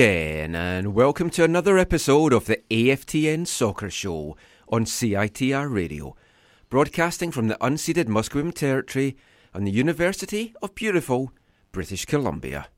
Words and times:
Again, 0.00 0.54
and 0.54 0.94
welcome 0.94 1.28
to 1.28 1.44
another 1.44 1.76
episode 1.76 2.32
of 2.32 2.46
the 2.46 2.62
AFTN 2.70 3.46
Soccer 3.46 3.90
Show 3.90 4.34
on 4.66 4.86
CITR 4.86 5.70
Radio, 5.70 6.16
broadcasting 6.70 7.30
from 7.30 7.48
the 7.48 7.56
unceded 7.56 8.06
Musqueam 8.06 8.54
Territory 8.54 9.18
on 9.54 9.64
the 9.64 9.70
University 9.70 10.54
of 10.62 10.74
beautiful 10.74 11.32
British 11.70 12.06
Columbia. 12.06 12.68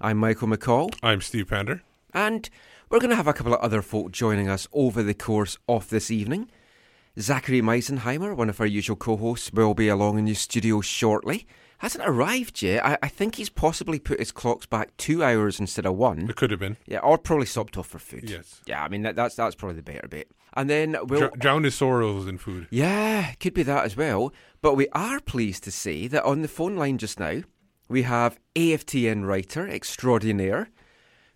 I'm 0.00 0.18
Michael 0.18 0.46
McColl, 0.46 0.94
I'm 1.02 1.20
Steve 1.20 1.48
Pander. 1.48 1.82
and 2.14 2.48
we're 2.90 3.00
going 3.00 3.10
to 3.10 3.16
have 3.16 3.26
a 3.26 3.32
couple 3.32 3.54
of 3.54 3.60
other 3.60 3.82
folk 3.82 4.12
joining 4.12 4.48
us 4.48 4.68
over 4.72 5.02
the 5.02 5.14
course 5.14 5.58
of 5.68 5.90
this 5.90 6.12
evening. 6.12 6.48
Zachary 7.18 7.60
Meisenheimer, 7.60 8.36
one 8.36 8.50
of 8.50 8.60
our 8.60 8.66
usual 8.66 8.94
co 8.94 9.16
hosts, 9.16 9.52
will 9.52 9.74
be 9.74 9.88
along 9.88 10.16
in 10.16 10.26
the 10.26 10.34
studio 10.34 10.80
shortly. 10.80 11.44
Hasn't 11.78 12.04
arrived 12.08 12.62
yet. 12.62 12.84
I, 12.84 12.98
I 13.02 13.08
think 13.08 13.34
he's 13.34 13.50
possibly 13.50 13.98
put 13.98 14.18
his 14.18 14.32
clocks 14.32 14.64
back 14.66 14.96
two 14.96 15.22
hours 15.22 15.60
instead 15.60 15.84
of 15.84 15.94
one. 15.94 16.28
It 16.30 16.36
could 16.36 16.50
have 16.50 16.60
been. 16.60 16.76
Yeah, 16.86 17.00
or 17.00 17.18
probably 17.18 17.46
stopped 17.46 17.76
off 17.76 17.86
for 17.88 17.98
food. 17.98 18.30
Yes. 18.30 18.62
Yeah, 18.66 18.82
I 18.82 18.88
mean 18.88 19.02
that, 19.02 19.14
that's 19.16 19.34
that's 19.34 19.54
probably 19.54 19.76
the 19.76 19.82
better 19.82 20.08
bit. 20.08 20.30
And 20.54 20.70
then 20.70 20.96
we'll 21.04 21.20
Dr- 21.20 21.38
drown 21.38 21.64
his 21.64 21.74
sorrows 21.74 22.26
in 22.26 22.38
food. 22.38 22.66
yeah, 22.70 23.32
could 23.40 23.52
be 23.52 23.62
that 23.64 23.84
as 23.84 23.94
well. 23.96 24.32
But 24.62 24.74
we 24.74 24.88
are 24.92 25.20
pleased 25.20 25.64
to 25.64 25.70
say 25.70 26.06
that 26.08 26.24
on 26.24 26.40
the 26.42 26.48
phone 26.48 26.76
line 26.76 26.96
just 26.96 27.20
now 27.20 27.42
we 27.88 28.02
have 28.02 28.40
AFTN 28.54 29.26
writer 29.26 29.68
extraordinaire 29.68 30.70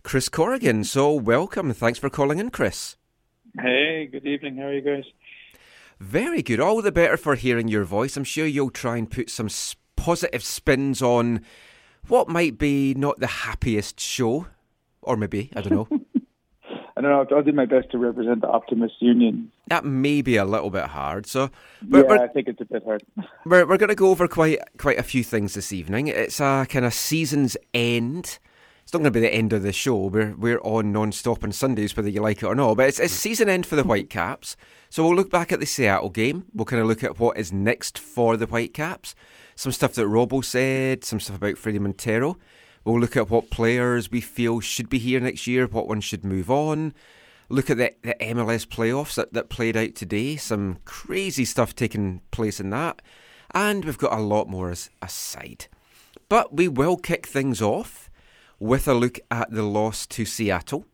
Chris 0.03 0.31
Corrigan. 0.31 0.85
So 0.85 1.13
welcome. 1.13 1.73
Thanks 1.75 1.99
for 1.99 2.09
calling 2.09 2.39
in, 2.39 2.51
Chris. 2.51 2.97
Hey, 3.61 4.09
good 4.11 4.25
evening. 4.27 4.57
How 4.57 4.65
are 4.69 4.73
you 4.75 4.81
guys? 4.81 5.05
Very 6.01 6.41
good. 6.43 6.61
All 6.61 6.81
the 6.81 6.91
better 6.93 7.19
for 7.19 7.35
hearing 7.35 7.69
your 7.69 7.85
voice. 7.85 8.17
I'm 8.17 8.25
sure 8.25 8.47
you'll 8.47 8.71
try 8.71 8.97
and 8.97 9.11
put 9.11 9.29
some 9.29 9.47
s- 9.47 9.77
positive 10.01 10.43
spins 10.43 11.03
on 11.03 11.43
what 12.09 12.27
might 12.27 12.57
be 12.57 12.95
not 12.95 13.21
the 13.21 13.27
happiest 13.27 14.01
show, 14.01 14.47
or 15.03 15.17
maybe 15.17 15.51
I 15.55 15.61
don't 15.61 15.73
know. 15.73 15.89
I 16.97 17.03
don't 17.03 17.31
know. 17.31 17.37
I'll 17.37 17.43
do 17.43 17.53
my 17.53 17.67
best 17.67 17.91
to 17.93 17.99
represent 17.99 18.41
the 18.41 18.49
Optimist 18.49 18.95
Union. 19.01 19.53
that 19.69 19.85
may 19.85 20.23
be 20.23 20.37
a 20.37 20.45
little 20.45 20.71
bit 20.71 20.85
hard. 20.85 21.27
So 21.27 21.51
we're, 21.89 22.03
yeah, 22.03 22.09
we're, 22.09 22.25
I 22.25 22.29
think 22.29 22.49
it's 22.49 22.61
a 22.61 22.65
bit 22.65 22.83
hard. 22.85 23.03
we're, 23.47 23.67
we're 23.67 23.79
going 23.79 23.89
to 23.89 23.95
go 23.95 24.09
over 24.09 24.27
quite 24.27 24.59
quite 24.79 24.99
a 24.99 25.03
few 25.03 25.23
things 25.23 25.55
this 25.55 25.73
evening. 25.73 26.09
It's 26.09 26.41
a 26.41 26.67
kind 26.69 26.85
of 26.85 26.95
season's 26.95 27.57
end. 27.75 28.39
It's 28.83 28.93
not 28.93 29.01
going 29.01 29.13
to 29.13 29.19
be 29.19 29.21
the 29.21 29.33
end 29.33 29.53
of 29.53 29.63
the 29.63 29.73
show. 29.73 30.07
We're 30.07 30.35
we're 30.35 30.61
on 30.61 30.93
non-stop 30.93 31.45
on 31.45 31.53
Sundays, 31.53 31.97
whether 31.97 32.09
you 32.09 32.23
like 32.23 32.39
it 32.39 32.47
or 32.47 32.55
not. 32.55 32.77
But 32.79 32.89
it's, 32.89 32.99
it's 32.99 33.13
season 33.13 33.49
end 33.49 33.67
for 33.67 33.77
the 33.77 33.85
Whitecaps. 33.85 34.57
So 34.89 35.05
we'll 35.05 35.15
look 35.15 35.31
back 35.31 35.53
at 35.53 35.61
the 35.61 35.67
Seattle 35.67 36.11
game. 36.11 36.47
We'll 36.55 36.65
kind 36.65 36.83
of 36.83 36.89
look 36.89 37.05
at 37.05 37.19
what 37.19 37.39
is 37.39 37.53
next 37.53 37.99
for 37.99 38.37
the 38.37 38.47
Whitecaps. 38.47 39.15
Some 39.61 39.73
stuff 39.73 39.93
that 39.93 40.07
Robbo 40.07 40.43
said. 40.43 41.05
Some 41.05 41.21
stuff 41.21 41.37
about 41.37 41.57
Fredy 41.57 41.79
Montero. 41.79 42.39
We'll 42.83 42.99
look 42.99 43.15
at 43.15 43.29
what 43.29 43.51
players 43.51 44.11
we 44.11 44.23
feel 44.23 44.61
should 44.61 44.89
be 44.89 44.99
here 44.99 45.21
next 45.21 45.47
year. 45.47 45.67
What 45.67 45.87
ones 45.87 46.05
should 46.05 46.25
move 46.25 46.51
on 46.51 46.95
look 47.51 47.69
at 47.69 47.77
the, 47.77 47.93
the 48.03 48.15
MLS 48.21 48.67
playoffs 48.67 49.17
that, 49.17 49.33
that 49.35 49.51
played 49.51 49.77
out 49.77 49.95
today. 49.95 50.37
Some 50.37 50.79
crazy 50.85 51.45
stuff 51.45 51.75
taking 51.75 52.23
place 52.31 52.61
in 52.61 52.71
that. 52.71 53.03
And 53.53 53.85
we've 53.85 53.99
got 53.99 54.17
a 54.17 54.23
lot 54.23 54.49
more 54.49 54.71
as 54.71 54.89
aside. 55.03 55.67
But 56.29 56.55
we 56.55 56.69
will 56.69 56.97
kick 56.97 57.27
things 57.27 57.61
off 57.61 58.09
with 58.59 58.87
a 58.87 58.95
look 58.95 59.19
at 59.31 59.51
the 59.51 59.65
loss 59.65 60.07
to 60.07 60.25
Seattle. 60.25 60.87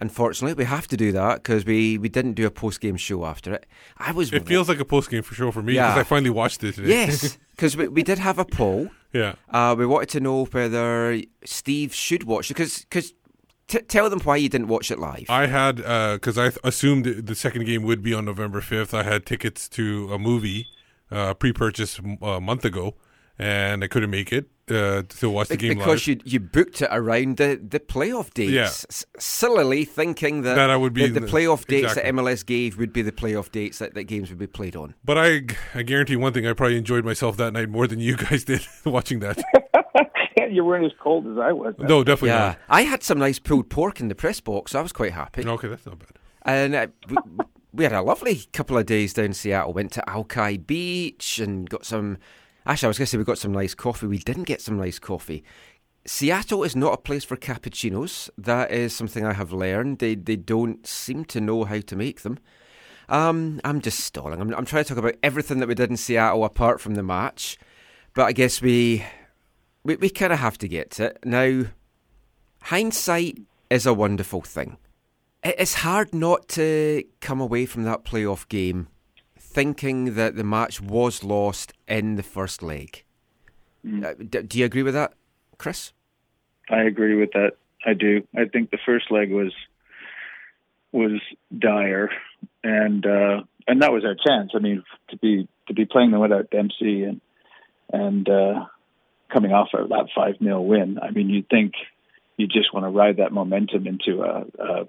Unfortunately, 0.00 0.54
we 0.54 0.64
have 0.64 0.88
to 0.88 0.96
do 0.96 1.12
that 1.12 1.36
because 1.36 1.64
we, 1.64 1.98
we 1.98 2.08
didn't 2.08 2.32
do 2.32 2.46
a 2.46 2.50
post 2.50 2.80
game 2.80 2.96
show 2.96 3.24
after 3.26 3.54
it. 3.54 3.66
I 3.98 4.10
was 4.10 4.32
It 4.32 4.46
feels 4.46 4.68
like 4.68 4.80
a 4.80 4.84
post 4.84 5.10
game 5.10 5.22
for 5.22 5.34
sure 5.34 5.52
for 5.52 5.62
me 5.62 5.74
because 5.74 5.94
Yeah. 5.94 6.00
I 6.00 6.04
finally 6.04 6.30
watched 6.30 6.64
it 6.64 6.74
today. 6.74 6.88
yes 6.88 7.38
because 7.54 7.76
we, 7.76 7.88
we 7.88 8.02
did 8.02 8.18
have 8.18 8.38
a 8.38 8.44
poll. 8.44 8.88
yeah. 9.12 9.34
Uh, 9.50 9.74
we 9.78 9.86
wanted 9.86 10.08
to 10.10 10.20
know 10.20 10.44
whether 10.46 11.20
Steve 11.44 11.94
should 11.94 12.24
watch 12.24 12.50
it 12.50 12.54
because 12.54 12.80
because 12.80 13.12
t- 13.68 13.80
tell 13.80 14.10
them 14.10 14.20
why 14.20 14.36
you 14.36 14.48
didn't 14.48 14.68
watch 14.68 14.90
it 14.90 14.98
live. 14.98 15.26
I 15.28 15.46
had 15.46 15.76
because 15.76 16.36
I 16.38 16.48
th- 16.50 16.58
assumed 16.64 17.04
the- 17.04 17.22
the 17.22 17.34
second 17.34 17.64
game 17.66 17.82
would 17.84 18.02
be 18.02 18.12
on 18.14 18.24
November 18.24 18.60
fifth. 18.60 18.92
I 18.94 19.02
had 19.02 19.24
tickets 19.26 19.68
to 19.70 20.12
a 20.12 20.18
movie 20.18 20.66
uh, 21.10 21.34
pre-purchased 21.34 22.00
a 22.22 22.40
month 22.40 22.64
ago, 22.64 22.94
and 23.38 23.82
I 23.82 23.88
couldn't 23.88 24.10
make 24.10 24.32
it 24.32 24.48
uh, 24.70 25.02
to 25.20 25.28
watch 25.28 25.48
the 25.48 25.56
Be- 25.56 25.68
game 25.68 25.78
because 25.78 26.06
live. 26.06 26.22
you 26.22 26.22
you 26.24 26.40
booked 26.40 26.80
it 26.82 26.88
around 26.90 27.36
the, 27.36 27.60
the 27.68 27.80
playoff 27.80 28.32
dates, 28.32 28.52
Yeah. 28.52 28.62
S- 28.64 29.04
sillily 29.18 29.84
thinking 29.84 30.42
that, 30.42 30.54
That 30.54 30.70
I 30.70 30.76
would 30.76 30.92
be 30.94 31.06
the, 31.08 31.20
the 31.20 31.20
the- 31.20 31.26
playoff 31.26 31.66
dates 31.66 31.92
exactly. 31.92 32.10
that 32.12 32.14
MLS 32.22 32.46
gave 32.46 32.78
would 32.78 32.92
be 32.92 33.02
the 33.02 33.12
playoff 33.12 33.50
dates 33.52 33.78
that, 33.78 33.94
that 33.94 34.04
games 34.04 34.30
would 34.30 34.38
be 34.38 34.46
played 34.46 34.76
on. 34.76 34.94
but 35.04 35.18
I, 35.18 35.42
I 35.74 35.82
guarantee 35.82 36.16
one 36.16 36.32
thing: 36.32 36.46
I 36.46 36.52
probably 36.52 36.78
enjoyed 36.78 37.04
myself 37.04 37.36
that 37.38 37.52
night 37.52 37.68
more 37.68 37.86
than 37.86 37.98
you 38.00 38.16
guys 38.24 38.44
did 38.44 38.66
watching 38.84 39.18
that. 39.20 39.42
you 40.50 40.64
weren't 40.64 40.84
as 40.84 40.92
cold 41.00 41.26
as 41.26 41.38
I 41.38 41.52
was. 41.52 41.74
no, 41.78 42.04
definitely 42.04 42.30
Yeah, 42.30 42.54
I 42.68 42.82
had 42.82 43.02
some 43.02 43.18
nice 43.18 43.38
pulled 43.38 43.68
pork 43.70 44.00
in 44.00 44.08
the 44.08 44.14
press 44.14 44.40
box. 44.40 44.72
So 44.72 44.78
I 44.78 44.82
was 44.82 44.92
quite 44.92 45.12
happy. 45.12 45.44
Okay, 45.46 45.68
that's 45.68 45.86
not 45.86 45.98
bad. 45.98 46.08
and 46.42 46.74
uh, 46.74 46.86
we, 47.08 47.16
we 47.72 47.84
had 47.84 47.92
a 47.92 48.02
lovely 48.02 48.42
couple 48.52 48.78
of 48.78 48.86
days 48.86 49.12
down 49.14 49.26
in 49.26 49.34
Seattle. 49.34 49.72
Went 49.72 49.90
to 49.92 50.08
Alki 50.08 50.56
Beach 50.58 51.38
and 51.38 51.68
got 51.68 51.84
some. 51.84 52.18
Actually, 52.66 52.86
I 52.86 52.88
was 52.88 52.98
going 52.98 53.06
to 53.06 53.10
say 53.10 53.18
we 53.18 53.24
got 53.24 53.38
some 53.38 53.52
nice 53.52 53.74
coffee. 53.74 54.06
We 54.06 54.18
didn't 54.18 54.44
get 54.44 54.62
some 54.62 54.78
nice 54.78 54.98
coffee. 54.98 55.44
Seattle 56.06 56.64
is 56.64 56.76
not 56.76 56.94
a 56.94 56.98
place 56.98 57.24
for 57.24 57.36
cappuccinos. 57.36 58.30
That 58.36 58.70
is 58.70 58.94
something 58.94 59.24
I 59.24 59.32
have 59.32 59.52
learned. 59.52 59.98
They 59.98 60.14
they 60.14 60.36
don't 60.36 60.86
seem 60.86 61.24
to 61.26 61.40
know 61.40 61.64
how 61.64 61.80
to 61.80 61.96
make 61.96 62.22
them. 62.22 62.38
Um, 63.08 63.60
I'm 63.64 63.80
just 63.80 64.00
stalling. 64.00 64.40
I'm, 64.40 64.54
I'm 64.54 64.64
trying 64.64 64.84
to 64.84 64.88
talk 64.88 64.98
about 64.98 65.16
everything 65.22 65.58
that 65.60 65.68
we 65.68 65.74
did 65.74 65.90
in 65.90 65.96
Seattle 65.96 66.44
apart 66.44 66.80
from 66.80 66.94
the 66.94 67.02
match, 67.02 67.58
but 68.14 68.24
I 68.24 68.32
guess 68.32 68.60
we 68.60 69.04
we, 69.82 69.96
we 69.96 70.10
kind 70.10 70.32
of 70.32 70.38
have 70.38 70.58
to 70.58 70.68
get 70.68 70.90
to 70.92 71.06
it 71.06 71.18
now. 71.24 71.64
Hindsight 72.62 73.40
is 73.68 73.84
a 73.84 73.94
wonderful 73.94 74.40
thing. 74.40 74.78
It's 75.42 75.74
hard 75.74 76.14
not 76.14 76.48
to 76.50 77.04
come 77.20 77.40
away 77.40 77.66
from 77.66 77.84
that 77.84 78.04
playoff 78.04 78.48
game 78.48 78.88
thinking 79.54 80.16
that 80.16 80.34
the 80.36 80.44
match 80.44 80.80
was 80.80 81.22
lost 81.22 81.72
in 81.86 82.16
the 82.16 82.22
first 82.22 82.62
leg. 82.62 83.04
Uh, 83.86 84.14
d- 84.14 84.42
do 84.42 84.58
you 84.58 84.64
agree 84.64 84.82
with 84.82 84.94
that, 84.94 85.14
Chris? 85.58 85.92
I 86.68 86.82
agree 86.82 87.14
with 87.14 87.32
that. 87.32 87.52
I 87.86 87.94
do. 87.94 88.26
I 88.36 88.46
think 88.46 88.70
the 88.70 88.78
first 88.84 89.10
leg 89.10 89.30
was 89.30 89.52
was 90.92 91.20
dire, 91.56 92.10
and 92.62 93.04
uh, 93.06 93.42
and 93.66 93.82
that 93.82 93.92
was 93.92 94.04
our 94.04 94.14
chance. 94.14 94.52
I 94.54 94.58
mean, 94.58 94.82
to 95.10 95.16
be 95.16 95.48
to 95.68 95.74
be 95.74 95.84
playing 95.84 96.10
them 96.10 96.20
without 96.20 96.50
Dempsey 96.50 97.04
and 97.04 97.20
and 97.92 98.28
uh, 98.28 98.66
coming 99.32 99.52
off 99.52 99.68
of 99.74 99.90
that 99.90 100.08
five 100.14 100.36
0 100.42 100.62
win. 100.62 100.98
I 101.00 101.10
mean, 101.10 101.28
you'd 101.28 101.48
think 101.48 101.74
you 102.36 102.46
just 102.46 102.72
want 102.72 102.84
to 102.86 102.90
ride 102.90 103.18
that 103.18 103.32
momentum 103.32 103.86
into 103.86 104.22
a, 104.22 104.46
a 104.58 104.88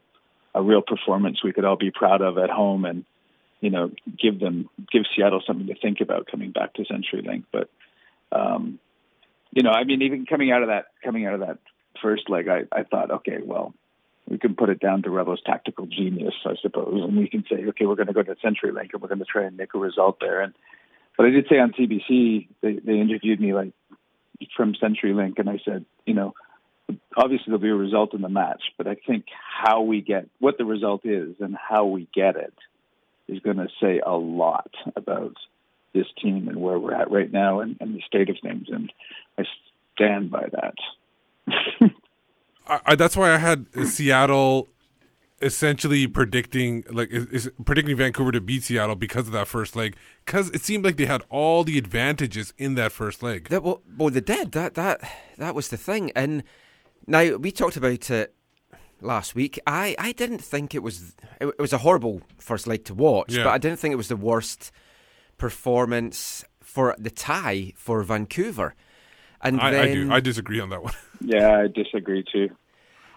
a 0.56 0.62
real 0.62 0.82
performance 0.82 1.44
we 1.44 1.52
could 1.52 1.66
all 1.66 1.76
be 1.76 1.92
proud 1.92 2.22
of 2.22 2.38
at 2.38 2.50
home, 2.50 2.86
and 2.86 3.04
you 3.66 3.72
know, 3.72 3.90
give 4.22 4.40
them 4.40 4.70
give 4.92 5.06
Seattle 5.16 5.42
something 5.46 5.66
to 5.66 5.74
think 5.74 6.00
about 6.00 6.28
coming 6.28 6.52
back 6.52 6.76
to 6.76 6.84
CenturyLink. 6.84 7.46
But 7.52 7.68
um, 8.32 8.78
you 9.52 9.64
know, 9.64 9.72
I 9.72 9.86
mean, 9.86 10.04
even 10.04 10.28
coming 10.28 10.52
out 10.52 10.62
of 10.62 10.68
that 10.68 10.86
coming 11.04 11.26
out 11.26 11.34
of 11.34 11.40
that 11.40 11.58
first 12.00 12.30
leg, 12.30 12.48
I, 12.48 12.66
I 12.72 12.84
thought, 12.84 13.10
okay, 13.10 13.40
well, 13.44 13.74
we 14.30 14.38
can 14.38 14.54
put 14.56 14.70
it 14.70 14.80
down 14.80 15.02
to 15.02 15.10
Revo's 15.10 15.42
tactical 15.44 15.88
genius, 15.88 16.36
I 16.46 16.54
suppose, 16.62 17.04
and 17.04 17.18
we 17.18 17.28
can 17.28 17.44
say, 17.50 17.66
okay, 17.70 17.88
we're 17.88 17.96
going 17.96 18.06
to 18.06 18.14
go 18.14 18.22
to 18.22 18.36
CenturyLink 18.36 18.94
and 18.94 19.02
we're 19.02 19.08
going 19.08 19.18
to 19.18 19.26
try 19.26 19.46
and 19.46 19.58
make 19.58 19.74
a 19.74 19.80
result 19.80 20.18
there. 20.22 20.42
And 20.42 20.54
but 21.18 21.26
I 21.26 21.32
did 21.32 21.48
say 21.50 21.58
on 21.58 21.72
CBC 21.72 22.48
they 22.62 22.74
they 22.74 23.00
interviewed 23.00 23.42
me 23.42 23.56
like 23.56 23.74
from 24.56 24.76
CenturyLink, 24.76 25.40
and 25.40 25.50
I 25.50 25.60
said, 25.66 25.86
you 26.06 26.14
know, 26.14 26.36
obviously 27.18 27.46
there'll 27.48 27.62
be 27.62 27.70
a 27.70 27.74
result 27.74 28.14
in 28.14 28.22
the 28.22 28.30
match, 28.30 28.62
but 28.78 28.86
I 28.86 28.94
think 28.94 29.26
how 29.64 29.82
we 29.82 30.02
get 30.02 30.28
what 30.38 30.60
the 30.60 30.66
result 30.66 31.04
is 31.04 31.38
and 31.40 31.58
how 31.58 31.86
we 31.86 32.08
get 32.14 32.36
it 32.36 32.54
is 33.28 33.40
going 33.40 33.58
to 33.58 33.68
say 33.82 34.02
a 34.06 34.14
lot 34.16 34.72
about 34.96 35.36
this 35.94 36.06
team 36.22 36.48
and 36.48 36.58
where 36.58 36.78
we're 36.78 36.94
at 36.94 37.10
right 37.10 37.32
now 37.32 37.62
and, 37.62 37.78
and 37.80 37.96
the 37.96 38.02
state 38.06 38.30
of 38.30 38.38
things. 38.42 38.68
And 38.70 38.92
I 39.38 39.44
stand 39.96 40.30
by 40.30 40.48
that. 40.52 40.76
I, 42.68 42.80
I, 42.86 42.96
that's 42.96 43.16
why 43.16 43.34
I 43.34 43.38
had 43.38 43.68
Seattle 43.88 44.68
essentially 45.42 46.08
predicting 46.08 46.84
like 46.90 47.10
is, 47.12 47.26
is 47.28 47.52
predicting 47.66 47.96
Vancouver 47.98 48.32
to 48.32 48.42
beat 48.42 48.64
Seattle 48.64 48.96
because 48.96 49.28
of 49.28 49.34
that 49.34 49.48
first 49.48 49.76
leg 49.76 49.96
because 50.26 50.50
it 50.52 50.62
seemed 50.62 50.86
like 50.86 50.96
they 50.96 51.06
had 51.06 51.24
all 51.30 51.64
the 51.64 51.78
advantages 51.78 52.54
in 52.58 52.76
that 52.76 52.92
first 52.92 53.22
leg. 53.22 53.50
That, 53.50 53.62
well, 53.64 53.82
well, 53.98 54.10
they 54.10 54.22
did. 54.22 54.54
That 54.54 54.76
that 54.76 55.02
that 55.38 55.54
was 55.54 55.70
the 55.70 55.78
thing. 55.78 56.12
And 56.16 56.44
now 57.06 57.36
we 57.36 57.52
talked 57.52 57.78
about 57.78 58.10
it 58.10 58.34
last 59.06 59.36
week. 59.36 59.60
I, 59.68 59.96
I 60.00 60.12
didn't 60.12 60.40
think 60.40 60.76
it 60.76 60.84
was 60.84 61.16
it, 61.40 61.48
it 61.48 61.60
was 61.60 61.74
a 61.74 61.80
horrible 61.80 62.22
first 62.40 62.68
leg 62.68 62.84
to 62.86 62.94
watch, 62.94 63.34
Yeah. 63.34 63.44
but 63.46 63.52
I 63.54 63.58
didn't 63.58 63.80
think 63.80 63.94
it 63.94 63.98
was 63.98 64.08
the 64.08 64.16
worst 64.16 64.72
performance 65.38 66.44
for 66.62 66.96
the 66.98 67.10
tie 67.10 67.74
for 67.76 68.02
Vancouver. 68.04 68.76
And 69.42 69.62
I, 69.62 69.72
then, 69.72 69.82
I 69.82 69.94
do. 69.94 70.12
I 70.14 70.20
disagree 70.20 70.60
on 70.60 70.70
that 70.70 70.84
one. 70.84 70.94
yeah, 71.22 71.60
I 71.60 71.68
disagree 71.68 72.24
too. 72.32 72.50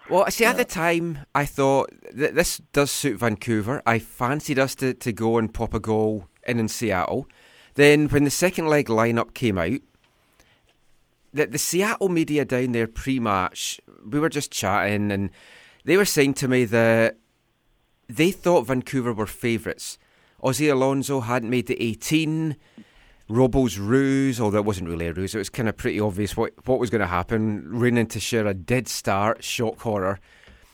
Well, 0.09 0.29
see, 0.31 0.45
at 0.45 0.57
the 0.57 0.65
time, 0.65 1.19
I 1.35 1.45
thought 1.45 1.91
that 2.13 2.33
this 2.35 2.59
does 2.73 2.89
suit 2.89 3.19
Vancouver. 3.19 3.81
I 3.85 3.99
fancied 3.99 4.57
us 4.57 4.73
to, 4.75 4.93
to 4.95 5.11
go 5.13 5.37
and 5.37 5.53
pop 5.53 5.73
a 5.73 5.79
goal 5.79 6.27
in 6.47 6.59
in 6.59 6.67
Seattle. 6.67 7.27
Then, 7.75 8.07
when 8.07 8.23
the 8.23 8.31
second 8.31 8.67
leg 8.67 8.87
lineup 8.87 9.33
came 9.35 9.57
out, 9.59 9.79
the, 11.31 11.45
the 11.45 11.59
Seattle 11.59 12.09
media 12.09 12.43
down 12.43 12.71
there 12.71 12.87
pre 12.87 13.19
match, 13.19 13.79
we 14.03 14.19
were 14.19 14.29
just 14.29 14.51
chatting, 14.51 15.11
and 15.11 15.29
they 15.85 15.97
were 15.97 16.05
saying 16.05 16.35
to 16.35 16.47
me 16.47 16.65
that 16.65 17.17
they 18.07 18.31
thought 18.31 18.67
Vancouver 18.67 19.13
were 19.13 19.25
favourites. 19.25 19.97
Ozzy 20.43 20.71
Alonso 20.71 21.21
hadn't 21.21 21.49
made 21.49 21.67
the 21.67 21.81
18. 21.81 22.55
Robo's 23.29 23.77
ruse, 23.77 24.39
although 24.39 24.57
it 24.57 24.65
wasn't 24.65 24.89
really 24.89 25.07
a 25.07 25.13
ruse, 25.13 25.35
it 25.35 25.37
was 25.37 25.49
kind 25.49 25.69
of 25.69 25.77
pretty 25.77 25.99
obvious 25.99 26.35
what, 26.35 26.51
what 26.65 26.79
was 26.79 26.89
going 26.89 27.01
to 27.01 27.07
happen. 27.07 27.63
Raining 27.67 28.07
Techera 28.07 28.65
did 28.65 28.87
start, 28.87 29.43
shock 29.43 29.79
horror. 29.81 30.19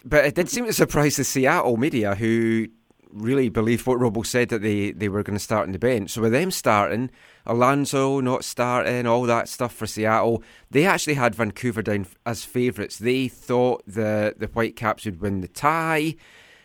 But 0.05 0.23
it 0.25 0.35
did 0.35 0.49
seem 0.49 0.65
to 0.65 0.73
surprise 0.73 1.17
the 1.17 1.25
Seattle 1.25 1.75
media, 1.75 2.15
who 2.15 2.67
really 3.15 3.49
believe 3.49 3.87
what 3.87 3.99
Robo 3.99 4.21
said 4.23 4.49
that 4.49 4.61
they, 4.61 4.91
they 4.91 5.09
were 5.09 5.23
going 5.23 5.37
to 5.37 5.43
start 5.43 5.65
on 5.65 5.71
the 5.71 5.79
bench. 5.79 6.11
So 6.11 6.21
with 6.21 6.33
them 6.33 6.51
starting, 6.51 7.09
Alonso 7.45 8.19
not 8.19 8.43
starting, 8.43 9.07
all 9.07 9.23
that 9.23 9.49
stuff 9.49 9.73
for 9.73 9.87
Seattle, 9.87 10.43
they 10.69 10.85
actually 10.85 11.13
had 11.15 11.33
Vancouver 11.33 11.81
down 11.81 12.05
as 12.25 12.43
favourites. 12.43 12.97
They 12.97 13.27
thought 13.27 13.83
the, 13.87 14.35
the 14.37 14.47
Whitecaps 14.47 15.05
would 15.05 15.21
win 15.21 15.41
the 15.41 15.47
tie, 15.47 16.15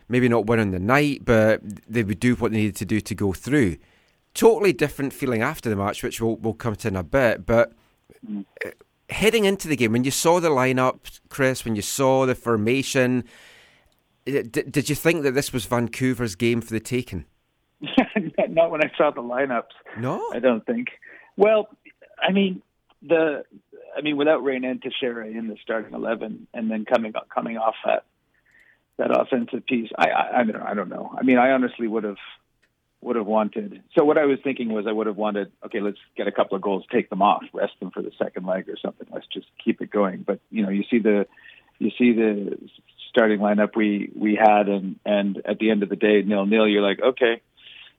maybe 0.08 0.28
not 0.28 0.46
win 0.46 0.60
on 0.60 0.72
the 0.72 0.80
night, 0.80 1.24
but 1.24 1.60
they 1.88 2.02
would 2.02 2.20
do 2.20 2.34
what 2.34 2.50
they 2.50 2.58
needed 2.58 2.76
to 2.76 2.84
do 2.84 3.00
to 3.00 3.14
go 3.14 3.32
through 3.32 3.76
totally 4.34 4.72
different 4.72 5.12
feeling 5.12 5.42
after 5.42 5.68
the 5.68 5.76
match, 5.76 6.02
which 6.02 6.20
we'll, 6.20 6.36
we'll 6.36 6.54
come 6.54 6.76
to 6.76 6.88
in 6.88 6.96
a 6.96 7.02
bit. 7.02 7.46
But 7.46 7.72
uh, 8.64 8.70
heading 9.08 9.44
into 9.44 9.68
the 9.68 9.76
game, 9.76 9.92
when 9.92 10.04
you 10.04 10.10
saw 10.10 10.40
the 10.40 10.50
lineup, 10.50 11.20
Chris, 11.28 11.64
when 11.64 11.76
you 11.76 11.82
saw 11.82 12.26
the 12.26 12.34
formation, 12.34 13.24
uh, 14.38 14.42
d- 14.50 14.62
did 14.62 14.88
you 14.88 14.94
think 14.94 15.22
that 15.22 15.32
this 15.32 15.52
was 15.52 15.66
Vancouver's 15.66 16.34
game 16.34 16.60
for 16.60 16.72
the 16.72 16.80
taking? 16.80 17.24
Not 18.48 18.70
when 18.70 18.84
I 18.84 18.90
saw 18.96 19.10
the 19.10 19.22
lineups. 19.22 19.72
No. 19.98 20.30
I 20.32 20.38
don't 20.38 20.64
think. 20.64 20.88
Well, 21.36 21.68
I 22.20 22.32
mean 22.32 22.62
the, 23.02 23.44
I 23.96 24.02
mean 24.02 24.16
without 24.16 24.42
Raynan 24.42 24.82
Techera 24.82 25.30
in 25.30 25.48
the 25.48 25.56
starting 25.62 25.94
eleven, 25.94 26.46
and 26.52 26.70
then 26.70 26.84
coming 26.84 27.14
coming 27.34 27.56
off 27.56 27.74
that 27.84 28.04
that 28.98 29.10
offensive 29.18 29.64
piece, 29.66 29.90
I 29.96 30.10
I, 30.10 30.40
I 30.40 30.44
don't 30.44 30.62
I 30.62 30.74
don't 30.74 30.88
know. 30.88 31.14
I 31.16 31.22
mean, 31.22 31.38
I 31.38 31.52
honestly 31.52 31.86
would 31.86 32.04
have 32.04 32.18
would 33.00 33.16
have 33.16 33.26
wanted. 33.26 33.82
So 33.96 34.04
what 34.04 34.18
I 34.18 34.26
was 34.26 34.38
thinking 34.44 34.72
was 34.72 34.86
I 34.86 34.92
would 34.92 35.06
have 35.06 35.16
wanted. 35.16 35.50
Okay, 35.64 35.80
let's 35.80 35.98
get 36.16 36.26
a 36.26 36.32
couple 36.32 36.56
of 36.56 36.62
goals, 36.62 36.84
take 36.92 37.08
them 37.08 37.22
off, 37.22 37.42
rest 37.52 37.72
them 37.80 37.90
for 37.90 38.02
the 38.02 38.12
second 38.18 38.46
leg 38.46 38.68
or 38.68 38.76
something. 38.76 39.06
Let's 39.10 39.26
just 39.32 39.46
keep 39.64 39.80
it 39.80 39.90
going. 39.90 40.22
But 40.26 40.40
you 40.50 40.62
know, 40.62 40.70
you 40.70 40.84
see 40.90 40.98
the 40.98 41.26
you 41.78 41.90
see 41.98 42.12
the 42.12 42.58
starting 43.10 43.40
lineup 43.40 43.76
we 43.76 44.10
we 44.14 44.34
had, 44.36 44.68
and 44.68 44.96
and 45.04 45.42
at 45.44 45.58
the 45.58 45.70
end 45.70 45.82
of 45.82 45.90
the 45.90 45.96
day, 45.96 46.22
nil 46.22 46.46
nil. 46.46 46.66
You're 46.66 46.80
like, 46.82 47.00
okay, 47.02 47.42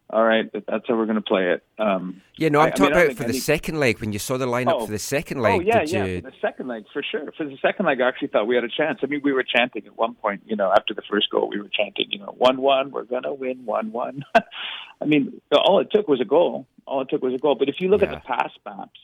all 0.10 0.24
right, 0.24 0.50
that's 0.68 0.86
how 0.88 0.96
we're 0.98 1.06
going 1.06 1.16
to 1.16 1.22
play 1.22 1.52
it. 1.52 1.64
Um, 1.80 2.22
Yeah, 2.36 2.50
no, 2.50 2.60
I'm 2.60 2.68
I- 2.68 2.70
talking 2.72 2.86
mean, 2.86 2.94
I 2.94 2.96
don't 2.98 3.06
about 3.12 3.18
for 3.18 3.24
the 3.24 3.30
any- 3.30 3.40
second 3.40 3.80
leg 3.80 4.00
when 4.00 4.12
you 4.12 4.20
saw 4.20 4.38
the 4.38 4.46
lineup 4.46 4.74
Oh. 4.82 4.86
for 4.86 4.92
the 4.92 5.00
second 5.00 5.42
leg. 5.42 5.54
Oh 5.60 5.60
yeah, 5.62 5.84
yeah. 5.86 6.06
you? 6.06 6.22
For 6.22 6.32
the 6.32 6.38
second 6.42 6.68
leg, 6.68 6.84
for 6.92 7.02
sure. 7.04 7.32
For 7.38 7.46
the 7.46 7.58
second 7.62 7.86
leg, 7.86 8.02
I 8.02 8.08
actually 8.10 8.30
thought 8.30 8.46
we 8.48 8.56
had 8.56 8.64
a 8.66 8.70
chance. 8.70 9.00
I 9.04 9.06
mean, 9.06 9.22
we 9.24 9.32
were 9.32 9.44
chanting 9.44 9.86
at 9.86 9.96
one 9.98 10.16
point. 10.16 10.42
You 10.46 10.56
know, 10.56 10.72
after 10.72 10.94
the 10.94 11.04
first 11.10 11.30
goal, 11.30 11.50
we 11.50 11.62
were 11.62 11.70
chanting. 11.70 12.08
You 12.12 12.20
know, 12.20 12.34
one-one. 12.38 12.92
We're 12.92 13.04
gonna 13.04 13.34
win. 13.34 13.66
One-one. 13.66 14.24
I 15.02 15.06
mean, 15.06 15.40
all 15.52 15.80
it 15.80 15.90
took 15.92 16.08
was 16.08 16.20
a 16.22 16.26
goal. 16.26 16.68
All 16.86 17.02
it 17.02 17.10
took 17.10 17.22
was 17.22 17.34
a 17.34 17.38
goal. 17.38 17.56
But 17.56 17.70
if 17.70 17.76
you 17.80 17.88
look 17.90 18.02
Yeah. 18.02 18.12
at 18.14 18.22
the 18.24 18.28
pass 18.28 18.52
maps, 18.66 19.00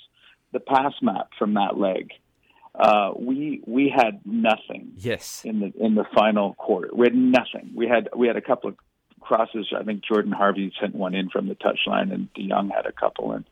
the 0.51 0.59
pass 0.59 0.93
map 1.01 1.29
from 1.39 1.53
that 1.55 1.77
leg, 1.77 2.11
uh, 2.77 3.11
we 3.17 3.61
we 3.65 3.91
had 3.93 4.21
nothing 4.25 4.91
Yes. 4.97 5.41
in 5.45 5.59
the 5.59 5.73
in 5.83 5.95
the 5.95 6.05
final 6.15 6.53
quarter. 6.53 6.89
We 6.93 7.05
had 7.07 7.15
nothing. 7.15 7.71
We 7.75 7.87
had 7.87 8.09
we 8.15 8.27
had 8.27 8.37
a 8.37 8.41
couple 8.41 8.69
of 8.69 8.75
crosses. 9.21 9.73
I 9.77 9.83
think 9.83 10.03
Jordan 10.05 10.31
Harvey 10.31 10.71
sent 10.79 10.95
one 10.95 11.15
in 11.15 11.29
from 11.29 11.47
the 11.47 11.55
touchline, 11.55 12.13
and 12.13 12.31
De 12.33 12.47
Jong 12.47 12.69
had 12.69 12.85
a 12.85 12.91
couple. 12.91 13.31
And 13.33 13.45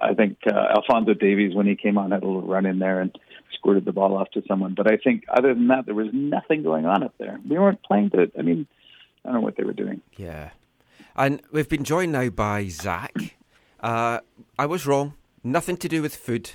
I 0.00 0.14
think 0.14 0.38
uh, 0.46 0.74
Alphonso 0.76 1.14
Davies, 1.14 1.54
when 1.54 1.66
he 1.66 1.74
came 1.76 1.98
on, 1.98 2.12
had 2.12 2.22
a 2.22 2.26
little 2.26 2.42
run 2.42 2.66
in 2.66 2.78
there 2.78 3.00
and 3.00 3.16
squirted 3.52 3.84
the 3.84 3.92
ball 3.92 4.16
off 4.16 4.30
to 4.30 4.42
someone. 4.46 4.74
But 4.74 4.90
I 4.90 4.96
think 4.96 5.24
other 5.28 5.52
than 5.54 5.66
that, 5.68 5.86
there 5.86 5.94
was 5.94 6.08
nothing 6.12 6.62
going 6.62 6.86
on 6.86 7.02
up 7.02 7.14
there. 7.18 7.40
We 7.48 7.58
weren't 7.58 7.82
playing 7.82 8.10
to. 8.10 8.30
I 8.38 8.42
mean, 8.42 8.66
I 9.24 9.28
don't 9.30 9.34
know 9.40 9.44
what 9.44 9.56
they 9.56 9.64
were 9.64 9.72
doing. 9.72 10.00
Yeah. 10.16 10.50
And 11.16 11.42
we've 11.50 11.68
been 11.68 11.82
joined 11.84 12.12
now 12.12 12.28
by 12.28 12.68
Zach. 12.68 13.12
Uh, 13.80 14.20
I 14.56 14.66
was 14.66 14.86
wrong. 14.86 15.14
Nothing 15.42 15.76
to 15.78 15.88
do 15.88 16.00
with 16.00 16.14
food. 16.14 16.52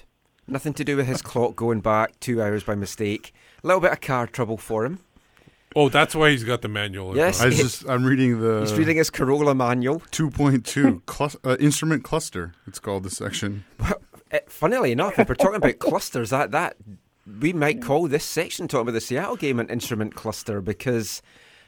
Nothing 0.48 0.74
to 0.74 0.84
do 0.84 0.98
with 0.98 1.08
his 1.08 1.22
clock 1.22 1.56
going 1.56 1.80
back 1.80 2.20
two 2.20 2.42
hours 2.42 2.64
by 2.64 2.76
mistake. 2.76 3.34
A 3.64 3.68
little 3.68 3.80
bit 3.82 3.92
of 3.92 4.02
car 4.02 4.28
trouble 4.28 4.58
for 4.58 4.86
him. 4.86 5.00
Oh, 5.76 5.90
that's 5.90 6.14
why 6.14 6.30
he's 6.30 6.44
got 6.44 6.62
the 6.62 6.68
manual. 6.68 7.16
Yes. 7.16 7.42
I 7.42 7.50
just 7.50 7.88
I'm 7.90 8.04
reading 8.06 8.42
the 8.42 8.60
He's 8.60 8.74
reading 8.74 8.98
his 8.98 9.10
Corolla 9.10 9.56
manual. 9.56 10.02
2.2 10.12 11.06
clus- 11.06 11.38
uh, 11.44 11.58
instrument 11.60 12.04
cluster. 12.04 12.54
It's 12.68 12.80
called 12.80 13.04
the 13.04 13.10
section. 13.10 13.64
Well, 13.80 14.02
eh, 14.32 14.40
funnily 14.48 14.92
enough, 14.92 15.18
if 15.18 15.30
we're 15.30 15.36
talking 15.36 15.56
about 15.56 15.80
clusters, 15.80 16.30
that 16.30 16.52
that 16.52 16.76
we 17.40 17.54
might 17.54 17.82
call 17.82 18.08
this 18.08 18.26
section 18.26 18.68
talking 18.68 18.84
about 18.84 18.94
the 18.94 19.02
Seattle 19.02 19.38
game 19.38 19.60
an 19.60 19.70
instrument 19.70 20.14
cluster 20.14 20.62
because 20.62 21.22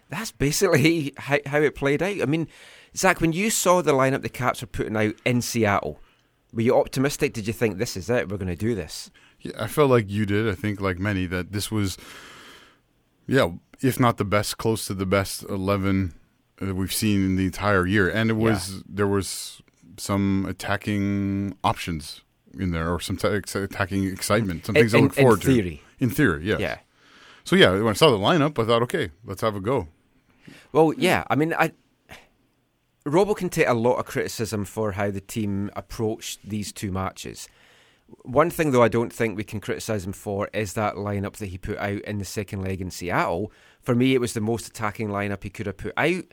that's 0.10 0.32
basically 0.32 1.14
how, 1.18 1.40
how 1.46 1.62
it 1.62 1.76
played 1.76 2.04
out. 2.04 2.22
I 2.22 2.26
mean, 2.26 2.48
Zach, 2.96 3.22
when 3.22 3.34
you 3.34 3.50
saw 3.50 3.82
the 3.82 3.94
lineup 3.94 4.22
the 4.22 4.30
Caps 4.30 4.62
were 4.62 4.68
putting 4.68 4.98
out 4.98 5.16
in 5.26 5.42
Seattle, 5.42 6.00
were 6.56 6.62
you 6.62 6.76
optimistic? 6.76 7.34
Did 7.34 7.46
you 7.48 7.54
think 7.54 7.78
this 7.78 7.96
is 7.96 8.10
it? 8.10 8.30
We're 8.30 8.38
going 8.38 8.48
to 8.48 8.56
do 8.56 8.74
this? 8.74 9.12
Yeah, 9.42 9.52
I 9.60 9.68
felt 9.68 9.90
like 9.92 10.10
you 10.10 10.26
did. 10.26 10.50
I 10.50 10.56
think 10.56 10.82
like 10.82 10.98
many 10.98 11.28
that 11.28 11.52
this 11.52 11.70
was, 11.70 11.98
yeah, 13.28 13.50
if 13.82 14.00
not 14.00 14.18
the 14.18 14.26
best, 14.26 14.58
close 14.58 14.86
to 14.88 14.94
the 14.94 15.06
best 15.06 15.44
eleven 15.44 16.14
that 16.58 16.76
we've 16.76 16.94
seen 16.94 17.24
in 17.26 17.36
the 17.36 17.46
entire 17.46 17.86
year, 17.86 18.10
and 18.10 18.30
it 18.30 18.34
was 18.38 18.82
there 18.88 19.08
was 19.08 19.62
some 19.98 20.46
attacking 20.48 21.56
options 21.64 22.22
in 22.58 22.72
there, 22.72 22.92
or 22.94 23.00
some 23.00 23.18
t- 23.18 23.28
ex- 23.28 23.56
attacking 23.56 24.06
excitement, 24.06 24.66
some 24.66 24.76
In- 24.76 24.84
things 24.84 24.94
I 24.96 24.98
in- 25.00 25.04
look 25.06 25.14
forward 25.16 25.44
in 25.46 25.54
theory. 25.54 25.84
to. 26.00 26.04
In 26.04 26.10
theory, 26.10 26.46
yes. 26.48 26.60
Yeah. 26.60 26.78
So 27.44 27.56
yeah, 27.56 27.72
when 27.72 27.88
I 27.90 27.94
saw 27.94 28.10
the 28.12 28.18
lineup, 28.18 28.58
I 28.62 28.66
thought, 28.66 28.82
okay, 28.84 29.12
let's 29.26 29.42
have 29.42 29.56
a 29.56 29.60
go. 29.60 29.88
Well, 30.72 30.94
yeah. 30.98 31.24
I 31.30 31.36
mean, 31.36 31.54
I 31.54 31.72
Robo 33.06 33.36
can 33.36 33.50
take 33.50 33.68
a 33.68 33.74
lot 33.74 33.98
of 33.98 34.06
criticism 34.06 34.66
for 34.66 34.94
how 34.94 35.12
the 35.12 35.22
team 35.22 35.70
approached 35.76 36.40
these 36.44 36.72
two 36.72 36.92
matches. 36.92 37.48
One 38.24 38.50
thing, 38.50 38.72
though, 38.72 38.84
I 38.84 38.88
don't 38.88 39.14
think 39.14 39.38
we 39.38 39.44
can 39.44 39.60
criticise 39.60 40.06
him 40.06 40.14
for 40.14 40.50
is 40.54 40.74
that 40.74 40.96
lineup 40.96 41.34
that 41.38 41.48
he 41.48 41.58
put 41.60 41.78
out 41.78 42.02
in 42.02 42.18
the 42.18 42.26
second 42.26 42.64
leg 42.64 42.82
in 42.82 42.90
Seattle. 42.92 43.52
For 43.82 43.94
me, 43.96 44.16
it 44.16 44.22
was 44.22 44.34
the 44.34 44.42
most 44.42 44.68
attacking 44.68 45.10
lineup 45.10 45.44
he 45.44 45.50
could 45.52 45.68
have 45.68 45.78
put 45.78 45.94
out. 45.98 46.26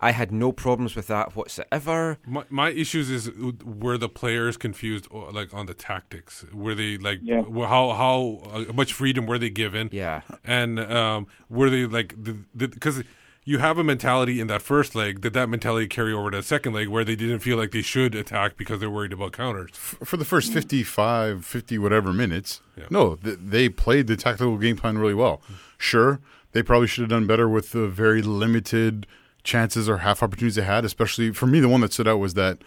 I 0.00 0.12
had 0.12 0.30
no 0.30 0.52
problems 0.52 0.94
with 0.94 1.08
that 1.08 1.34
whatsoever. 1.34 2.18
My, 2.26 2.44
my 2.50 2.70
issues 2.70 3.10
is 3.10 3.30
were 3.64 3.98
the 3.98 4.08
players 4.08 4.56
confused 4.56 5.08
like 5.10 5.52
on 5.52 5.66
the 5.66 5.74
tactics? 5.74 6.44
Were 6.52 6.74
they 6.74 6.98
like 6.98 7.18
Yeah. 7.22 7.42
how 7.42 7.90
how 7.94 8.40
uh, 8.52 8.72
much 8.72 8.92
freedom 8.92 9.26
were 9.26 9.38
they 9.38 9.50
given? 9.50 9.88
Yeah. 9.90 10.20
and 10.44 10.78
um, 10.78 11.26
were 11.48 11.68
they 11.68 11.84
like 11.86 12.14
because 12.56 13.02
you 13.48 13.58
have 13.58 13.78
a 13.78 13.84
mentality 13.84 14.40
in 14.42 14.46
that 14.48 14.60
first 14.60 14.94
leg. 14.94 15.22
Did 15.22 15.32
that 15.32 15.48
mentality 15.48 15.86
carry 15.86 16.12
over 16.12 16.30
to 16.30 16.36
the 16.38 16.42
second 16.42 16.74
leg 16.74 16.88
where 16.88 17.02
they 17.04 17.16
didn't 17.16 17.38
feel 17.38 17.56
like 17.56 17.70
they 17.70 17.80
should 17.82 18.14
attack 18.14 18.56
because 18.58 18.78
they're 18.80 18.90
worried 18.90 19.12
about 19.12 19.32
counters? 19.32 19.70
for 19.72 20.16
the 20.18 20.24
first 20.24 20.52
55, 20.52 21.46
50 21.46 21.78
whatever 21.78 22.12
minutes, 22.12 22.60
Yeah. 22.76 22.84
no, 22.90 23.14
they 23.22 23.68
played 23.70 24.06
the 24.06 24.16
tactical 24.16 24.58
game 24.58 24.76
plan 24.76 24.98
really 24.98 25.14
well. 25.14 25.40
Sure, 25.78 26.20
they 26.52 26.62
probably 26.62 26.86
should 26.88 27.02
have 27.02 27.10
done 27.10 27.26
better 27.26 27.48
with 27.48 27.72
the 27.72 27.88
very 27.88 28.20
limited 28.20 29.06
chances 29.44 29.88
or 29.88 29.98
half 29.98 30.22
opportunities 30.22 30.56
they 30.56 30.62
had. 30.64 30.84
Especially 30.84 31.32
for 31.32 31.46
me, 31.46 31.58
the 31.60 31.68
one 31.70 31.80
that 31.80 31.92
stood 31.94 32.06
out 32.08 32.18
was 32.18 32.34
that 32.34 32.58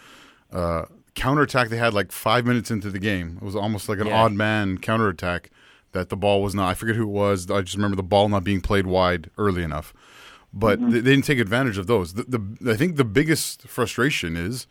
uh, 0.51 0.85
counterattack 1.13 1.69
they 1.69 1.77
had 1.77 1.93
like 1.93 2.11
five 2.11 2.43
minutes 2.45 2.71
into 2.71 2.89
the 2.89 2.99
game. 2.99 3.37
It 3.39 3.45
was 3.45 3.55
almost 3.55 3.87
like 3.87 3.99
an 3.99 4.07
Yeah. 4.07 4.21
odd 4.23 4.33
man 4.33 4.77
counterattack 4.79 5.51
that 5.91 6.09
the 6.09 6.17
ball 6.17 6.41
was 6.41 6.55
not. 6.55 6.69
I 6.69 6.73
forget 6.73 6.95
who 6.95 7.03
it 7.03 7.05
was. 7.23 7.51
I 7.51 7.61
just 7.61 7.75
remember 7.75 7.95
the 7.97 8.03
ball 8.03 8.29
not 8.29 8.43
being 8.43 8.61
played 8.61 8.87
wide 8.87 9.29
early 9.37 9.61
enough. 9.61 9.93
But 10.53 10.79
mm-hmm. 10.79 10.91
they, 10.91 10.99
they 10.99 11.11
didn't 11.11 11.25
take 11.25 11.39
advantage 11.39 11.77
of 11.77 11.87
those. 11.87 12.13
The, 12.13 12.23
the 12.23 12.71
I 12.71 12.75
think 12.75 12.97
the 12.97 13.05
biggest 13.05 13.63
frustration 13.67 14.35
is 14.35 14.67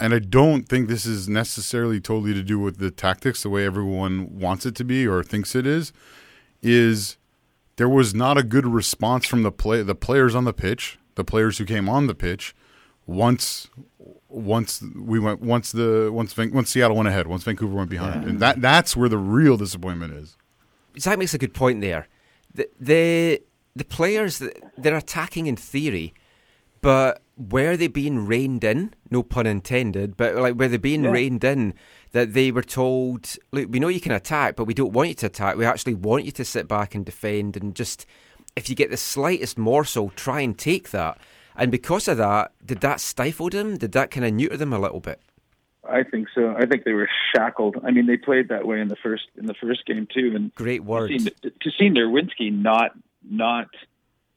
and 0.00 0.14
I 0.14 0.20
don't 0.20 0.68
think 0.68 0.88
this 0.88 1.06
is 1.06 1.28
necessarily 1.28 2.00
totally 2.00 2.34
to 2.34 2.42
do 2.42 2.58
with 2.58 2.78
the 2.78 2.90
tactics, 2.90 3.42
the 3.42 3.50
way 3.50 3.64
everyone 3.64 4.38
wants 4.38 4.64
it 4.64 4.74
to 4.76 4.84
be 4.84 5.06
or 5.06 5.22
thinks 5.22 5.54
it 5.54 5.66
is, 5.66 5.92
is 6.62 7.16
there 7.76 7.88
was 7.88 8.14
not 8.14 8.38
a 8.38 8.42
good 8.42 8.66
response 8.66 9.26
from 9.26 9.42
the 9.42 9.52
play 9.52 9.82
the 9.82 9.94
players 9.94 10.34
on 10.34 10.44
the 10.44 10.52
pitch, 10.52 10.98
the 11.16 11.24
players 11.24 11.58
who 11.58 11.64
came 11.64 11.88
on 11.88 12.06
the 12.06 12.14
pitch, 12.14 12.54
once 13.06 13.68
once 14.28 14.82
we 14.94 15.18
went 15.18 15.40
once 15.40 15.72
the 15.72 16.10
once 16.12 16.32
Van, 16.32 16.52
once 16.52 16.70
Seattle 16.70 16.96
went 16.96 17.08
ahead, 17.08 17.26
once 17.26 17.42
Vancouver 17.42 17.74
went 17.74 17.90
behind, 17.90 18.24
and 18.24 18.40
that 18.40 18.60
that's 18.60 18.96
where 18.96 19.08
the 19.08 19.18
real 19.18 19.56
disappointment 19.56 20.12
is. 20.12 20.36
Zach 20.98 21.18
makes 21.18 21.34
a 21.34 21.38
good 21.38 21.54
point 21.54 21.80
there. 21.80 22.08
The 22.54 22.68
the, 22.78 23.42
the 23.78 23.84
players 23.84 24.42
they're 24.76 24.96
attacking 24.96 25.46
in 25.46 25.56
theory, 25.56 26.14
but 26.80 27.22
were 27.36 27.76
they 27.76 27.86
being 27.86 28.26
reined 28.26 28.64
in? 28.64 28.94
No 29.10 29.22
pun 29.22 29.46
intended. 29.46 30.16
But 30.16 30.36
like 30.36 30.54
were 30.54 30.68
they 30.68 30.76
being 30.76 31.04
reined 31.04 31.44
in? 31.44 31.74
That 32.12 32.32
they 32.32 32.50
were 32.50 32.62
told, 32.62 33.36
look, 33.52 33.68
we 33.70 33.78
know 33.78 33.88
you 33.88 34.00
can 34.00 34.12
attack, 34.12 34.56
but 34.56 34.64
we 34.64 34.74
don't 34.74 34.92
want 34.92 35.10
you 35.10 35.14
to 35.16 35.26
attack. 35.26 35.56
We 35.56 35.66
actually 35.66 35.94
want 35.94 36.24
you 36.24 36.32
to 36.32 36.44
sit 36.44 36.66
back 36.66 36.94
and 36.94 37.04
defend, 37.04 37.56
and 37.56 37.74
just 37.74 38.06
if 38.56 38.68
you 38.68 38.74
get 38.74 38.90
the 38.90 38.96
slightest 38.96 39.58
morsel, 39.58 40.10
try 40.10 40.40
and 40.40 40.58
take 40.58 40.90
that. 40.90 41.18
And 41.54 41.70
because 41.70 42.08
of 42.08 42.16
that, 42.18 42.52
did 42.64 42.80
that 42.80 43.00
stifle 43.00 43.50
them? 43.50 43.76
Did 43.76 43.92
that 43.92 44.10
kind 44.10 44.24
of 44.24 44.32
neuter 44.32 44.56
them 44.56 44.72
a 44.72 44.78
little 44.78 45.00
bit? 45.00 45.20
I 45.88 46.02
think 46.02 46.28
so. 46.34 46.54
I 46.56 46.66
think 46.66 46.84
they 46.84 46.92
were 46.92 47.08
shackled. 47.34 47.76
I 47.84 47.90
mean, 47.90 48.06
they 48.06 48.16
played 48.16 48.48
that 48.48 48.66
way 48.66 48.80
in 48.80 48.88
the 48.88 48.96
first 48.96 49.24
in 49.36 49.46
the 49.46 49.54
first 49.54 49.86
game 49.86 50.06
too. 50.12 50.32
And 50.34 50.54
Great 50.54 50.84
words. 50.84 51.24
to 51.24 51.70
see, 51.78 51.90
Nerwinski 51.90 52.52
not 52.52 52.92
not 53.30 53.68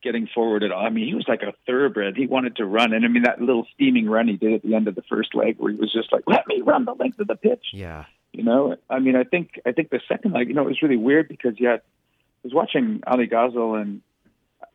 getting 0.04 0.28
forward 0.28 0.64
at 0.64 0.72
all. 0.72 0.86
I 0.86 0.90
mean, 0.90 1.08
he 1.08 1.14
was 1.14 1.26
like 1.28 1.44
a 1.44 1.54
thoroughbred. 1.66 2.18
He 2.18 2.28
wanted 2.28 2.56
to 2.58 2.66
run, 2.66 2.94
and 2.94 3.06
I 3.06 3.08
mean 3.08 3.24
that 3.24 3.40
little 3.40 3.68
steaming 3.74 4.10
run 4.10 4.28
he 4.28 4.38
did 4.38 4.54
at 4.54 4.64
the 4.64 4.76
end 4.76 4.88
of 4.88 4.96
the 4.96 5.04
first 5.04 5.36
leg, 5.36 5.56
where 5.58 5.72
he 5.72 5.78
was 5.78 5.92
just 5.92 6.12
like, 6.12 6.24
"Let 6.28 6.48
me 6.48 6.62
run 6.62 6.86
the 6.86 6.94
length 6.94 7.20
of 7.20 7.28
the 7.28 7.36
pitch." 7.36 7.68
Yeah. 7.74 8.06
You 8.34 8.44
know, 8.44 8.78
I 8.90 9.00
mean, 9.00 9.16
I 9.16 9.24
think 9.24 9.60
I 9.66 9.72
think 9.72 9.90
the 9.90 10.00
second 10.08 10.32
leg, 10.32 10.48
you 10.48 10.54
know, 10.54 10.64
it 10.64 10.68
was 10.68 10.82
really 10.82 10.98
weird 10.98 11.28
because 11.28 11.60
you 11.60 11.68
had 11.68 11.82
I 11.82 12.44
was 12.44 12.54
watching 12.54 13.02
Ali 13.06 13.28
Ghazal 13.28 13.76
and 13.76 14.02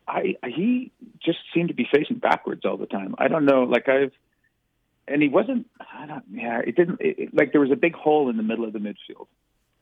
I 0.07 0.35
he 0.45 0.91
just 1.23 1.39
seemed 1.53 1.69
to 1.69 1.73
be 1.73 1.87
facing 1.91 2.17
backwards 2.17 2.65
all 2.65 2.77
the 2.77 2.85
time. 2.85 3.15
I 3.17 3.27
don't 3.27 3.45
know, 3.45 3.63
like 3.63 3.89
I've 3.89 4.13
and 5.07 5.21
he 5.21 5.29
wasn't. 5.29 5.67
I 5.79 6.05
don't. 6.05 6.23
Yeah, 6.31 6.59
it 6.59 6.75
didn't. 6.75 7.01
It, 7.01 7.19
it, 7.19 7.33
like 7.33 7.51
there 7.51 7.61
was 7.61 7.71
a 7.71 7.75
big 7.75 7.95
hole 7.95 8.29
in 8.29 8.37
the 8.37 8.43
middle 8.43 8.65
of 8.65 8.73
the 8.73 8.79
midfield 8.79 9.27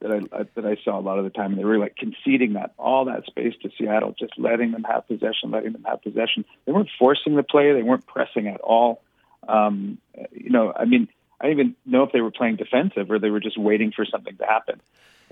that 0.01 0.11
I, 0.11 0.43
that 0.55 0.65
I 0.65 0.77
saw 0.83 0.99
a 0.99 1.01
lot 1.01 1.17
of 1.17 1.23
the 1.23 1.29
time, 1.29 1.51
and 1.51 1.59
they 1.59 1.65
were 1.65 1.77
like 1.77 1.95
conceding 1.95 2.53
that 2.53 2.73
all 2.77 3.05
that 3.05 3.25
space 3.25 3.53
to 3.61 3.69
Seattle, 3.77 4.13
just 4.17 4.33
letting 4.37 4.71
them 4.71 4.83
have 4.83 5.07
possession, 5.07 5.51
letting 5.51 5.73
them 5.73 5.83
have 5.87 6.01
possession. 6.01 6.45
They 6.65 6.71
weren't 6.71 6.89
forcing 6.99 7.35
the 7.35 7.43
play. 7.43 7.73
They 7.73 7.83
weren't 7.83 8.05
pressing 8.05 8.47
at 8.47 8.61
all. 8.61 9.01
Um, 9.47 9.99
you 10.31 10.49
know, 10.49 10.73
I 10.75 10.85
mean, 10.85 11.07
I 11.39 11.47
didn't 11.47 11.59
even 11.59 11.75
know 11.85 12.03
if 12.03 12.11
they 12.11 12.21
were 12.21 12.31
playing 12.31 12.57
defensive 12.57 13.11
or 13.11 13.19
they 13.19 13.29
were 13.29 13.39
just 13.39 13.57
waiting 13.57 13.91
for 13.91 14.05
something 14.05 14.35
to 14.37 14.45
happen. 14.45 14.81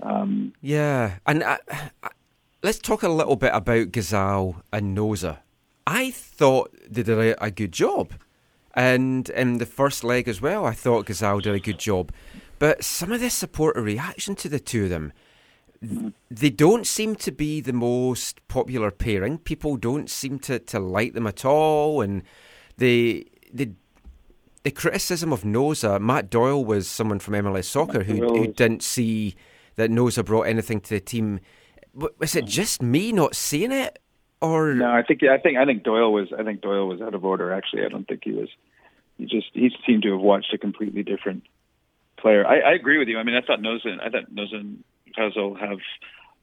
Um, 0.02 0.52
Yeah, 0.60 1.18
and 1.26 1.42
I, 1.42 1.58
I, 2.02 2.10
let's 2.62 2.78
talk 2.78 3.02
a 3.02 3.08
little 3.08 3.36
bit 3.36 3.52
about 3.54 3.92
Ghazal 3.92 4.56
and 4.72 4.96
Nosa. 4.96 5.38
I 5.86 6.10
thought 6.10 6.74
they 6.88 7.02
did 7.02 7.18
a, 7.18 7.44
a 7.44 7.50
good 7.50 7.72
job, 7.72 8.12
and 8.74 9.28
in 9.30 9.58
the 9.58 9.66
first 9.66 10.02
leg 10.02 10.28
as 10.28 10.40
well, 10.40 10.64
I 10.64 10.72
thought 10.72 11.06
Ghazal 11.06 11.40
did 11.40 11.54
a 11.54 11.60
good 11.60 11.78
job. 11.78 12.10
But 12.58 12.84
some 12.84 13.12
of 13.12 13.20
the 13.20 13.30
supporter 13.30 13.82
reaction 13.82 14.34
to 14.36 14.48
the 14.48 14.60
two 14.60 14.84
of 14.84 14.90
them, 14.90 15.12
they 16.30 16.50
don't 16.50 16.86
seem 16.86 17.14
to 17.16 17.32
be 17.32 17.60
the 17.60 17.72
most 17.72 18.46
popular 18.48 18.90
pairing. 18.90 19.38
People 19.38 19.76
don't 19.76 20.08
seem 20.08 20.38
to, 20.40 20.58
to 20.58 20.78
like 20.78 21.14
them 21.14 21.26
at 21.26 21.44
all, 21.44 22.00
and 22.00 22.22
they 22.76 23.26
they 23.52 23.72
the 24.64 24.70
criticism 24.70 25.32
of 25.32 25.42
Nosa, 25.42 26.00
Matt 26.00 26.30
Doyle 26.30 26.64
was 26.64 26.88
someone 26.88 27.18
from 27.18 27.34
MLS 27.34 27.66
Soccer 27.66 28.02
who, 28.02 28.14
who 28.14 28.46
didn't 28.46 28.82
see 28.82 29.36
that 29.76 29.90
Nosa 29.90 30.24
brought 30.24 30.44
anything 30.44 30.80
to 30.80 30.94
the 30.94 31.00
team. 31.00 31.40
Was 31.94 32.34
it 32.34 32.46
mm. 32.46 32.48
just 32.48 32.82
me 32.82 33.12
not 33.12 33.36
seeing 33.36 33.72
it, 33.72 33.98
or 34.40 34.74
no, 34.74 34.90
I 34.90 35.02
think 35.02 35.22
I 35.22 35.38
think 35.38 35.58
I 35.58 35.64
think 35.64 35.84
Doyle 35.84 36.12
was 36.12 36.32
I 36.36 36.42
think 36.42 36.62
Doyle 36.62 36.88
was 36.88 37.00
out 37.00 37.14
of 37.14 37.24
order. 37.24 37.52
Actually, 37.52 37.84
I 37.84 37.88
don't 37.88 38.08
think 38.08 38.22
he 38.24 38.32
was. 38.32 38.48
He 39.18 39.26
just 39.26 39.48
he 39.52 39.70
seemed 39.86 40.02
to 40.02 40.12
have 40.12 40.20
watched 40.20 40.52
a 40.52 40.58
completely 40.58 41.02
different 41.02 41.44
player. 42.16 42.46
I, 42.46 42.60
I 42.60 42.72
agree 42.72 42.98
with 42.98 43.08
you. 43.08 43.18
I 43.18 43.22
mean, 43.22 43.36
I 43.36 43.46
thought 43.46 43.60
Nosa 43.60 43.98
I 44.00 44.10
thought 44.10 44.34
Nosa 44.34 44.54
and 44.56 44.84
Ghazal 45.16 45.54
have 45.54 45.78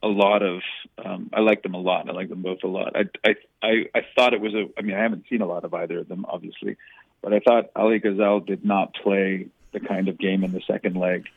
a 0.03 0.07
lot 0.07 0.41
of. 0.41 0.61
Um, 1.03 1.29
I 1.33 1.41
like 1.41 1.63
them 1.63 1.73
a 1.73 1.79
lot. 1.79 2.09
I 2.09 2.13
like 2.13 2.29
them 2.29 2.41
both 2.41 2.63
a 2.63 2.67
lot. 2.67 2.95
I, 2.95 3.03
I 3.23 3.35
I 3.61 3.71
I 3.95 4.01
thought 4.15 4.33
it 4.33 4.41
was 4.41 4.53
a. 4.53 4.65
I 4.77 4.81
mean, 4.81 4.95
I 4.95 5.01
haven't 5.01 5.25
seen 5.29 5.41
a 5.41 5.45
lot 5.45 5.63
of 5.63 5.73
either 5.73 5.99
of 5.99 6.07
them, 6.07 6.25
obviously, 6.27 6.77
but 7.21 7.33
I 7.33 7.39
thought 7.39 7.71
Ali 7.75 7.99
Ghazal 7.99 8.41
did 8.41 8.65
not 8.65 8.93
play 8.95 9.47
the 9.71 9.79
kind 9.79 10.07
of 10.07 10.17
game 10.17 10.43
in 10.43 10.51
the 10.51 10.61
second 10.67 10.95
leg 10.95 11.27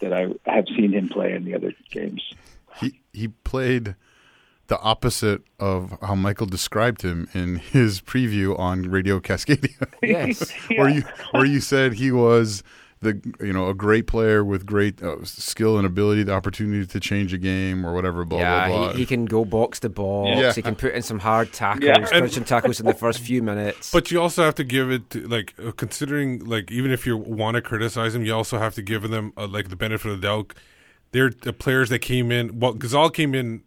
that 0.00 0.12
I 0.12 0.28
have 0.50 0.66
seen 0.76 0.92
him 0.92 1.08
play 1.08 1.32
in 1.32 1.44
the 1.44 1.54
other 1.54 1.72
games. 1.90 2.22
He 2.80 3.00
he 3.12 3.28
played 3.28 3.94
the 4.66 4.80
opposite 4.80 5.42
of 5.60 5.96
how 6.00 6.14
Michael 6.14 6.46
described 6.46 7.02
him 7.02 7.28
in 7.34 7.56
his 7.56 8.00
preview 8.00 8.58
on 8.58 8.90
Radio 8.90 9.20
Cascadia. 9.20 9.86
yes, 10.02 10.50
where 10.76 10.88
you 10.88 11.02
where 11.32 11.44
you 11.44 11.60
said 11.60 11.94
he 11.94 12.10
was 12.10 12.62
the 13.04 13.34
you 13.40 13.52
know 13.52 13.68
a 13.68 13.74
great 13.74 14.06
player 14.06 14.44
with 14.44 14.66
great 14.66 15.02
uh, 15.02 15.24
skill 15.24 15.76
and 15.76 15.86
ability, 15.86 16.24
the 16.24 16.32
opportunity 16.32 16.84
to 16.84 16.98
change 17.00 17.32
a 17.32 17.38
game 17.38 17.86
or 17.86 17.94
whatever. 17.94 18.24
Blah 18.24 18.38
yeah, 18.40 18.68
blah 18.68 18.76
blah. 18.78 18.92
He, 18.92 18.98
he 19.00 19.06
can 19.06 19.26
go 19.26 19.44
box 19.44 19.78
to 19.80 19.88
box. 19.88 20.30
Yeah. 20.40 20.52
He 20.52 20.62
can 20.62 20.74
put 20.74 20.94
in 20.94 21.02
some 21.02 21.20
hard 21.20 21.52
tackles, 21.52 21.84
Yeah. 21.84 21.96
And- 21.96 22.08
punching 22.24 22.44
tackles 22.44 22.80
in 22.80 22.86
the 22.86 22.94
first 22.94 23.20
few 23.20 23.42
minutes. 23.42 23.92
But 23.92 24.10
you 24.10 24.20
also 24.20 24.42
have 24.42 24.56
to 24.56 24.64
give 24.64 24.90
it 24.90 25.08
to, 25.10 25.28
like 25.28 25.54
uh, 25.64 25.70
considering 25.72 26.44
like 26.44 26.72
even 26.72 26.90
if 26.90 27.06
you 27.06 27.16
want 27.16 27.54
to 27.54 27.60
criticize 27.62 28.14
him, 28.14 28.24
you 28.24 28.34
also 28.34 28.58
have 28.58 28.74
to 28.74 28.82
give 28.82 29.08
them 29.10 29.32
uh, 29.36 29.46
like 29.46 29.68
the 29.68 29.76
benefit 29.76 30.10
of 30.10 30.20
the 30.20 30.26
doubt. 30.26 30.54
They're 31.12 31.30
the 31.30 31.52
players 31.52 31.90
that 31.90 32.00
came 32.00 32.32
in. 32.32 32.58
Well, 32.58 32.72
Ghazal 32.72 33.10
came 33.10 33.34
in 33.36 33.62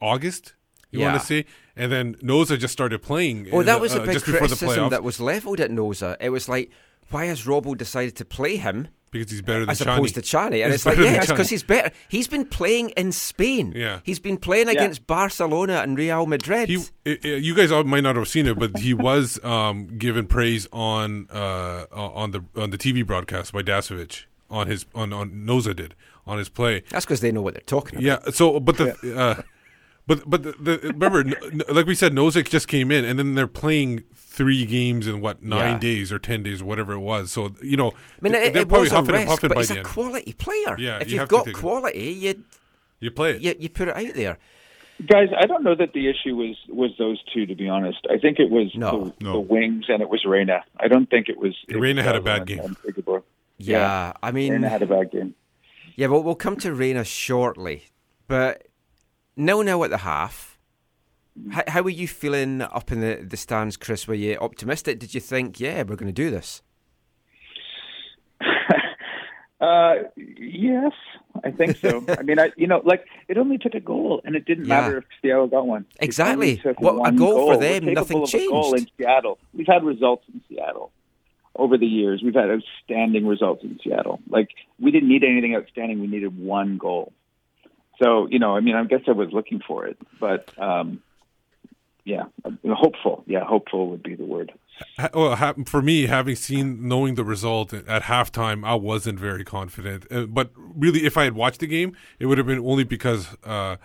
August. 0.00 0.54
You 0.90 1.00
Yeah. 1.00 1.10
want 1.10 1.20
to 1.20 1.26
see? 1.26 1.44
and 1.80 1.90
then 1.90 2.14
Nosa 2.16 2.58
just 2.58 2.72
started 2.72 3.00
playing. 3.00 3.48
well, 3.50 3.64
that 3.64 3.80
was 3.80 3.94
a 3.94 4.02
uh, 4.02 4.04
big 4.04 4.12
just 4.12 4.26
before 4.26 4.46
the 4.48 4.54
criticism 4.54 4.90
that 4.90 5.02
was 5.02 5.18
levelled 5.18 5.60
at 5.60 5.70
Nosa. 5.70 6.16
It 6.20 6.28
was 6.28 6.46
like, 6.46 6.70
why 7.10 7.26
has 7.26 7.44
Robbo 7.44 7.76
decided 7.76 8.16
to 8.16 8.24
play 8.24 8.56
him 8.56 8.88
because 9.10 9.30
he's 9.30 9.42
better 9.42 9.60
than 9.60 9.70
as 9.70 9.80
Chani. 9.80 9.94
opposed 9.94 10.14
to 10.14 10.22
Chani? 10.22 10.62
And 10.62 10.72
He's 10.72 10.74
it's 10.74 10.86
like, 10.86 10.98
yeah, 10.98 11.14
it's 11.14 11.26
because 11.26 11.50
he's 11.50 11.62
better. 11.62 11.90
He's 12.08 12.28
been 12.28 12.44
playing 12.44 12.90
in 12.90 13.12
Spain. 13.12 13.72
Yeah. 13.74 14.00
He's 14.04 14.20
been 14.20 14.36
playing 14.36 14.68
against 14.68 15.06
Barcelona 15.06 15.80
and 15.82 15.98
Real 15.98 16.26
Madrid. 16.26 16.68
He, 16.68 16.76
i 17.06 17.18
i 17.24 17.28
you 17.28 17.54
guys 17.54 17.72
all 17.72 17.84
might 17.84 18.02
not 18.02 18.16
have 18.16 18.28
seen 18.28 18.46
it, 18.46 18.58
but 18.58 18.78
he 18.78 18.94
was 19.08 19.42
um, 19.44 19.98
given 19.98 20.26
praise 20.26 20.68
on 20.72 21.28
uh, 21.30 21.86
on 21.92 22.30
the 22.30 22.44
on 22.56 22.70
the 22.70 22.78
TV 22.78 23.04
broadcast 23.04 23.52
by 23.52 23.62
Dasovic 23.62 24.24
on 24.48 24.66
his 24.66 24.86
on 24.94 25.12
on 25.12 25.30
Nosa 25.32 25.74
did 25.74 25.94
on 26.26 26.38
his 26.38 26.48
play. 26.48 26.82
That's 26.90 27.04
because 27.04 27.20
they 27.20 27.32
know 27.32 27.42
what 27.42 27.54
they're 27.54 27.62
talking 27.62 27.98
about. 27.98 28.24
Yeah. 28.26 28.30
So, 28.32 28.60
but 28.60 28.76
the, 28.76 29.18
uh, 29.18 29.42
but 30.06 30.28
but 30.28 30.42
the, 30.42 30.52
the, 30.52 30.78
remember, 30.92 31.20
n- 31.26 31.34
n- 31.42 31.62
like 31.74 31.86
we 31.86 31.94
said, 31.94 32.12
Nozick 32.12 32.48
just 32.48 32.68
came 32.68 32.90
in, 32.90 33.04
and 33.04 33.18
then 33.18 33.34
they're 33.34 33.46
playing 33.46 34.04
three 34.40 34.64
games 34.64 35.06
in 35.06 35.20
what 35.20 35.42
nine 35.42 35.72
Yeah. 35.74 35.78
days 35.78 36.12
or 36.12 36.18
ten 36.18 36.42
days 36.42 36.62
or 36.62 36.64
whatever 36.64 36.92
it 36.94 37.00
was. 37.00 37.30
So 37.30 37.52
you 37.62 37.76
know, 37.76 37.90
I 37.90 37.94
mean, 38.22 38.34
it, 38.34 38.54
they're 38.54 38.62
it 38.62 38.68
probably 38.68 38.84
was 38.84 38.92
a 38.92 38.96
huffing 38.96 39.14
and 39.16 39.28
puffing 39.28 39.48
but 39.48 39.54
by 39.56 39.60
he's 39.60 39.68
the 39.68 39.74
a 39.74 39.78
end. 39.78 39.86
quality 39.86 40.32
player. 40.32 40.76
Yeah, 40.78 40.98
if 41.00 41.10
you 41.10 41.20
you've 41.20 41.28
got 41.28 41.44
take 41.44 41.54
it. 41.54 41.58
quality, 41.60 41.98
you, 42.24 42.44
you 43.00 43.10
play 43.10 43.32
it. 43.36 43.42
you 43.42 43.54
you 43.58 43.68
put 43.68 43.88
it 43.88 43.96
out 43.96 44.14
there. 44.14 44.38
Guys, 45.06 45.28
I 45.38 45.46
don't 45.46 45.62
know 45.62 45.74
that 45.74 45.92
the 45.92 46.08
issue 46.08 46.36
was 46.36 46.56
was 46.68 46.90
those 46.98 47.18
two. 47.34 47.44
To 47.46 47.54
be 47.54 47.68
honest, 47.68 48.06
I 48.10 48.16
think 48.18 48.38
it 48.38 48.50
was 48.50 48.74
No, 48.74 49.12
the, 49.18 49.24
no. 49.24 49.32
the 49.34 49.40
wings 49.40 49.84
and 49.88 50.00
it 50.02 50.08
was 50.08 50.24
Reyna. 50.24 50.64
I 50.78 50.88
don't 50.88 51.08
think 51.10 51.28
it 51.28 51.36
was. 51.38 51.54
it 51.68 51.76
Reyna 51.76 52.00
was 52.00 52.06
had 52.06 52.16
a 52.16 52.20
bad 52.22 52.46
game. 52.46 52.60
and 52.60 52.76
Igor. 52.98 53.22
Yeah, 53.58 54.12
I 54.22 54.30
mean, 54.32 54.52
Reyna 54.52 54.68
had 54.70 54.82
a 54.82 54.86
bad 54.86 55.10
game. 55.10 55.34
Yeah, 55.96 56.06
well, 56.06 56.22
we'll 56.22 56.34
come 56.34 56.56
to 56.56 56.72
Reyna 56.72 57.04
shortly, 57.04 57.84
but 58.26 58.66
nil 59.36 59.62
nil 59.62 59.84
at 59.84 59.90
the 59.90 59.98
half. 59.98 60.49
How, 61.50 61.62
how 61.68 61.82
were 61.82 61.90
you 61.90 62.06
feeling 62.08 62.62
up 62.62 62.92
in 62.92 63.00
the, 63.00 63.16
the 63.26 63.36
stands, 63.36 63.76
Chris? 63.76 64.06
Were 64.06 64.14
you 64.14 64.36
optimistic? 64.40 64.98
Did 64.98 65.14
you 65.14 65.20
think, 65.20 65.58
yeah, 65.60 65.78
we're 65.82 65.96
going 65.96 66.06
to 66.06 66.12
do 66.12 66.30
this? 66.30 66.62
Uh, 69.60 70.04
yes, 70.16 70.92
I 71.44 71.50
think 71.50 71.76
so. 71.76 72.02
I 72.18 72.22
mean, 72.22 72.38
I 72.40 72.50
you 72.56 72.66
know, 72.66 72.80
like 72.82 73.04
it 73.28 73.36
only 73.36 73.58
took 73.58 73.74
a 73.74 73.80
goal, 73.80 74.22
and 74.24 74.34
it 74.34 74.46
didn't 74.46 74.64
Yeah. 74.64 74.80
matter 74.80 74.96
if 74.98 75.04
Seattle 75.20 75.48
got 75.48 75.66
one. 75.66 75.84
Exactly. 76.00 76.62
What- 76.78 76.94
a 76.94 76.98
one 76.98 77.16
goal 77.16 77.52
for 77.52 77.58
We're 77.58 77.60
them, 77.60 77.82
capable 77.94 78.20
nothing 78.22 78.22
of 78.22 78.34
a 78.34 78.48
goal 78.48 78.74
in. 78.74 78.86
Seattle. 78.96 79.38
We've 79.52 79.66
had 79.66 79.84
results 79.84 80.24
in 80.32 80.40
Seattle 80.48 80.92
over 81.54 81.76
the 81.76 81.86
years. 81.86 82.22
We've 82.24 82.32
had 82.34 82.48
outstanding 82.50 83.26
results 83.26 83.62
in 83.62 83.78
Seattle. 83.84 84.20
Like 84.30 84.48
we 84.78 84.90
didn't 84.92 85.10
need 85.10 85.24
anything 85.24 85.54
outstanding. 85.54 86.00
We 86.00 86.06
needed 86.06 86.38
one 86.42 86.78
goal. 86.78 87.12
So 88.02 88.28
you 88.30 88.38
know, 88.38 88.56
I 88.56 88.60
mean, 88.60 88.76
I 88.76 88.84
guess 88.84 89.02
I 89.08 89.12
was 89.12 89.28
looking 89.30 89.60
for 89.60 89.84
it, 89.86 89.98
but 90.18 90.48
um, 90.58 91.02
yeah, 92.04 92.24
hopeful. 92.74 93.24
Yeah, 93.26 93.44
hopeful 93.44 93.88
would 93.90 94.02
be 94.02 94.14
the 94.14 94.24
word. 94.24 94.52
Well, 95.12 95.36
for 95.66 95.82
me, 95.82 96.06
having 96.06 96.36
seen, 96.36 96.88
knowing 96.88 97.14
the 97.14 97.24
result 97.24 97.72
at 97.72 98.02
halftime, 98.04 98.64
I 98.66 98.74
wasn't 98.74 99.18
very 99.20 99.44
confident. 99.44 100.06
Uh, 100.10 100.24
but 100.26 100.50
really, 100.56 101.04
if 101.04 101.16
I 101.18 101.24
had 101.24 101.34
watched 101.34 101.60
the 101.60 101.66
game, 101.66 101.94
it 102.18 102.26
would 102.26 102.38
have 102.38 102.46
been 102.46 102.58
only 102.60 102.84
because 102.84 103.36
uh, 103.44 103.76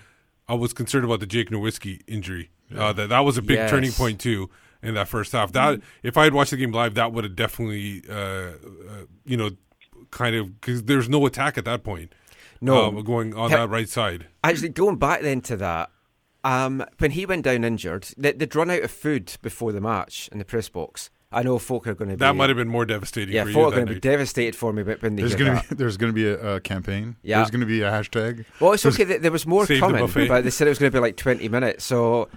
I 0.47 0.53
was 0.53 0.73
concerned 0.73 1.03
about 1.05 1.19
the 1.19 1.25
Jake 1.25 1.49
Nerwinski 1.49 2.01
injury. 2.07 2.49
Uh, 2.75 2.91
that 2.93 3.09
that 3.09 3.19
was 3.19 3.37
a 3.37 3.41
big 3.41 3.57
Yes. 3.57 3.69
turning 3.69 3.91
point 3.91 4.19
too 4.19 4.49
in 4.81 4.93
that 4.95 5.07
first 5.07 5.33
half. 5.33 5.51
That 5.51 5.81
if 6.01 6.17
I 6.17 6.23
had 6.23 6.33
watched 6.33 6.51
the 6.51 6.57
game 6.57 6.71
live, 6.71 6.95
that 6.95 7.11
would 7.11 7.23
have 7.23 7.35
definitely, 7.35 8.01
uh, 8.09 8.13
uh, 8.13 8.51
you 9.25 9.37
know, 9.37 9.51
kind 10.11 10.35
of 10.35 10.59
because 10.59 10.83
there's 10.83 11.09
no 11.09 11.25
attack 11.25 11.57
at 11.57 11.65
that 11.65 11.83
point. 11.83 12.13
No. 12.61 12.85
um, 12.85 13.03
going 13.03 13.35
on 13.35 13.51
Ha- 13.51 13.57
that 13.57 13.69
right 13.69 13.87
side. 13.89 14.27
Actually, 14.43 14.69
going 14.69 14.95
back 14.95 15.21
then 15.21 15.41
to 15.41 15.57
that, 15.57 15.91
um, 16.45 16.85
when 16.99 17.11
he 17.11 17.25
went 17.25 17.43
down 17.43 17.63
injured, 17.63 18.07
they, 18.17 18.31
they'd 18.31 18.55
run 18.55 18.69
out 18.69 18.83
of 18.83 18.91
food 18.91 19.33
before 19.41 19.71
the 19.71 19.81
match 19.81 20.29
in 20.31 20.37
the 20.37 20.45
press 20.45 20.69
box. 20.69 21.09
I 21.31 21.41
know 21.41 21.57
folk 21.57 21.87
are 21.87 21.95
going 21.95 22.11
to 22.11 22.15
be. 22.15 22.19
That 22.19 22.35
might 22.35 22.49
have 22.49 22.57
been 22.57 22.67
more 22.67 22.85
devastating. 22.85 23.33
Yeah, 23.33 23.43
for 23.43 23.49
you 23.49 23.55
folk 23.55 23.73
are 23.73 23.77
going 23.77 23.87
to 23.87 23.93
be 23.95 23.99
devastated 23.99 24.55
for 24.55 24.71
me 24.71 24.83
but 24.83 25.01
when 25.01 25.15
they 25.15 25.23
There's 25.23 25.35
gonna 25.35 25.63
be 25.67 25.75
there's 25.75 25.97
gonna 25.97 26.13
be 26.13 26.27
a, 26.27 26.55
a 26.55 26.61
campaign. 26.61 27.15
Yeah. 27.23 27.39
There's 27.39 27.49
gonna 27.49 27.65
be 27.65 27.81
a 27.81 27.89
hashtag. 27.89 28.45
Well, 28.59 28.73
it's 28.73 28.85
okay. 28.85 29.03
There 29.03 29.31
was 29.31 29.47
more 29.47 29.65
Save 29.65 29.81
the 29.81 29.87
coming, 29.87 30.27
but 30.27 30.43
they 30.43 30.51
said 30.51 30.67
it 30.67 30.69
was 30.69 30.77
going 30.79 30.91
to 30.91 30.95
be 30.95 31.01
like 31.01 31.17
20 31.17 31.49
minutes. 31.49 31.83
So 31.83 32.29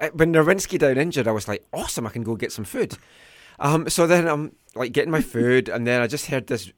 uh, 0.00 0.08
when 0.14 0.32
Nerwinski 0.32 0.76
down 0.78 0.98
injured, 0.98 1.28
I 1.28 1.32
was 1.32 1.46
like, 1.46 1.64
awesome, 1.72 2.06
I 2.08 2.10
can 2.10 2.24
go 2.24 2.34
get 2.34 2.50
some 2.50 2.64
food. 2.64 2.98
Um, 3.60 3.88
so 3.88 4.08
then 4.08 4.26
I'm 4.26 4.56
like 4.74 4.92
getting 4.92 5.12
my 5.12 5.22
food, 5.22 5.68
and 5.68 5.86
then 5.86 6.02
I 6.02 6.08
just 6.08 6.26
heard 6.26 6.48
this 6.48 6.72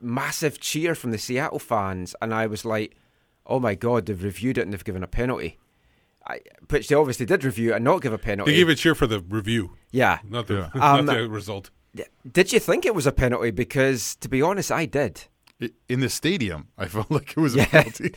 massive 0.00 0.60
cheer 0.60 0.94
from 0.94 1.10
the 1.10 1.18
Seattle 1.18 1.58
fans, 1.58 2.14
and 2.22 2.32
I 2.32 2.46
was 2.46 2.64
like, 2.64 2.96
oh 3.46 3.58
my 3.58 3.74
god, 3.74 4.06
they've 4.06 4.22
reviewed 4.22 4.58
it 4.58 4.62
and 4.62 4.72
they've 4.72 4.84
given 4.84 5.02
a 5.02 5.08
penalty. 5.08 5.58
I, 6.30 6.40
which 6.68 6.88
they 6.88 6.94
obviously 6.94 7.26
did 7.26 7.44
review 7.44 7.74
and 7.74 7.84
not 7.84 8.00
give 8.02 8.12
a 8.12 8.18
penalty. 8.18 8.52
They 8.52 8.58
gave 8.58 8.68
a 8.68 8.74
cheer 8.74 8.94
for 8.94 9.06
the 9.06 9.20
review, 9.20 9.76
yeah. 9.90 10.18
not 10.28 10.46
the, 10.46 10.54
Yeah. 10.54 10.70
not 10.74 10.98
Um, 11.00 11.06
the 11.06 11.28
result. 11.28 11.70
Did 12.30 12.52
you 12.52 12.60
think 12.60 12.86
it 12.86 12.94
was 12.94 13.06
a 13.06 13.12
penalty? 13.12 13.50
Because 13.50 14.14
to 14.16 14.28
be 14.28 14.40
honest, 14.42 14.70
I 14.70 14.86
did. 14.86 15.24
In 15.88 16.00
the 16.00 16.08
stadium, 16.08 16.68
I 16.78 16.86
felt 16.86 17.10
like 17.16 17.30
it 17.36 17.40
was 17.40 17.54
Yeah. 17.54 17.64
a 17.64 17.66
penalty. 17.66 18.14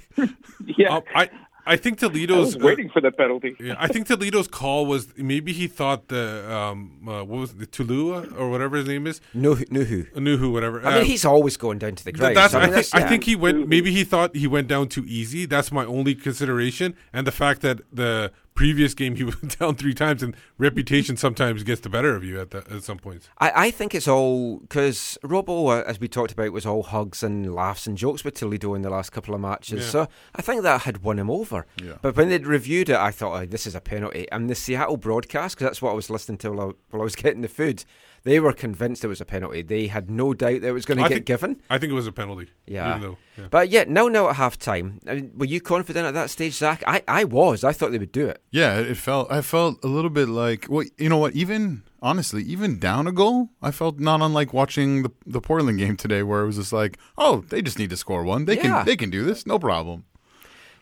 Yeah, 0.78 0.90
Um, 0.98 1.04
I 1.16 1.30
I 1.66 1.76
think 1.78 2.04
I 2.04 2.08
Toledo's 2.08 2.56
was 2.56 2.64
waiting 2.64 2.90
for 2.90 3.02
the 3.02 3.12
penalty. 3.12 3.56
Yeah, 3.60 3.76
I 3.80 3.88
think 3.88 4.08
Toledo's 4.08 4.48
call 4.48 4.86
was 4.86 5.08
maybe 5.18 5.54
he 5.54 5.68
thought 5.68 6.10
the 6.10 6.26
um 6.54 7.08
uh, 7.08 7.24
what 7.24 7.40
was 7.40 7.52
it, 7.52 7.60
the 7.60 7.68
Tulua 7.68 8.38
or 8.38 8.50
whatever 8.50 8.76
his 8.78 8.88
name 8.88 9.08
is 9.08 9.22
No, 9.34 9.58
no 9.70 9.82
who. 9.84 10.04
Nuhu 10.16 10.52
whatever. 10.52 10.80
I 10.86 10.90
mean, 10.96 11.02
Uh, 11.02 11.06
he's 11.06 11.24
always 11.26 11.56
going 11.58 11.80
down 11.80 11.96
to 11.96 12.04
the 12.04 12.12
th- 12.12 12.20
ground. 12.20 12.36
that's 12.38 12.52
so 12.54 12.60
I, 12.60 12.64
think 12.64 12.76
that's- 12.76 12.94
I 12.94 13.00
yeah. 13.00 13.10
think 13.10 13.24
he 13.24 13.36
went 13.36 13.68
maybe 13.70 13.92
he 13.92 14.04
thought 14.04 14.36
he 14.36 14.48
went 14.48 14.68
down 14.68 14.88
too 14.90 15.06
easy. 15.08 15.46
That's 15.46 15.72
my 15.72 15.86
only 15.86 16.16
consideration, 16.16 16.96
and 17.14 17.26
the 17.26 17.32
fact 17.32 17.62
that 17.62 17.78
the 17.92 18.32
previous 18.56 18.94
game 18.94 19.16
he 19.16 19.24
went 19.24 19.60
down 19.60 19.76
three 19.76 19.94
times, 19.94 20.24
and 20.24 20.36
reputation 20.58 21.18
sometimes 21.18 21.64
gets 21.64 21.82
the 21.82 21.90
better 21.90 22.16
of 22.16 22.24
you 22.24 22.40
at 22.40 22.52
the, 22.52 22.60
at 22.70 22.84
some 22.84 22.98
points. 22.98 23.30
I, 23.40 23.52
I 23.68 23.72
think 23.72 23.94
it's 23.96 24.08
all 24.08 24.60
because 24.60 25.18
Robo, 25.24 25.70
as 25.70 26.00
we 26.00 26.08
talked 26.08 26.32
about, 26.32 26.52
was 26.52 26.66
all 26.66 26.84
hugs 26.84 27.24
and 27.24 27.54
laughs 27.54 27.88
and 27.88 27.98
jokes 27.98 28.24
with 28.24 28.36
Toledo 28.36 28.74
in 28.74 28.82
the 28.82 28.90
last 28.90 29.12
couple 29.12 29.34
of 29.34 29.42
matches. 29.42 29.86
Yeah. 29.86 29.90
So 29.90 30.08
I 30.36 30.42
think 30.42 30.64
that 30.64 30.82
had 30.82 31.04
won 31.04 31.20
him 31.20 31.30
over. 31.30 31.66
Yeah. 31.82 31.98
But 32.02 32.16
when 32.16 32.30
they'd 32.30 32.48
reviewed 32.48 32.90
it, 32.90 32.98
I 32.98 33.12
thought, 33.12 33.42
oh, 33.42 33.46
this 33.46 33.68
is 33.68 33.76
a 33.76 33.82
penalty. 33.82 34.28
And 34.32 34.50
the 34.50 34.56
Seattle 34.56 34.98
broadcast, 34.98 35.56
because 35.56 35.66
that's 35.66 35.82
what 35.82 35.92
I 35.92 35.96
was 35.96 36.10
listening 36.10 36.38
to 36.40 36.52
while 36.52 36.70
I, 36.70 36.74
while 36.90 37.02
I 37.02 37.04
was 37.04 37.16
getting 37.18 37.42
the 37.42 37.48
food, 37.48 37.86
they 38.26 38.40
were 38.40 38.54
convinced 38.54 39.04
it 39.04 39.08
was 39.08 39.20
a 39.22 39.26
penalty. 39.26 39.62
They 39.62 39.88
had 39.88 40.10
no 40.10 40.34
doubt 40.34 40.62
that 40.62 40.68
it 40.68 40.72
was 40.72 40.86
going 40.86 40.98
to 40.98 41.04
I 41.04 41.08
get 41.10 41.16
think- 41.16 41.26
given. 41.26 41.62
I 41.70 41.78
think 41.78 41.92
it 41.92 41.96
was 41.96 42.08
a 42.08 42.12
penalty. 42.12 42.50
Yeah. 42.66 42.90
even 42.92 43.02
though, 43.02 43.18
yeah. 43.38 43.48
But 43.52 43.70
yeah, 43.70 43.84
now 43.88 44.08
now 44.08 44.30
at 44.30 44.36
half 44.38 44.58
time, 44.58 45.00
I 45.08 45.12
uh, 45.12 45.16
mean, 45.16 45.32
were 45.36 45.46
you 45.46 45.60
confident 45.62 46.06
at 46.08 46.14
that 46.14 46.30
stage, 46.30 46.54
Zach? 46.54 46.84
I, 46.88 47.04
I 47.08 47.24
was. 47.26 47.64
I 47.64 47.74
thought 47.74 47.92
they 47.92 47.98
would 48.00 48.12
do 48.12 48.28
it. 48.28 48.42
Yeah, 48.52 48.80
it 48.80 48.96
felt. 48.98 49.32
I 49.32 49.42
felt 49.42 49.84
a 49.84 49.88
little 49.88 50.10
bit 50.10 50.30
like. 50.30 50.68
Well, 50.70 50.86
you 50.98 51.10
know 51.10 51.18
what? 51.18 51.34
Even 51.34 51.84
honestly, 52.02 52.44
even 52.44 52.80
down 52.80 53.08
a 53.08 53.12
goal, 53.12 53.50
I 53.62 53.72
felt 53.72 54.00
not 54.00 54.22
unlike 54.22 54.54
watching 54.54 55.04
the 55.04 55.12
the 55.26 55.42
Portland 55.42 55.78
game 55.80 55.98
today, 55.98 56.24
where 56.24 56.44
it 56.44 56.48
was 56.48 56.58
just 56.58 56.74
like, 56.74 56.98
oh, 57.18 57.44
they 57.50 57.62
just 57.62 57.78
need 57.80 57.90
to 57.90 57.98
score 57.98 58.24
one. 58.24 58.46
They 58.46 58.56
Yeah. 58.56 58.62
can 58.62 58.86
they 58.86 58.96
can 58.96 59.10
do 59.10 59.24
this, 59.26 59.46
no 59.46 59.60
problem. 59.60 60.06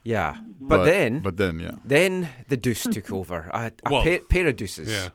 Yeah. 0.04 0.38
But, 0.60 0.84
then, 0.86 1.20
but 1.20 1.38
then, 1.38 1.60
yeah, 1.60 1.72
then 1.86 2.30
the 2.48 2.58
deuce 2.58 2.84
took 2.84 3.12
over. 3.12 3.50
A, 3.54 3.72
a 3.86 3.92
Well, 3.92 4.02
pair, 4.04 4.20
pair 4.20 4.48
of 4.48 4.56
deuces. 4.56 4.90
yeah. 4.90 5.10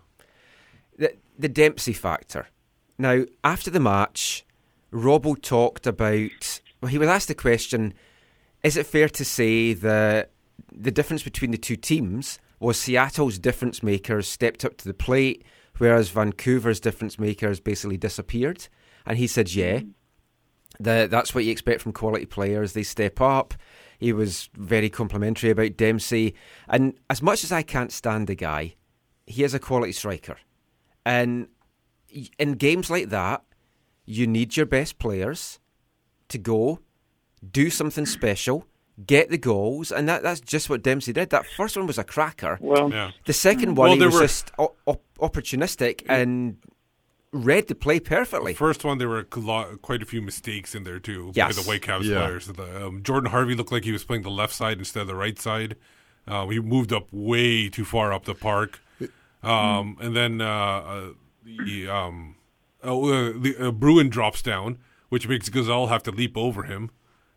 the 0.98 1.12
the 1.38 1.49
Dempsey 1.49 1.92
factor. 1.92 2.49
Now, 2.99 3.25
after 3.44 3.70
the 3.70 3.81
match, 3.81 4.44
Robbo 4.92 5.40
talked 5.40 5.87
about. 5.87 6.61
Well, 6.81 6.90
he 6.90 6.99
was 6.99 7.09
asked 7.09 7.29
the 7.29 7.35
question: 7.35 7.94
Is 8.62 8.77
it 8.77 8.87
fair 8.87 9.09
to 9.09 9.25
say 9.25 9.75
that 9.75 10.31
the 10.72 10.90
difference 10.90 11.22
between 11.22 11.51
the 11.51 11.59
two 11.59 11.77
teams 11.77 12.38
was 12.59 12.79
Seattle's 12.79 13.38
difference 13.38 13.83
makers 13.83 14.29
stepped 14.29 14.64
up 14.64 14.77
to 14.79 14.88
the 14.88 14.94
plate, 14.94 15.44
whereas 15.79 16.09
Vancouver's 16.09 16.81
difference 16.81 17.18
makers 17.18 17.61
basically 17.61 17.99
disappeared? 17.99 18.68
And 19.05 19.18
he 19.18 19.27
said, 19.27 19.55
"Yeah, 19.55 19.81
that 20.81 21.11
that's 21.11 21.35
what 21.35 21.44
you 21.44 21.53
expect 21.53 21.83
from 21.83 21.92
quality 21.92 22.27
players. 22.27 22.72
They 22.72 22.83
step 22.83 23.20
up." 23.20 23.55
He 23.99 24.12
was 24.12 24.51
very 24.55 24.90
complimentary 24.90 25.51
about 25.51 25.77
Dempsey, 25.77 26.35
and 26.68 26.94
as 27.09 27.22
much 27.22 27.44
as 27.44 27.53
I 27.53 27.62
can't 27.62 27.92
stand 27.92 28.27
the 28.27 28.35
guy, 28.35 28.75
he 29.27 29.42
is 29.42 29.55
a 29.55 29.59
quality 29.59 29.92
striker. 29.92 30.37
And 31.07 31.47
in 32.37 32.55
games 32.55 32.90
like 32.90 33.11
that, 33.11 33.42
you 34.07 34.27
need 34.27 34.57
your 34.57 34.66
best 34.66 34.99
players 34.99 35.61
to 36.29 36.38
go, 36.38 36.81
do 37.49 37.71
something 37.71 38.07
special, 38.07 38.66
get 39.07 39.31
the 39.31 39.38
goals, 39.38 39.92
and 39.92 40.09
that, 40.09 40.23
that's 40.25 40.40
just 40.40 40.69
what 40.69 40.83
Dempsey 40.83 41.12
did. 41.12 41.31
That 41.31 41.47
first 41.57 41.77
one 41.77 41.87
was 41.87 41.99
a 41.99 42.05
cracker. 42.05 42.59
Well, 42.61 42.90
Yeah. 42.90 43.12
The 43.25 43.33
second 43.33 43.77
one, 43.77 43.90
Well, 43.90 43.99
he 43.99 44.05
was 44.07 44.14
were- 44.14 44.21
just 44.23 44.51
op- 44.59 45.03
opportunistic 45.21 46.03
and 46.09 46.57
read 47.33 47.69
the 47.69 47.75
play 47.75 48.01
perfectly. 48.01 48.53
The 48.55 48.59
First 48.59 48.85
one, 48.85 48.99
there 48.99 49.09
were 49.09 49.27
a 49.31 49.38
lot, 49.38 49.83
quite 49.83 50.03
a 50.03 50.07
few 50.07 50.23
mistakes 50.23 50.75
in 50.75 50.83
there 50.85 50.99
too 50.99 51.31
Yes. 51.35 51.55
by 51.57 51.62
the 51.62 51.69
Whitecaps 51.69 52.07
Yeah. 52.07 52.25
players. 52.25 52.47
The, 52.49 52.87
um, 52.87 53.03
Jordan 53.05 53.31
Harvey 53.31 53.55
looked 53.55 53.71
like 53.71 53.85
he 53.85 53.92
was 53.92 54.03
playing 54.05 54.23
the 54.23 54.31
left 54.31 54.55
side 54.55 54.79
instead 54.79 55.03
of 55.03 55.07
the 55.07 55.14
right 55.14 55.38
side. 55.38 55.77
Uh, 56.27 56.47
he 56.49 56.59
moved 56.59 56.92
up 56.92 57.07
way 57.12 57.69
too 57.69 57.85
far 57.85 58.12
up 58.12 58.25
the 58.25 58.35
park, 58.35 58.81
um, 59.46 59.96
and 60.00 60.16
then 60.16 60.40
uh, 60.40 60.46
uh, 60.46 61.09
the 61.44 61.88
um, 61.88 62.37
oh, 62.82 63.09
uh, 63.09 63.32
the 63.37 63.56
uh, 63.59 63.70
Bruin 63.70 64.09
drops 64.09 64.42
down, 64.42 64.78
which 65.09 65.28
makes 65.28 65.48
Ghazal 65.48 65.87
have 65.88 66.02
to 66.04 66.11
leap 66.11 66.37
over 66.37 66.64
him, 66.64 66.90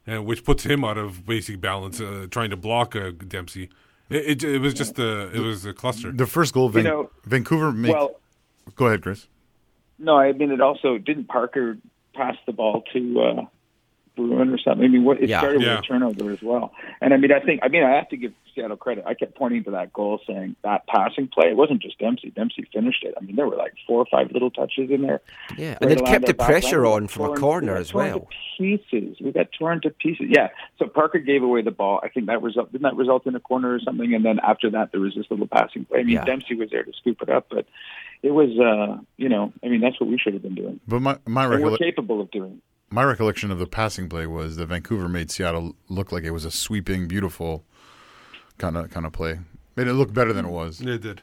and 0.05 0.25
which 0.25 0.43
puts 0.43 0.63
him 0.63 0.83
out 0.83 0.97
of 0.97 1.25
basic 1.25 1.61
balance, 1.61 2.01
uh, 2.01 2.27
trying 2.29 2.49
to 2.49 2.57
block 2.57 2.95
uh, 2.95 3.11
Dempsey. 3.11 3.69
It, 4.09 4.43
it, 4.43 4.55
it 4.55 4.59
was 4.59 4.73
just 4.73 4.97
a 4.97 5.29
it 5.35 5.39
was 5.39 5.65
a 5.65 5.73
cluster. 5.73 6.11
the 6.11 6.25
first 6.25 6.53
goal, 6.53 6.69
Van- 6.69 6.83
know, 6.83 7.09
Vancouver. 7.25 7.71
Make, 7.71 7.93
well, 7.93 8.19
go 8.75 8.87
ahead, 8.87 9.03
Chris. 9.03 9.27
no, 9.99 10.17
I 10.17 10.31
mean 10.31 10.51
it 10.51 10.61
also 10.61 10.97
didn't 10.97 11.25
Parker 11.27 11.77
pass 12.15 12.35
the 12.45 12.53
ball 12.53 12.83
to 12.93 13.47
Bruin 14.27 14.49
or 14.53 14.57
something. 14.57 14.83
I 14.85 14.87
mean, 14.89 15.03
what 15.03 15.21
it 15.21 15.29
Yeah. 15.29 15.39
started 15.39 15.61
Yeah. 15.61 15.75
with 15.77 15.85
a 15.85 15.87
turnover 15.87 16.31
as 16.31 16.41
well. 16.41 16.73
And 17.01 17.13
I 17.13 17.17
mean, 17.17 17.31
I 17.31 17.39
think 17.39 17.61
I 17.63 17.67
mean 17.69 17.83
I 17.83 17.95
have 17.95 18.09
to 18.09 18.17
give 18.17 18.33
Seattle 18.53 18.77
credit. 18.77 19.03
I 19.07 19.13
kept 19.13 19.35
pointing 19.35 19.63
to 19.65 19.71
that 19.71 19.93
goal, 19.93 20.19
saying 20.27 20.55
that 20.63 20.85
passing 20.87 21.27
play. 21.27 21.49
It 21.49 21.55
wasn't 21.57 21.81
just 21.81 21.97
Dempsey. 21.99 22.31
Dempsey 22.31 22.67
finished 22.73 23.03
it. 23.03 23.13
I 23.19 23.23
mean, 23.23 23.35
there 23.35 23.47
were 23.47 23.55
like 23.55 23.73
four 23.87 23.99
or 23.99 24.05
five 24.11 24.31
little 24.31 24.49
touches 24.51 24.89
in 24.91 25.01
there. 25.03 25.21
Yeah, 25.57 25.69
right 25.73 25.77
and 25.81 25.91
they'd 25.91 26.05
kept 26.05 26.25
the 26.25 26.33
pressure 26.33 26.83
line. 26.85 27.03
on 27.03 27.07
from 27.07 27.31
a 27.33 27.35
corner 27.37 27.75
we 27.75 27.79
as 27.79 27.93
well. 27.93 28.27
Pieces. 28.57 29.17
We 29.21 29.31
got 29.31 29.51
torn 29.57 29.81
to 29.81 29.89
pieces. 29.89 30.27
Yeah. 30.29 30.49
So 30.77 30.87
Parker 30.87 31.19
gave 31.19 31.43
away 31.43 31.61
the 31.61 31.71
ball. 31.71 32.01
I 32.03 32.09
think 32.09 32.25
that 32.27 32.41
result 32.41 32.71
didn't 32.71 32.83
that 32.83 32.95
result 32.95 33.25
in 33.25 33.35
a 33.35 33.39
corner 33.39 33.73
or 33.73 33.79
something. 33.79 34.13
And 34.13 34.25
then 34.25 34.39
after 34.43 34.69
that, 34.71 34.91
there 34.91 34.99
was 35.01 35.15
this 35.15 35.25
little 35.29 35.47
passing 35.47 35.85
play. 35.85 35.99
I 35.99 36.03
mean, 36.03 36.15
Yeah. 36.15 36.25
Dempsey 36.25 36.55
was 36.55 36.69
there 36.69 36.83
to 36.83 36.91
scoop 36.93 37.21
it 37.21 37.29
up, 37.29 37.47
but 37.49 37.65
it 38.21 38.31
was, 38.31 38.49
uh, 38.59 38.97
you 39.17 39.29
know, 39.29 39.53
I 39.63 39.67
mean, 39.69 39.79
that's 39.79 39.99
what 39.99 40.09
we 40.09 40.17
should 40.17 40.33
have 40.33 40.41
been 40.43 40.55
doing. 40.55 40.79
But 40.87 41.01
my 41.01 41.17
my 41.25 41.45
And 41.53 41.63
we're 41.63 41.77
capable 41.77 42.19
of 42.19 42.29
doing. 42.31 42.61
My 42.91 43.03
recollection 43.03 43.51
of 43.51 43.59
the 43.59 43.67
passing 43.67 44.09
play 44.09 44.25
was 44.25 44.55
that 44.55 44.67
Vancouver 44.67 45.07
made 45.07 45.31
Seattle 45.31 45.75
look 45.87 46.11
like 46.11 46.23
it 46.23 46.31
was 46.31 46.45
a 46.45 46.51
sweeping, 46.51 47.07
beautiful 47.07 47.63
kind 48.57 48.77
of 48.77 48.89
kind 48.89 49.05
of 49.05 49.13
play. 49.13 49.39
Made 49.75 49.87
it 49.87 49.93
look 49.93 50.13
better 50.13 50.33
than 50.33 50.45
it 50.45 50.51
was. 50.51 50.81
It 50.81 51.01
did. 51.01 51.21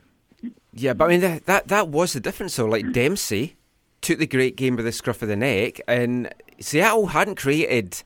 Yeah, 0.72 0.92
but 0.92 1.06
I 1.06 1.08
mean 1.08 1.20
that 1.20 1.46
that, 1.46 1.68
that 1.68 1.88
was 1.88 2.12
the 2.12 2.20
difference. 2.20 2.56
though. 2.56 2.66
like 2.66 2.92
Dempsey 2.92 3.56
took 4.00 4.18
the 4.18 4.26
great 4.26 4.56
game 4.56 4.76
by 4.76 4.82
the 4.82 4.92
scruff 4.92 5.22
of 5.22 5.28
the 5.28 5.36
neck, 5.36 5.80
and 5.88 6.32
Seattle 6.60 7.08
hadn't 7.08 7.36
created 7.36 8.02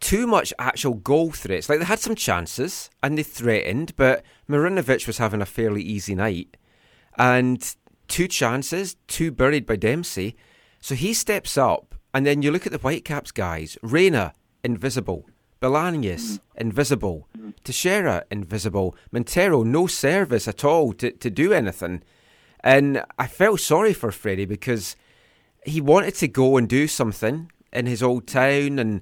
too 0.00 0.26
much 0.26 0.52
actual 0.58 0.94
goal 0.94 1.30
threats. 1.30 1.68
Like 1.68 1.78
they 1.78 1.84
had 1.84 2.00
some 2.00 2.16
chances 2.16 2.90
and 3.02 3.16
they 3.16 3.22
threatened, 3.22 3.94
but 3.96 4.24
Marinovic 4.48 5.06
was 5.06 5.18
having 5.18 5.40
a 5.40 5.46
fairly 5.46 5.82
easy 5.82 6.14
night, 6.14 6.56
and 7.16 7.74
two 8.08 8.26
chances, 8.28 8.96
two 9.06 9.30
buried 9.30 9.66
by 9.66 9.76
Dempsey. 9.76 10.36
So 10.80 10.96
he 10.96 11.14
steps 11.14 11.56
up 11.56 11.94
And 12.14 12.26
then 12.26 12.42
you 12.42 12.50
look 12.50 12.66
at 12.66 12.72
the 12.72 12.78
Whitecaps 12.78 13.32
guys 13.32 13.78
Reyna, 13.82 14.34
invisible. 14.62 15.26
Belanis, 15.60 16.22
mm. 16.22 16.40
invisible. 16.56 17.28
Mm. 17.38 17.54
Techera, 17.64 18.22
invisible. 18.30 18.96
Montero, 19.12 19.62
no 19.62 19.86
service 19.86 20.48
at 20.48 20.64
all 20.64 20.92
to, 20.94 21.12
to 21.12 21.30
do 21.30 21.52
anything. 21.52 22.02
And 22.60 23.04
I 23.18 23.26
felt 23.28 23.60
sorry 23.60 23.92
for 23.92 24.10
Fredy 24.10 24.46
because 24.46 24.96
he 25.64 25.80
wanted 25.80 26.14
to 26.16 26.28
go 26.28 26.56
and 26.56 26.68
do 26.68 26.88
something 26.88 27.50
in 27.72 27.86
his 27.86 28.02
old 28.02 28.26
town 28.26 28.78
and 28.78 29.00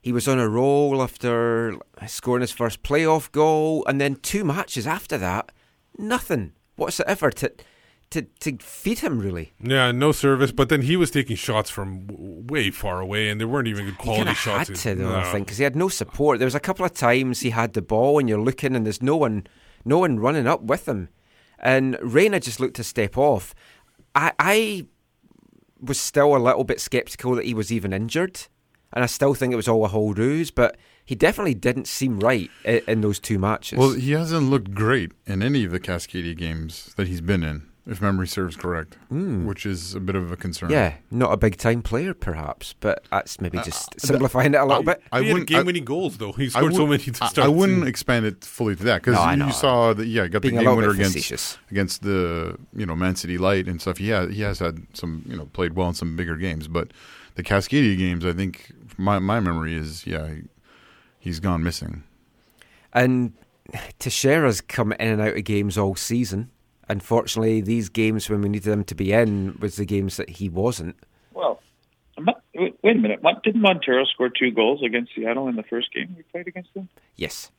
he 0.00 0.12
was 0.12 0.28
on 0.28 0.38
a 0.38 0.48
roll 0.48 1.02
after 1.02 1.76
scoring 2.06 2.40
his 2.40 2.52
first 2.52 2.82
playoff 2.82 3.30
goal 3.32 3.84
and 3.86 4.00
then 4.00 4.16
two 4.16 4.44
matches 4.44 4.86
after 4.86 5.18
that 5.18 5.50
nothing 5.98 6.52
whatsoever 6.76 7.30
to 7.30 7.52
to 8.10 8.22
to 8.40 8.56
feed 8.60 9.00
him 9.00 9.18
really 9.18 9.52
Yeah, 9.60 9.90
no 9.92 10.12
service. 10.12 10.52
But 10.52 10.68
then 10.68 10.82
he 10.82 10.96
was 10.96 11.10
taking 11.10 11.36
shots 11.36 11.70
from 11.70 12.06
w- 12.06 12.44
way 12.48 12.70
far 12.70 13.00
away, 13.00 13.28
and 13.28 13.40
they 13.40 13.44
weren't 13.44 13.68
even 13.68 13.84
good 13.86 13.98
quality 13.98 14.24
kind 14.24 14.30
of 14.30 14.36
shots. 14.36 14.68
had 14.68 14.76
to 14.78 14.94
though 14.94 15.14
I 15.14 15.24
No. 15.24 15.32
think 15.32 15.46
because 15.46 15.58
he 15.58 15.64
had 15.64 15.76
no 15.76 15.88
support 15.88 16.38
there 16.38 16.46
was 16.46 16.54
a 16.54 16.60
couple 16.60 16.84
of 16.84 16.92
times 16.94 17.40
he 17.40 17.50
had 17.50 17.72
the 17.72 17.82
ball 17.82 18.18
and 18.18 18.28
you're 18.28 18.40
looking 18.40 18.76
and 18.76 18.84
there's 18.86 19.02
no 19.02 19.16
one 19.16 19.46
no 19.84 19.98
one 19.98 20.18
running 20.20 20.46
up 20.46 20.62
with 20.62 20.86
him 20.86 21.08
and 21.58 21.96
Reyna 22.02 22.38
just 22.40 22.60
looked 22.60 22.76
to 22.76 22.84
step 22.84 23.16
off 23.18 23.54
I 24.14 24.32
I 24.38 24.86
was 25.80 25.98
still 26.00 26.36
a 26.36 26.38
little 26.38 26.64
bit 26.64 26.80
sceptical 26.80 27.34
that 27.34 27.44
he 27.44 27.54
was 27.54 27.70
even 27.72 27.92
injured 27.92 28.40
and 28.92 29.02
I 29.04 29.06
still 29.06 29.34
think 29.34 29.52
it 29.52 29.56
was 29.56 29.68
all 29.68 29.84
a 29.84 29.88
whole 29.88 30.14
ruse 30.14 30.50
but 30.50 30.76
he 31.04 31.14
definitely 31.14 31.54
didn't 31.54 31.86
seem 31.86 32.18
right 32.20 32.50
in, 32.64 32.80
in 32.88 33.00
those 33.00 33.18
two 33.20 33.38
matches 33.38 33.78
Well, 33.78 33.92
he 33.92 34.12
hasn't 34.12 34.48
looked 34.50 34.72
great 34.74 35.12
in 35.26 35.42
any 35.42 35.64
of 35.64 35.70
the 35.72 35.80
Cascadia 35.80 36.36
games 36.36 36.92
that 36.96 37.06
he's 37.08 37.20
been 37.20 37.42
in, 37.42 37.62
if 37.86 38.00
memory 38.02 38.26
serves 38.26 38.56
correct, 38.56 38.96
which 39.10 39.64
is 39.64 39.94
a 39.94 40.00
bit 40.00 40.16
of 40.16 40.32
a 40.32 40.36
concern. 40.36 40.70
Yeah 40.70 40.94
not 41.10 41.32
a 41.32 41.36
big 41.36 41.56
time 41.56 41.82
player 41.82 42.12
perhaps 42.14 42.74
but 42.80 43.04
that's 43.10 43.40
maybe 43.40 43.58
just 43.64 43.94
Uh, 43.94 43.98
simplifying 43.98 44.54
it 44.54 44.56
a 44.58 44.64
little 44.64 44.82
bit 44.82 45.00
I 45.12 45.20
he 45.20 45.26
had 45.26 45.32
wouldn't. 45.32 45.48
game-winning 45.48 45.84
goals 45.84 46.18
though. 46.18 46.32
He 46.32 46.50
scored 46.50 46.74
so 46.74 46.86
many 46.86 47.02
to 47.04 47.24
I- 47.24 47.28
start. 47.28 47.46
I 47.46 47.48
wouldn't 47.48 47.82
the- 47.82 47.86
expand 47.86 48.26
it 48.26 48.44
fully 48.44 48.74
to 48.76 48.82
that 48.84 49.02
because 49.02 49.14
No, 49.14 49.30
you, 49.30 49.36
know. 49.36 49.50
saw 49.50 49.92
that. 49.94 50.06
Yeah, 50.06 50.26
got 50.28 50.42
Being 50.42 50.56
the 50.56 50.64
game 50.64 50.76
winner 50.76 50.90
against 50.90 51.12
facetious. 51.14 51.58
against 51.70 52.02
the 52.02 52.56
you 52.74 52.86
know 52.86 52.96
Man 52.96 53.14
City 53.16 53.38
Light 53.38 53.66
and 53.68 53.80
stuff. 53.80 53.98
He 53.98 54.08
has 54.08 54.34
he 54.34 54.42
has 54.42 54.58
had 54.58 54.86
some 54.94 55.22
you 55.28 55.36
know 55.36 55.46
played 55.46 55.74
well 55.74 55.88
in 55.88 55.94
some 55.94 56.16
bigger 56.16 56.36
games, 56.36 56.66
but 56.68 56.92
the 57.36 57.42
Cascadia 57.42 57.96
games, 57.96 58.24
I 58.26 58.32
think 58.32 58.72
my 58.98 59.18
my 59.20 59.38
memory 59.40 59.74
is 59.74 60.06
yeah, 60.06 60.26
he, 60.28 60.42
he's 61.20 61.38
gone 61.40 61.62
missing. 61.62 62.02
And 62.92 63.32
Techera's 64.00 64.60
come 64.60 64.92
in 64.92 65.08
and 65.08 65.20
out 65.20 65.36
of 65.36 65.44
games 65.44 65.76
all 65.78 65.94
season. 65.96 66.50
Unfortunately, 66.88 67.60
these 67.60 67.88
games 67.88 68.28
when 68.30 68.42
we 68.42 68.48
needed 68.48 68.70
him 68.72 68.84
to 68.84 68.94
be 68.94 69.12
in 69.12 69.56
was 69.60 69.76
the 69.76 69.84
games 69.84 70.16
that 70.18 70.28
he 70.30 70.48
wasn't. 70.48 70.96
Well, 71.32 71.60
not- 72.18 72.42
wait 72.54 72.76
wait 72.82 72.96
a 72.96 73.00
minute. 73.00 73.22
Mon- 73.22 73.40
Didn't 73.42 73.60
Montero 73.60 74.04
score 74.04 74.28
two 74.30 74.50
goals 74.52 74.82
against 74.82 75.12
Seattle 75.14 75.48
in 75.48 75.56
the 75.56 75.62
first 75.64 75.92
game 75.92 76.14
we 76.16 76.22
played 76.22 76.46
against 76.48 76.72
them? 76.74 76.88
Yes, 77.16 77.50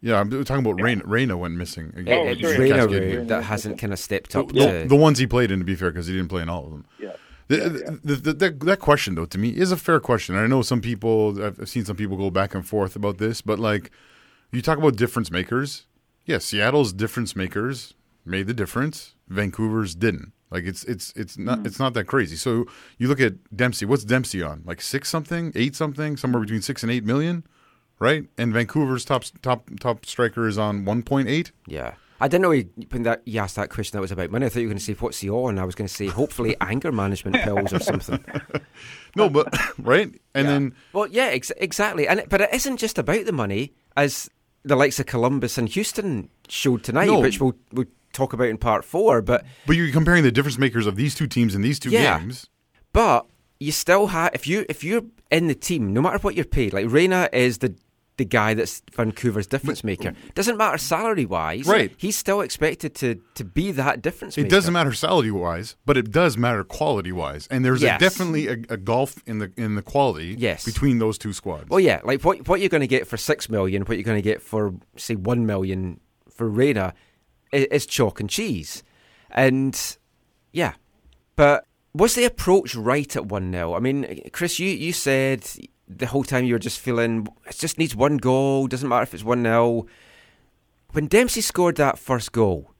Yeah, 0.00 0.20
I'm 0.20 0.30
talking 0.44 0.64
about 0.64 0.80
Reyna. 0.80 1.02
Reyna 1.04 1.36
went 1.36 1.54
missing. 1.56 1.92
It- 1.96 2.08
Oh, 2.08 2.26
it's. 2.28 2.40
Reyna 2.42 3.24
that 3.26 3.42
hasn't 3.44 3.78
kind 3.78 3.92
of 3.92 3.98
stepped 3.98 4.34
up 4.36 4.48
The, 4.52 4.82
to. 4.82 4.88
the 4.88 4.96
ones 4.96 5.18
he 5.18 5.26
played 5.26 5.50
in, 5.50 5.58
to 5.58 5.64
be 5.64 5.74
fair, 5.74 5.90
because 5.90 6.06
he 6.06 6.14
didn't 6.14 6.28
play 6.28 6.42
in 6.42 6.48
all 6.48 6.64
of 6.66 6.70
them. 6.70 6.84
Yeah. 7.00 7.12
The, 7.48 7.56
Yeah, 7.56 7.68
the, 7.68 8.00
the, 8.04 8.14
the, 8.16 8.32
that, 8.34 8.60
that 8.60 8.78
question, 8.78 9.14
though, 9.16 9.24
to 9.26 9.38
me 9.38 9.48
is 9.50 9.72
a 9.72 9.76
fair 9.76 9.98
question. 10.00 10.36
I 10.36 10.46
know 10.46 10.62
some 10.62 10.80
people, 10.80 11.42
I've 11.42 11.60
I've 11.60 11.68
seen 11.68 11.84
some 11.84 11.96
people 11.96 12.16
go 12.16 12.30
back 12.30 12.54
and 12.54 12.64
forth 12.66 12.94
about 12.96 13.18
this, 13.18 13.40
but 13.42 13.58
like, 13.58 13.90
you 14.52 14.62
talk 14.62 14.78
about 14.78 14.96
difference 14.96 15.30
makers. 15.30 15.86
Yeah, 16.26 16.38
Seattle's 16.38 16.92
difference 16.92 17.34
makers 17.34 17.94
made 18.28 18.46
the 18.46 18.54
difference. 18.54 19.14
Vancouver's 19.28 19.94
didn't. 19.94 20.32
Like 20.50 20.64
it's 20.64 20.84
it's 20.84 21.12
it's 21.14 21.36
not 21.36 21.58
hmm. 21.60 21.66
it's 21.66 21.78
not 21.78 21.94
that 21.94 22.04
crazy. 22.04 22.36
So 22.36 22.66
you 22.96 23.08
look 23.08 23.20
at 23.20 23.34
Dempsey. 23.54 23.84
What's 23.84 24.04
Dempsey 24.04 24.42
on? 24.42 24.62
Like 24.64 24.80
six 24.80 25.08
something, 25.08 25.52
eight 25.54 25.76
something, 25.76 26.16
somewhere 26.16 26.40
between 26.40 26.62
six 26.62 26.82
and 26.82 26.90
eight 26.90 27.04
million, 27.04 27.44
right? 27.98 28.24
And 28.38 28.52
Vancouver's 28.52 29.04
top 29.04 29.24
top 29.42 29.68
top 29.78 30.06
striker 30.06 30.48
is 30.48 30.56
on 30.56 30.84
one 30.86 31.02
point 31.02 31.28
eight. 31.28 31.52
yeah, 31.66 31.94
I 32.18 32.28
didn't 32.28 32.42
know 32.42 32.52
he, 32.52 32.62
when 32.90 33.02
that 33.02 33.20
you 33.26 33.38
asked 33.40 33.56
that 33.56 33.68
question 33.68 33.96
that 33.98 34.00
was 34.00 34.10
about 34.10 34.30
money. 34.30 34.46
I 34.46 34.48
thought 34.48 34.60
you 34.60 34.68
were 34.68 34.72
going 34.72 34.78
to 34.78 34.84
say 34.84 34.94
what's 34.94 35.18
he 35.20 35.28
on. 35.28 35.58
I 35.58 35.64
was 35.64 35.74
going 35.74 35.88
to 35.88 35.94
say 35.94 36.06
hopefully 36.06 36.56
anger 36.62 36.92
management 36.92 37.36
pills 37.36 37.72
or 37.72 37.80
something. 37.80 38.24
No, 39.16 39.28
but 39.28 39.52
right, 39.78 40.12
and 40.34 40.46
then 40.46 40.74
Well, 40.92 41.06
yeah, 41.08 41.26
ex- 41.26 41.50
exactly. 41.56 42.06
And 42.06 42.20
it- 42.20 42.28
but 42.28 42.40
it 42.42 42.50
isn't 42.52 42.76
just 42.76 42.98
about 42.98 43.24
the 43.24 43.32
money, 43.32 43.72
as 43.96 44.30
the 44.64 44.76
likes 44.76 45.00
of 45.00 45.06
Columbus 45.06 45.58
and 45.58 45.68
Houston 45.68 46.28
showed 46.48 46.84
tonight, 46.84 47.06
No. 47.06 47.20
which 47.20 47.40
we'll 47.40 47.56
we'll 47.72 47.86
talk 48.12 48.32
about 48.32 48.48
in 48.48 48.58
part 48.58 48.84
four. 48.84 49.22
But 49.22 49.44
but 49.66 49.76
you're 49.76 49.90
comparing 49.92 50.22
the 50.24 50.32
difference 50.32 50.58
makers 50.58 50.86
of 50.86 50.96
these 50.96 51.14
two 51.14 51.26
teams 51.26 51.54
in 51.54 51.62
these 51.62 51.78
two 51.78 51.90
Yeah. 51.90 52.18
games. 52.18 52.46
But 52.92 53.26
you 53.60 53.72
still 53.72 54.08
have 54.08 54.30
if 54.34 54.46
you 54.46 54.64
if 54.68 54.82
you're 54.84 55.02
in 55.30 55.46
the 55.48 55.54
team, 55.54 55.92
no 55.92 56.00
matter 56.00 56.18
what 56.18 56.34
you're 56.34 56.44
paid, 56.44 56.72
like 56.72 56.86
Reyna 56.88 57.28
is 57.32 57.58
the 57.58 57.74
the 58.16 58.24
guy 58.24 58.52
that's 58.52 58.82
Vancouver's 58.96 59.46
difference 59.46 59.84
maker. 59.84 60.12
Doesn't 60.34 60.56
matter 60.56 60.76
salary 60.76 61.24
wise, 61.24 61.66
Right. 61.66 61.92
He's 61.96 62.16
still 62.16 62.40
expected 62.40 62.92
to 62.96 63.20
to 63.36 63.44
be 63.44 63.70
that 63.72 64.02
difference 64.02 64.36
maker. 64.36 64.48
It 64.48 64.50
doesn't 64.50 64.72
matter 64.72 64.92
salary 64.92 65.30
wise, 65.30 65.76
but 65.86 65.96
it 65.96 66.10
does 66.10 66.36
matter 66.36 66.64
quality 66.64 67.12
wise, 67.12 67.46
and 67.48 67.64
there's 67.64 67.80
Yes. 67.80 68.00
a, 68.00 68.04
definitely 68.04 68.48
a, 68.48 68.52
a 68.70 68.76
gulf 68.76 69.22
in 69.26 69.38
the 69.38 69.52
in 69.56 69.76
the 69.76 69.82
quality 69.82 70.34
Yes. 70.36 70.64
between 70.64 70.98
those 70.98 71.16
two 71.16 71.32
squads. 71.32 71.68
Well, 71.68 71.78
yeah, 71.78 72.00
like 72.02 72.22
what 72.24 72.48
what 72.48 72.58
you're 72.58 72.68
going 72.70 72.80
to 72.80 72.88
get 72.88 73.06
for 73.06 73.16
six 73.16 73.48
million, 73.48 73.82
what 73.82 73.96
you're 73.98 74.02
going 74.04 74.18
to 74.18 74.22
get 74.22 74.42
for 74.42 74.74
say 74.96 75.14
one 75.14 75.46
million 75.46 76.00
for 76.28 76.48
Reyna 76.48 76.94
is, 77.52 77.86
chalk 77.86 78.20
and 78.20 78.28
cheese, 78.30 78.82
and 79.30 79.96
yeah, 80.52 80.74
but 81.36 81.64
was 81.94 82.14
the 82.14 82.24
approach 82.24 82.74
right 82.74 83.16
at 83.16 83.26
one 83.26 83.52
0 83.52 83.74
I 83.74 83.80
mean, 83.80 84.30
Chris, 84.32 84.58
you 84.58 84.68
you 84.68 84.92
said 84.92 85.48
the 85.88 86.06
whole 86.06 86.24
time 86.24 86.44
you 86.44 86.54
were 86.54 86.58
just 86.58 86.78
feeling 86.78 87.26
it 87.46 87.56
just 87.56 87.78
needs 87.78 87.96
one 87.96 88.18
goal, 88.18 88.66
doesn't 88.66 88.88
matter 88.88 89.02
if 89.02 89.14
it's 89.14 89.24
one 89.24 89.42
0 89.42 89.86
When 90.92 91.06
Dempsey 91.06 91.40
scored 91.40 91.76
that 91.76 91.98
first 91.98 92.32
goal, 92.32 92.72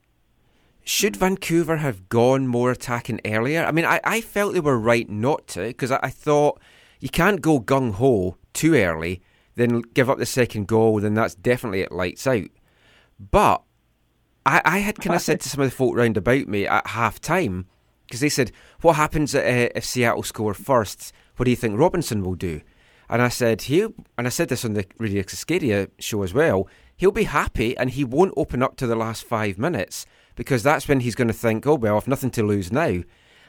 should 0.83 1.15
Vancouver 1.15 1.77
have 1.77 2.09
gone 2.09 2.47
more 2.47 2.71
attacking 2.71 3.21
earlier? 3.25 3.63
I 3.63 3.71
mean, 3.71 3.85
I, 3.85 3.99
I 4.03 4.21
felt 4.21 4.53
they 4.53 4.59
were 4.59 4.79
right 4.79 5.09
not 5.09 5.47
to 5.49 5.61
because 5.61 5.91
I, 5.91 5.99
I 6.03 6.09
thought 6.09 6.59
you 6.99 7.09
can't 7.09 7.41
go 7.41 7.59
gung 7.59 7.93
ho 7.93 8.37
too 8.53 8.75
early, 8.75 9.21
then 9.55 9.81
give 9.93 10.09
up 10.09 10.17
the 10.17 10.25
second 10.25 10.67
goal, 10.67 10.99
then 10.99 11.13
that's 11.13 11.35
definitely 11.35 11.81
it 11.81 11.91
lights 11.91 12.25
out. 12.25 12.49
But 13.19 13.61
I, 14.49 14.61
I 14.65 14.77
had 14.79 14.99
kind 14.99 15.15
of 15.15 15.21
said 15.21 15.41
to 15.41 15.49
some 15.49 15.61
of 15.61 15.69
the 15.69 15.75
folk 15.75 15.95
round 15.95 16.17
about 16.17 16.47
me 16.47 16.65
at 16.65 16.87
half 16.87 17.21
time 17.21 17.67
because 18.07 18.19
they 18.19 18.29
said, 18.29 18.51
What 18.81 18.95
happens 18.95 19.35
uh, 19.35 19.69
if 19.75 19.85
Seattle 19.85 20.23
score 20.23 20.55
first? 20.55 21.13
What 21.35 21.45
do 21.45 21.51
you 21.51 21.57
think 21.57 21.79
Robinson 21.79 22.23
will 22.23 22.33
do? 22.33 22.61
And 23.11 23.21
I 23.21 23.29
said, 23.29 23.63
he'll, 23.63 23.93
and 24.17 24.27
I 24.27 24.29
said 24.29 24.49
this 24.49 24.65
on 24.65 24.73
the 24.73 24.85
Radio 24.97 25.23
Cascadia 25.23 25.89
show 25.99 26.23
as 26.23 26.33
well, 26.33 26.67
he'll 26.97 27.11
be 27.11 27.23
happy 27.23 27.77
and 27.77 27.91
he 27.91 28.03
won't 28.03 28.33
open 28.37 28.61
up 28.61 28.75
to 28.77 28.87
the 28.87 28.95
last 28.95 29.23
five 29.23 29.57
minutes 29.57 30.05
because 30.35 30.63
that's 30.63 30.87
when 30.87 30.99
he's 30.99 31.15
going 31.15 31.27
to 31.27 31.33
think, 31.33 31.65
oh, 31.65 31.75
well, 31.75 31.97
I've 31.97 32.07
nothing 32.07 32.31
to 32.31 32.43
lose 32.43 32.71
now. 32.71 33.03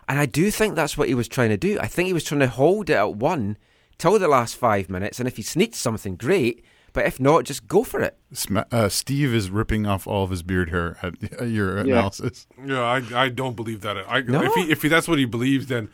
And 0.08 0.18
I 0.18 0.26
do 0.26 0.50
think 0.50 0.74
that's 0.74 0.96
what 0.96 1.08
he 1.08 1.14
was 1.14 1.28
trying 1.28 1.50
to 1.50 1.56
do. 1.56 1.78
I 1.80 1.86
think 1.86 2.06
he 2.06 2.12
was 2.12 2.24
trying 2.24 2.40
to 2.40 2.48
hold 2.48 2.90
it 2.90 2.94
at 2.94 3.16
one 3.16 3.56
till 3.98 4.18
the 4.18 4.28
last 4.28 4.56
five 4.56 4.88
minutes. 4.88 5.18
And 5.18 5.28
if 5.28 5.36
he 5.36 5.42
sneaks 5.42 5.78
something, 5.78 6.16
great. 6.16 6.64
But 6.92 7.06
if 7.06 7.20
not, 7.20 7.44
just 7.44 7.66
go 7.68 7.84
for 7.84 8.00
it. 8.00 8.16
Uh, 8.72 8.88
Steve 8.88 9.32
is 9.34 9.50
ripping 9.50 9.86
off 9.86 10.06
all 10.06 10.24
of 10.24 10.30
his 10.30 10.42
beard 10.42 10.70
hair 10.70 10.96
at 11.02 11.48
your 11.48 11.78
analysis. 11.78 12.46
Yeah, 12.64 12.82
I, 12.82 13.24
I 13.24 13.28
don't 13.28 13.54
believe 13.56 13.80
that. 13.82 13.96
I 14.08 14.20
No? 14.22 14.42
if 14.42 14.54
he 14.54 14.70
if 14.72 14.82
he, 14.82 14.88
that's 14.88 15.06
what 15.08 15.18
he 15.18 15.24
believes, 15.24 15.66
then 15.68 15.88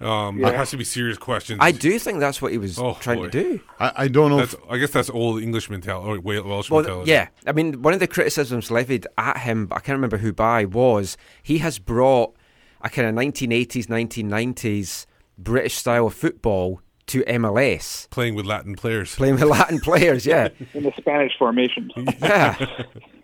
um, 0.00 0.40
there 0.40 0.56
has 0.56 0.70
to 0.70 0.76
be 0.76 0.82
serious 0.84 1.16
questions. 1.16 1.58
I 1.62 1.70
do 1.70 1.96
think 1.98 2.18
that's 2.18 2.42
what 2.42 2.50
he 2.50 2.58
was 2.58 2.76
Oh, 2.78 2.96
trying 3.00 3.18
boy. 3.18 3.28
to 3.28 3.42
do. 3.42 3.60
I, 3.78 3.92
I 3.96 4.08
don't 4.08 4.30
know. 4.30 4.38
That's 4.38 4.54
If, 4.54 4.60
I 4.68 4.78
guess 4.78 4.90
that's 4.90 5.08
old 5.10 5.40
English 5.40 5.70
mentality 5.70 6.08
or 6.08 6.20
Welsh 6.20 6.70
Well, 6.70 6.80
mentality. 6.82 7.10
yeah. 7.12 7.28
I 7.46 7.52
mean, 7.52 7.82
one 7.82 7.94
of 7.94 8.00
the 8.00 8.08
criticisms 8.08 8.68
levied 8.70 9.06
at 9.16 9.38
him, 9.38 9.68
I 9.70 9.76
can't 9.76 9.94
remember 9.96 10.16
who 10.18 10.32
by, 10.32 10.64
was 10.64 11.16
he 11.40 11.58
has 11.58 11.78
brought 11.78 12.34
a 12.80 12.90
kind 12.90 13.06
of 13.06 13.14
1980s, 13.14 13.86
1990s 13.86 15.06
British 15.38 15.74
style 15.76 16.06
of 16.08 16.14
football 16.14 16.80
to 17.12 17.22
MLS, 17.24 18.08
playing 18.08 18.34
with 18.34 18.46
Latin 18.46 18.74
players. 18.74 19.14
playing 19.14 19.34
with 19.34 19.44
Latin 19.44 19.80
players. 19.80 20.24
Yeah, 20.24 20.48
In 20.74 20.84
the 20.84 20.92
Spanish 20.96 21.32
formation. 21.38 21.90
yeah. 22.20 22.66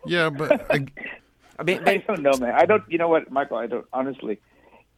yeah, 0.04 0.30
but 0.30 0.70
I, 0.70 0.86
I 1.58 1.62
mean, 1.62 1.82
I 1.86 1.96
don't 2.06 2.22
know, 2.22 2.36
man. 2.38 2.54
I 2.54 2.66
don't. 2.66 2.84
You 2.88 2.98
know 2.98 3.08
what, 3.08 3.30
Michael? 3.30 3.56
I 3.56 3.66
don't. 3.66 3.86
Honestly, 3.92 4.38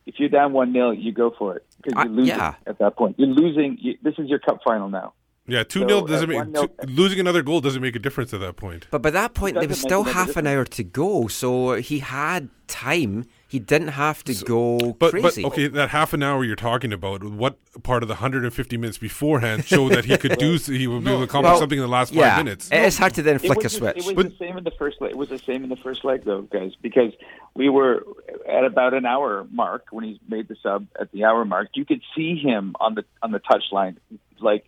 if 0.07 0.17
you're 0.19 0.29
down 0.29 0.53
one 0.53 0.73
0 0.73 0.91
you 0.91 1.13
go 1.13 1.33
for 1.39 1.57
it 1.57 1.67
because 1.77 2.05
you're 2.05 2.13
losing 2.13 2.37
yeah. 2.37 2.55
at 2.67 2.79
that 2.79 2.97
point. 2.97 3.17
You're 3.17 3.29
losing. 3.29 3.79
You, 3.81 3.97
this 4.03 4.15
is 4.19 4.29
your 4.29 4.41
cup 4.41 4.59
final 4.65 4.89
now. 4.89 5.15
Yeah, 5.47 5.63
two 5.63 5.81
So, 5.81 5.89
0 5.89 5.99
uh, 6.01 6.07
doesn't 6.07 6.29
make 6.29 6.55
two, 6.55 6.71
losing 6.87 7.21
another 7.21 7.43
goal 7.43 7.61
doesn't 7.61 7.81
make 7.81 7.95
a 7.95 8.01
difference 8.01 8.35
at 8.35 8.41
that 8.41 8.57
point. 8.57 8.89
But 8.91 9.03
by 9.03 9.11
that 9.11 9.35
point, 9.35 9.55
there 9.55 9.69
was 9.69 9.81
still 9.81 10.03
a 10.03 10.05
bit 10.05 10.11
of 10.11 10.17
half 10.17 10.37
an 10.37 10.47
hour 10.47 10.65
to 10.65 10.85
go, 10.85 11.29
so 11.29 11.75
he 11.75 12.01
had 12.01 12.49
time. 12.67 13.27
He 13.51 13.59
didn't 13.59 13.89
have 13.89 14.23
to 14.25 14.35
go 14.45 14.93
But, 14.99 15.11
but 15.21 15.37
okay, 15.37 15.67
that 15.67 15.89
half 15.89 16.13
an 16.13 16.23
hour 16.23 16.45
you're 16.45 16.55
talking 16.55 16.93
about, 16.93 17.25
what 17.25 17.59
part 17.83 18.05
of 18.05 18.09
the 18.09 18.15
150 18.15 18.77
minutes 18.77 18.97
beforehand 18.97 19.65
showed 19.65 19.91
that 19.91 20.05
he 20.05 20.17
could 20.17 20.39
do, 20.39 20.57
he 20.57 20.87
would 20.87 21.03
be 21.03 21.11
able 21.11 21.19
to 21.19 21.25
accomplish 21.25 21.51
Well, 21.51 21.59
something 21.59 21.79
in 21.79 21.83
the 21.83 21.89
last 21.89 22.13
yeah, 22.13 22.37
five 22.37 22.45
minutes? 22.45 22.71
it 22.71 22.81
is 22.85 22.97
hard 22.97 23.15
to 23.15 23.23
then 23.23 23.41
flick 23.41 23.59
a 23.59 23.63
was 23.65 23.73
the- 23.73 23.79
switch. 23.79 23.97
It 23.97 24.07
was 24.07 24.15
But- 24.15 24.31
the 24.31 24.37
same 24.37 24.57
in 24.57 24.63
the 24.63 24.71
first 24.79 25.01
leg. 25.01 25.11
It 25.11 25.17
was 25.19 25.31
the 25.31 25.39
same 25.39 25.65
in 25.65 25.69
the 25.69 25.75
first 25.77 26.05
leg, 26.05 26.23
though, 26.25 26.43
guys, 26.43 26.73
because 26.81 27.13
we 27.57 27.69
were 27.69 28.05
at 28.49 28.65
about 28.65 28.95
an 28.95 29.05
hour 29.05 29.45
mark 29.51 29.87
when 29.91 30.05
he 30.05 30.21
made 30.29 30.47
the 30.47 30.57
sub. 30.63 30.87
At 31.01 31.11
the 31.11 31.25
hour 31.25 31.45
mark, 31.45 31.71
you 31.75 31.85
could 31.85 32.03
see 32.17 32.37
him 32.37 32.77
on 32.79 32.95
the 32.95 33.05
on 33.21 33.33
the 33.33 33.41
touchline, 33.41 33.97
like 34.39 34.65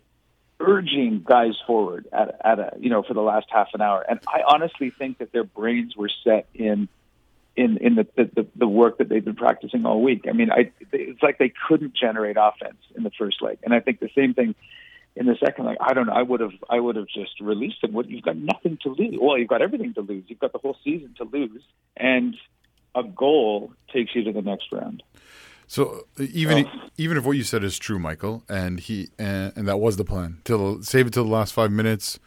urging 0.59 1.23
guys 1.25 1.53
forward 1.65 2.07
at 2.13 2.35
at 2.43 2.59
a 2.59 2.73
you 2.79 2.89
know 2.89 3.03
for 3.03 3.13
the 3.13 3.21
last 3.21 3.47
half 3.49 3.67
an 3.73 3.81
hour. 3.81 4.01
And 4.07 4.19
I 4.27 4.41
honestly 4.47 4.89
think 4.89 5.19
that 5.19 5.31
their 5.31 5.43
brains 5.45 5.95
were 5.95 6.11
set 6.25 6.47
in. 6.53 6.89
In 7.55 7.77
in 7.77 7.95
the, 7.95 8.07
the 8.15 8.47
the 8.55 8.67
work 8.67 8.97
that 8.97 9.09
they've 9.09 9.23
been 9.23 9.35
practicing 9.35 9.85
all 9.85 10.01
week, 10.01 10.25
I 10.27 10.31
mean, 10.31 10.49
I 10.51 10.71
it's 10.91 11.21
like 11.21 11.37
they 11.37 11.53
couldn't 11.67 11.93
generate 11.95 12.35
offense 12.39 12.79
in 12.95 13.03
the 13.03 13.11
first 13.11 13.43
leg, 13.43 13.59
and 13.63 13.75
I 13.75 13.79
think 13.79 13.99
the 13.99 14.09
same 14.15 14.33
thing 14.33 14.55
in 15.15 15.27
the 15.27 15.35
second 15.43 15.65
leg, 15.65 15.77
I 15.79 15.93
don't 15.93 16.07
know. 16.07 16.13
I 16.13 16.23
would 16.23 16.39
have, 16.39 16.53
I 16.69 16.79
would 16.79 16.95
have 16.95 17.07
just 17.07 17.39
released 17.39 17.81
them. 17.81 17.93
What 17.93 18.09
you've 18.09 18.23
got 18.23 18.37
nothing 18.37 18.79
to 18.83 18.89
lose. 18.89 19.15
Well, 19.21 19.37
you've 19.37 19.49
got 19.49 19.61
everything 19.61 19.93
to 19.93 20.01
lose. 20.01 20.23
You've 20.27 20.39
got 20.39 20.53
the 20.53 20.59
whole 20.59 20.77
season 20.83 21.13
to 21.17 21.25
lose, 21.25 21.61
and 21.95 22.35
a 22.95 23.03
goal 23.03 23.71
takes 23.91 24.15
you 24.15 24.23
to 24.23 24.31
the 24.31 24.41
next 24.41 24.71
round. 24.71 25.03
So 25.67 26.05
uh, 26.19 26.23
even 26.33 26.65
oh. 26.65 26.89
even 26.97 27.17
if 27.17 27.25
what 27.25 27.37
you 27.37 27.43
said 27.43 27.63
is 27.63 27.77
true, 27.77 27.99
Michael, 27.99 28.43
and 28.49 28.79
he 28.79 29.09
and, 29.19 29.53
and 29.55 29.67
that 29.67 29.77
was 29.77 29.97
the 29.97 30.05
plan, 30.05 30.39
till 30.43 30.81
save 30.81 31.07
it 31.07 31.13
till 31.13 31.25
the 31.25 31.31
last 31.31 31.53
five 31.53 31.71
minutes. 31.71 32.19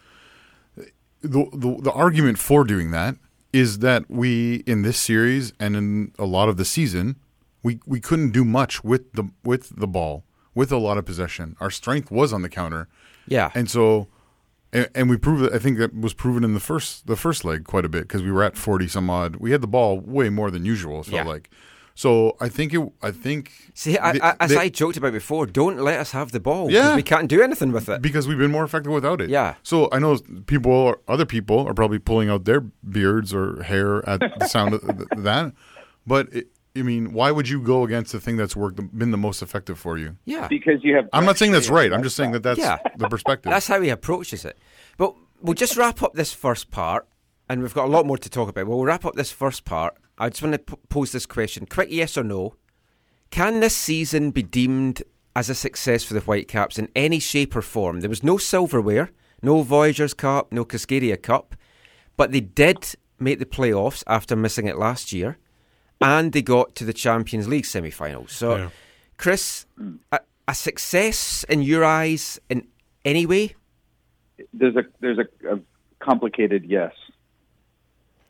The, 1.21 1.49
the 1.51 1.81
the 1.81 1.91
argument 1.91 2.37
for 2.37 2.63
doing 2.63 2.91
that 2.91 3.15
is 3.57 3.79
that 3.79 4.09
we 4.09 4.57
in 4.65 4.81
this 4.83 4.97
series 4.99 5.53
and 5.59 5.75
in 5.75 6.11
a 6.19 6.25
lot 6.25 6.49
of 6.49 6.57
the 6.57 6.65
season, 6.65 7.15
we 7.63 7.79
we 7.85 7.99
couldn't 7.99 8.31
do 8.31 8.43
much 8.45 8.83
with 8.83 9.11
the 9.13 9.29
with 9.43 9.63
the 9.75 9.87
ball 9.87 10.23
with 10.53 10.71
a 10.71 10.77
lot 10.77 10.97
of 10.97 11.05
possession. 11.05 11.55
Our 11.59 11.71
strength 11.71 12.09
was 12.11 12.33
on 12.33 12.41
the 12.41 12.49
counter, 12.49 12.87
yeah. 13.27 13.51
and 13.55 13.69
so. 13.69 14.07
And, 14.73 14.89
and 14.93 15.09
we 15.09 15.15
proved. 15.15 15.55
I 15.55 15.59
think 15.59 15.77
that 15.77 15.95
was 15.95 16.13
proven 16.13 16.43
in 16.43 16.53
the 16.53 16.59
first 16.59 17.07
the 17.07 17.15
first 17.15 17.45
leg 17.45 17.63
quite 17.63 17.85
a 17.85 17.89
bit 17.89 18.01
because 18.01 18.21
we 18.21 18.31
were 18.31 18.43
at 18.43 18.57
forty 18.57 18.87
some 18.87 19.09
odd. 19.09 19.37
We 19.37 19.51
had 19.51 19.61
the 19.61 19.67
ball 19.67 19.99
way 20.01 20.29
more 20.29 20.51
than 20.51 20.65
usual. 20.65 20.99
It 20.99 21.05
felt 21.05 21.25
Yeah. 21.25 21.33
like. 21.35 21.49
So 22.03 22.37
I 22.39 22.47
think 22.47 22.75
it. 22.75 22.91
I 23.01 23.09
think 23.09 23.51
See, 23.73 23.97
I, 23.97 24.11
the- 24.13 24.23
I, 24.23 24.35
as 24.39 24.51
the- 24.51 24.59
I 24.59 24.69
joked 24.69 24.97
about 24.97 25.13
before, 25.13 25.47
don't 25.47 25.79
let 25.79 25.99
us 25.99 26.11
have 26.11 26.31
the 26.31 26.39
ball. 26.39 26.65
'cause 26.67 26.73
Yeah. 26.73 26.95
We 26.95 27.01
can't 27.01 27.27
do 27.27 27.41
anything 27.41 27.71
with 27.71 27.89
it. 27.89 28.03
because 28.03 28.27
we've 28.27 28.37
been 28.37 28.51
more 28.51 28.63
effective 28.63 28.91
without 28.93 29.19
it. 29.19 29.31
Yeah. 29.31 29.55
So 29.63 29.89
I 29.91 29.97
know 29.97 30.19
people, 30.45 30.71
or 30.71 30.99
other 31.07 31.25
people, 31.25 31.65
are 31.67 31.73
probably 31.73 31.97
pulling 31.97 32.29
out 32.29 32.45
their 32.45 32.61
beards 32.61 33.33
or 33.33 33.63
hair 33.63 34.07
at 34.07 34.19
the 34.39 34.45
sound 34.47 34.75
of 34.75 34.81
that. 35.23 35.53
But 36.05 36.31
it, 36.31 36.47
I 36.75 36.83
mean, 36.83 37.13
why 37.13 37.31
would 37.31 37.49
you 37.49 37.59
go 37.59 37.83
against 37.83 38.11
the 38.11 38.19
thing 38.19 38.37
that's 38.37 38.55
worked, 38.55 38.79
been 38.95 39.09
the 39.09 39.17
most 39.17 39.41
effective 39.41 39.79
for 39.79 39.97
you? 39.97 40.17
yeah. 40.25 40.47
Because 40.47 40.83
you 40.83 40.93
have. 40.97 41.09
I'm 41.13 41.25
not 41.25 41.39
saying 41.39 41.51
that's 41.51 41.69
right. 41.71 41.91
I'm 41.91 42.03
just 42.03 42.15
saying 42.15 42.31
that 42.33 42.43
that's 42.43 42.59
Yeah. 42.59 42.77
the 42.97 43.09
perspective. 43.09 43.49
That's 43.51 43.65
how 43.67 43.81
he 43.81 43.89
approaches 43.89 44.45
it. 44.45 44.59
But 44.97 45.15
we'll 45.41 45.55
just 45.55 45.75
wrap 45.75 46.03
up 46.03 46.13
this 46.13 46.31
first 46.31 46.69
part, 46.69 47.07
and 47.49 47.63
we've 47.63 47.73
got 47.73 47.85
a 47.85 47.91
lot 47.97 48.05
more 48.05 48.19
to 48.19 48.29
talk 48.29 48.49
about. 48.49 48.67
Well, 48.67 48.77
we'll 48.77 48.85
wrap 48.85 49.03
up 49.03 49.15
this 49.15 49.31
first 49.31 49.65
part. 49.65 49.95
I 50.17 50.29
just 50.29 50.41
want 50.41 50.53
to 50.53 50.59
p- 50.59 50.81
pose 50.89 51.11
this 51.11 51.25
question 51.25 51.65
quick 51.65 51.89
yes 51.91 52.17
or 52.17 52.23
no. 52.23 52.55
Can 53.29 53.59
this 53.59 53.75
season 53.75 54.31
be 54.31 54.41
deemed 54.43 55.03
as 55.35 55.49
a 55.49 55.55
success 55.55 56.03
for 56.03 56.13
the 56.13 56.21
Whitecaps 56.21 56.79
in 56.79 56.89
any 56.95 57.19
shape 57.19 57.55
or 57.55 57.61
form? 57.61 57.99
There 57.99 58.09
was 58.09 58.23
no 58.23 58.37
silverware, 58.37 59.11
no 59.41 59.61
Voyageurs 59.61 60.13
Cup, 60.13 60.51
no 60.51 60.65
Cascadia 60.65 61.21
Cup, 61.21 61.55
but 62.15 62.31
they 62.31 62.39
did 62.39 62.95
make 63.19 63.39
the 63.39 63.45
playoffs 63.45 64.03
after 64.07 64.35
missing 64.35 64.65
it 64.67 64.77
last 64.77 65.11
year, 65.11 65.37
and 66.01 66.31
they 66.31 66.41
got 66.41 66.75
to 66.75 66.85
the 66.85 66.93
Champions 66.93 67.47
League 67.47 67.65
semi 67.65 67.91
finals. 67.91 68.31
So, 68.31 68.55
Yeah. 68.55 68.69
Chris, 69.17 69.65
a, 70.11 70.19
a 70.47 70.53
success 70.53 71.43
in 71.49 71.61
your 71.63 71.83
eyes 71.83 72.39
in 72.49 72.67
any 73.03 73.25
way? 73.25 73.55
There's 74.53 74.75
a 74.75 74.83
there's 74.99 75.17
a, 75.17 75.55
a 75.55 75.59
complicated 75.99 76.63
yes. 76.65 76.93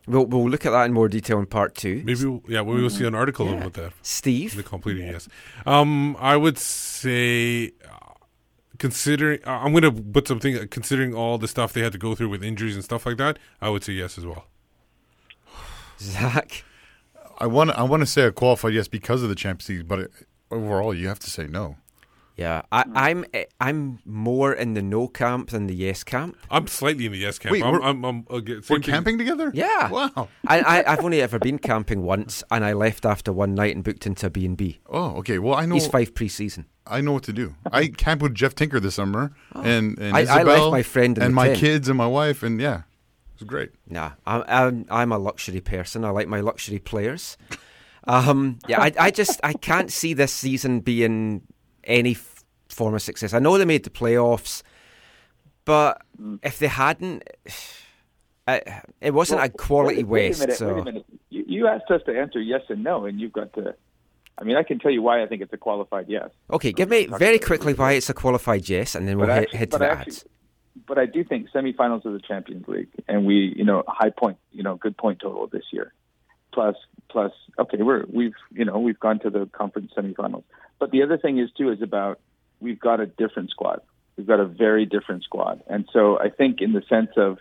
We'll, 0.07 0.25
we'll 0.25 0.49
look 0.49 0.65
at 0.65 0.71
that 0.71 0.85
in 0.85 0.93
more 0.93 1.09
detail 1.09 1.37
in 1.39 1.45
part 1.47 1.75
two. 1.75 2.01
Maybe, 2.05 2.25
we'll- 2.25 2.41
yeah, 2.47 2.61
maybe 2.61 2.79
we'll 2.81 2.89
see 2.89 3.05
an 3.05 3.13
article 3.15 3.51
about 3.53 3.73
that. 3.73 3.91
Steve, 4.01 4.55
The 4.55 4.63
complete 4.63 4.97
yes. 4.97 5.27
Um, 5.65 6.15
I 6.19 6.37
would 6.37 6.57
say, 6.57 7.73
uh, 7.85 8.13
considering, 8.79 9.39
uh, 9.45 9.51
I'm 9.51 9.73
going 9.73 9.83
to 9.83 9.91
put 9.91 10.27
something, 10.27 10.55
uh, 10.57 10.65
considering 10.71 11.13
all 11.13 11.37
the 11.37 11.47
stuff 11.47 11.73
they 11.73 11.81
had 11.81 11.91
to 11.91 11.97
go 11.97 12.15
through 12.15 12.29
with 12.29 12.41
injuries 12.43 12.75
and 12.75 12.83
stuff 12.85 13.05
like 13.05 13.17
that, 13.17 13.37
I 13.61 13.69
would 13.69 13.83
say 13.83 13.93
yes 13.93 14.17
as 14.17 14.25
well. 14.25 14.45
Zach, 15.99 16.63
I 17.39 17.47
want. 17.47 17.71
I 17.71 17.83
want 17.83 18.01
to 18.01 18.05
say 18.07 18.23
a 18.23 18.31
qualified 18.31 18.73
yes 18.73 18.87
because 18.87 19.23
of 19.23 19.29
the 19.29 19.35
Champions 19.35 19.69
League, 19.69 19.87
but 19.87 19.99
it, 19.99 20.11
overall, 20.51 20.93
you 20.93 21.07
have 21.07 21.19
to 21.19 21.29
say 21.29 21.47
no. 21.47 21.75
Yeah, 22.37 22.61
I, 22.71 22.85
I'm 22.95 23.25
eh, 23.33 23.45
I'm 23.59 23.99
more 24.05 24.53
in 24.53 24.73
the 24.75 24.81
no 24.81 25.07
camp 25.07 25.49
than 25.49 25.67
the 25.67 25.75
yes 25.75 26.03
camp. 26.03 26.37
I'm 26.51 26.67
slightly 26.67 27.05
in 27.07 27.11
the 27.11 27.17
yes 27.17 27.39
camp. 27.39 27.51
Wait, 27.53 27.63
I'm, 27.63 27.73
we're- 27.73 27.83
I'm, 27.83 28.05
I'm, 28.05 28.25
uh, 28.29 28.39
get- 28.39 28.69
We're 28.69 28.79
camping 28.79 29.17
together. 29.17 29.51
Yeah. 29.53 29.89
Wow. 29.89 30.29
I, 30.47 30.59
I 30.61 30.93
I've 30.93 31.03
only 31.03 31.21
ever 31.21 31.39
been 31.39 31.57
camping 31.59 32.03
once, 32.03 32.43
and 32.51 32.63
I 32.63 32.73
left 32.73 33.05
after 33.05 33.33
one 33.33 33.55
night 33.55 33.75
and 33.75 33.83
booked 33.83 34.05
into 34.05 34.27
a 34.27 34.29
B 34.29 34.45
and 34.45 34.55
B. 34.55 34.79
Oh, 34.89 35.15
okay. 35.17 35.39
Well, 35.39 35.55
I 35.55 35.65
know. 35.65 35.73
He's 35.75 35.87
five 35.87 36.13
pre-season. 36.13 36.65
I 36.85 37.01
know 37.01 37.13
what 37.13 37.23
to 37.23 37.33
do. 37.33 37.55
I 37.71 37.87
camped 37.87 38.21
with 38.23 38.33
Jeff 38.35 38.55
Tinker 38.55 38.79
this 38.79 38.95
summer, 38.95 39.33
and, 39.53 39.97
and 39.99 40.15
I- 40.15 40.39
I 40.39 40.43
left 40.43 40.71
my 40.71 40.83
friend 40.83 41.17
in 41.17 41.23
and 41.23 41.31
the 41.33 41.35
my 41.35 41.47
tent. 41.47 41.59
kids 41.59 41.89
and 41.89 41.97
my 41.97 42.07
wife, 42.07 42.43
and 42.43 42.61
yeah, 42.61 42.77
it 43.33 43.41
was 43.41 43.47
great. 43.47 43.71
Nah, 43.89 44.11
I'm 44.25 44.43
I'm, 44.47 44.85
I'm 44.89 45.11
a 45.11 45.17
luxury 45.17 45.59
person. 45.61 46.05
I 46.05 46.11
like 46.11 46.27
my 46.27 46.39
luxury 46.41 46.79
players. 46.79 47.35
Um, 48.05 48.59
yeah, 48.69 48.81
I 48.81 48.93
I 48.99 49.11
just 49.11 49.39
I 49.43 49.53
can't 49.53 49.91
see 49.91 50.13
this 50.13 50.31
season 50.31 50.79
being 50.79 51.41
any 51.87 52.11
f- 52.11 52.43
form 52.69 52.93
of 52.93 53.01
success. 53.01 53.33
I 53.33 53.39
know 53.39 53.57
they 53.57 53.65
made 53.65 53.83
the 53.83 53.89
playoffs, 53.89 54.61
but 55.65 56.01
if 56.43 56.59
they 56.59 56.67
hadn't, 56.67 57.23
I, 58.47 58.81
it 59.01 59.13
wasn't 59.13 59.41
a 59.41 59.49
quality 59.49 60.03
wait, 60.03 60.29
wait 60.29 60.35
a 60.37 60.39
minute, 60.39 60.57
so 60.57 60.73
wait 60.75 60.81
a 60.81 60.85
minute. 60.85 61.05
You, 61.29 61.43
you 61.47 61.67
asked 61.67 61.89
us 61.91 62.01
to 62.05 62.17
answer 62.17 62.39
yes 62.39 62.61
and 62.69 62.83
no, 62.83 63.05
and 63.05 63.19
you've 63.19 63.33
got 63.33 63.51
to. 63.53 63.75
I 64.37 64.43
mean, 64.43 64.55
I 64.55 64.63
can 64.63 64.79
tell 64.79 64.91
you 64.91 65.01
why 65.01 65.23
I 65.23 65.25
think 65.25 65.41
it's 65.41 65.51
a 65.51 65.57
qualified 65.57 66.05
yes. 66.07 66.29
okay, 66.51 66.71
give 66.71 66.89
me 66.89 67.07
very 67.07 67.39
quickly 67.39 67.73
why 67.73 67.93
it's 67.93 68.09
a 68.09 68.13
qualified 68.13 68.69
yes, 68.69 68.93
and 68.95 69.07
then 69.07 69.17
we'll 69.17 69.27
head, 69.27 69.43
actually- 69.43 69.57
head 69.59 69.71
to 69.71 69.77
the 69.79 69.89
actually- 69.89 70.11
ads. 70.13 70.25
but 70.87 70.97
I 70.99 71.07
do 71.07 71.23
think 71.23 71.49
semifinals 71.49 72.05
of 72.05 72.13
the 72.13 72.19
Champions 72.19 72.67
League, 72.67 72.89
and 73.07 73.25
we, 73.25 73.53
you 73.57 73.65
know, 73.65 73.83
high 73.87 74.11
point, 74.11 74.37
you 74.51 74.61
know, 74.63 74.75
good 74.75 74.95
point 74.95 75.19
total 75.19 75.47
this 75.47 75.63
year. 75.73 75.91
Plus, 76.57 76.75
plus, 77.07 77.31
okay, 77.59 77.77
we're 77.83 78.03
we've, 78.11 78.33
you 78.51 78.65
know, 78.65 78.79
we've 78.79 78.99
gone 78.99 79.19
to 79.19 79.29
the 79.29 79.45
conference 79.51 79.91
semifinals. 79.95 80.43
But 80.79 80.89
the 80.89 81.03
other 81.03 81.19
thing 81.19 81.37
is 81.37 81.51
too 81.55 81.71
is 81.71 81.83
about 81.83 82.19
we've 82.59 82.79
got 82.79 82.99
a 82.99 83.05
different 83.05 83.51
squad. 83.51 83.81
We've 84.15 84.25
got 84.25 84.39
a 84.39 84.45
very 84.45 84.87
different 84.87 85.23
squad, 85.23 85.61
and 85.67 85.87
so 85.93 86.19
I 86.19 86.29
think 86.31 86.59
in 86.59 86.73
the 86.73 86.81
sense 86.89 87.11
of, 87.15 87.37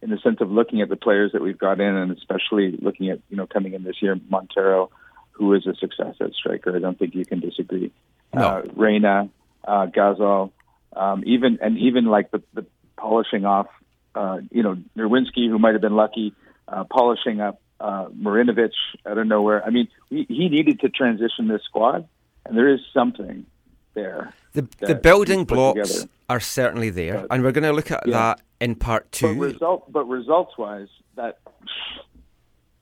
in 0.00 0.08
the 0.08 0.16
sense 0.16 0.38
of 0.40 0.50
looking 0.50 0.80
at 0.80 0.88
the 0.88 0.96
players 0.96 1.32
that 1.32 1.42
we've 1.42 1.58
got 1.58 1.78
in, 1.78 1.94
and 1.94 2.10
especially 2.16 2.78
looking 2.80 3.10
at, 3.10 3.18
you 3.28 3.36
know, 3.36 3.46
coming 3.46 3.74
in 3.74 3.84
this 3.84 4.00
year, 4.00 4.18
Montero, 4.30 4.88
who 5.32 5.52
is 5.52 5.66
a 5.66 5.74
success 5.74 6.14
at 6.18 6.32
striker. 6.32 6.74
I 6.74 6.78
don't 6.78 6.98
think 6.98 7.14
you 7.14 7.26
can 7.26 7.40
disagree. 7.40 7.92
No. 8.32 8.40
Uh, 8.40 8.62
Reyna, 8.74 9.28
uh, 9.62 9.86
Ghazal, 9.88 10.52
um, 10.96 11.22
even 11.26 11.58
and 11.60 11.76
even 11.76 12.06
like 12.06 12.30
the, 12.30 12.42
the 12.54 12.64
polishing 12.96 13.44
off, 13.44 13.66
uh, 14.14 14.38
you 14.50 14.62
know, 14.62 14.78
Nerwinski, 14.96 15.50
who 15.50 15.58
might 15.58 15.72
have 15.72 15.82
been 15.82 15.96
lucky, 15.96 16.32
uh, 16.66 16.84
polishing 16.84 17.42
up 17.42 17.60
uh, 17.80 18.06
Marinovic 18.06 18.72
out 19.06 19.18
of 19.18 19.26
nowhere. 19.26 19.64
I 19.64 19.70
mean, 19.70 19.88
he, 20.10 20.24
he 20.28 20.48
needed 20.48 20.80
to 20.80 20.88
transition 20.88 21.48
this 21.48 21.62
squad, 21.64 22.08
and 22.46 22.56
there 22.56 22.68
is 22.72 22.80
something 22.92 23.46
there. 23.94 24.32
The, 24.52 24.66
the 24.80 24.94
building 24.94 25.44
blocks 25.44 25.90
together. 25.90 26.10
are 26.28 26.40
certainly 26.40 26.90
there, 26.90 27.20
But- 27.20 27.26
and 27.34 27.42
we're 27.42 27.52
going 27.52 27.64
to 27.64 27.72
look 27.72 27.90
at 27.90 28.06
Yeah. 28.06 28.12
that 28.12 28.40
in 28.60 28.74
part 28.76 29.04
But 29.10 29.12
two. 29.12 29.34
result, 29.40 29.90
but 29.92 30.04
results 30.04 30.56
wise, 30.56 30.88
that 31.16 31.38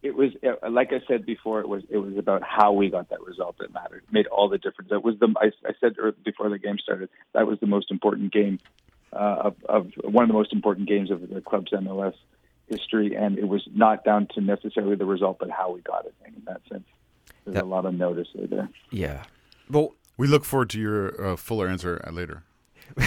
it 0.02 0.16
was 0.16 0.30
like 0.68 0.92
I 0.92 1.00
said 1.06 1.24
before. 1.24 1.60
It 1.60 1.68
was 1.68 1.82
it 1.88 1.98
was 1.98 2.16
about 2.16 2.42
how 2.42 2.72
we 2.72 2.90
got 2.90 3.08
that 3.10 3.20
result 3.22 3.56
that 3.58 3.72
mattered. 3.72 4.02
It 4.08 4.12
made 4.12 4.26
all 4.26 4.48
the 4.48 4.58
difference. 4.58 4.90
That 4.90 5.04
was 5.04 5.16
the 5.20 5.32
I, 5.40 5.52
I 5.66 5.72
said 5.80 5.94
before 6.24 6.48
the 6.48 6.58
game 6.58 6.78
started. 6.78 7.08
That 7.34 7.46
was 7.46 7.60
the 7.60 7.66
most 7.68 7.90
important 7.90 8.32
game 8.32 8.58
uh, 9.12 9.50
of, 9.50 9.54
of 9.68 9.92
one 10.02 10.24
of 10.24 10.28
the 10.28 10.34
most 10.34 10.52
important 10.52 10.88
games 10.88 11.10
of 11.12 11.28
the 11.28 11.40
club's 11.40 11.70
MLS 11.72 12.14
history, 12.68 13.14
and 13.14 13.38
it 13.38 13.48
was 13.48 13.66
not 13.74 14.04
down 14.04 14.28
to 14.34 14.40
necessarily 14.40 14.96
the 14.96 15.04
result, 15.04 15.38
but 15.38 15.50
how 15.50 15.72
we 15.72 15.80
got 15.82 16.04
it. 16.06 16.14
In 16.26 16.42
that 16.46 16.60
sense, 16.70 16.84
there's 17.44 17.54
That- 17.56 17.64
a 17.64 17.66
lot 17.66 17.84
of 17.86 17.94
notice 17.94 18.28
there. 18.34 18.68
yeah. 18.90 19.24
Well, 19.70 19.94
We 20.18 20.26
look 20.28 20.44
forward 20.44 20.70
to 20.70 20.78
your 20.80 21.32
uh, 21.32 21.36
fuller 21.36 21.66
answer 21.68 22.00
later. 22.12 22.42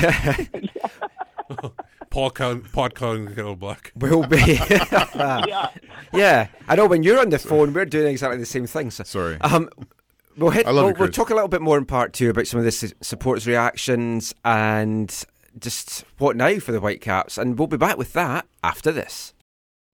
Paul 2.09 2.31
Cow- 2.31 2.61
Pot 2.71 2.95
calling 2.95 3.27
Kettle 3.27 3.55
Black. 3.55 3.91
will 3.95 4.25
be. 4.25 4.37
yeah. 4.69 5.69
yeah, 6.13 6.47
I 6.67 6.75
know. 6.75 6.87
When 6.87 7.03
you're 7.03 7.19
on 7.19 7.29
the 7.29 7.37
phone, 7.39 7.73
we're 7.73 7.85
doing 7.85 8.07
exactly 8.07 8.37
the 8.39 8.45
same 8.45 8.65
thing. 8.67 8.89
So. 8.89 9.03
Sorry. 9.03 9.37
Um, 9.41 9.69
we'll, 10.37 10.49
hit, 10.51 10.65
I 10.65 10.71
love 10.71 10.85
we'll, 10.85 10.93
you, 10.93 10.99
we'll 11.01 11.09
talk 11.09 11.29
a 11.29 11.33
little 11.35 11.47
bit 11.49 11.61
more 11.61 11.77
in 11.77 11.85
part 11.85 12.13
two 12.13 12.29
about 12.31 12.47
some 12.47 12.57
of 12.59 12.63
the 12.65 12.71
su- 12.71 12.91
supporters' 13.01 13.45
reactions 13.45 14.33
and 14.43 15.23
just 15.59 16.05
what 16.17 16.35
now 16.35 16.57
for 16.59 16.71
the 16.71 16.79
Whitecaps, 16.79 17.37
and 17.37 17.59
we'll 17.59 17.67
be 17.67 17.77
back 17.77 17.97
with 17.97 18.13
that 18.13 18.47
after 18.63 18.91
this. 18.91 19.33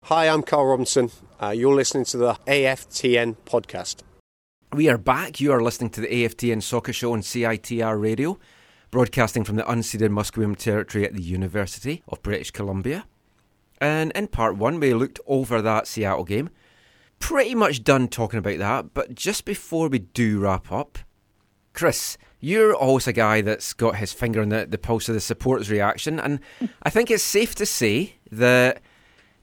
Hi, 0.08 0.26
I'm 0.26 0.42
Carl 0.42 0.64
Robinson. 0.64 1.10
Uh, 1.38 1.50
you're 1.50 1.74
listening 1.74 2.06
to 2.06 2.16
the 2.16 2.32
AFTN 2.46 3.36
podcast. 3.44 3.96
We 4.72 4.88
are 4.88 4.96
back. 4.96 5.38
You 5.38 5.52
are 5.52 5.62
listening 5.62 5.90
to 5.90 6.00
the 6.00 6.06
AFTN 6.06 6.62
Soccer 6.62 6.94
Show 6.94 7.12
on 7.12 7.20
CITR 7.20 8.00
Radio, 8.00 8.38
broadcasting 8.90 9.44
from 9.44 9.56
the 9.56 9.64
unceded 9.64 10.08
Musqueam 10.08 10.56
Territory 10.56 11.04
at 11.04 11.12
the 11.12 11.20
University 11.20 12.02
of 12.08 12.22
British 12.22 12.52
Columbia. 12.52 13.04
And 13.82 14.10
in 14.12 14.28
part 14.28 14.56
one, 14.56 14.80
we 14.80 14.94
looked 14.94 15.20
over 15.26 15.60
that 15.60 15.86
Seattle 15.86 16.24
game. 16.24 16.48
Pretty 17.18 17.54
much 17.54 17.84
done 17.84 18.08
talking 18.08 18.38
about 18.38 18.56
that, 18.60 18.94
but 18.94 19.14
just 19.14 19.44
before 19.44 19.88
we 19.88 19.98
do 19.98 20.40
wrap 20.40 20.72
up, 20.72 20.98
Chris, 21.74 22.16
you're 22.40 22.74
always 22.74 23.06
a 23.06 23.12
guy 23.12 23.42
that's 23.42 23.74
got 23.74 23.96
his 23.96 24.14
finger 24.14 24.40
on 24.40 24.48
the, 24.48 24.64
the 24.64 24.78
pulse 24.78 25.10
of 25.10 25.14
the 25.14 25.20
supporters' 25.20 25.70
reaction, 25.70 26.18
and 26.18 26.40
I 26.82 26.88
think 26.88 27.10
it's 27.10 27.22
safe 27.22 27.54
to 27.56 27.66
say 27.66 28.14
that 28.32 28.80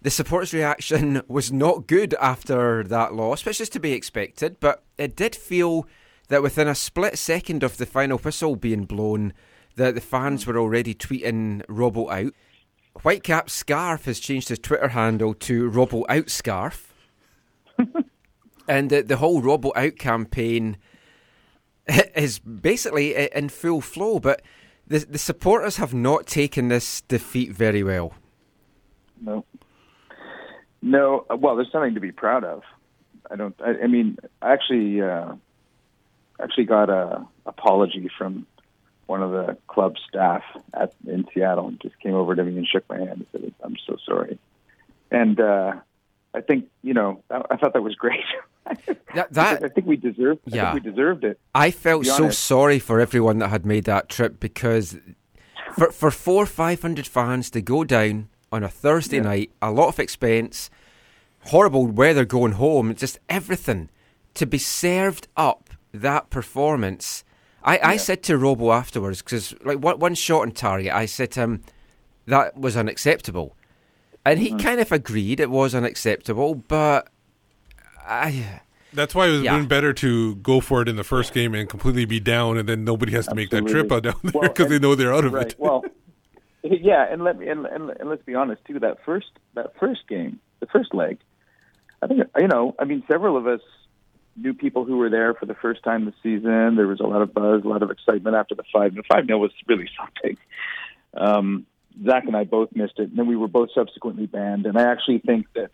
the 0.06 0.12
supporters' 0.12 0.54
reaction 0.54 1.24
was 1.28 1.52
not 1.52 1.88
good 1.88 2.14
after 2.22 2.84
that 2.84 3.16
loss, 3.16 3.44
which 3.44 3.60
is 3.60 3.70
to 3.70 3.80
be 3.80 3.94
expected, 3.94 4.60
but 4.60 4.84
it 5.00 5.16
did 5.16 5.36
feel 5.36 5.88
that 6.28 6.44
within 6.44 6.68
a 6.68 6.76
split 6.76 7.18
second 7.18 7.64
of 7.64 7.78
the 7.78 7.88
final 7.88 8.20
whistle 8.20 8.56
being 8.56 8.86
blown, 8.86 9.34
that 9.78 9.96
the 9.96 10.02
fans 10.02 10.46
were 10.46 10.60
already 10.60 10.94
tweeting 10.94 11.66
Robbo 11.66 12.12
out. 12.12 12.34
Whitecap 13.00 13.50
Scarf 13.50 14.06
has 14.06 14.20
changed 14.20 14.50
his 14.50 14.60
Twitter 14.60 14.90
handle 14.90 15.34
to 15.34 15.72
Robbo 15.72 16.06
Out 16.08 16.30
Scarf. 16.30 16.94
and 18.68 18.92
the, 18.92 19.02
the 19.02 19.18
whole 19.18 19.42
Robbo 19.42 19.72
Out 19.76 19.98
campaign 19.98 20.78
is 22.16 22.38
basically 22.38 23.16
in 23.16 23.50
full 23.50 23.82
flow, 23.82 24.20
but 24.20 24.44
the, 24.86 25.00
the 25.00 25.18
supporters 25.18 25.78
have 25.78 25.96
not 25.96 26.28
taken 26.28 26.68
this 26.68 27.02
defeat 27.02 27.54
very 27.54 27.82
well. 27.82 28.14
No. 29.20 29.46
No, 30.86 31.26
well, 31.36 31.56
there's 31.56 31.72
something 31.72 31.96
to 31.96 32.00
be 32.00 32.12
proud 32.12 32.44
of. 32.44 32.62
I 33.30 33.36
don't. 33.36 33.56
I, 33.60 33.84
I 33.84 33.88
mean, 33.88 34.20
I 34.40 34.54
actually, 34.54 35.02
uh, 35.02 35.34
actually 36.40 36.66
got 36.66 36.92
a 36.92 37.26
apology 37.48 38.08
from 38.16 38.46
one 39.08 39.24
of 39.24 39.32
the 39.32 39.58
club 39.68 39.96
staff 40.08 40.44
at 40.76 40.94
in 41.08 41.26
Seattle, 41.34 41.68
and 41.70 41.82
just 41.82 42.00
came 42.00 42.14
over 42.14 42.36
to 42.36 42.44
me 42.44 42.56
and 42.56 42.68
shook 42.68 42.88
my 42.88 42.98
hand 43.00 43.10
and 43.10 43.26
said, 43.32 43.54
"I'm 43.64 43.76
so 43.88 43.98
sorry." 44.06 44.38
And 45.10 45.40
uh, 45.40 45.74
I 46.36 46.42
think 46.42 46.68
you 46.84 46.94
know, 46.94 47.24
I, 47.32 47.42
I 47.50 47.58
thought 47.58 47.74
that 47.74 47.82
was 47.84 47.96
great. 47.96 48.24
That, 49.14 49.32
that 49.34 49.64
I 49.64 49.70
think 49.70 49.86
we 49.86 49.96
deserved. 49.96 50.42
I 50.52 50.56
Yeah. 50.56 50.72
think 50.74 50.84
we 50.84 50.92
deserved 50.92 51.24
it. 51.24 51.40
I 51.54 51.70
felt 51.72 52.04
so 52.06 52.32
sorry 52.32 52.80
for 52.80 53.00
everyone 53.00 53.38
that 53.38 53.50
had 53.50 53.64
made 53.64 53.84
that 53.86 54.10
trip 54.10 54.40
because 54.40 54.98
for 55.74 55.92
for 55.92 56.10
four 56.12 56.46
five 56.48 56.82
hundred 56.82 57.06
fans 57.08 57.50
to 57.52 57.62
go 57.62 57.84
down 57.84 58.28
on 58.56 58.64
a 58.64 58.70
Thursday 58.70 59.20
night, 59.20 59.52
a 59.62 59.72
lot 59.72 59.88
of 59.90 60.00
expense, 60.00 60.70
horrible 61.46 61.86
weather 61.88 62.26
going 62.26 62.54
home, 62.54 62.94
just 62.96 63.20
everything 63.30 63.90
to 64.34 64.46
be 64.46 64.58
served 64.58 65.28
up 65.38 65.70
that 65.94 66.30
performance. 66.30 67.24
I, 67.64 67.80
I 67.84 67.98
said 67.98 68.24
to 68.24 68.38
Robo 68.38 68.72
afterwards 68.72 69.22
because 69.22 69.54
like 69.64 69.80
one, 69.80 70.00
one 70.00 70.16
shot 70.16 70.42
on 70.44 70.52
target, 70.52 70.92
I 70.94 71.06
said 71.06 71.32
to 71.32 71.42
him 71.42 71.64
that 72.28 72.58
was 72.58 72.76
unacceptable, 72.78 73.56
and 74.26 74.40
Mm-hmm. 74.40 74.58
he 74.58 74.64
kind 74.64 74.80
of 74.80 74.92
agreed 74.92 75.40
it 75.40 75.50
was 75.50 75.76
unacceptable, 75.76 76.56
but 76.56 77.08
I. 78.08 78.62
That's 78.94 79.14
why 79.14 79.26
it 79.26 79.30
would 79.32 79.36
have 79.38 79.44
Yeah. 79.44 79.58
been 79.58 79.68
better 79.68 79.92
to 79.94 80.36
go 80.36 80.62
for 80.62 80.82
it 80.82 80.88
in 80.88 80.96
the 80.96 81.04
first 81.04 81.34
game 81.34 81.54
and 81.54 81.68
completely 81.70 82.06
be 82.06 82.20
down, 82.22 82.58
and 82.58 82.68
then 82.70 82.86
nobody 82.86 83.12
has 83.12 83.28
to 83.28 83.36
make 83.36 83.50
that 83.50 83.68
trip 83.68 83.92
out 83.92 84.04
down 84.04 84.16
there 84.24 84.32
Well, 84.34 84.42
because 84.50 84.70
they 84.70 84.80
know 84.80 84.96
they're 84.96 85.14
out 85.14 85.26
of 85.26 85.34
right. 85.34 85.48
it. 85.48 85.56
Well, 85.60 85.84
yeah, 86.82 87.06
and 87.10 87.24
let 87.24 87.38
me 87.38 87.48
and, 87.48 87.66
and, 87.66 87.90
and 87.90 88.10
let's 88.10 88.24
be 88.24 88.36
honest 88.36 88.64
too. 88.66 88.80
That 88.80 88.98
first 89.06 89.28
that 89.54 89.74
first 89.80 90.08
game, 90.08 90.40
the 90.60 90.68
first 90.68 90.94
leg, 90.94 91.20
I 92.02 92.08
think 92.08 92.22
you 92.38 92.48
know. 92.48 92.76
I 92.80 92.86
mean, 92.86 93.04
several 93.10 93.38
of 93.38 93.48
us 93.48 93.62
knew 94.36 94.54
people 94.54 94.86
who 94.86 94.98
were 94.98 95.10
there 95.10 95.34
for 95.34 95.46
the 95.46 95.56
first 95.56 95.84
time 95.84 96.06
this 96.06 96.16
season. 96.22 96.76
There 96.76 96.88
was 96.88 97.00
a 97.00 97.08
lot 97.08 97.22
of 97.22 97.34
buzz, 97.34 97.64
a 97.64 97.68
lot 97.68 97.84
of 97.84 97.92
excitement 97.92 98.36
after 98.36 98.56
the 98.56 98.64
five. 98.74 98.96
The 98.96 99.04
five 99.04 99.28
0 99.28 99.40
was 99.40 99.52
really 99.68 99.90
something. 100.00 100.38
Um, 101.16 101.66
Zach 102.04 102.26
and 102.26 102.36
I 102.36 102.44
both 102.44 102.70
missed 102.76 103.00
it, 103.00 103.10
and 103.10 103.18
then 103.18 103.28
we 103.28 103.38
were 103.38 103.48
both 103.48 103.70
subsequently 103.74 104.26
banned. 104.26 104.66
And 104.66 104.78
I 104.78 104.92
actually 104.92 105.20
think 105.20 105.48
that 105.54 105.72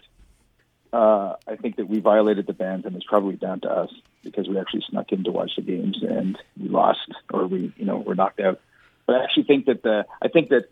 uh, 0.94 1.36
I 1.48 1.56
think 1.56 1.78
that 1.78 1.88
we 1.88 2.00
violated 2.00 2.48
the 2.48 2.54
bans, 2.54 2.86
and 2.86 2.96
it's 2.96 3.06
probably 3.06 3.36
down 3.36 3.62
to 3.62 3.70
us 3.70 3.90
because 4.24 4.48
we 4.48 4.60
actually 4.60 4.84
snuck 4.90 5.12
in 5.12 5.24
to 5.24 5.32
watch 5.32 5.52
the 5.56 5.64
games 5.64 6.04
and 6.08 6.38
we 6.60 6.70
lost, 6.70 7.12
or 7.34 7.48
we, 7.48 7.74
you 7.78 7.86
know, 7.86 7.98
were 7.98 8.16
knocked 8.16 8.40
out. 8.40 8.60
But 9.08 9.16
I 9.16 9.24
actually 9.24 9.44
think 9.44 9.66
that 9.66 9.84
the, 9.84 10.06
I 10.22 10.28
think 10.28 10.50
that 10.50 10.66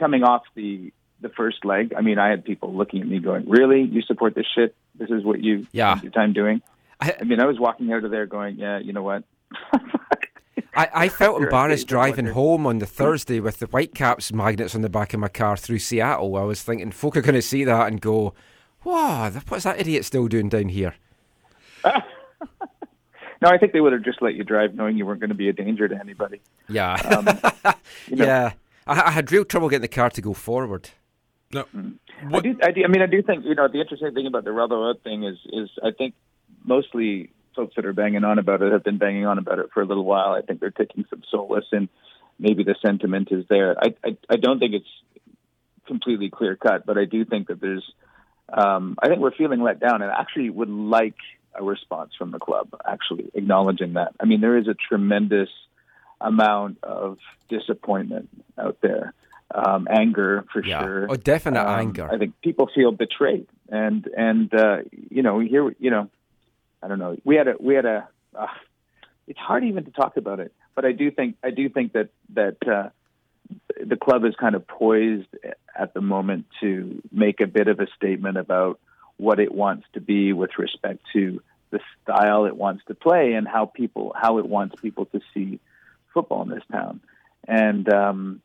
coming 0.00 0.24
off 0.24 0.42
the 0.56 0.92
the 1.20 1.28
first 1.28 1.64
leg, 1.66 1.92
I 1.96 2.00
mean, 2.00 2.18
I 2.18 2.28
had 2.30 2.44
people 2.44 2.74
looking 2.74 3.02
at 3.02 3.06
me 3.06 3.18
going, 3.20 3.48
"Really, 3.48 3.82
you 3.82 4.00
support 4.02 4.34
this 4.34 4.46
shit? 4.54 4.74
This 4.98 5.10
is 5.10 5.22
what 5.22 5.40
you 5.44 5.66
Yeah. 5.72 5.92
spend 5.96 6.02
your 6.04 6.12
time 6.12 6.32
doing?" 6.32 6.62
I- 7.00 7.14
I 7.20 7.24
mean, 7.24 7.40
I 7.40 7.44
was 7.46 7.58
walking 7.60 7.92
out 7.92 8.04
of 8.04 8.10
there 8.10 8.26
going, 8.26 8.56
"Yeah, 8.56 8.78
you 8.78 8.92
know 8.92 9.02
what." 9.02 9.22
I, 10.74 10.88
I 10.94 11.08
felt 11.08 11.42
embarrassed 11.42 11.88
driving 11.88 12.26
home 12.26 12.64
on 12.66 12.78
the 12.78 12.86
Thursday 12.86 13.40
with 13.40 13.58
the 13.58 13.66
Whitecaps 13.66 14.32
magnets 14.32 14.74
on 14.74 14.82
the 14.82 14.88
back 14.88 15.12
of 15.12 15.20
my 15.20 15.28
car 15.28 15.56
through 15.56 15.80
Seattle. 15.80 16.36
I 16.36 16.42
was 16.44 16.62
thinking 16.62 16.90
folk 16.92 17.16
are 17.16 17.22
going 17.22 17.34
to 17.34 17.42
see 17.42 17.64
that 17.64 17.88
and 17.88 18.00
go, 18.00 18.34
"Wow, 18.84 19.30
what's 19.48 19.64
that 19.64 19.80
idiot 19.80 20.04
still 20.04 20.26
doing 20.28 20.48
down 20.48 20.68
here?" 20.68 20.94
No, 23.42 23.48
I 23.48 23.56
think 23.56 23.72
they 23.72 23.80
would 23.80 23.94
have 23.94 24.02
just 24.02 24.20
let 24.20 24.34
you 24.34 24.44
drive, 24.44 24.74
knowing 24.74 24.98
you 24.98 25.06
weren't 25.06 25.20
going 25.20 25.30
to 25.30 25.34
be 25.34 25.48
a 25.48 25.52
danger 25.54 25.88
to 25.88 25.98
anybody. 25.98 26.42
Yeah, 26.68 26.92
Um, 26.94 27.26
You 28.06 28.16
know, 28.16 28.24
yeah. 28.26 28.52
I, 28.90 29.08
I 29.08 29.10
had 29.10 29.30
real 29.30 29.44
trouble 29.44 29.68
getting 29.68 29.82
the 29.82 29.88
car 29.88 30.10
to 30.10 30.20
go 30.20 30.34
forward. 30.34 30.90
No, 31.52 31.64
I 32.32 32.40
do, 32.40 32.56
I 32.62 32.70
do. 32.70 32.84
I 32.84 32.88
mean, 32.88 33.02
I 33.02 33.06
do 33.06 33.22
think 33.22 33.44
you 33.44 33.54
know 33.54 33.68
the 33.68 33.80
interesting 33.80 34.14
thing 34.14 34.26
about 34.26 34.44
the 34.44 34.50
Robbo 34.50 34.90
Out 34.90 35.02
thing 35.02 35.24
is 35.24 35.38
is 35.52 35.70
I 35.82 35.90
think 35.96 36.14
mostly 36.64 37.32
folks 37.56 37.74
that 37.76 37.86
are 37.86 37.92
banging 37.92 38.24
on 38.24 38.38
about 38.38 38.62
it 38.62 38.72
have 38.72 38.84
been 38.84 38.98
banging 38.98 39.26
on 39.26 39.38
about 39.38 39.58
it 39.58 39.66
for 39.74 39.82
a 39.82 39.86
little 39.86 40.04
while. 40.04 40.32
I 40.32 40.42
think 40.42 40.60
they're 40.60 40.70
taking 40.70 41.04
some 41.10 41.22
solace 41.28 41.66
and 41.72 41.88
maybe 42.38 42.62
the 42.62 42.76
sentiment 42.84 43.28
is 43.32 43.44
there. 43.48 43.76
I 43.78 43.94
I, 44.04 44.16
I 44.28 44.36
don't 44.36 44.60
think 44.60 44.74
it's 44.74 45.24
completely 45.86 46.30
clear 46.30 46.54
cut, 46.54 46.86
but 46.86 46.98
I 46.98 47.04
do 47.04 47.24
think 47.24 47.48
that 47.48 47.60
there's. 47.60 47.84
Um, 48.52 48.96
I 49.00 49.06
think 49.06 49.20
we're 49.20 49.34
feeling 49.34 49.60
let 49.62 49.78
down, 49.78 50.02
and 50.02 50.10
actually 50.10 50.50
would 50.50 50.68
like 50.68 51.14
a 51.54 51.62
response 51.62 52.12
from 52.18 52.30
the 52.30 52.38
club, 52.38 52.68
actually 52.84 53.30
acknowledging 53.34 53.94
that. 53.94 54.12
I 54.20 54.24
mean, 54.24 54.40
there 54.40 54.56
is 54.56 54.66
a 54.66 54.74
tremendous 54.74 55.48
amount 56.20 56.78
of 56.82 57.18
disappointment 57.48 58.28
out 58.58 58.76
there, 58.82 59.14
um, 59.54 59.88
anger 59.90 60.44
for 60.52 60.62
Yeah. 60.64 60.82
sure. 60.82 61.06
Oh, 61.10 61.16
definite 61.16 61.60
Um, 61.62 61.80
anger. 61.80 62.08
I 62.10 62.18
think 62.18 62.40
people 62.42 62.68
feel 62.74 62.92
betrayed, 62.92 63.46
and 63.68 64.06
and 64.16 64.52
uh, 64.54 64.78
you 65.10 65.22
know 65.22 65.38
here 65.40 65.74
you 65.78 65.90
know, 65.90 66.08
I 66.82 66.88
don't 66.88 66.98
know. 66.98 67.16
We 67.24 67.36
had 67.36 67.48
a 67.48 67.54
we 67.58 67.74
had 67.74 67.84
a. 67.86 68.08
Uh, 68.34 68.46
it's 69.26 69.38
hard 69.38 69.64
even 69.64 69.84
to 69.84 69.90
talk 69.92 70.16
about 70.16 70.40
it, 70.40 70.52
but 70.74 70.84
I 70.84 70.92
do 70.92 71.10
think 71.10 71.36
I 71.42 71.50
do 71.50 71.68
think 71.68 71.92
that 71.92 72.10
that 72.34 72.56
uh, 72.66 72.90
the 73.84 73.96
club 73.96 74.24
is 74.24 74.34
kind 74.36 74.54
of 74.54 74.66
poised 74.66 75.28
at 75.76 75.94
the 75.94 76.00
moment 76.00 76.46
to 76.60 77.02
make 77.10 77.40
a 77.40 77.46
bit 77.46 77.68
of 77.68 77.80
a 77.80 77.86
statement 77.96 78.36
about 78.36 78.78
what 79.16 79.38
it 79.40 79.52
wants 79.52 79.86
to 79.94 80.00
be 80.00 80.32
with 80.32 80.58
respect 80.58 81.00
to 81.12 81.42
the 81.70 81.80
style 82.02 82.46
it 82.46 82.56
wants 82.56 82.82
to 82.86 82.94
play 82.94 83.34
and 83.34 83.46
how 83.46 83.66
people 83.66 84.12
how 84.20 84.38
it 84.38 84.46
wants 84.46 84.74
people 84.80 85.04
to 85.06 85.20
see 85.32 85.60
football 86.12 86.42
in 86.42 86.48
this 86.48 86.64
town. 86.70 87.00
And 87.46 87.92
um, 87.92 88.42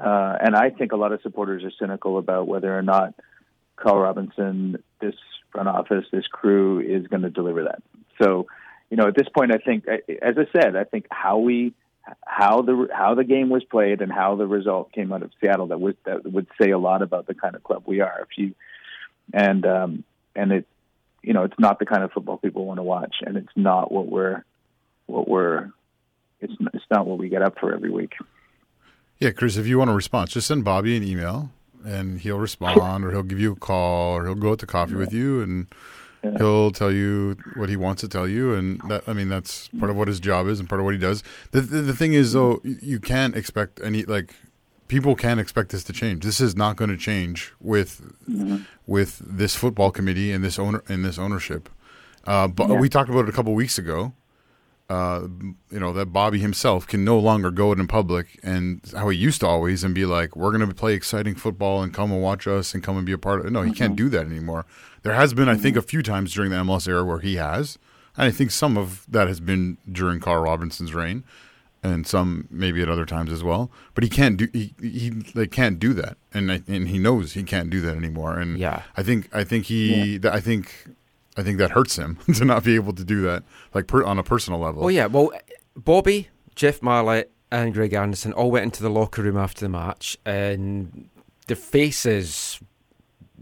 uh, 0.00 0.36
and 0.40 0.56
I 0.56 0.70
think 0.70 0.92
a 0.92 0.96
lot 0.96 1.12
of 1.12 1.20
supporters 1.22 1.64
are 1.64 1.72
cynical 1.78 2.18
about 2.18 2.46
whether 2.46 2.76
or 2.76 2.82
not 2.82 3.14
Carl 3.76 3.98
Robinson, 3.98 4.82
this 5.00 5.14
front 5.50 5.68
office, 5.68 6.06
this 6.10 6.26
crew 6.26 6.80
is 6.80 7.06
going 7.08 7.22
to 7.22 7.30
deliver 7.30 7.64
that. 7.64 7.82
So, 8.20 8.46
you 8.90 8.96
know, 8.96 9.08
at 9.08 9.14
this 9.14 9.28
point, 9.28 9.52
I 9.52 9.58
think, 9.58 9.86
as 9.86 10.36
I 10.38 10.46
said, 10.58 10.76
I 10.76 10.84
think 10.84 11.06
how 11.10 11.38
we 11.38 11.74
how 12.26 12.62
the 12.62 12.88
how 12.92 13.14
the 13.14 13.24
game 13.24 13.48
was 13.48 13.62
played 13.64 14.00
and 14.00 14.10
how 14.10 14.34
the 14.36 14.46
result 14.46 14.92
came 14.92 15.12
out 15.12 15.22
of 15.22 15.30
Seattle 15.40 15.68
that 15.68 15.80
would 15.80 15.96
that 16.04 16.24
would 16.30 16.48
say 16.60 16.70
a 16.70 16.78
lot 16.78 17.02
about 17.02 17.26
the 17.26 17.34
kind 17.34 17.54
of 17.54 17.62
club 17.62 17.84
we 17.86 18.00
are. 18.00 18.22
If 18.22 18.36
you 18.36 18.54
and 19.32 19.64
um, 19.66 20.04
and 20.34 20.52
it 20.52 20.66
you 21.22 21.32
know 21.32 21.44
it's 21.44 21.58
not 21.58 21.78
the 21.78 21.86
kind 21.86 22.02
of 22.02 22.12
football 22.12 22.38
people 22.38 22.66
want 22.66 22.78
to 22.78 22.82
watch, 22.82 23.16
and 23.22 23.36
it's 23.36 23.52
not 23.56 23.92
what 23.92 24.08
we're 24.08 24.44
what 25.06 25.28
we're 25.28 25.70
it's 26.42 26.52
it's 26.74 26.84
not 26.90 27.06
what 27.06 27.18
we 27.18 27.28
get 27.28 27.42
up 27.42 27.58
for 27.58 27.74
every 27.74 27.90
week. 27.90 28.14
Yeah, 29.18 29.30
Chris, 29.30 29.56
if 29.56 29.66
you 29.66 29.78
want 29.78 29.90
a 29.90 29.94
response, 29.94 30.32
just 30.32 30.48
send 30.48 30.64
Bobby 30.64 30.96
an 30.96 31.04
email 31.04 31.50
and 31.84 32.20
he'll 32.20 32.38
respond 32.38 33.04
or 33.04 33.10
he'll 33.10 33.22
give 33.22 33.38
you 33.40 33.52
a 33.52 33.56
call 33.56 34.16
or 34.16 34.24
he'll 34.24 34.34
go 34.34 34.52
out 34.52 34.58
to 34.60 34.66
coffee 34.66 34.94
with 34.94 35.12
you 35.12 35.42
and 35.42 35.66
Yeah. 36.24 36.38
he'll 36.38 36.70
tell 36.70 36.92
you 36.92 37.36
what 37.56 37.68
he 37.68 37.76
wants 37.76 38.00
to 38.02 38.08
tell 38.08 38.28
you 38.28 38.54
and 38.54 38.80
that 38.88 39.02
I 39.08 39.12
mean 39.12 39.28
that's 39.28 39.68
part 39.80 39.90
of 39.90 39.96
what 39.96 40.06
his 40.08 40.20
job 40.20 40.46
is 40.46 40.60
and 40.60 40.68
part 40.68 40.80
of 40.80 40.84
what 40.84 40.94
he 40.94 41.00
does. 41.00 41.22
The 41.50 41.60
the, 41.60 41.80
the 41.82 41.96
thing 41.96 42.12
is 42.14 42.32
though 42.32 42.60
you 42.64 43.00
can't 43.00 43.34
expect 43.36 43.80
any 43.82 44.04
like 44.04 44.34
people 44.88 45.14
can't 45.16 45.40
expect 45.40 45.70
this 45.70 45.82
to 45.84 45.92
change. 45.92 46.22
This 46.24 46.40
is 46.40 46.54
not 46.54 46.76
going 46.76 46.90
to 46.90 46.96
change 46.96 47.52
with 47.60 48.12
with 48.86 49.20
this 49.24 49.56
football 49.56 49.90
committee 49.90 50.30
and 50.32 50.44
this 50.44 50.58
owner 50.58 50.82
and 50.88 51.04
this 51.04 51.18
ownership. 51.18 51.68
Uh, 52.24 52.46
but 52.46 52.68
Yeah. 52.68 52.78
we 52.78 52.88
talked 52.88 53.10
about 53.10 53.24
it 53.24 53.28
a 53.28 53.32
couple 53.32 53.52
weeks 53.54 53.78
ago 53.78 54.12
uh, 54.88 55.26
you 55.70 55.78
know 55.80 55.92
that 55.92 56.06
Bobby 56.12 56.38
himself 56.38 56.86
can 56.86 57.04
no 57.04 57.18
longer 57.18 57.50
go 57.50 57.70
out 57.70 57.78
in 57.78 57.86
public 57.86 58.38
and 58.42 58.80
how 58.94 59.08
he 59.08 59.16
used 59.16 59.40
to 59.40 59.46
always 59.46 59.84
and 59.84 59.94
be 59.94 60.04
like, 60.04 60.36
"We're 60.36 60.52
going 60.56 60.68
to 60.68 60.74
play 60.74 60.94
exciting 60.94 61.34
football 61.34 61.82
and 61.82 61.94
come 61.94 62.12
and 62.12 62.20
watch 62.22 62.46
us 62.46 62.74
and 62.74 62.82
come 62.82 62.96
and 62.96 63.06
be 63.06 63.12
a 63.12 63.18
part 63.18 63.40
of 63.40 63.46
it." 63.46 63.50
No, 63.52 63.62
he 63.62 63.72
can't 63.72 63.96
do 63.96 64.08
that 64.10 64.26
anymore. 64.26 64.66
There 65.02 65.14
has 65.14 65.34
been, 65.34 65.48
I 65.48 65.56
think, 65.56 65.76
a 65.76 65.82
few 65.82 66.02
times 66.02 66.32
during 66.34 66.50
the 66.50 66.56
MLS 66.58 66.86
era 66.86 67.04
where 67.04 67.20
he 67.20 67.36
has. 67.36 67.78
and 68.16 68.26
I 68.26 68.30
think 68.30 68.50
some 68.50 68.76
of 68.76 69.04
that 69.08 69.28
has 69.28 69.40
been 69.40 69.78
during 69.90 70.20
Carl 70.20 70.42
Robinson's 70.42 70.92
reign, 70.94 71.24
and 71.82 72.06
some 72.06 72.46
maybe 72.50 72.82
at 72.82 72.88
other 72.88 73.06
times 73.06 73.32
as 73.32 73.42
well. 73.42 73.70
But 73.94 74.04
he 74.04 74.10
can't 74.10 74.36
do 74.36 74.48
he 74.52 74.74
he 74.80 75.10
like 75.34 75.50
can't 75.52 75.78
do 75.78 75.94
that, 75.94 76.18
and 76.34 76.52
I, 76.52 76.62
and 76.68 76.88
he 76.88 76.98
knows 76.98 77.32
he 77.32 77.42
can't 77.44 77.70
do 77.70 77.80
that 77.80 77.96
anymore. 77.96 78.38
And 78.38 78.58
Yeah. 78.58 78.82
I 78.96 79.02
think 79.02 79.28
I 79.34 79.42
think 79.44 79.64
he 79.66 80.18
that 80.18 80.32
I 80.34 80.40
think 80.40 80.88
I 81.36 81.42
think 81.42 81.58
that 81.58 81.70
hurts 81.70 81.96
him 81.96 82.18
to 82.34 82.44
not 82.44 82.64
be 82.64 82.74
able 82.74 82.92
to 82.92 83.04
do 83.04 83.22
that 83.22 83.42
like 83.74 83.86
per, 83.86 84.04
on 84.04 84.18
a 84.18 84.22
personal 84.22 84.60
level. 84.60 84.84
Oh 84.84 84.88
yeah, 84.88 85.06
well, 85.06 85.32
Bobby, 85.76 86.28
Jeff 86.54 86.82
Mallett, 86.82 87.30
and 87.50 87.74
Greg 87.74 87.92
Anderson 87.92 88.32
all 88.32 88.50
went 88.50 88.64
into 88.64 88.82
the 88.82 88.90
locker 88.90 89.22
room 89.22 89.36
after 89.36 89.60
the 89.60 89.68
match, 89.68 90.16
and 90.24 91.08
their 91.46 91.56
faces 91.56 92.60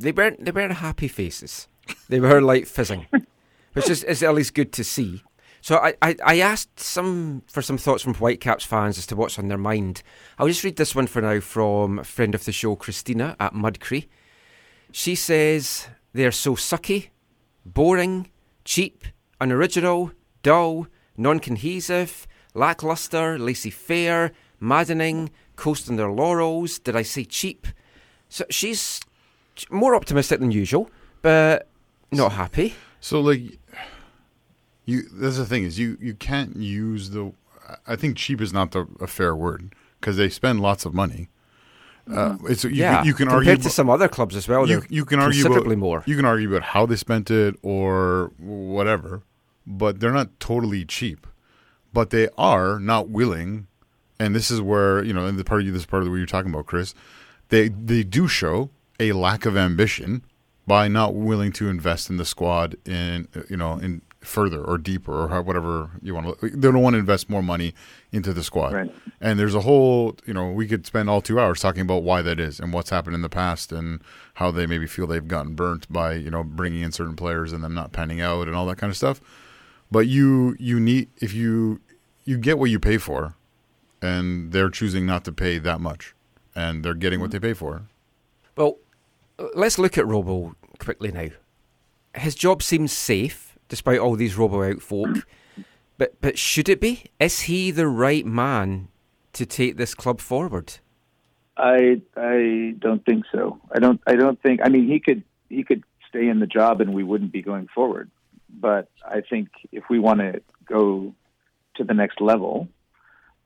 they 0.00 0.12
weren't 0.12 0.44
they 0.44 0.50
weren't 0.50 0.72
happy 0.72 1.08
faces. 1.08 1.68
They 2.08 2.20
were 2.20 2.40
like 2.40 2.66
fizzing, 2.66 3.06
which 3.72 3.88
is, 3.90 4.02
is 4.04 4.22
at 4.22 4.34
least 4.34 4.54
good 4.54 4.72
to 4.74 4.84
see. 4.84 5.22
So 5.62 5.76
I, 5.76 5.94
I, 6.00 6.16
I 6.24 6.40
asked 6.40 6.80
some 6.80 7.42
for 7.46 7.60
some 7.60 7.76
thoughts 7.76 8.02
from 8.02 8.14
Whitecaps 8.14 8.64
fans 8.64 8.96
as 8.96 9.06
to 9.08 9.16
what's 9.16 9.38
on 9.38 9.48
their 9.48 9.58
mind. 9.58 10.02
I'll 10.38 10.48
just 10.48 10.64
read 10.64 10.76
this 10.76 10.94
one 10.94 11.06
for 11.06 11.20
now 11.20 11.40
from 11.40 11.98
a 11.98 12.04
friend 12.04 12.34
of 12.34 12.44
the 12.44 12.52
show, 12.52 12.76
Christina 12.76 13.36
at 13.38 13.52
Mudcree. 13.52 14.08
She 14.90 15.14
says 15.14 15.86
they're 16.12 16.32
so 16.32 16.56
sucky, 16.56 17.10
boring, 17.64 18.30
cheap, 18.64 19.04
unoriginal, 19.40 20.12
dull, 20.42 20.86
non 21.16 21.40
cohesive, 21.40 22.26
lackluster, 22.54 23.38
laissez 23.38 23.70
faire, 23.70 24.32
maddening, 24.58 25.30
coasting 25.56 25.96
their 25.96 26.10
laurels. 26.10 26.78
Did 26.78 26.96
I 26.96 27.02
say 27.02 27.24
cheap? 27.24 27.66
So 28.28 28.44
she's 28.50 29.00
more 29.70 29.94
optimistic 29.94 30.40
than 30.40 30.50
usual, 30.50 30.90
but 31.22 31.68
not 32.12 32.32
happy. 32.32 32.74
So 33.00 33.20
like 33.20 33.58
you 34.84 35.02
that's 35.12 35.36
the 35.36 35.46
thing 35.46 35.64
is 35.64 35.78
you 35.78 35.96
you 36.00 36.14
can't 36.14 36.56
use 36.56 37.10
the 37.10 37.32
I 37.86 37.96
think 37.96 38.16
cheap 38.16 38.40
is 38.40 38.52
not 38.52 38.72
the 38.72 38.86
a 39.00 39.06
fair 39.06 39.34
word 39.34 39.74
because 40.00 40.16
they 40.16 40.28
spend 40.28 40.60
lots 40.60 40.84
of 40.84 40.94
money. 40.94 41.28
Uh, 42.12 42.36
it's 42.48 42.64
you, 42.64 42.70
yeah, 42.70 42.98
can, 42.98 43.06
you 43.06 43.14
can 43.14 43.26
compared 43.26 43.46
argue 43.48 43.54
to 43.56 43.60
about- 43.62 43.72
some 43.72 43.90
other 43.90 44.08
clubs 44.08 44.36
as 44.36 44.48
well. 44.48 44.68
you, 44.68 44.82
you 44.88 45.04
can 45.04 45.20
argue 45.20 45.42
considerably 45.42 45.74
about, 45.74 45.80
more. 45.80 46.02
You 46.06 46.16
can 46.16 46.24
argue 46.24 46.48
about 46.48 46.62
how 46.62 46.86
they 46.86 46.96
spent 46.96 47.30
it 47.30 47.56
or 47.62 48.32
whatever, 48.38 49.22
but 49.66 50.00
they're 50.00 50.12
not 50.12 50.38
totally 50.40 50.84
cheap. 50.84 51.26
But 51.92 52.10
they 52.10 52.28
are 52.38 52.78
not 52.78 53.08
willing, 53.08 53.66
and 54.18 54.34
this 54.34 54.50
is 54.50 54.60
where 54.60 55.02
you 55.02 55.12
know, 55.12 55.26
and 55.26 55.38
the 55.38 55.44
part 55.44 55.60
of 55.60 55.66
you, 55.66 55.72
this 55.72 55.82
is 55.82 55.86
part 55.86 56.02
of 56.04 56.08
what 56.08 56.16
you're 56.16 56.26
talking 56.26 56.52
about, 56.52 56.66
Chris. 56.66 56.94
They 57.48 57.68
they 57.68 58.04
do 58.04 58.28
show 58.28 58.70
a 59.00 59.12
lack 59.12 59.44
of 59.46 59.56
ambition 59.56 60.22
by 60.66 60.86
not 60.86 61.14
willing 61.16 61.50
to 61.52 61.68
invest 61.68 62.10
in 62.10 62.16
the 62.16 62.24
squad 62.24 62.76
in 62.86 63.26
you 63.48 63.56
know 63.56 63.72
in 63.72 64.02
further 64.20 64.62
or 64.62 64.76
deeper 64.76 65.12
or 65.12 65.42
whatever 65.42 65.90
you 66.02 66.14
want 66.14 66.38
to. 66.38 66.50
They 66.50 66.70
don't 66.70 66.82
want 66.82 66.94
to 66.94 66.98
invest 66.98 67.30
more 67.30 67.42
money 67.42 67.74
into 68.12 68.32
the 68.32 68.42
squad. 68.42 68.72
Right. 68.72 68.94
And 69.20 69.38
there's 69.38 69.54
a 69.54 69.60
whole, 69.60 70.16
you 70.26 70.34
know, 70.34 70.50
we 70.50 70.66
could 70.66 70.86
spend 70.86 71.08
all 71.08 71.22
two 71.22 71.40
hours 71.40 71.60
talking 71.60 71.80
about 71.80 72.02
why 72.02 72.20
that 72.22 72.38
is 72.38 72.60
and 72.60 72.72
what's 72.72 72.90
happened 72.90 73.14
in 73.14 73.22
the 73.22 73.30
past 73.30 73.72
and 73.72 74.02
how 74.34 74.50
they 74.50 74.66
maybe 74.66 74.86
feel 74.86 75.06
they've 75.06 75.26
gotten 75.26 75.54
burnt 75.54 75.90
by, 75.90 76.14
you 76.14 76.30
know, 76.30 76.44
bringing 76.44 76.82
in 76.82 76.92
certain 76.92 77.16
players 77.16 77.52
and 77.52 77.64
them 77.64 77.74
not 77.74 77.92
panning 77.92 78.20
out 78.20 78.46
and 78.46 78.54
all 78.54 78.66
that 78.66 78.76
kind 78.76 78.90
of 78.90 78.96
stuff. 78.96 79.20
But 79.90 80.06
you, 80.06 80.54
you 80.58 80.78
need 80.78 81.08
if 81.16 81.32
you, 81.32 81.80
you 82.24 82.36
get 82.36 82.58
what 82.58 82.70
you 82.70 82.78
pay 82.78 82.98
for, 82.98 83.34
and 84.02 84.52
they're 84.52 84.70
choosing 84.70 85.04
not 85.06 85.24
to 85.24 85.32
pay 85.32 85.58
that 85.58 85.80
much, 85.80 86.14
and 86.54 86.84
they're 86.84 86.94
getting 86.94 87.20
what 87.20 87.30
they 87.32 87.40
pay 87.40 87.54
for. 87.54 87.82
Well, 88.56 88.76
let's 89.54 89.78
look 89.78 89.98
at 89.98 90.06
Robo 90.06 90.54
quickly 90.78 91.10
now. 91.10 91.28
His 92.14 92.34
job 92.34 92.62
seems 92.62 92.92
safe 92.92 93.49
despite 93.70 93.98
all 93.98 94.16
these 94.16 94.36
Robo 94.36 94.62
out 94.62 94.82
folk, 94.82 95.26
but 95.96 96.20
but 96.20 96.36
should 96.36 96.68
it 96.68 96.80
be? 96.80 97.04
Is 97.18 97.42
he 97.42 97.70
the 97.70 97.88
right 97.88 98.26
man 98.26 98.88
to 99.32 99.46
take 99.46 99.78
this 99.78 99.94
club 99.94 100.20
forward? 100.20 100.74
I 101.56 102.02
I 102.16 102.74
don't 102.78 103.04
think 103.06 103.24
so. 103.32 103.58
I 103.74 103.78
don't 103.78 104.00
I 104.06 104.16
don't 104.16 104.40
think. 104.42 104.60
I 104.62 104.68
mean, 104.68 104.86
he 104.86 105.00
could 105.00 105.22
he 105.48 105.64
could 105.64 105.84
stay 106.08 106.28
in 106.28 106.40
the 106.40 106.46
job 106.46 106.82
and 106.82 106.92
we 106.92 107.04
wouldn't 107.04 107.32
be 107.32 107.40
going 107.40 107.68
forward. 107.74 108.10
But 108.50 108.90
I 109.06 109.22
think 109.22 109.48
if 109.72 109.84
we 109.88 109.98
want 109.98 110.20
to 110.20 110.42
go 110.66 111.14
to 111.76 111.84
the 111.84 111.94
next 111.94 112.20
level, 112.20 112.68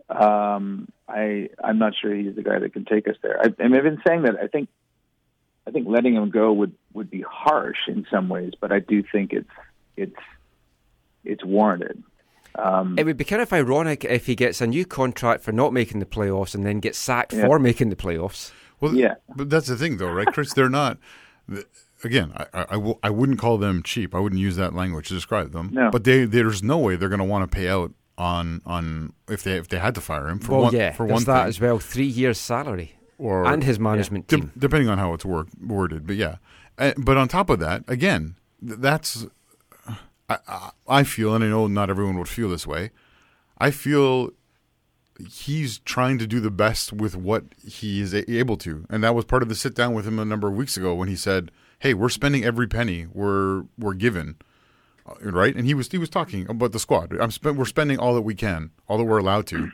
um, 0.09 0.89
I 1.09 1.51
I'm 1.62 1.79
not 1.79 1.93
sure 2.01 2.14
he's 2.14 2.35
the 2.35 2.43
guy 2.43 2.59
that 2.59 2.72
can 2.72 2.85
take 2.85 3.07
us 3.09 3.16
there. 3.22 3.39
I, 3.41 3.47
and 3.59 3.75
I've 3.75 3.83
been 3.83 4.03
saying 4.07 4.22
that. 4.22 4.37
I 4.43 4.47
think 4.47 4.68
I 5.66 5.70
think 5.70 5.89
letting 5.89 6.14
him 6.14 6.31
go 6.31 6.53
would 6.53 6.72
would 6.93 7.11
be 7.11 7.22
harsh 7.22 7.89
in 7.89 8.07
some 8.11 8.29
ways, 8.29 8.53
but 8.61 8.72
I 8.72 8.79
do 8.79 9.03
think 9.03 9.33
it's 9.33 9.49
it's 9.97 10.17
it's 11.25 11.45
warranted. 11.45 12.03
Um, 12.57 12.97
It 12.99 13.05
would 13.05 13.17
be 13.17 13.25
kind 13.25 13.43
of 13.43 13.53
ironic 13.53 14.05
if 14.05 14.27
he 14.27 14.35
gets 14.37 14.61
a 14.61 14.67
new 14.67 14.85
contract 14.85 15.43
for 15.43 15.51
not 15.53 15.73
making 15.73 15.99
the 16.01 16.07
playoffs 16.07 16.55
and 16.55 16.65
then 16.65 16.79
gets 16.81 16.99
sacked 16.99 17.33
Yeah. 17.33 17.47
for 17.47 17.59
making 17.59 17.89
the 17.91 17.97
playoffs. 17.97 18.53
Well, 18.81 18.95
Yeah. 18.95 19.15
but 19.35 19.51
that's 19.51 19.67
the 19.67 19.77
thing, 19.77 19.97
though, 19.97 20.13
right, 20.13 20.27
Chris? 20.29 20.53
They're 20.53 20.69
not. 20.69 20.99
th- 21.53 21.67
Again, 22.05 22.33
I, 22.37 22.45
I, 22.53 22.61
I 22.63 22.75
w- 22.75 22.99
I 23.03 23.09
wouldn't 23.09 23.39
call 23.39 23.57
them 23.57 23.83
cheap. 23.83 24.15
I 24.15 24.19
wouldn't 24.21 24.39
use 24.41 24.57
that 24.57 24.75
language 24.75 25.09
to 25.09 25.15
describe 25.15 25.53
them. 25.53 25.71
No. 25.73 25.91
But 25.91 26.05
they, 26.05 26.27
there's 26.27 26.63
no 26.63 26.77
way 26.77 26.97
they're 26.97 27.09
going 27.09 27.19
to 27.19 27.25
want 27.25 27.51
to 27.51 27.57
pay 27.57 27.67
out 27.69 27.93
on 28.19 28.61
on 28.67 29.15
if 29.29 29.43
they 29.43 29.57
if 29.57 29.69
they 29.69 29.79
had 29.79 29.95
to 29.95 30.01
fire 30.03 30.29
him 30.29 30.39
for 30.39 30.53
well, 30.53 30.61
one 30.65 30.75
yeah, 30.75 30.93
for 30.93 31.07
there's 31.07 31.15
one 31.15 31.25
that 31.25 31.41
thing, 31.45 31.49
as 31.49 31.61
well. 31.61 31.79
Three 31.79 32.05
years' 32.07 32.39
salary 32.39 32.97
or 33.17 33.47
and 33.47 33.65
his 33.65 33.81
management 33.81 34.29
de- 34.29 34.37
team. 34.37 34.53
depending 34.59 34.89
on 34.91 34.99
how 34.99 35.15
it's 35.15 35.25
work, 35.25 35.49
worded. 35.67 36.07
But 36.07 36.17
yeah, 36.17 36.37
Uh, 36.79 36.93
but 36.99 37.17
on 37.17 37.27
top 37.27 37.49
of 37.49 37.59
that, 37.61 37.83
again, 37.89 38.35
th- 38.65 38.81
that's 38.81 39.27
I, 40.29 40.70
I, 40.89 41.05
feel, 41.05 41.35
and 41.35 41.45
I 41.45 41.49
know 41.49 41.66
not 41.66 41.91
everyone 41.91 42.18
would 42.18 42.29
feel 42.29 42.49
this 42.49 42.66
way. 42.66 42.91
I 43.59 43.70
feel 43.70 44.31
he's 45.31 45.79
trying 45.81 46.18
to 46.18 46.27
do 46.27 46.41
the 46.41 46.51
best 46.51 46.93
with 46.93 47.14
what 47.14 47.45
he 47.64 48.01
is 48.01 48.14
able 48.14 48.57
to, 48.59 48.87
and 48.89 49.05
that 49.05 49.14
was 49.14 49.25
part 49.25 49.43
of 49.43 49.49
the 49.49 49.55
sit 49.55 49.75
down 49.75 49.95
with 49.95 50.07
him 50.07 50.18
a 50.18 50.25
number 50.25 50.49
of 50.49 50.55
weeks 50.55 50.77
ago 50.77 50.95
when 50.95 51.09
he 51.09 51.16
said, 51.16 51.51
"Hey, 51.79 51.95
we're 51.95 52.09
spending 52.09 52.45
every 52.45 52.66
penny 52.66 53.07
we're 53.12 53.64
we're 53.79 53.95
given." 53.95 54.37
Uh, 55.07 55.31
Right, 55.31 55.55
and 55.55 55.66
he 55.66 55.75
was 55.75 55.91
he 55.91 55.99
was 55.99 56.09
talking 56.09 56.49
about 56.49 56.72
the 56.72 56.79
squad. 56.79 57.12
I'm 57.20 57.57
we're 57.57 57.64
spending 57.66 57.99
all 57.99 58.14
that 58.14 58.22
we 58.22 58.35
can, 58.35 58.70
all 58.89 58.99
that 58.99 59.05
we're 59.05 59.18
allowed 59.18 59.47
to. 59.49 59.70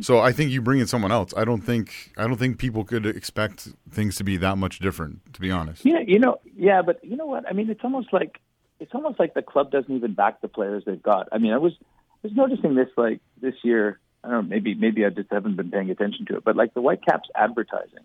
So 0.00 0.18
I 0.18 0.32
think 0.32 0.50
you 0.50 0.60
bring 0.60 0.80
in 0.80 0.88
someone 0.88 1.12
else. 1.12 1.32
I 1.36 1.44
don't 1.44 1.60
think 1.60 2.12
I 2.16 2.26
don't 2.26 2.36
think 2.36 2.58
people 2.58 2.84
could 2.84 3.06
expect 3.06 3.68
things 3.88 4.16
to 4.16 4.24
be 4.24 4.36
that 4.38 4.58
much 4.58 4.80
different. 4.80 5.32
To 5.34 5.40
be 5.40 5.50
honest, 5.50 5.84
Yeah, 5.84 6.00
you 6.00 6.18
know, 6.18 6.40
yeah, 6.56 6.82
but 6.82 7.02
you 7.04 7.16
know 7.16 7.26
what? 7.26 7.48
I 7.48 7.52
mean, 7.52 7.70
it's 7.70 7.84
almost 7.84 8.12
like 8.12 8.40
it's 8.80 8.92
almost 8.94 9.18
like 9.18 9.34
the 9.34 9.42
club 9.42 9.70
doesn't 9.70 9.94
even 9.94 10.14
back 10.14 10.40
the 10.40 10.48
players 10.48 10.82
they've 10.86 11.02
got. 11.02 11.28
I 11.32 11.38
mean, 11.38 11.52
I 11.52 11.58
was 11.58 11.72
I 11.82 12.28
was 12.28 12.32
noticing 12.34 12.74
this 12.74 12.88
like 12.96 13.20
this 13.40 13.54
year. 13.62 13.98
I 14.22 14.28
don't 14.30 14.44
know, 14.48 14.48
maybe 14.54 14.74
maybe 14.74 15.04
I 15.04 15.10
just 15.10 15.30
haven't 15.30 15.56
been 15.56 15.70
paying 15.70 15.90
attention 15.90 16.26
to 16.26 16.36
it, 16.36 16.44
but 16.44 16.56
like 16.56 16.72
the 16.74 16.80
Whitecaps 16.80 17.28
advertising 17.34 18.04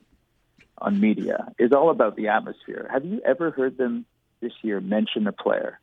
on 0.78 1.00
media 1.00 1.52
is 1.58 1.72
all 1.72 1.90
about 1.90 2.16
the 2.16 2.28
atmosphere. 2.30 2.88
Have 2.92 3.06
you 3.06 3.22
ever 3.26 3.52
heard 3.52 3.78
them 3.78 4.06
this 4.42 4.54
year 4.62 4.80
mention 4.80 5.28
a 5.28 5.32
player? 5.32 5.80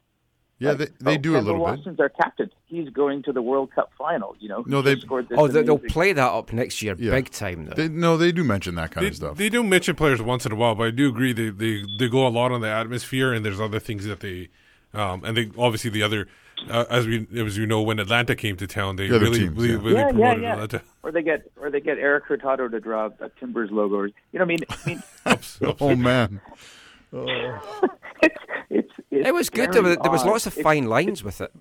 yeah, 0.59 0.71
Like, 0.71 0.79
they, 0.79 0.87
they 1.01 1.15
oh, 1.15 1.17
do 1.19 1.31
a 1.33 1.37
Campbell 1.37 1.53
little 1.53 1.67
bit. 1.67 1.77
Waston's 1.77 2.01
our 2.01 2.09
captain. 2.09 2.51
He's 2.65 2.89
going 2.89 3.23
to 3.25 3.33
the 3.33 3.43
World 3.43 3.73
Cup 3.75 3.91
final. 3.99 4.35
You 4.41 4.49
know, 4.49 4.65
No, 4.67 4.81
they- 4.81 4.97
scored 5.01 5.29
this 5.29 5.39
Oh, 5.39 5.49
they, 5.49 5.63
they'll 5.63 5.79
play 5.79 6.15
that 6.15 6.31
up 6.33 6.51
next 6.53 6.81
year, 6.81 6.95
Yeah. 6.99 7.11
big 7.11 7.31
time 7.31 7.67
though. 7.67 7.75
They, 7.75 7.89
no, 7.89 8.17
they 8.17 8.33
do 8.33 8.43
mention 8.43 8.75
that 8.77 8.91
kind 8.91 9.05
They, 9.05 9.09
of 9.11 9.17
stuff. 9.17 9.37
they 9.37 9.49
do 9.51 9.63
mention 9.63 9.97
players 9.97 10.23
once 10.23 10.47
in 10.47 10.53
a 10.53 10.55
while, 10.57 10.75
but 10.75 10.87
I 10.87 10.91
do 10.93 11.09
agree 11.11 11.35
they, 11.35 11.51
they, 11.51 11.83
they 11.99 12.09
go 12.09 12.27
a 12.27 12.29
lot 12.31 12.53
on 12.53 12.63
the 12.63 12.71
atmosphere, 12.71 13.35
and 13.35 13.45
there's 13.45 13.61
other 13.61 13.79
things 13.79 14.07
that 14.07 14.21
they, 14.21 14.49
um, 14.97 15.25
and 15.25 15.37
they 15.37 15.51
obviously 15.59 15.91
the 15.91 16.03
other, 16.03 16.27
uh, 16.71 16.85
as 16.91 17.07
we 17.07 17.27
as 17.37 17.57
you 17.59 17.67
know, 17.67 17.83
when 17.83 17.99
Atlanta 17.99 18.35
came 18.35 18.57
to 18.57 18.67
town, 18.67 18.97
they 18.97 19.09
The 19.09 19.21
really 19.21 19.39
teams, 19.41 19.57
really, 19.57 19.69
yeah. 19.71 19.77
really 19.77 19.93
yeah, 19.95 19.99
yeah, 20.01 20.11
promoted 20.11 20.43
yeah. 20.43 20.53
Atlanta. 20.55 20.83
Or 21.03 21.13
they 21.13 21.23
get 21.23 21.51
or 21.61 21.71
they 21.71 21.81
get 21.81 21.99
Erik 21.99 22.25
Hurtado 22.25 22.69
to 22.69 22.81
draw 22.81 23.11
a 23.21 23.29
Timbers 23.39 23.71
logo. 23.71 23.97
Or, 23.97 24.07
you 24.07 24.15
know, 24.35 24.43
I 24.43 24.45
mean, 24.47 24.59
I 24.71 24.77
mean, 24.87 25.03
Ups- 25.27 25.61
ups- 25.63 25.79
oh 25.81 25.95
man, 25.97 26.41
it's 27.13 28.35
it's, 28.71 28.93
it's 29.11 29.29
it 29.29 29.35
was 29.35 29.51
good. 29.51 29.73
There 29.73 29.83
was, 29.83 29.97
there 30.03 30.11
was 30.11 30.25
lots 30.25 30.47
of 30.47 30.55
It's- 30.55 30.63
fine 30.65 30.87
lines 30.87 31.23
with 31.23 31.41
it. 31.41 31.53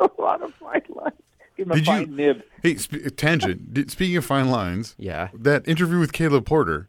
a 0.00 0.08
lot 0.20 0.42
of 0.42 0.54
fine 0.54 0.82
lines. 0.88 1.14
Give 1.56 1.66
him 1.66 1.72
a 1.72 1.74
Did 1.76 1.86
you- 1.86 2.06
nib. 2.06 2.42
hey, 2.62 2.76
sp- 2.80 3.12
tangent. 3.16 3.74
Did, 3.74 3.90
speaking 3.90 4.16
of 4.16 4.24
fine 4.24 4.48
lines, 4.50 4.94
Yeah. 4.98 5.28
that 5.34 5.66
interview 5.68 5.98
with 5.98 6.12
Caleb 6.12 6.46
Porter. 6.46 6.88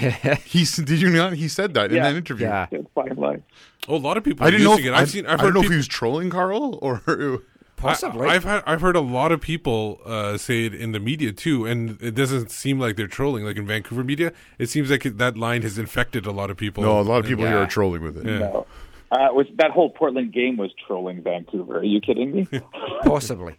Yeah. 0.00 0.36
He 0.36 0.64
did 0.64 1.00
you 1.00 1.10
not? 1.10 1.34
He 1.34 1.48
said 1.48 1.74
that 1.74 1.92
in 1.92 2.02
that 2.02 2.14
interview. 2.14 2.46
Yeah. 2.46 2.66
Good 2.70 2.86
fine 2.94 3.16
line. 3.16 3.42
Oh, 3.88 3.96
a 3.96 3.98
lot 3.98 4.16
of 4.16 4.24
people. 4.24 4.46
I 4.46 4.50
didn't 4.50 4.64
know. 4.64 4.78
If, 4.78 4.84
it. 4.84 4.90
I, 4.90 5.00
I've 5.00 5.10
seen. 5.10 5.26
I've 5.26 5.38
I 5.38 5.42
heard 5.42 5.54
don't 5.54 5.62
know 5.62 5.66
if 5.66 5.70
he 5.70 5.76
was 5.76 5.88
trolling 5.88 6.30
Carl 6.30 6.78
or. 6.82 7.02
Possibly. 7.76 8.28
I, 8.28 8.34
have 8.34 8.44
had, 8.44 8.62
I've 8.66 8.80
heard 8.80 8.96
a 8.96 9.00
lot 9.00 9.30
of 9.30 9.42
people 9.42 10.00
uh, 10.06 10.38
say 10.38 10.64
it 10.64 10.74
in 10.74 10.92
the 10.92 11.00
media 11.00 11.32
too, 11.32 11.66
and 11.66 12.00
it 12.00 12.14
doesn't 12.14 12.50
seem 12.50 12.78
like 12.78 12.96
they're 12.96 13.06
trolling. 13.06 13.44
Like 13.44 13.56
in 13.56 13.66
Vancouver 13.66 14.02
media, 14.02 14.32
it 14.58 14.70
seems 14.70 14.90
like 14.90 15.04
it, 15.04 15.18
that 15.18 15.36
line 15.36 15.62
has 15.62 15.76
infected 15.76 16.24
a 16.24 16.30
lot 16.30 16.50
of 16.50 16.56
people. 16.56 16.82
No, 16.82 16.98
a 16.98 17.02
lot 17.02 17.18
of 17.18 17.26
people 17.26 17.44
here 17.44 17.58
are 17.58 17.66
trolling 17.66 18.02
with 18.02 18.16
it. 18.16 18.26
Yeah. 18.26 18.38
No. 18.38 18.66
Uh, 19.12 19.28
was 19.32 19.46
that 19.58 19.70
whole 19.70 19.90
Portland 19.90 20.32
game 20.32 20.56
was 20.56 20.72
trolling 20.86 21.22
Vancouver? 21.22 21.78
Are 21.78 21.84
you 21.84 22.00
kidding 22.00 22.32
me? 22.32 22.48
Possibly. 23.04 23.54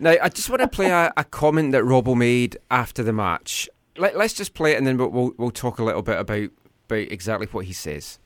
now, 0.00 0.14
I 0.22 0.30
just 0.30 0.48
want 0.48 0.62
to 0.62 0.68
play 0.68 0.90
a, 0.90 1.12
a 1.16 1.24
comment 1.24 1.72
that 1.72 1.84
Robbo 1.84 2.16
made 2.16 2.56
after 2.70 3.02
the 3.02 3.12
match. 3.12 3.68
Let, 3.98 4.16
let's 4.16 4.34
just 4.34 4.54
play 4.54 4.72
it, 4.72 4.78
and 4.78 4.86
then 4.86 4.96
we'll, 4.96 5.08
we'll 5.08 5.34
we'll 5.36 5.50
talk 5.50 5.78
a 5.78 5.84
little 5.84 6.02
bit 6.02 6.18
about 6.18 6.50
about 6.88 6.98
exactly 6.98 7.46
what 7.48 7.64
he 7.64 7.72
says. 7.72 8.18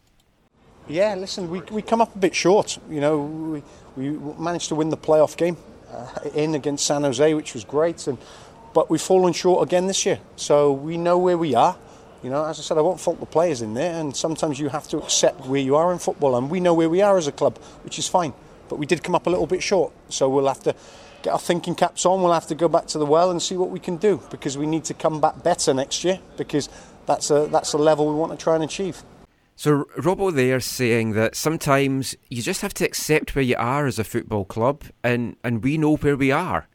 Yeah, 0.88 1.14
listen, 1.14 1.48
we, 1.50 1.60
we 1.70 1.82
come 1.82 2.00
up 2.00 2.14
a 2.14 2.18
bit 2.18 2.34
short. 2.34 2.78
You 2.90 3.00
know, 3.00 3.20
we, 3.20 3.62
we 3.96 4.18
managed 4.42 4.68
to 4.68 4.74
win 4.74 4.88
the 4.88 4.96
playoff 4.96 5.36
game 5.36 5.56
uh, 5.92 6.08
in 6.34 6.54
against 6.54 6.84
San 6.84 7.02
Jose, 7.02 7.34
which 7.34 7.54
was 7.54 7.64
great, 7.64 8.06
and 8.06 8.18
but 8.74 8.90
we've 8.90 9.00
fallen 9.00 9.32
short 9.32 9.66
again 9.66 9.86
this 9.86 10.04
year. 10.04 10.18
So 10.36 10.72
we 10.72 10.96
know 10.96 11.18
where 11.18 11.38
we 11.38 11.54
are. 11.54 11.76
You 12.22 12.30
know, 12.30 12.44
as 12.44 12.58
I 12.58 12.62
said, 12.62 12.76
I 12.76 12.82
won't 12.82 13.00
fault 13.00 13.18
the 13.18 13.26
players 13.26 13.62
in 13.62 13.74
there, 13.74 13.98
and 13.98 14.14
sometimes 14.14 14.58
you 14.58 14.68
have 14.68 14.86
to 14.88 14.98
accept 14.98 15.46
where 15.46 15.60
you 15.60 15.76
are 15.76 15.92
in 15.92 15.98
football, 15.98 16.36
and 16.36 16.50
we 16.50 16.60
know 16.60 16.74
where 16.74 16.88
we 16.88 17.00
are 17.00 17.16
as 17.16 17.26
a 17.26 17.32
club, 17.32 17.58
which 17.82 17.98
is 17.98 18.08
fine. 18.08 18.32
But 18.68 18.78
we 18.78 18.86
did 18.86 19.02
come 19.02 19.14
up 19.14 19.26
a 19.26 19.30
little 19.30 19.46
bit 19.46 19.62
short, 19.62 19.92
so 20.08 20.28
we'll 20.28 20.46
have 20.46 20.62
to 20.64 20.74
get 21.22 21.32
our 21.32 21.38
thinking 21.38 21.74
caps 21.74 22.06
on. 22.06 22.22
We'll 22.22 22.32
have 22.32 22.46
to 22.48 22.54
go 22.54 22.68
back 22.68 22.86
to 22.88 22.98
the 22.98 23.06
well 23.06 23.30
and 23.30 23.40
see 23.40 23.56
what 23.56 23.70
we 23.70 23.80
can 23.80 23.96
do 23.96 24.22
because 24.30 24.56
we 24.56 24.66
need 24.66 24.84
to 24.84 24.94
come 24.94 25.20
back 25.20 25.42
better 25.42 25.74
next 25.74 26.04
year 26.04 26.20
because 26.36 26.68
that's 27.06 27.30
a 27.30 27.46
that's 27.50 27.72
a 27.72 27.78
level 27.78 28.08
we 28.08 28.14
want 28.14 28.32
to 28.32 28.38
try 28.38 28.54
and 28.54 28.64
achieve. 28.64 29.02
So 29.56 29.84
Robbo 29.98 30.32
there 30.32 30.58
saying 30.60 31.12
that 31.12 31.36
sometimes 31.36 32.16
you 32.30 32.40
just 32.40 32.62
have 32.62 32.72
to 32.74 32.84
accept 32.84 33.34
where 33.34 33.44
you 33.44 33.56
are 33.58 33.86
as 33.86 33.98
a 33.98 34.04
football 34.04 34.44
club, 34.44 34.84
and 35.04 35.36
and 35.44 35.62
we 35.62 35.76
know 35.76 35.96
where 35.96 36.16
we 36.16 36.32
are. 36.32 36.66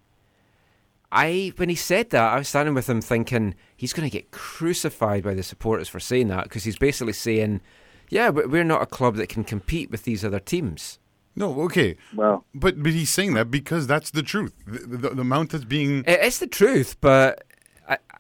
I 1.12 1.54
when 1.56 1.70
he 1.70 1.76
said 1.76 2.12
that, 2.12 2.34
I 2.34 2.38
was 2.38 2.50
standing 2.50 2.76
with 2.76 2.90
him 2.90 3.02
thinking 3.02 3.56
he's 3.76 3.94
going 3.94 4.08
to 4.08 4.14
get 4.14 4.32
crucified 4.32 5.24
by 5.24 5.34
the 5.34 5.44
supporters 5.44 5.90
for 5.90 6.00
saying 6.00 6.28
that 6.28 6.44
because 6.44 6.64
he's 6.64 6.78
basically 6.78 7.14
saying, 7.14 7.62
yeah, 8.10 8.32
but 8.32 8.50
we're 8.50 8.64
not 8.64 8.82
a 8.82 8.88
club 8.88 9.16
that 9.16 9.30
can 9.30 9.44
compete 9.44 9.90
with 9.90 10.04
these 10.04 10.24
other 10.24 10.40
teams. 10.40 11.00
No, 11.36 11.62
okay. 11.64 11.98
Well, 12.16 12.46
But 12.54 12.82
but 12.82 12.92
he's 12.94 13.10
saying 13.10 13.34
that 13.34 13.52
because 13.52 13.88
that's 13.88 14.12
the 14.12 14.24
truth. 14.24 14.54
The, 14.66 14.80
the, 14.98 15.10
the 15.16 15.22
amount 15.22 15.52
that's 15.52 15.66
being 15.66 16.04
it's 16.08 16.40
the 16.40 16.48
truth, 16.48 16.96
but 17.02 17.44
I, 17.88 17.96
I- 18.10 18.20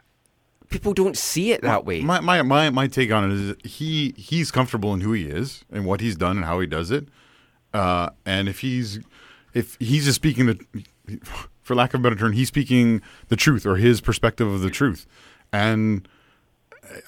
people 0.70 0.94
don't 0.94 1.18
see 1.18 1.52
it 1.54 1.62
that 1.62 1.86
way. 1.86 2.02
My, 2.02 2.20
my 2.20 2.42
my 2.42 2.70
my 2.70 2.88
take 2.88 3.12
on 3.12 3.32
it 3.32 3.34
is 3.40 3.56
he 3.72 4.14
he's 4.18 4.52
comfortable 4.52 4.94
in 4.94 5.02
who 5.02 5.14
he 5.14 5.26
is 5.28 5.64
and 5.72 5.86
what 5.86 6.02
he's 6.02 6.16
done 6.18 6.36
and 6.38 6.46
how 6.46 6.60
he 6.60 6.68
does 6.68 6.92
it. 6.92 7.08
Uh, 7.74 8.10
and 8.26 8.50
if 8.50 8.60
he's 8.60 9.00
if 9.54 9.78
he's 9.80 10.06
just 10.06 10.18
speaking 10.18 10.46
the 10.48 11.20
for 11.62 11.76
lack 11.76 11.94
of 11.94 12.02
a 12.02 12.04
better 12.04 12.16
term, 12.18 12.34
he's 12.34 12.50
speaking 12.50 13.02
the 13.30 13.36
truth 13.38 13.66
or 13.66 13.78
his 13.78 14.02
perspective 14.02 14.48
of 14.48 14.62
the 14.62 14.70
truth. 14.70 15.08
And 15.54 16.08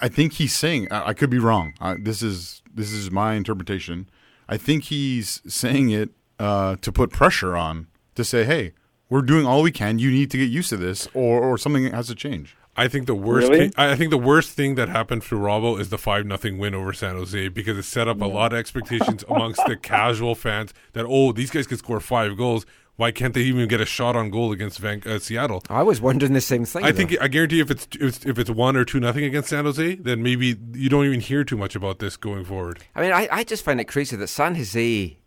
I 0.02 0.08
think 0.08 0.34
he's 0.34 0.56
saying 0.56 0.88
I, 0.92 1.10
I 1.10 1.14
could 1.14 1.30
be 1.30 1.40
wrong. 1.40 1.74
Uh, 1.82 1.96
this 2.00 2.22
is 2.24 2.62
this 2.74 2.92
is 2.94 3.12
my 3.12 3.34
interpretation. 3.34 4.10
I 4.50 4.58
think 4.58 4.86
he's 4.86 5.42
saying 5.48 5.90
it 5.90 6.10
uh, 6.40 6.78
to 6.82 6.92
put 6.92 7.12
pressure 7.12 7.56
on 7.56 7.88
to 8.16 8.24
say, 8.24 8.44
"Hey, 8.44 8.74
we're 9.10 9.22
doing 9.22 9.46
all 9.46 9.62
we 9.62 9.72
can. 9.72 10.00
You 10.00 10.12
need 10.12 10.32
to 10.32 10.38
get 10.38 10.50
used 10.50 10.70
to 10.70 10.78
this, 10.78 11.08
or 11.14 11.42
or 11.42 11.58
something 11.58 11.92
has 11.92 12.08
to 12.08 12.16
change." 12.16 12.56
I 12.80 12.88
think 12.88 13.08
the 13.08 13.16
worst. 13.16 13.50
Really? 13.50 13.70
Thing, 13.70 13.74
I 13.76 13.96
think 13.96 14.12
the 14.12 14.20
worst 14.20 14.52
thing 14.52 14.76
that 14.76 14.88
happened 14.88 15.24
for 15.24 15.36
Robbo 15.36 15.80
is 15.80 15.90
the 15.90 15.98
five 15.98 16.28
nothing 16.28 16.60
win 16.60 16.76
over 16.76 16.94
San 16.94 17.16
Jose 17.16 17.48
because 17.50 17.76
it 17.76 17.84
set 17.84 18.08
up 18.08 18.22
a 18.22 18.26
lot 18.26 18.54
of 18.54 18.60
expectations 18.60 19.24
amongst 19.28 19.66
the 19.66 19.76
casual 19.82 20.36
fans 20.36 20.74
that 20.94 21.06
oh 21.08 21.32
these 21.32 21.50
guys 21.50 21.66
could 21.66 21.80
score 21.80 22.00
five 22.00 22.38
goals. 22.38 22.66
Why 22.98 23.12
can't 23.12 23.36
they 23.36 23.42
even 23.42 23.68
get 23.68 23.80
a 23.80 23.86
shot 23.86 24.16
on 24.16 24.32
goal 24.32 24.52
against 24.52 24.80
Van- 24.80 25.04
uh, 25.06 25.20
Seattle? 25.20 25.62
I 25.70 25.84
was 25.84 26.02
wondering 26.02 26.34
the 26.34 26.42
same 26.42 26.66
thing. 26.66 26.84
I 26.84 26.92
though. 26.92 26.98
think 26.98 27.16
I 27.22 27.28
guarantee 27.28 27.60
if 27.60 27.70
it's 27.70 27.88
if 28.00 28.26
it's- 28.28 28.50
one 28.50 28.76
or 28.76 28.84
two 28.86 29.00
nothing 29.00 29.24
against 29.24 29.50
San 29.50 29.66
Jose, 29.66 29.96
then 29.96 30.24
maybe 30.24 30.58
you 30.74 30.90
don't 30.90 31.06
even 31.06 31.20
hear 31.20 31.44
too 31.44 31.58
much 31.58 31.76
about 31.76 32.00
this 32.00 32.18
going 32.18 32.44
forward. 32.44 32.80
I 32.96 33.02
mean, 33.02 33.12
I, 33.12 33.28
I 33.32 33.44
just 33.44 33.64
find 33.64 33.80
it 33.80 33.86
crazy 33.86 34.16
that 34.16 34.28
San 34.28 34.56
Jose 34.56 35.18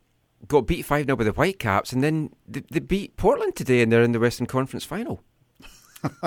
got 0.49 0.63
beat 0.63 0.83
5 0.85 1.05
0 1.07 1.17
by 1.17 1.23
the 1.25 1.31
Whitecaps 1.33 1.93
and 1.93 2.03
then 2.03 2.31
they, 2.49 2.65
they 2.73 2.81
beat 2.81 3.17
Portland 3.17 3.55
today 3.55 3.83
and 3.83 3.93
they're 3.93 4.03
in 4.03 4.13
the 4.13 4.19
Western 4.21 4.47
Conference 4.47 4.85
final. 4.85 5.23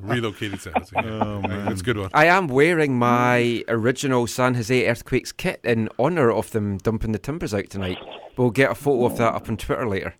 Relocated 0.00 0.60
San 0.60 0.72
Jose. 0.72 0.96
Oh 0.96 1.42
man, 1.42 1.66
that's 1.66 1.80
a 1.80 1.84
good 1.84 1.98
one. 1.98 2.10
I 2.14 2.26
am 2.26 2.48
wearing 2.48 2.98
my 2.98 3.62
original 3.68 4.26
San 4.26 4.54
Jose 4.54 4.88
Earthquakes 4.88 5.32
kit 5.32 5.60
in 5.64 5.88
honour 5.98 6.32
of 6.32 6.50
them 6.50 6.78
dumping 6.78 7.12
the 7.12 7.18
timbers 7.18 7.54
out 7.54 7.70
tonight. 7.70 7.98
We'll 8.36 8.50
get 8.50 8.70
a 8.70 8.74
photo 8.74 9.06
of 9.06 9.16
that 9.18 9.34
up 9.34 9.48
on 9.48 9.56
Twitter 9.58 9.86
later. 9.86 10.14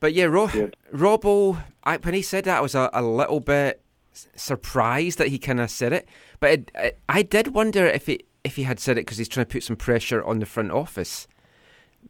But 0.00 0.14
yeah, 0.14 0.24
Ro- 0.24 0.48
Good. 0.48 0.76
Robbo, 0.92 1.62
I, 1.84 1.98
when 1.98 2.14
he 2.14 2.22
said 2.22 2.44
that, 2.44 2.58
I 2.58 2.60
was 2.60 2.74
a, 2.74 2.90
a 2.92 3.02
little 3.02 3.40
bit 3.40 3.82
surprised 4.12 5.18
that 5.18 5.28
he 5.28 5.38
kind 5.38 5.60
of 5.60 5.70
said 5.70 5.92
it. 5.92 6.08
But 6.40 6.50
it, 6.50 6.70
I, 6.74 6.92
I 7.08 7.22
did 7.22 7.48
wonder 7.48 7.86
if 7.86 8.06
he 8.06 8.20
if 8.42 8.56
he 8.56 8.62
had 8.62 8.80
said 8.80 8.96
it 8.96 9.02
because 9.02 9.18
he's 9.18 9.28
trying 9.28 9.46
to 9.46 9.52
put 9.52 9.62
some 9.62 9.76
pressure 9.76 10.24
on 10.24 10.38
the 10.38 10.46
front 10.46 10.70
office 10.72 11.28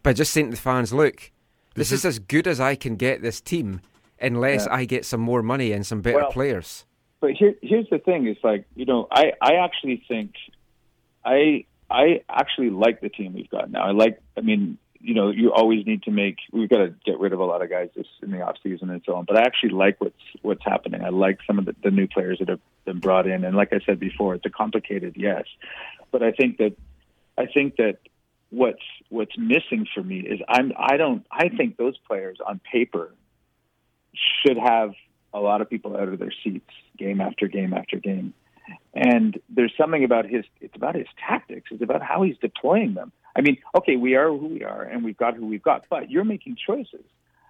by 0.02 0.12
just 0.12 0.32
saying 0.32 0.46
to 0.46 0.56
the 0.56 0.62
fans, 0.62 0.92
"Look, 0.92 1.32
this, 1.74 1.88
mm-hmm. 1.88 1.94
is, 1.96 2.04
as 2.04 2.18
good 2.20 2.46
as 2.46 2.60
I 2.60 2.76
can 2.76 2.94
get 2.96 3.22
this 3.22 3.40
team, 3.40 3.80
unless 4.20 4.66
Yeah. 4.66 4.74
I 4.74 4.84
get 4.84 5.04
some 5.04 5.20
more 5.20 5.42
money 5.42 5.72
and 5.72 5.84
some 5.84 6.00
better 6.00 6.18
Well, 6.18 6.32
players." 6.32 6.86
but 7.20 7.32
here, 7.32 7.54
here's 7.60 7.88
the 7.90 7.98
thing: 7.98 8.28
is 8.28 8.38
like 8.44 8.64
you 8.76 8.84
know, 8.86 9.08
I 9.10 9.32
I 9.42 9.54
actually 9.56 10.04
think, 10.06 10.34
I 11.24 11.66
I 11.90 12.22
actually 12.28 12.70
like 12.70 13.00
the 13.00 13.08
team 13.08 13.34
we've 13.34 13.50
got 13.50 13.70
now. 13.70 13.82
I 13.82 13.90
like. 13.90 14.22
I 14.36 14.42
mean, 14.42 14.78
you 15.00 15.14
know, 15.14 15.30
you 15.30 15.52
always 15.52 15.86
need 15.86 16.02
to 16.02 16.10
make. 16.10 16.36
We've 16.52 16.68
got 16.68 16.78
to 16.78 16.94
get 17.04 17.18
rid 17.18 17.32
of 17.32 17.40
a 17.40 17.44
lot 17.44 17.62
of 17.62 17.70
guys 17.70 17.88
this 17.96 18.06
in 18.22 18.30
the 18.30 18.42
off 18.42 18.56
season 18.62 18.90
and 18.90 19.02
so 19.04 19.14
on. 19.14 19.24
But 19.24 19.38
I 19.38 19.42
actually 19.42 19.70
like 19.70 20.00
what's 20.00 20.22
what's 20.42 20.64
happening. 20.64 21.02
I 21.02 21.08
like 21.08 21.38
some 21.46 21.58
of 21.58 21.64
the, 21.64 21.74
the 21.82 21.90
new 21.90 22.06
players 22.06 22.38
that 22.40 22.48
have 22.48 22.60
been 22.84 22.98
brought 22.98 23.26
in. 23.26 23.44
And 23.44 23.56
like 23.56 23.72
I 23.72 23.80
said 23.84 23.98
before, 23.98 24.34
it's 24.34 24.44
a 24.44 24.50
complicated 24.50 25.14
yes, 25.16 25.44
but 26.10 26.22
I 26.22 26.32
think 26.32 26.58
that 26.58 26.76
I 27.38 27.46
think 27.46 27.76
that 27.76 27.98
what's 28.50 28.82
what's 29.08 29.36
missing 29.38 29.86
for 29.94 30.02
me 30.02 30.20
is 30.20 30.40
I'm 30.48 30.72
I 30.76 30.96
don't 30.96 31.24
I 31.30 31.48
think 31.48 31.76
those 31.76 31.96
players 32.06 32.38
on 32.46 32.60
paper 32.70 33.14
should 34.44 34.58
have 34.58 34.92
a 35.32 35.40
lot 35.40 35.60
of 35.60 35.70
people 35.70 35.96
out 35.96 36.08
of 36.08 36.18
their 36.18 36.32
seats 36.44 36.70
game 36.98 37.20
after 37.20 37.48
game 37.48 37.72
after 37.72 37.96
game. 37.96 38.34
And 38.94 39.40
there's 39.48 39.72
something 39.78 40.04
about 40.04 40.26
his 40.26 40.44
it's 40.60 40.76
about 40.76 40.94
his 40.94 41.06
tactics. 41.26 41.70
It's 41.70 41.82
about 41.82 42.02
how 42.02 42.22
he's 42.22 42.36
deploying 42.38 42.94
them. 42.94 43.12
I 43.36 43.40
mean, 43.42 43.58
okay, 43.76 43.96
we 43.96 44.14
are 44.16 44.28
who 44.28 44.46
we 44.48 44.64
are 44.64 44.82
and 44.82 45.04
we've 45.04 45.16
got 45.16 45.36
who 45.36 45.46
we've 45.46 45.62
got, 45.62 45.84
but 45.88 46.10
you're 46.10 46.24
making 46.24 46.56
choices 46.66 47.04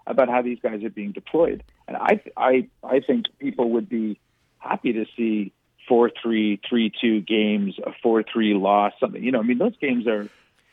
about 0.06 0.28
how 0.28 0.42
these 0.42 0.58
guys 0.62 0.82
are 0.84 0.90
being 0.90 1.12
deployed. 1.12 1.62
And 1.88 1.96
I 1.96 2.20
I 2.36 2.68
I 2.84 3.00
think 3.00 3.26
people 3.38 3.70
would 3.70 3.88
be 3.88 4.20
happy 4.58 4.92
to 4.92 5.06
see 5.16 5.52
four 5.88 6.10
three, 6.22 6.60
three 6.68 6.92
two 7.00 7.20
games, 7.22 7.76
a 7.84 7.92
four 8.02 8.22
three 8.22 8.54
loss, 8.54 8.92
something. 9.00 9.22
You 9.22 9.32
know, 9.32 9.40
I 9.40 9.42
mean 9.42 9.58
those 9.58 9.76
games 9.78 10.06
are 10.06 10.28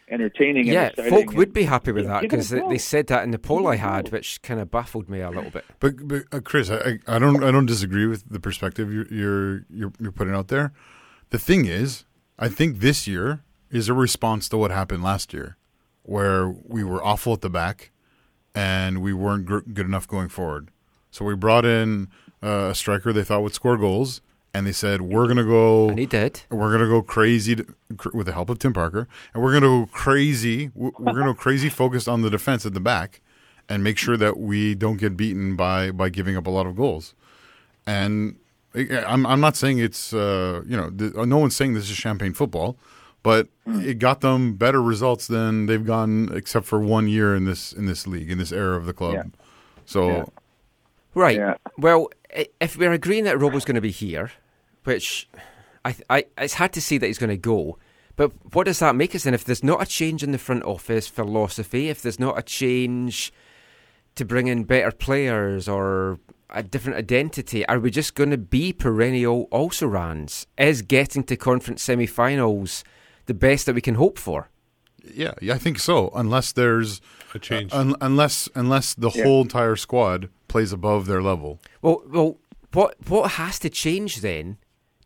entertaining 0.09 0.63
and 0.63 0.73
Yeah, 0.73 0.85
exciting 0.87 1.11
folk 1.11 1.27
and- 1.29 1.37
would 1.37 1.53
be 1.53 1.63
happy 1.63 1.91
with 1.91 2.05
that 2.05 2.21
Give 2.21 2.31
it 2.31 2.33
a 2.33 2.37
because 2.37 2.49
they, 2.49 2.61
they 2.69 2.77
said 2.77 3.07
that 3.07 3.23
in 3.23 3.31
the 3.31 3.39
poll 3.39 3.57
Give 3.59 3.65
it 3.65 3.69
I 3.69 3.73
a 3.75 3.77
had, 3.77 4.11
which 4.11 4.41
kind 4.41 4.59
of 4.59 4.71
baffled 4.71 5.09
me 5.09 5.19
a 5.21 5.29
little 5.29 5.51
bit. 5.51 5.65
But, 5.79 6.07
but 6.07 6.23
uh, 6.31 6.39
Chris, 6.41 6.69
I, 6.69 6.77
I 7.07 7.15
I 7.15 7.19
don't 7.19 7.43
I 7.43 7.51
don't 7.51 7.65
disagree 7.65 8.07
with 8.07 8.23
the 8.29 8.39
perspective 8.39 8.91
you're, 8.93 9.07
you're 9.07 9.65
you're 9.69 9.93
you're 9.99 10.11
putting 10.11 10.33
out 10.33 10.47
there. 10.47 10.71
The 11.29 11.39
thing 11.39 11.65
is, 11.65 12.05
I 12.39 12.47
think 12.49 12.79
this 12.79 13.05
year 13.07 13.43
is 13.72 13.89
a 13.89 13.93
response 13.93 14.47
to 14.49 14.57
what 14.57 14.72
happened 14.72 15.03
last 15.03 15.34
year, 15.34 15.57
where 16.03 16.47
we 16.49 16.84
were 16.84 17.03
awful 17.03 17.34
at 17.34 17.41
the 17.41 17.49
back, 17.49 17.91
and 18.55 19.01
we 19.01 19.13
weren't 19.13 19.45
gr- 19.45 19.59
good 19.59 19.86
enough 19.86 20.07
going 20.07 20.30
forward. 20.30 20.70
So 21.11 21.26
we 21.26 21.36
brought 21.36 21.65
in 21.65 22.09
uh, 22.43 22.70
a 22.72 22.76
striker 22.76 23.11
they 23.13 23.24
thought 23.24 23.41
would 23.43 23.53
score 23.53 23.78
goals, 23.78 24.22
and 24.53 24.65
they 24.65 24.72
said 24.72 25.01
we're 25.01 25.28
gonna 25.28 25.43
go. 25.43 25.89
And 25.89 25.99
he 25.99 26.05
did. 26.05 26.41
We're 26.49 26.72
gonna 26.72 26.88
go 26.88 27.01
crazy 27.01 27.55
to, 27.57 27.65
cr- 27.97 28.15
with 28.15 28.28
the 28.28 28.34
help 28.34 28.49
of 28.49 28.59
Tim 28.59 28.74
Parker, 28.74 29.07
and 29.34 29.43
we're 29.43 29.53
gonna 29.53 29.86
go 29.86 29.89
crazy. 29.91 30.72
We're 30.76 30.91
gonna 30.91 31.26
go 31.26 31.34
crazy 31.34 31.70
focused 31.70 32.07
on 32.07 32.22
the 32.22 32.30
defense 32.30 32.65
at 32.65 32.74
the 32.74 32.80
back, 32.80 33.22
and 33.70 33.84
make 33.84 33.97
sure 33.97 34.18
that 34.18 34.38
we 34.38 34.76
don't 34.76 34.97
get 34.97 35.18
beaten 35.18 35.55
by 35.55 35.91
by 35.91 36.09
giving 36.09 36.36
up 36.38 36.47
a 36.47 36.51
lot 36.51 36.65
of 36.68 36.76
goals. 36.76 37.13
And 37.86 38.38
I- 38.76 39.03
I'm 39.07 39.26
I'm 39.26 39.39
not 39.39 39.55
saying 39.55 39.80
it's 39.80 40.13
uh, 40.13 40.61
you 40.65 40.78
know 40.78 40.89
th- 40.89 41.13
no 41.15 41.38
one's 41.38 41.55
saying 41.55 41.74
this 41.74 41.89
is 41.89 41.95
champagne 41.95 42.34
football, 42.34 42.78
but 43.24 43.47
it 43.65 43.99
got 43.99 44.22
them 44.22 44.53
better 44.53 44.82
results 44.82 45.28
than 45.28 45.65
they've 45.65 45.86
gotten 45.86 46.34
except 46.34 46.65
for 46.65 46.80
one 46.80 47.07
year 47.07 47.36
in 47.36 47.45
this 47.45 47.74
in 47.74 47.86
this 47.86 48.07
league 48.07 48.32
in 48.32 48.38
this 48.38 48.51
era 48.51 48.78
of 48.78 48.86
the 48.86 48.93
club. 48.93 49.13
Yeah. 49.13 49.24
So 49.86 50.09
Yeah. 50.09 50.26
Right. 51.13 51.38
Yeah. 51.38 51.55
Well, 51.78 52.09
if 52.59 52.78
we're 52.78 52.91
agreeing 52.91 53.24
that 53.24 53.39
Robo's 53.39 53.65
going 53.65 53.76
to 53.76 53.82
be 53.82 53.91
here, 53.91 54.32
which 54.84 55.28
I, 55.84 55.95
I, 56.09 56.26
it's 56.38 56.53
hard 56.53 56.74
to 56.74 56.82
see 56.82 56.99
that 56.99 57.07
he's 57.07 57.18
going 57.18 57.32
to 57.32 57.38
go. 57.38 57.80
But 58.15 58.32
what 58.53 58.65
does 58.65 58.80
that 58.80 58.95
make 58.95 59.15
us 59.15 59.24
then? 59.24 59.34
If 59.34 59.43
there's 59.43 59.63
not 59.63 59.82
a 59.82 59.86
change 59.86 60.22
in 60.22 60.32
the 60.32 60.38
front 60.38 60.63
office 60.63 61.07
philosophy, 61.07 61.89
if 61.89 62.01
there's 62.01 62.20
not 62.20 62.38
a 62.38 62.43
change 62.43 63.34
to 64.15 64.26
bring 64.26 64.47
in 64.47 64.63
better 64.63 64.91
players 64.91 65.68
or 65.68 66.20
a 66.49 66.61
different 66.61 66.97
identity, 66.97 67.65
are 67.68 67.80
we 67.80 67.89
just 67.89 68.15
going 68.15 68.32
to 68.32 68.38
be 68.38 68.72
perennial 68.74 69.47
also 69.49 69.88
rans? 69.88 70.45
Is 70.57 70.82
getting 70.82 71.24
to 71.26 71.36
conference 71.36 71.84
semi-finals 71.84 72.84
the 73.28 73.34
best 73.34 73.65
that 73.67 73.75
we 73.75 73.82
can 73.82 73.95
hope 73.95 74.17
for? 74.19 74.49
yeah, 75.13 75.34
yeah, 75.41 75.53
I 75.53 75.57
think 75.57 75.80
so. 75.80 76.09
Unless 76.15 76.51
there's 76.53 76.99
A 77.34 77.39
change. 77.39 77.71
Uh, 77.73 77.78
un- 77.78 77.95
unless 78.01 78.49
unless 78.55 78.93
the 78.93 79.09
Yeah. 79.09 79.23
whole 79.23 79.41
entire 79.43 79.78
squad 79.78 80.28
plays 80.49 80.73
above 80.73 81.05
their 81.05 81.21
level. 81.21 81.61
Well, 81.82 82.01
well, 82.09 82.38
what 82.73 82.95
what 83.07 83.32
has 83.32 83.57
to 83.59 83.69
change 83.69 84.19
then 84.21 84.57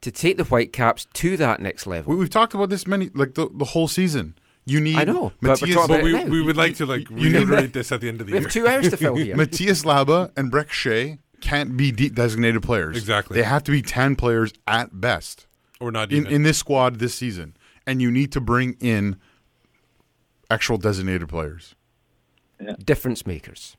to 0.02 0.10
take 0.10 0.38
the 0.38 0.44
Whitecaps 0.44 1.06
to 1.22 1.38
that 1.38 1.60
next 1.62 1.86
level? 1.86 2.14
We, 2.14 2.18
we've 2.20 2.30
talked 2.32 2.56
about 2.56 2.70
this 2.70 2.88
many 2.88 3.10
like 3.14 3.36
the, 3.36 3.48
the 3.54 3.66
whole 3.66 3.88
season. 3.88 4.34
You 4.66 4.80
need 4.80 4.98
I 4.98 5.04
know, 5.04 5.34
but 5.42 5.62
we're 5.62 5.68
Matías, 5.68 5.74
talking 5.74 5.96
but 5.96 6.04
we, 6.04 6.12
now. 6.14 6.24
we 6.26 6.42
would 6.42 6.58
like 6.58 6.76
to 6.78 6.86
like 6.88 7.08
You 7.10 7.16
need- 7.30 7.34
reiterate 7.50 7.74
this 7.74 7.92
at 7.92 8.02
the 8.02 8.08
end 8.10 8.22
of 8.22 8.28
the 8.28 8.32
We 8.34 8.38
year. 8.40 8.44
have 8.48 8.52
two 8.52 8.68
hours 8.68 8.90
to 8.90 8.98
fill 8.98 9.16
here. 9.26 9.36
Matías 9.36 9.84
Laba 9.86 10.32
and 10.38 10.52
Brek 10.52 10.70
Shea 10.72 11.18
can't 11.42 11.76
be 11.78 11.92
de- 11.92 12.10
designated 12.10 12.62
players. 12.64 12.96
Exactly. 12.98 13.38
They 13.38 13.44
have 13.44 13.64
to 13.66 13.72
be 13.72 13.82
ten 13.84 14.16
players 14.16 14.52
at 14.68 15.00
best 15.00 15.46
or 15.80 15.92
not 15.92 16.12
in, 16.12 16.26
in 16.28 16.44
this 16.44 16.58
squad 16.60 17.00
this 17.00 17.14
season, 17.16 17.56
and 17.88 18.02
you 18.02 18.12
need 18.12 18.32
to 18.34 18.42
bring 18.42 18.76
in 18.80 19.18
actual 20.50 20.78
designated 20.78 21.28
players, 21.30 21.76
Difference 22.84 23.26
makers. 23.26 23.76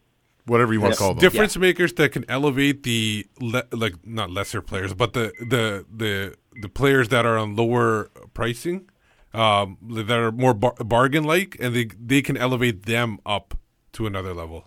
whatever 0.46 0.72
you 0.72 0.80
want 0.80 0.90
Yes. 0.92 0.98
to 0.98 1.03
call 1.05 1.14
them. 1.14 1.20
difference 1.20 1.57
makers 1.57 1.92
that 1.94 2.11
can 2.12 2.24
elevate 2.28 2.82
the 2.82 3.26
le- 3.40 3.62
like 3.70 3.94
not 4.05 4.28
lesser 4.30 4.61
players, 4.61 4.92
but 4.94 5.12
the 5.12 5.32
the 5.38 5.84
the 5.94 6.34
the 6.61 6.68
players 6.68 7.09
that 7.11 7.24
are 7.24 7.38
on 7.38 7.55
lower 7.55 8.11
pricing, 8.34 8.88
um, 9.34 9.76
that 9.82 10.11
are 10.18 10.32
more 10.32 10.53
bar- 10.55 10.74
bargain 10.84 11.22
like, 11.24 11.57
and 11.61 11.74
they 11.76 11.84
they 12.05 12.22
can 12.22 12.36
elevate 12.36 12.86
them 12.86 13.18
up 13.24 13.55
to 13.92 14.07
another 14.07 14.34
level. 14.34 14.64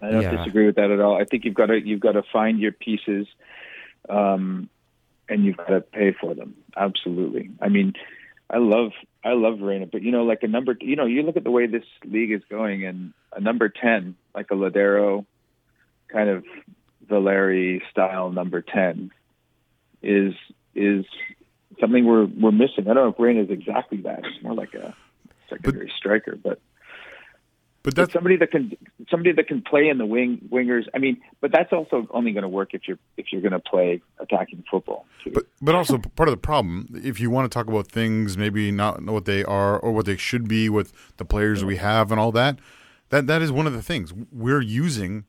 I 0.00 0.10
don't 0.10 0.22
Yeah. 0.22 0.36
disagree 0.36 0.64
with 0.66 0.76
that 0.76 0.90
at 0.90 0.98
all. 1.00 1.14
I 1.20 1.24
think 1.24 1.44
you've 1.44 1.54
got 1.54 1.66
to 1.66 1.78
you've 1.86 2.00
got 2.00 2.12
to 2.12 2.22
find 2.32 2.58
your 2.58 2.72
pieces, 2.72 3.26
um, 4.08 4.68
and 5.28 5.44
you've 5.44 5.56
got 5.58 5.66
to 5.68 5.80
pay 5.82 6.12
for 6.12 6.34
them. 6.34 6.54
Absolutely. 6.76 7.50
I 7.60 7.68
mean, 7.68 7.92
I 8.52 8.58
love 8.58 8.92
I 9.24 9.32
love 9.32 9.60
Reyna, 9.60 9.86
but 9.86 10.02
you 10.02 10.12
know, 10.12 10.24
like 10.24 10.42
a 10.42 10.48
number, 10.48 10.76
you 10.80 10.94
know, 10.94 11.06
you 11.06 11.22
look 11.22 11.38
at 11.38 11.44
the 11.44 11.50
way 11.50 11.66
this 11.66 11.84
league 12.04 12.32
is 12.32 12.42
going, 12.50 12.84
and 12.84 13.14
a 13.34 13.40
number 13.40 13.70
ten, 13.70 14.14
like 14.34 14.50
a 14.50 14.54
Lodeiro, 14.54 15.24
kind 16.08 16.28
of 16.28 16.44
Valeri 17.08 17.82
style 17.90 18.30
number 18.30 18.60
ten, 18.60 19.10
is 20.02 20.34
is 20.74 21.06
something 21.80 22.04
we're 22.04 22.26
we're 22.26 22.52
missing. 22.52 22.80
I 22.80 22.94
don't 22.94 22.96
know 22.96 23.08
if 23.08 23.18
Reyna 23.18 23.42
is 23.42 23.50
exactly 23.50 24.02
that. 24.02 24.20
It's 24.24 24.42
more 24.42 24.54
like 24.54 24.74
a 24.74 24.94
secondary 25.48 25.90
striker, 25.96 26.36
but 26.36 26.60
But 27.84 27.94
but 27.94 28.02
that's 28.02 28.12
somebody 28.12 28.36
that 28.36 28.50
can 28.52 28.76
somebody 29.10 29.32
that 29.32 29.48
can 29.48 29.60
play 29.60 29.88
in 29.88 29.98
the 29.98 30.06
wing 30.06 30.48
wingers. 30.52 30.86
I 30.94 30.98
mean, 30.98 31.20
but 31.40 31.50
that's 31.50 31.72
also 31.72 32.06
only 32.10 32.30
going 32.32 32.42
to 32.42 32.48
work 32.48 32.74
if 32.74 32.86
you're 32.86 32.98
if 33.16 33.32
you're 33.32 33.40
going 33.40 33.52
to 33.52 33.58
play 33.58 34.00
attacking 34.20 34.64
football. 34.70 35.04
Too. 35.24 35.32
But 35.32 35.46
but 35.60 35.74
also 35.74 35.98
part 35.98 36.28
of 36.28 36.32
the 36.32 36.40
problem, 36.40 36.88
if 37.02 37.18
you 37.18 37.28
want 37.28 37.50
to 37.50 37.54
talk 37.54 37.66
about 37.66 37.88
things 37.88 38.38
maybe 38.38 38.70
not 38.70 39.02
know 39.02 39.12
what 39.12 39.24
they 39.24 39.42
are 39.44 39.78
or 39.78 39.90
what 39.92 40.06
they 40.06 40.16
should 40.16 40.46
be 40.46 40.68
with 40.68 40.92
the 41.16 41.24
players 41.24 41.64
we 41.64 41.76
have 41.76 42.12
and 42.12 42.20
all 42.20 42.30
that, 42.32 42.58
that 43.08 43.26
that 43.26 43.42
is 43.42 43.50
one 43.50 43.66
of 43.66 43.72
the 43.72 43.82
things 43.82 44.12
we're 44.30 44.60
using 44.60 45.24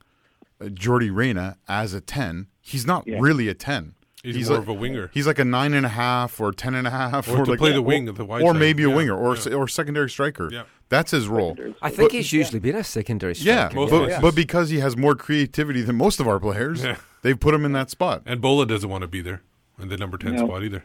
uh, 0.62 0.70
Jordy 0.70 1.10
Reyna 1.10 1.58
as 1.68 1.94
a 1.96 2.02
ten. 2.02 2.48
He's 2.62 2.86
not 2.86 3.08
Yeah. 3.08 3.18
really 3.20 3.48
a 3.48 3.56
ten. 3.56 3.96
He's 4.24 4.48
more 4.48 4.58
like, 4.60 4.64
of 4.64 4.70
a 4.70 4.74
winger. 4.74 5.12
He's 5.14 5.28
like 5.28 5.38
a 5.40 5.44
nine 5.46 5.74
and 5.74 5.86
a 5.86 5.90
half 5.90 6.40
or 6.40 6.54
ten 6.54 6.76
and 6.76 6.88
a 6.88 6.90
half, 6.90 7.28
Or 7.28 7.44
to 7.44 7.52
like, 7.52 7.60
play 7.60 7.72
the 7.74 7.80
or- 7.80 7.82
wing, 7.82 8.06
the 8.06 8.24
wide 8.24 8.42
or 8.42 8.54
side. 8.54 8.60
maybe 8.60 8.84
a 8.84 8.90
Yeah, 8.90 8.96
winger 8.96 9.16
or 9.18 9.36
yeah. 9.36 9.54
or 9.54 9.68
secondary 9.68 10.10
striker. 10.10 10.50
Yeah. 10.52 10.64
That's 10.88 11.12
his 11.12 11.28
role. 11.28 11.58
I 11.82 11.90
think 11.90 12.12
he's 12.14 12.32
usually 12.32 12.60
been 12.60 12.76
a 12.76 12.84
secondary 12.84 13.34
Yeah, 13.34 13.68
striker. 13.70 13.76
Most 13.76 13.90
but, 13.92 14.00
places. 14.06 14.22
but 14.22 14.36
because 14.36 14.70
he 14.70 14.80
has 14.80 14.96
more 14.96 15.16
creativity 15.16 15.82
than 15.82 15.98
most 15.98 16.20
of 16.22 16.28
our 16.28 16.40
players, 16.40 16.84
Yeah. 16.84 16.98
they've 17.22 17.40
put 17.40 17.54
him 17.54 17.66
in 17.66 17.74
that 17.74 17.90
spot. 17.90 18.22
And 18.26 18.40
Bola 18.40 18.66
doesn't 18.66 18.90
want 18.90 19.02
to 19.02 19.08
be 19.08 19.20
there 19.22 19.42
in 19.82 19.90
the 19.90 19.98
number 19.98 20.18
ten 20.18 20.36
No. 20.36 20.46
spot 20.46 20.64
either. 20.64 20.84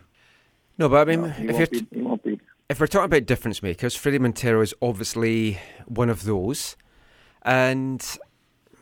No, 0.79 0.89
but 0.89 1.07
I 1.09 1.17
mean, 1.17 1.31
he, 1.33 1.45
if 1.45 1.53
won't 1.57 1.73
you're 1.73 1.83
be, 1.83 1.87
he 1.97 2.03
won't 2.03 2.23
be. 2.25 2.41
if 2.69 2.81
we're 2.81 2.87
talking 2.89 3.05
about 3.05 3.27
difference 3.27 3.63
makers, 3.63 3.97
Fredy 3.97 4.19
Montero 4.19 4.61
is 4.63 4.75
obviously 4.83 5.61
one 5.87 6.09
of 6.11 6.25
those. 6.25 6.77
And 7.43 8.05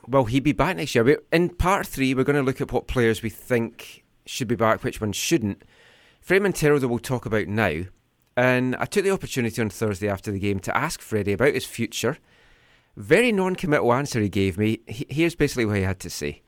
will 0.08 0.24
he 0.24 0.40
be 0.40 0.52
back 0.52 0.76
next 0.76 0.94
year? 0.94 1.04
We- 1.04 1.16
In 1.32 1.50
part 1.50 1.86
three, 1.86 2.14
we're 2.14 2.24
going 2.24 2.36
to 2.36 2.42
look 2.42 2.60
at 2.60 2.72
what 2.72 2.86
players 2.86 3.22
we 3.22 3.28
think 3.30 4.04
should 4.26 4.48
be 4.48 4.56
back, 4.56 4.82
which 4.82 5.00
one 5.00 5.12
shouldn't. 5.12 5.62
Fredy 6.26 6.42
Montero, 6.42 6.78
that 6.78 6.88
we'll 6.88 6.98
talk 6.98 7.24
about 7.26 7.46
now. 7.46 7.82
And 8.36 8.76
I 8.76 8.84
took 8.84 9.04
the 9.04 9.12
opportunity 9.12 9.62
on 9.62 9.70
Thursday 9.70 10.08
after 10.08 10.30
the 10.30 10.38
game 10.38 10.58
to 10.60 10.76
ask 10.76 11.00
Fredy 11.00 11.32
about 11.32 11.54
his 11.54 11.64
future. 11.64 12.18
Very 12.96 13.32
non 13.32 13.56
committal 13.56 13.92
answer 13.92 14.20
he 14.20 14.28
gave 14.28 14.58
me. 14.58 14.80
Here's 14.86 15.34
basically 15.34 15.66
what 15.66 15.76
he 15.76 15.82
had 15.82 16.00
to 16.00 16.10
say. 16.10 16.42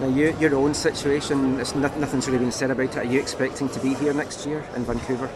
Now, 0.00 0.08
you, 0.08 0.34
your 0.38 0.54
own 0.54 0.72
situation, 0.72 1.60
it's 1.60 1.74
not, 1.74 1.98
nothing's 1.98 2.26
really 2.26 2.38
been 2.38 2.52
said 2.52 2.70
about 2.70 2.84
it. 2.84 2.96
Are 2.96 3.04
you 3.04 3.20
expecting 3.20 3.68
to 3.68 3.80
be 3.80 3.94
here 3.94 4.14
next 4.14 4.46
year 4.46 4.64
in 4.74 4.84
Vancouver? 4.84 5.28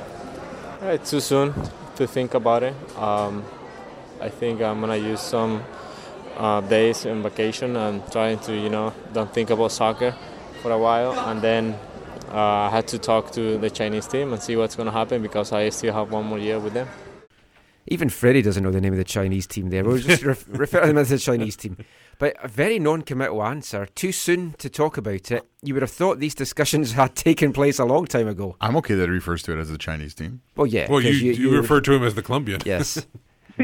Uh, 0.81 0.87
It's 0.87 1.11
too 1.11 1.21
soon 1.21 1.53
to 1.97 2.07
think 2.07 2.33
about 2.33 2.63
it. 2.63 2.75
Um, 2.97 3.45
I 4.21 4.31
think 4.31 4.63
I'm 4.63 4.81
gonna 4.81 4.97
use 4.97 5.21
some 5.21 5.63
uh, 6.39 6.63
days 6.63 7.05
in 7.05 7.23
vacation 7.23 7.77
and 7.77 8.11
trying 8.11 8.39
to, 8.41 8.55
you 8.55 8.71
know, 8.71 8.95
don't 9.13 9.33
think 9.33 9.51
about 9.51 9.73
soccer 9.73 10.15
for 10.65 10.73
a 10.73 10.79
while, 10.79 11.13
and 11.29 11.43
then 11.43 11.79
uh, 12.33 12.39
I 12.67 12.71
had 12.71 12.89
to 12.89 12.99
talk 12.99 13.33
to 13.33 13.59
the 13.59 13.69
Chinese 13.69 14.07
team 14.07 14.33
and 14.33 14.43
see 14.43 14.57
what's 14.57 14.75
gonna 14.75 14.91
happen 14.91 15.21
because 15.21 15.53
I 15.53 15.69
still 15.69 15.93
have 15.93 16.11
one 16.11 16.25
more 16.25 16.39
year 16.39 16.59
with 16.59 16.73
them. 16.73 16.89
Even 17.89 18.09
Fredy 18.09 18.43
doesn't 18.43 18.63
know 18.63 18.71
the 18.71 18.81
name 18.81 18.95
of 18.95 18.97
the 18.97 19.05
Chinese 19.05 19.47
team 19.47 19.69
there. 19.69 19.85
We'll 19.85 19.99
just 19.99 20.23
ref- 20.31 20.47
refer 20.49 20.81
to 20.81 20.87
them 20.87 20.97
as 20.97 21.11
the 21.11 21.19
Chinese 21.19 21.55
team. 21.55 21.77
But 22.19 22.35
a 22.43 22.49
very 22.49 22.79
non 22.79 23.03
committal 23.03 23.45
answer. 23.45 23.85
Too 23.95 24.11
soon 24.11 24.55
to 24.57 24.71
talk 24.71 24.97
about 24.97 25.31
it. 25.31 25.47
You 25.63 25.75
would 25.75 25.83
have 25.83 25.91
thought 25.91 26.19
these 26.19 26.35
discussions 26.35 26.93
had 26.93 27.15
taken 27.15 27.53
place 27.53 27.79
a 27.79 27.85
long 27.85 28.07
time 28.07 28.27
ago. 28.27 28.57
I'm 28.63 28.75
okay 28.79 28.95
that 28.95 29.05
he 29.05 29.11
refers 29.11 29.43
to 29.43 29.53
it 29.53 29.61
as 29.61 29.69
the 29.71 29.77
Chinese 29.77 30.15
team. 30.15 30.41
Well, 30.57 30.67
yeah. 30.67 30.87
Well, 30.91 31.03
you 31.03 31.11
'cause 31.11 31.21
you, 31.21 31.33
you 31.35 31.55
refer 31.55 31.83
to 31.83 31.93
him 31.93 32.03
as 32.05 32.15
the 32.15 32.23
Colombian. 32.23 32.63
Yes. 32.65 33.07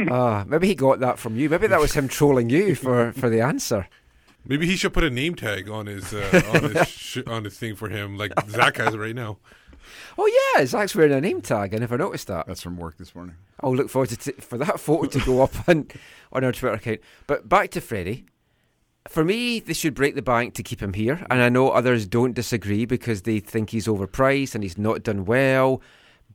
Ah, 0.08 0.44
maybe 0.46 0.68
he 0.68 0.76
got 0.76 1.00
that 1.00 1.18
from 1.18 1.34
you. 1.36 1.50
Maybe 1.50 1.66
that 1.66 1.80
was 1.80 1.94
him 1.94 2.06
trolling 2.06 2.48
you 2.48 2.76
for, 2.76 3.10
for 3.10 3.28
the 3.28 3.40
answer. 3.40 3.88
Maybe 4.46 4.66
he 4.66 4.76
should 4.76 4.92
put 4.92 5.04
a 5.04 5.10
name 5.10 5.34
tag 5.34 5.68
on 5.68 5.86
his 5.86 6.12
uh, 6.12 6.42
on 6.54 6.72
his 6.74 6.88
sh- 6.88 7.18
on 7.26 7.44
his 7.44 7.56
thing 7.58 7.76
for 7.76 7.88
him, 7.88 8.16
like 8.16 8.32
Zach 8.48 8.76
has 8.78 8.96
right 8.96 9.14
now. 9.14 9.38
Oh, 10.18 10.52
yeah. 10.56 10.64
Zach's 10.66 10.94
wearing 10.94 11.12
a 11.12 11.20
name 11.20 11.40
tag. 11.40 11.74
I 11.74 11.78
never 11.78 11.96
noticed 11.98 12.26
that. 12.28 12.46
That's 12.46 12.62
from 12.62 12.76
work 12.76 12.96
this 12.98 13.14
morning. 13.14 13.36
I'll 13.60 13.74
look 13.74 13.88
forward 13.88 14.10
to 14.10 14.16
t- 14.16 14.32
for 14.40 14.58
that 14.58 14.78
photo 14.78 15.06
to 15.08 15.20
go 15.24 15.42
up 15.42 15.52
on, 15.68 15.88
on 16.32 16.44
our 16.44 16.52
Twitter 16.52 16.74
account. 16.76 17.00
But 17.26 17.48
back 17.48 17.70
to 17.72 17.80
Fredy. 17.80 18.24
For 19.08 19.24
me, 19.24 19.60
they 19.60 19.72
should 19.72 19.94
break 19.94 20.14
the 20.14 20.22
bank 20.22 20.54
to 20.54 20.62
keep 20.62 20.80
him 20.82 20.92
here. 20.92 21.26
And 21.30 21.40
I 21.40 21.48
know 21.48 21.70
others 21.70 22.06
don't 22.06 22.34
disagree 22.34 22.84
because 22.84 23.22
they 23.22 23.40
think 23.40 23.70
he's 23.70 23.86
overpriced 23.86 24.54
and 24.54 24.62
he's 24.62 24.76
not 24.76 25.02
done 25.02 25.24
well. 25.24 25.80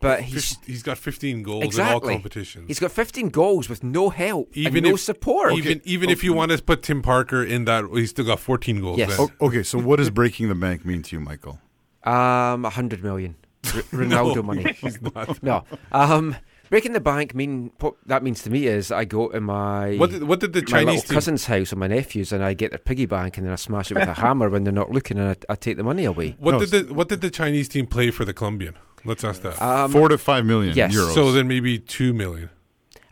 But 0.01 0.21
he's 0.21 0.57
he's 0.65 0.83
got 0.83 0.97
15 0.97 1.41
goals 1.43 1.63
exactly. 1.63 1.95
in 1.95 2.17
all 2.17 2.17
competitions. 2.21 2.65
He's 2.67 2.79
got 2.79 2.91
15 2.91 3.29
goals 3.29 3.69
with 3.69 3.83
no 3.83 4.09
help 4.09 4.49
even 4.55 4.77
and 4.77 4.87
no 4.87 4.93
if, 4.95 5.01
support. 5.01 5.53
Even 5.53 5.81
even 5.85 6.09
if 6.09 6.23
you 6.23 6.33
want 6.33 6.51
to 6.51 6.61
put 6.61 6.83
Tim 6.83 7.01
Parker 7.01 7.43
in 7.43 7.65
that, 7.65 7.85
he's 7.93 8.09
still 8.11 8.25
got 8.25 8.39
14 8.39 8.81
goals. 8.81 8.97
Yes. 8.97 9.17
O- 9.19 9.31
okay, 9.41 9.63
so 9.63 9.79
what 9.79 9.97
does 9.97 10.09
breaking 10.09 10.49
the 10.49 10.55
bank 10.55 10.85
mean 10.85 11.01
to 11.03 11.15
you, 11.15 11.19
Michael? 11.21 11.59
Um, 12.03 12.63
100 12.63 13.03
million. 13.03 13.35
R- 13.65 13.71
Ronaldo 13.91 14.35
No, 14.35 14.43
money. 14.43 14.73
He's 14.79 15.01
not. 15.01 15.41
No. 15.41 15.63
Um, 15.91 16.35
breaking 16.69 16.93
the 16.93 16.99
bank 16.99 17.33
mean 17.33 17.71
what 17.79 17.95
that 18.05 18.21
means 18.21 18.43
to 18.43 18.49
me 18.51 18.67
is 18.67 18.91
I 18.91 19.05
go 19.05 19.29
to 19.29 19.39
my 19.41 19.95
What 19.97 20.11
did, 20.11 20.23
what 20.23 20.39
did 20.39 20.53
the 20.53 20.61
Chinese 20.61 21.03
team? 21.03 21.15
cousin's 21.15 21.45
house 21.45 21.73
or 21.73 21.77
my 21.77 21.87
nephew's 21.87 22.31
and 22.31 22.43
I 22.43 22.53
get 22.53 22.71
their 22.71 22.79
piggy 22.79 23.05
bank 23.07 23.37
and 23.37 23.45
then 23.47 23.53
I 23.53 23.55
smash 23.55 23.89
it 23.89 23.95
with 23.95 24.07
a 24.07 24.13
hammer 24.25 24.49
when 24.49 24.65
they're 24.65 24.73
not 24.73 24.91
looking 24.91 25.17
and 25.17 25.29
I, 25.29 25.35
I 25.53 25.55
take 25.55 25.77
the 25.77 25.83
money 25.83 26.05
away. 26.05 26.35
What 26.37 26.51
No, 26.51 26.59
did 26.65 26.87
the 26.87 26.93
what 26.93 27.09
did 27.09 27.21
the 27.21 27.31
Chinese 27.31 27.69
team 27.69 27.87
play 27.87 28.11
for 28.11 28.23
the 28.25 28.33
Colombian? 28.33 28.75
Let's 29.05 29.23
ask 29.23 29.41
that. 29.43 29.61
Um, 29.61 29.91
Four 29.91 30.09
to 30.09 30.17
five 30.17 30.45
million 30.45 30.75
yes. 30.75 30.95
euros. 30.95 31.13
so 31.13 31.31
then 31.31 31.47
maybe 31.47 31.79
two 31.79 32.13
million. 32.13 32.49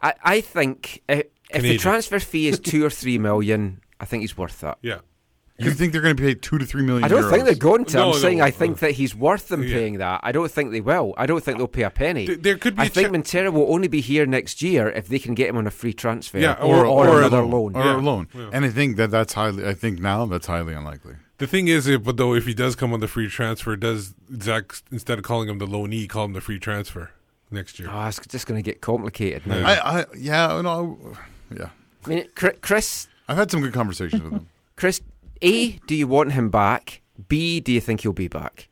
I, 0.01 0.13
I 0.23 0.41
think 0.41 1.01
if, 1.07 1.27
if 1.49 1.61
the 1.61 1.77
transfer 1.77 2.19
fee 2.19 2.47
is 2.47 2.59
two 2.59 2.83
or 2.85 2.89
three 2.89 3.17
million, 3.17 3.81
I 3.99 4.05
think 4.05 4.21
he's 4.21 4.37
worth 4.37 4.59
that. 4.61 4.77
Yeah. 4.81 4.99
you 5.59 5.71
think 5.71 5.93
they're 5.93 6.01
going 6.01 6.17
to 6.17 6.21
pay 6.21 6.33
two 6.33 6.57
to 6.57 6.65
three 6.65 6.81
million? 6.83 7.03
I 7.05 7.07
don't 7.07 7.29
think 7.31 7.45
they're 7.45 7.55
going 7.55 7.85
to. 7.85 7.97
No, 7.97 8.03
I'm 8.07 8.11
no, 8.11 8.17
saying 8.17 8.41
I 8.41 8.51
think 8.51 8.79
that 8.79 8.91
he's 8.91 9.15
worth 9.15 9.47
them 9.47 9.63
Yeah. 9.63 9.73
paying 9.75 9.97
that. 9.99 10.19
I 10.23 10.31
don't 10.33 10.51
think 10.51 10.71
they 10.71 10.81
will. 10.81 11.13
I 11.15 11.25
don't 11.25 11.41
think 11.43 11.57
they'll 11.57 11.67
pay 11.67 11.83
a 11.83 11.89
penny. 11.89 12.25
Th- 12.25 12.39
there 12.41 12.57
could 12.57 12.75
be 12.75 12.81
I 12.81 12.85
a 12.85 12.89
think 12.89 13.07
cha- 13.07 13.11
Montero 13.13 13.51
will 13.51 13.71
only 13.73 13.87
be 13.87 14.01
here 14.01 14.25
next 14.25 14.61
year 14.61 14.89
if 14.89 15.07
they 15.07 15.19
can 15.19 15.35
get 15.35 15.47
him 15.49 15.55
on 15.57 15.67
a 15.67 15.71
free 15.71 15.93
transfer 15.93 16.39
Yeah, 16.39 16.53
or, 16.59 16.85
or- 16.85 16.85
or, 16.87 17.07
or 17.07 17.19
another 17.19 17.43
loan, 17.43 17.73
loan. 17.73 17.75
or 17.77 17.85
Yeah. 17.85 17.95
a 17.95 18.01
loan. 18.01 18.27
Yeah. 18.33 18.49
And 18.51 18.65
I 18.65 18.69
think 18.71 18.97
that 18.97 19.11
that's 19.11 19.33
highly. 19.33 19.65
I 19.65 19.73
think 19.73 19.99
now 20.01 20.25
that's 20.25 20.47
highly 20.47 20.73
unlikely. 20.73 21.13
The 21.43 21.47
thing 21.47 21.67
is, 21.67 21.87
if, 21.87 22.05
but 22.05 22.15
though, 22.15 22.33
if 22.33 22.45
he 22.45 22.53
does 22.53 22.73
come 22.73 22.93
on 22.93 23.01
the 23.01 23.07
free 23.09 23.27
transfer, 23.27 23.75
does 23.75 24.13
Zach 24.41 24.75
instead 24.93 25.17
of 25.17 25.25
calling 25.25 25.49
him 25.49 25.57
the 25.57 25.67
loanee, 25.67 26.07
call 26.07 26.23
him 26.23 26.31
the 26.31 26.39
free 26.39 26.57
transfer 26.57 27.11
next 27.51 27.79
year? 27.79 27.89
Oh, 27.91 28.07
it's 28.07 28.25
just 28.27 28.47
going 28.47 28.63
to 28.63 28.65
get 28.65 28.79
complicated 28.79 29.45
now. 29.45 29.57
Yeah. 29.57 29.67
I, 29.67 29.99
I 29.99 30.05
yeah, 30.15 30.61
no, 30.61 31.17
yeah. 31.53 31.67
I 32.05 32.07
mean, 32.07 32.29
Chris, 32.33 33.09
I've 33.27 33.35
had 33.35 33.51
some 33.51 33.59
good 33.59 33.73
conversations 33.73 34.21
with 34.21 34.31
him. 34.31 34.47
Chris, 34.77 35.01
A, 35.41 35.71
do 35.85 35.95
you 35.95 36.07
want 36.07 36.31
him 36.31 36.49
back? 36.49 37.01
B, 37.27 37.59
do 37.59 37.73
you 37.73 37.81
think 37.81 38.03
he'll 38.03 38.13
be 38.13 38.29
back? 38.29 38.69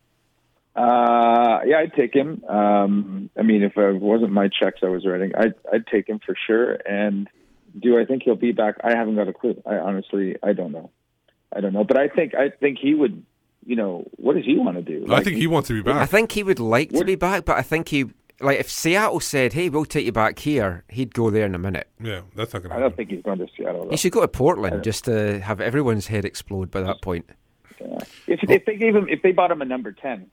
Uh, 0.74 1.60
yeah, 1.66 1.80
I'd 1.80 1.94
take 1.94 2.14
him. 2.14 2.42
Um, 2.46 3.30
I 3.38 3.42
mean, 3.42 3.64
if 3.64 3.76
it 3.76 4.00
wasn't 4.00 4.32
my 4.32 4.48
checks 4.48 4.80
I 4.82 4.88
was 4.88 5.06
writing, 5.06 5.34
I'd 5.36 5.56
I'd 5.74 5.88
take 5.88 6.08
him 6.08 6.22
for 6.26 6.38
sure. 6.48 6.76
And 6.90 7.28
do 7.78 8.00
I 8.00 8.06
think 8.06 8.24
he'll 8.24 8.36
be 8.36 8.54
back? 8.54 8.76
I 8.82 8.96
haven't 8.96 9.18
got 9.18 9.28
a 9.28 9.34
clue. 9.34 9.62
I 9.66 9.76
honestly, 9.76 10.38
I 10.42 10.54
don't 10.54 10.72
know. 10.72 10.90
I 11.56 11.62
don't 11.62 11.74
know. 11.74 11.84
But 11.84 11.98
I 11.98 12.08
think 12.08 12.36
I 12.36 12.50
think 12.50 12.78
he 12.80 12.94
would. 12.94 13.24
You 13.64 13.76
know, 13.76 14.08
what 14.18 14.36
does 14.36 14.44
he 14.44 14.58
want 14.58 14.78
to 14.78 14.82
do? 14.82 15.14
I 15.14 15.22
think 15.24 15.38
he 15.38 15.46
wants 15.46 15.68
to 15.68 15.76
be 15.76 15.84
back. 15.84 15.98
I 15.98 16.08
think 16.08 16.32
he 16.32 16.42
would 16.42 16.60
like 16.60 16.90
to 16.94 17.06
be 17.06 17.14
back, 17.14 17.46
but 17.46 17.58
I 17.58 17.62
think 17.62 17.90
he, 17.90 18.06
like, 18.40 18.60
if 18.60 18.72
Seattle 18.72 19.20
said, 19.20 19.54
hey, 19.54 19.70
we'll 19.70 19.86
take 19.86 20.04
you 20.04 20.12
back 20.12 20.40
here, 20.40 20.84
he'd 20.90 21.14
go 21.14 21.30
there 21.30 21.46
in 21.46 21.54
a 21.54 21.60
minute. 21.60 21.88
yeah, 22.02 22.22
that's 22.36 22.54
not 22.56 22.64
going 22.64 22.72
to 22.72 22.76
I 22.76 22.80
don't 22.80 22.96
think 22.96 23.12
he's 23.12 23.22
going 23.22 23.38
to 23.38 23.48
Seattle. 23.56 23.84
Though. 23.84 23.92
He 23.92 23.98
should 23.98 24.14
go 24.14 24.22
to 24.22 24.28
Portland 24.28 24.84
just 24.84 25.06
to 25.06 25.40
have 25.42 25.62
everyone's 25.62 26.08
head 26.08 26.26
explode 26.26 26.72
by 26.72 26.82
that 26.82 27.04
point. 27.04 27.30
If 28.26 28.40
if 28.50 28.66
they 28.66 28.78
gave 28.78 28.96
him 28.96 29.08
if 29.10 29.22
they 29.22 29.32
bought 29.32 29.52
him 29.52 29.62
a 29.62 29.66
number 29.66 29.92
ten, 29.92 30.32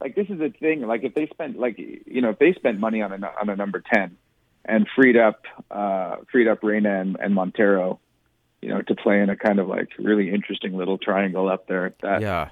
like 0.00 0.16
this 0.16 0.28
is 0.28 0.38
the 0.38 0.50
thing. 0.50 0.82
Like 0.82 1.04
if 1.04 1.14
they 1.14 1.28
spent 1.28 1.56
like 1.58 1.78
you 1.78 2.20
know 2.20 2.30
if 2.30 2.38
they 2.40 2.52
spent 2.52 2.80
money 2.80 3.00
on 3.00 3.12
a 3.12 3.32
on 3.40 3.48
a 3.48 3.54
number 3.56 3.80
ten, 3.92 4.16
and 4.64 4.88
freed 4.94 5.16
up 5.16 5.42
uh, 5.70 6.16
freed 6.30 6.48
up 6.48 6.64
Reyna 6.64 7.00
and, 7.00 7.16
and 7.20 7.34
Montero, 7.34 8.00
you 8.66 8.74
know, 8.74 8.82
to 8.82 8.94
play 8.96 9.20
in 9.20 9.30
a 9.30 9.36
kind 9.36 9.60
of 9.60 9.68
like 9.68 9.88
really 9.96 10.30
interesting 10.34 10.76
little 10.76 10.98
triangle 10.98 11.48
up 11.48 11.68
there. 11.68 11.94
That 12.02 12.20
Yeah. 12.20 12.48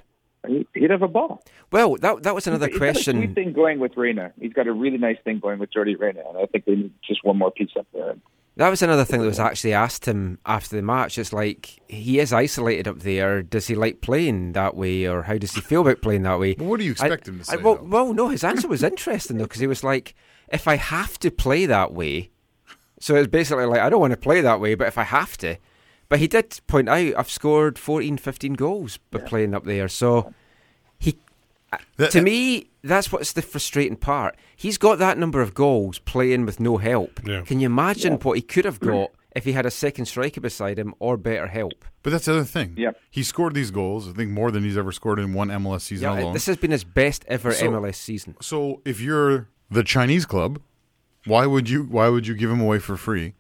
he, 0.47 0.65
he'd 0.75 0.91
have 0.91 1.03
a 1.03 1.09
ball. 1.09 1.43
Well, 1.73 1.97
that 1.97 2.23
that 2.23 2.35
was 2.37 2.47
another 2.47 2.69
question. 2.69 3.17
He's 3.17 3.27
got 3.27 3.33
a 3.33 3.35
thing 3.35 3.53
going 3.53 3.79
with 3.81 3.97
Reyna. 3.97 4.33
He's 4.41 4.53
got 4.53 4.69
a 4.69 4.73
really 4.73 4.99
nice 4.99 5.17
thing 5.25 5.41
going 5.41 5.59
with 5.59 5.73
Jordy 5.73 5.97
Reyna, 5.97 6.23
and 6.29 6.39
I 6.39 6.47
think 6.47 6.67
they 6.67 6.77
need 6.77 6.93
just 7.05 7.25
one 7.25 7.37
more 7.37 7.51
piece 7.51 7.71
up 7.77 7.87
there. 7.93 8.15
That 8.57 8.69
was 8.69 8.83
another 8.83 9.05
thing 9.05 9.21
that 9.21 9.27
was 9.27 9.41
actually 9.41 9.73
asked 9.73 10.07
him 10.07 10.39
after 10.47 10.77
the 10.77 10.83
match. 10.83 11.19
It's 11.19 11.33
like 11.33 11.81
he 11.89 12.21
is 12.21 12.33
isolated 12.33 12.87
up 12.87 13.01
there. 13.01 13.43
Does 13.43 13.67
he 13.67 13.75
like 13.75 14.01
playing 14.01 14.53
that 14.53 14.77
way, 14.77 15.07
or 15.09 15.23
how 15.25 15.37
does 15.39 15.53
he 15.57 15.61
feel 15.61 15.81
about 15.81 16.01
playing 16.03 16.23
that 16.23 16.39
way? 16.39 16.55
But 16.55 16.67
what 16.67 16.79
do 16.79 16.85
you 16.87 16.93
expect 16.93 17.27
him 17.27 17.41
to 17.41 17.45
say, 17.45 17.57
well, 17.57 17.81
well, 17.83 18.15
no, 18.15 18.29
his 18.29 18.45
answer 18.45 18.69
was 18.69 18.85
interesting 18.85 19.39
though 19.39 19.45
because 19.51 19.61
he 19.61 19.67
was 19.67 19.83
like, 19.83 20.15
"If 20.53 20.69
I 20.69 20.77
have 20.77 21.19
to 21.19 21.33
play 21.33 21.67
that 21.67 21.93
way," 21.93 22.31
so 23.01 23.17
it's 23.17 23.27
basically 23.27 23.67
like, 23.67 23.81
"I 23.81 23.91
don't 23.91 24.01
want 24.01 24.13
to 24.13 24.17
play 24.29 24.41
that 24.43 24.61
way, 24.61 24.77
but 24.77 24.87
if 24.87 24.99
I 24.99 25.03
have 25.05 25.37
to." 25.39 25.57
But 26.09 26.19
he 26.19 26.29
did 26.29 26.61
point 26.67 26.89
out, 26.89 27.15
"I've 27.17 27.31
scored 27.31 27.79
14, 27.79 28.17
15 28.19 28.55
goals 28.55 28.99
by 29.11 29.21
playing 29.21 29.55
up 29.55 29.65
there." 29.65 29.89
So 29.89 30.33
he, 30.99 31.19
uh, 31.73 31.79
That- 31.97 32.11
to 32.13 32.21
uh, 32.21 32.23
me, 32.23 32.71
that's 32.83 33.11
what's 33.11 33.33
the 33.33 33.43
frustrating 33.43 33.97
part. 33.97 34.37
He's 34.55 34.79
got 34.79 34.99
that 34.99 35.19
number 35.19 35.41
of 35.41 35.55
goals 35.55 35.99
playing 36.01 36.45
with 36.47 36.61
no 36.61 36.77
help. 36.77 37.21
Yeah. 37.27 37.41
Can 37.43 37.61
you 37.61 37.67
imagine 37.67 38.15
what 38.15 38.37
he 38.37 38.43
could 38.43 38.65
have 38.65 38.81
got 38.81 39.11
if 39.35 39.45
he 39.45 39.53
had 39.53 39.67
a 39.67 39.71
second 39.71 40.05
striker 40.07 40.41
beside 40.41 40.79
him 40.79 40.95
or 40.99 41.17
better 41.17 41.47
help? 41.49 41.85
But 42.03 42.11
that's 42.11 42.27
the 42.27 42.33
other 42.33 42.45
thing. 42.45 42.75
Yep. 42.77 43.01
He 43.11 43.23
scored 43.23 43.55
these 43.55 43.71
goals, 43.71 44.07
I 44.09 44.13
think 44.13 44.31
more 44.31 44.51
than 44.51 44.63
he's 44.63 44.77
ever 44.77 44.93
scored 44.93 45.19
in 45.19 45.33
one 45.33 45.49
MLS 45.49 45.81
season 45.85 46.03
Yeah, 46.13 46.21
alone. 46.21 46.35
this 46.35 46.45
has 46.47 46.59
been 46.59 46.71
his 46.71 46.85
best 46.85 47.25
ever 47.29 47.51
So- 47.53 47.67
MLS 47.71 47.97
season. 47.97 48.37
So 48.43 48.83
if 48.85 49.01
you're 49.01 49.49
the 49.71 49.83
Chinese 49.83 50.27
club, 50.27 50.61
why 51.25 51.47
would 51.47 51.71
you 51.71 51.85
why 51.85 52.11
would 52.11 52.27
you 52.27 52.35
give 52.35 52.51
him 52.51 52.61
away 52.61 52.79
for 52.79 52.99
free? 52.99 53.33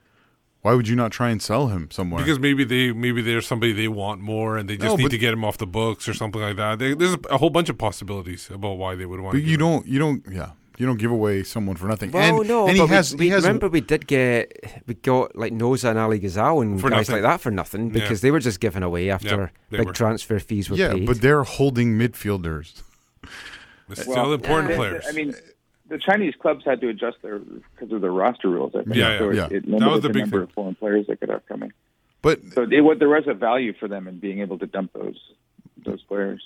Why 0.64 0.72
would 0.72 0.88
you 0.88 0.96
not 0.96 1.12
try 1.12 1.28
and 1.28 1.42
sell 1.42 1.66
him 1.68 1.90
somewhere? 1.90 2.22
Because 2.24 2.38
maybe 2.38 2.64
they 2.64 2.90
maybe 2.90 3.20
there's 3.20 3.46
somebody 3.46 3.74
they 3.74 3.86
want 3.86 4.22
more, 4.22 4.56
and 4.56 4.66
they 4.66 4.78
just 4.78 4.96
No, 4.96 4.96
need 4.96 5.10
to 5.10 5.18
get 5.18 5.34
him 5.34 5.44
off 5.44 5.58
the 5.58 5.66
books 5.66 6.08
or 6.08 6.14
something 6.14 6.40
like 6.40 6.56
that. 6.56 6.78
They, 6.78 6.94
there's 6.94 7.16
a 7.28 7.36
whole 7.36 7.50
bunch 7.50 7.68
of 7.68 7.76
possibilities 7.76 8.48
about 8.50 8.78
why 8.78 8.94
they 8.94 9.04
would 9.04 9.20
want. 9.20 9.34
but 9.34 9.40
to 9.40 9.44
you 9.44 9.58
don't 9.58 9.86
you 9.86 9.98
don't 9.98 10.24
yeah 10.30 10.52
you 10.78 10.86
don't 10.86 10.96
give 10.98 11.10
away 11.10 11.42
someone 11.42 11.76
for 11.76 11.86
nothing. 11.86 12.12
Well, 12.12 12.40
and, 12.40 12.48
no, 12.48 12.66
and 12.66 12.78
but 12.78 12.86
he 12.86 12.94
has 12.94 13.12
we, 13.12 13.18
we 13.18 13.24
he 13.26 13.30
has 13.32 13.42
remember 13.44 13.68
we 13.68 13.82
did 13.82 14.06
get 14.06 14.82
we 14.86 14.94
got 14.94 15.36
like 15.36 15.52
Nosa 15.52 15.90
and 15.90 15.98
Aly 15.98 16.18
Ghazal 16.18 16.62
and 16.62 16.80
For 16.80 16.88
guys 16.88 17.10
nothing. 17.10 17.22
like 17.22 17.30
that 17.30 17.40
for 17.42 17.50
nothing 17.50 17.88
Yeah. 17.88 18.00
because 18.00 18.22
they 18.22 18.30
were 18.30 18.40
just 18.40 18.58
given 18.58 18.82
away 18.82 19.10
after 19.10 19.52
they 19.68 19.76
big 19.76 19.86
were. 19.88 19.92
transfer 19.92 20.38
fees 20.38 20.70
were 20.70 20.76
yeah, 20.78 20.94
paid. 20.94 21.04
but 21.06 21.20
they're 21.20 21.44
holding 21.44 21.98
midfielders. 21.98 22.80
They're 23.88 23.96
still 24.02 24.32
important 24.32 24.68
the- 24.68 24.74
the- 24.74 24.78
players. 24.78 25.04
I 25.06 25.12
mean, 25.12 25.34
the 25.94 25.98
Chinese 25.98 26.34
clubs 26.42 26.64
had 26.64 26.80
to 26.80 26.88
adjust 26.88 27.18
their 27.22 27.38
because 27.38 27.90
of 27.92 28.00
their 28.00 28.12
roster 28.12 28.48
rules. 28.48 28.72
I 28.74 28.82
think. 28.84 28.96
Yeah, 28.96 29.12
yeah, 29.12 29.18
so 29.18 29.30
it, 29.30 29.36
yeah. 29.36 29.48
it 29.50 29.70
That 29.70 29.90
was 29.90 30.00
the 30.02 30.08
the, 30.08 30.14
big 30.14 30.22
number 30.22 30.38
thing. 30.38 30.48
of 30.48 30.52
foreign 30.52 30.74
players 30.74 31.06
that 31.08 31.20
could 31.20 31.28
have 31.30 31.46
coming. 31.46 31.72
But 32.22 32.40
So 32.54 32.62
it, 32.70 32.80
wa- 32.80 32.94
there 32.94 33.08
was 33.08 33.24
a 33.26 33.34
value 33.34 33.72
for 33.78 33.86
them 33.88 34.08
in 34.08 34.18
being 34.18 34.40
able 34.40 34.58
to 34.58 34.66
dump 34.66 34.92
those 34.94 35.18
those 35.84 36.02
players. 36.02 36.42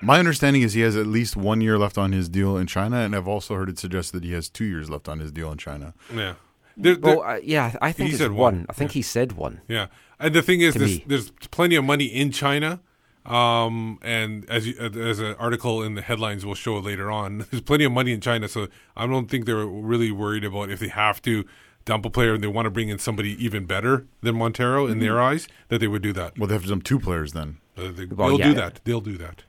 my 0.00 0.18
understanding 0.20 0.62
is 0.62 0.74
he 0.74 0.82
has 0.82 0.96
at 0.96 1.06
least 1.06 1.36
one 1.36 1.60
year 1.60 1.76
left 1.78 1.98
on 1.98 2.12
his 2.12 2.28
deal 2.28 2.56
in 2.56 2.66
China, 2.68 2.98
and 2.98 3.14
I've 3.16 3.26
also 3.26 3.54
heard 3.56 3.68
it 3.68 3.78
suggested 3.78 4.14
that 4.18 4.24
he 4.24 4.32
has 4.32 4.48
two 4.48 4.64
years 4.64 4.88
left 4.88 5.08
on 5.08 5.18
his 5.18 5.32
deal 5.32 5.50
in 5.50 5.58
China. 5.58 5.94
yeah, 6.14 6.34
There- 6.76 6.94
there- 6.94 7.16
well, 7.16 7.22
uh, 7.22 7.38
yeah, 7.42 7.74
I 7.82 7.90
think 7.92 8.08
He 8.08 8.14
it's 8.14 8.22
said 8.22 8.30
one. 8.32 8.54
one. 8.58 8.66
I 8.68 8.72
think 8.74 8.92
he 8.92 9.02
said 9.02 9.32
one. 9.32 9.60
Yeah, 9.68 9.86
and 10.20 10.32
the 10.34 10.42
thing 10.42 10.60
is, 10.60 10.74
there's, 10.74 11.00
there's 11.10 11.30
plenty 11.50 11.74
of 11.76 11.84
money 11.84 12.04
in 12.06 12.30
China, 12.30 12.80
um, 13.28 13.98
and 14.02 14.48
as 14.48 14.66
you, 14.66 14.74
as 14.78 15.18
an 15.18 15.34
article 15.38 15.82
in 15.82 15.94
the 15.94 16.02
headlines 16.02 16.46
will 16.46 16.54
show 16.54 16.78
later 16.78 17.10
on, 17.10 17.38
there's 17.50 17.60
plenty 17.62 17.84
of 17.84 17.92
money 17.92 18.12
in 18.12 18.20
China. 18.20 18.48
So 18.48 18.68
I 18.96 19.06
don't 19.06 19.28
think 19.28 19.46
they're 19.46 19.66
really 19.66 20.10
worried 20.10 20.44
about 20.44 20.70
if 20.70 20.80
they 20.80 20.88
have 20.88 21.20
to 21.22 21.44
dump 21.84 22.04
a 22.04 22.10
player 22.10 22.34
and 22.34 22.42
they 22.42 22.48
want 22.48 22.66
to 22.66 22.70
bring 22.70 22.88
in 22.88 22.98
somebody 22.98 23.42
even 23.42 23.64
better 23.64 24.06
than 24.22 24.36
Montero 24.36 24.86
in 24.86 24.98
their 24.98 25.20
eyes, 25.20 25.48
that 25.68 25.78
they 25.78 25.88
would 25.88 26.02
do 26.02 26.12
that. 26.12 26.38
Well, 26.38 26.46
they 26.46 26.54
have 26.54 26.62
to 26.64 26.68
dump 26.68 26.84
two 26.84 26.98
players 26.98 27.32
then. 27.32 27.58
Uh, 27.76 27.90
they, 27.92 28.06
Well, 28.06 28.32
will 28.32 28.38
yeah. 28.38 28.48
do 28.48 28.54
that. 28.54 28.80
They'll 28.84 29.00
do 29.00 29.16
that. 29.18 29.44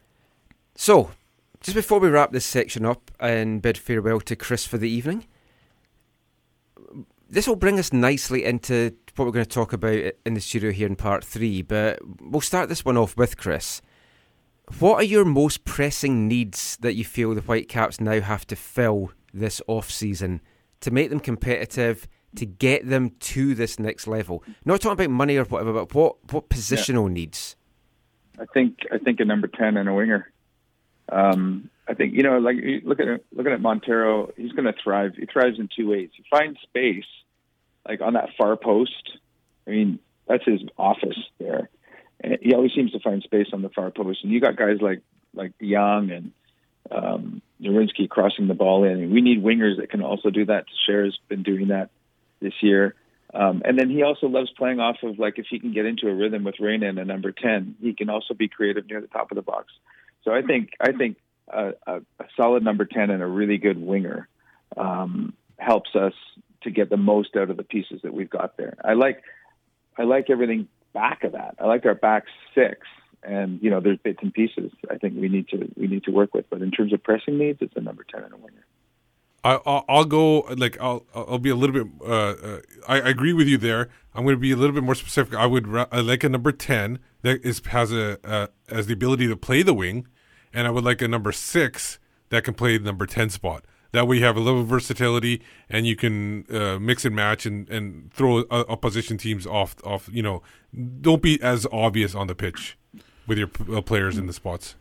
So, 0.75 1.11
just 1.61 1.75
before 1.75 1.99
we 1.99 2.07
wrap 2.07 2.31
this 2.31 2.45
section 2.45 2.85
up 2.85 3.11
and 3.19 3.61
bid 3.61 3.77
farewell 3.77 4.21
to 4.21 4.35
Chris 4.35 4.65
for 4.65 4.77
the 4.77 4.89
evening, 4.89 5.25
this 7.29 7.47
will 7.47 7.55
bring 7.55 7.77
us 7.77 7.91
nicely 7.93 8.45
into 8.45 8.91
what 9.19 9.25
we're 9.25 9.33
going 9.33 9.45
to 9.45 9.51
talk 9.51 9.73
about 9.73 10.13
in 10.25 10.33
the 10.33 10.39
studio 10.39 10.71
here 10.71 10.87
in 10.87 10.95
part 10.95 11.23
three. 11.23 11.61
But 11.61 11.99
we'll 12.21 12.41
start 12.41 12.69
this 12.69 12.85
one 12.85 12.97
off 12.97 13.17
with 13.17 13.37
Chris. 13.37 13.81
What 14.79 14.95
are 14.95 15.03
your 15.03 15.25
most 15.25 15.65
pressing 15.65 16.27
needs 16.27 16.77
that 16.77 16.93
you 16.93 17.03
feel 17.03 17.35
the 17.35 17.41
Whitecaps 17.41 17.99
now 17.99 18.21
have 18.21 18.47
to 18.47 18.55
fill 18.55 19.11
this 19.33 19.61
off 19.67 19.91
season 19.91 20.41
to 20.81 20.91
make 20.91 21.09
them 21.09 21.19
competitive, 21.19 22.07
to 22.35 22.45
get 22.45 22.87
them 22.87 23.11
to 23.19 23.53
this 23.53 23.77
next 23.77 24.07
level? 24.07 24.43
Not 24.63 24.81
talking 24.81 24.93
about 24.93 25.09
money 25.09 25.37
or 25.37 25.43
whatever, 25.43 25.73
but 25.73 25.93
what 25.93 26.15
what 26.31 26.49
positional 26.49 27.11
needs? 27.11 27.55
I 28.39 28.45
think 28.53 28.79
I 28.91 28.99
think 28.99 29.19
a 29.19 29.25
number 29.25 29.47
ten 29.47 29.75
and 29.75 29.89
a 29.89 29.93
winger. 29.93 30.31
Um, 31.11 31.69
I 31.87 31.95
think 31.95 32.13
you 32.13 32.23
know, 32.23 32.37
like 32.37 32.55
you 32.55 32.81
look 32.85 32.99
at 32.99 33.07
looking 33.33 33.51
at 33.51 33.61
Montero, 33.61 34.31
he's 34.37 34.51
going 34.51 34.65
to 34.65 34.75
thrive. 34.81 35.13
He 35.17 35.25
thrives 35.25 35.59
in 35.59 35.67
two 35.75 35.89
ways. 35.89 36.09
He 36.15 36.23
finds 36.29 36.59
space, 36.61 37.03
like 37.89 38.01
on 38.01 38.13
that 38.13 38.29
far 38.37 38.55
post. 38.55 39.17
I 39.67 39.71
mean, 39.71 39.99
that's 40.27 40.45
his 40.45 40.61
office 40.77 41.17
there. 41.39 41.69
And 42.21 42.37
he 42.41 42.53
always 42.53 42.71
seems 42.73 42.91
to 42.91 42.99
find 42.99 43.23
space 43.23 43.47
on 43.51 43.61
the 43.61 43.69
far 43.69 43.89
post. 43.91 44.23
And 44.23 44.31
you 44.31 44.39
got 44.39 44.55
guys 44.55 44.77
like 44.79 45.01
like 45.33 45.53
Young 45.59 46.11
and 46.11 46.31
um, 46.91 47.41
Nerwinski 47.61 48.07
crossing 48.09 48.47
the 48.47 48.53
ball 48.53 48.83
in. 48.83 48.91
And 48.91 49.11
we 49.11 49.21
need 49.21 49.43
wingers 49.43 49.77
that 49.77 49.89
can 49.89 50.01
also 50.01 50.29
do 50.29 50.45
that. 50.45 50.65
Cher's 50.85 51.17
been 51.27 51.43
doing 51.43 51.69
that 51.69 51.89
this 52.39 52.53
year. 52.61 52.95
Um, 53.33 53.61
and 53.63 53.77
then 53.77 53.89
he 53.89 54.01
also 54.03 54.27
loves 54.27 54.49
playing 54.57 54.79
off 54.79 54.97
of 55.03 55.19
like 55.19 55.37
if 55.37 55.45
he 55.49 55.59
can 55.59 55.71
get 55.71 55.85
into 55.85 56.07
a 56.07 56.13
rhythm 56.13 56.43
with 56.43 56.59
Reyna 56.59 56.89
and 56.89 56.99
a 56.99 57.05
number 57.05 57.31
ten, 57.31 57.75
he 57.81 57.93
can 57.93 58.09
also 58.09 58.33
be 58.33 58.47
creative 58.47 58.87
near 58.87 59.01
the 59.01 59.07
top 59.07 59.31
of 59.31 59.35
the 59.35 59.41
box. 59.41 59.67
So 60.23 60.31
I 60.31 60.41
think 60.41 60.71
I 60.79 60.91
think 60.91 61.17
a, 61.47 61.73
a, 61.85 61.95
a 62.19 62.25
solid 62.35 62.63
number 62.63 62.85
ten 62.85 63.09
and 63.09 63.21
a 63.21 63.27
really 63.27 63.57
good 63.57 63.79
winger 63.79 64.27
um, 64.75 65.33
helps 65.57 65.95
us 65.95 66.13
to 66.63 66.71
get 66.71 66.89
the 66.89 66.97
most 66.97 67.35
out 67.35 67.49
of 67.49 67.57
the 67.57 67.63
pieces 67.63 68.01
that 68.03 68.13
we've 68.13 68.29
got 68.29 68.57
there. 68.57 68.77
I 68.83 68.93
like 68.93 69.21
I 69.97 70.03
like 70.03 70.29
everything 70.29 70.67
back 70.93 71.23
of 71.23 71.33
that. 71.33 71.55
I 71.59 71.65
like 71.65 71.85
our 71.85 71.95
back 71.95 72.25
six, 72.55 72.79
and 73.23 73.61
you 73.61 73.69
know 73.69 73.79
there's 73.79 73.99
bits 73.99 74.19
and 74.21 74.33
pieces 74.33 74.71
I 74.89 74.97
think 74.97 75.15
we 75.15 75.29
need 75.29 75.47
to 75.49 75.71
we 75.75 75.87
need 75.87 76.03
to 76.05 76.11
work 76.11 76.33
with. 76.33 76.49
But 76.49 76.61
in 76.61 76.71
terms 76.71 76.93
of 76.93 77.03
pressing 77.03 77.37
needs, 77.37 77.59
it's 77.61 77.75
a 77.75 77.81
number 77.81 78.05
ten 78.09 78.23
and 78.23 78.33
a 78.33 78.37
winger. 78.37 78.65
I, 79.43 79.59
I'll, 79.65 79.85
I'll 79.87 80.05
go 80.05 80.39
like 80.57 80.79
I'll 80.81 81.05
I'll 81.15 81.39
be 81.39 81.49
a 81.49 81.55
little 81.55 81.83
bit. 81.83 81.87
Uh, 82.01 82.13
uh, 82.13 82.59
I, 82.87 83.01
I 83.01 83.09
agree 83.09 83.33
with 83.33 83.47
you 83.47 83.57
there. 83.57 83.89
I'm 84.13 84.23
going 84.23 84.35
to 84.35 84.39
be 84.39 84.51
a 84.51 84.55
little 84.55 84.73
bit 84.73 84.83
more 84.83 84.95
specific. 84.95 85.35
I 85.35 85.45
would 85.45 85.67
I 85.91 86.01
like 86.01 86.23
a 86.23 86.29
number 86.29 86.51
ten 86.51 86.99
that 87.21 87.43
is 87.45 87.61
has 87.67 87.91
a 87.91 88.19
uh, 88.27 88.47
has 88.69 88.87
the 88.87 88.93
ability 88.93 89.27
to 89.27 89.37
play 89.37 89.61
the 89.63 89.73
wing, 89.73 90.07
and 90.53 90.67
I 90.67 90.71
would 90.71 90.83
like 90.83 91.01
a 91.01 91.07
number 91.07 91.31
six 91.31 91.99
that 92.29 92.43
can 92.43 92.53
play 92.53 92.77
the 92.77 92.83
number 92.83 93.05
ten 93.05 93.29
spot. 93.29 93.63
That 93.91 94.07
way 94.07 94.17
you 94.17 94.23
have 94.23 94.37
a 94.37 94.39
little 94.39 94.63
versatility, 94.63 95.41
and 95.69 95.87
you 95.87 95.95
can 95.95 96.45
uh, 96.51 96.77
mix 96.79 97.05
and 97.05 97.15
match 97.15 97.45
and, 97.45 97.67
and 97.69 98.13
throw 98.13 98.39
uh, 98.51 98.63
opposition 98.69 99.17
teams 99.17 99.47
off 99.47 99.75
off. 99.83 100.09
You 100.11 100.21
know, 100.21 100.43
don't 101.01 101.21
be 101.21 101.41
as 101.41 101.65
obvious 101.71 102.13
on 102.13 102.27
the 102.27 102.35
pitch 102.35 102.77
with 103.25 103.37
your 103.39 103.47
p- 103.47 103.75
uh, 103.75 103.81
players 103.81 104.17
in 104.17 104.27
the 104.27 104.33
spots. 104.33 104.75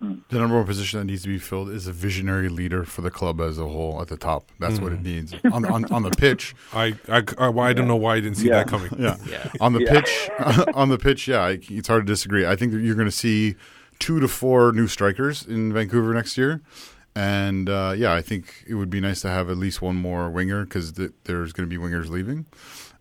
The 0.00 0.38
number 0.38 0.56
one 0.56 0.66
position 0.66 0.98
that 0.98 1.06
needs 1.06 1.22
to 1.22 1.28
be 1.28 1.38
filled 1.38 1.70
is 1.70 1.86
a 1.86 1.92
visionary 1.92 2.50
leader 2.50 2.84
for 2.84 3.00
the 3.00 3.10
club 3.10 3.40
as 3.40 3.58
a 3.58 3.66
whole 3.66 4.02
at 4.02 4.08
the 4.08 4.18
top. 4.18 4.50
That's 4.58 4.78
what 4.78 4.92
it 4.92 5.00
needs 5.00 5.34
on, 5.50 5.64
on 5.64 5.86
on 5.92 6.02
the 6.02 6.10
pitch. 6.10 6.54
I 6.74 6.94
I, 7.08 7.22
I, 7.38 7.48
I 7.48 7.72
don't 7.72 7.88
know 7.88 7.96
why 7.96 8.16
I 8.16 8.20
didn't 8.20 8.36
see 8.36 8.48
Yeah. 8.48 8.64
that 8.64 8.68
coming. 8.68 8.90
Yeah, 8.98 9.16
on 9.60 9.72
the 9.72 9.80
pitch, 9.80 10.28
on 10.74 10.90
the 10.90 10.98
pitch. 10.98 11.26
Yeah, 11.28 11.46
it's 11.48 11.88
hard 11.88 12.06
to 12.06 12.12
disagree. 12.12 12.44
I 12.44 12.54
think 12.54 12.72
that 12.72 12.80
you're 12.80 12.96
going 12.96 13.06
to 13.08 13.10
see 13.12 13.54
two 13.98 14.20
to 14.20 14.28
four 14.28 14.72
new 14.72 14.88
strikers 14.88 15.46
in 15.46 15.72
Vancouver 15.72 16.12
next 16.12 16.36
year, 16.36 16.60
and 17.16 17.68
uh, 17.68 17.94
yeah, 17.96 18.12
I 18.12 18.22
think 18.22 18.64
it 18.66 18.74
would 18.74 18.90
be 18.90 19.00
nice 19.00 19.20
to 19.22 19.28
have 19.28 19.48
at 19.50 19.56
least 19.56 19.80
one 19.82 19.96
more 19.96 20.30
winger 20.30 20.64
because 20.64 20.92
th- 20.92 21.12
there's 21.24 21.52
going 21.52 21.68
to 21.68 21.78
be 21.78 21.82
wingers 21.82 22.08
leaving, 22.10 22.46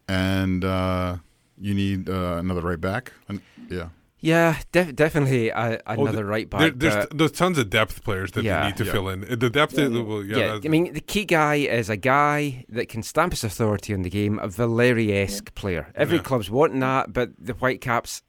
and 0.08 0.64
uh, 0.64 1.18
you 1.60 1.74
need 1.74 2.10
uh, 2.10 2.36
another 2.40 2.62
right 2.62 2.80
back. 2.82 3.14
And, 3.28 3.42
yeah, 3.70 3.90
Yeah, 4.20 4.58
def- 4.72 4.96
definitely 4.96 5.50
a, 5.50 5.80
Oh, 5.88 5.94
another 5.94 6.18
th- 6.20 6.26
right 6.26 6.50
back. 6.50 6.60
There, 6.62 6.72
there's 6.72 7.06
but- 7.08 7.18
there's 7.18 7.32
tons 7.32 7.58
of 7.58 7.70
depth 7.70 8.04
players 8.04 8.32
that 8.34 8.44
Yeah. 8.44 8.62
they 8.62 8.68
need 8.68 8.78
to 8.78 8.86
Yeah. 8.86 8.92
fill 8.92 9.10
in. 9.10 9.22
The 9.22 9.50
depth, 9.50 9.78
yeah, 9.78 9.88
well, 9.88 10.24
yeah, 10.24 10.38
yeah, 10.38 10.60
I 10.64 10.68
mean, 10.68 10.94
the 10.94 11.02
key 11.02 11.26
guy 11.26 11.56
is 11.56 11.90
a 11.90 11.98
guy 11.98 12.66
that 12.70 12.88
can 12.90 13.04
stamp 13.04 13.34
his 13.34 13.44
authority 13.44 13.94
on 13.94 14.02
the 14.04 14.10
game, 14.10 14.40
a 14.40 14.48
Valeri-esque 14.48 15.54
player. 15.56 15.88
Every 15.96 16.18
Yeah. 16.18 16.24
club's 16.24 16.50
wanting 16.50 16.80
that, 16.82 17.12
but 17.14 17.32
the 17.40 17.54
Whitecaps 17.54 18.22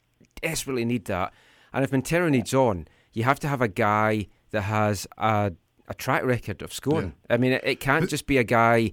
desperately 0.42 0.84
need 0.84 1.04
that. 1.06 1.32
And 1.72 1.84
if 1.84 1.92
Montero 1.92 2.28
needs 2.28 2.54
on, 2.54 2.86
you 3.12 3.24
have 3.24 3.38
to 3.40 3.48
have 3.48 3.60
a 3.60 3.68
guy 3.68 4.26
that 4.50 4.62
has 4.62 5.06
a, 5.18 5.52
a 5.88 5.94
track 5.94 6.24
record 6.24 6.62
of 6.62 6.72
scoring. 6.72 7.14
I 7.30 7.36
mean, 7.36 7.52
it, 7.52 7.62
it 7.64 7.80
can't 7.80 8.08
just 8.08 8.26
be 8.26 8.38
a 8.38 8.44
guy 8.44 8.92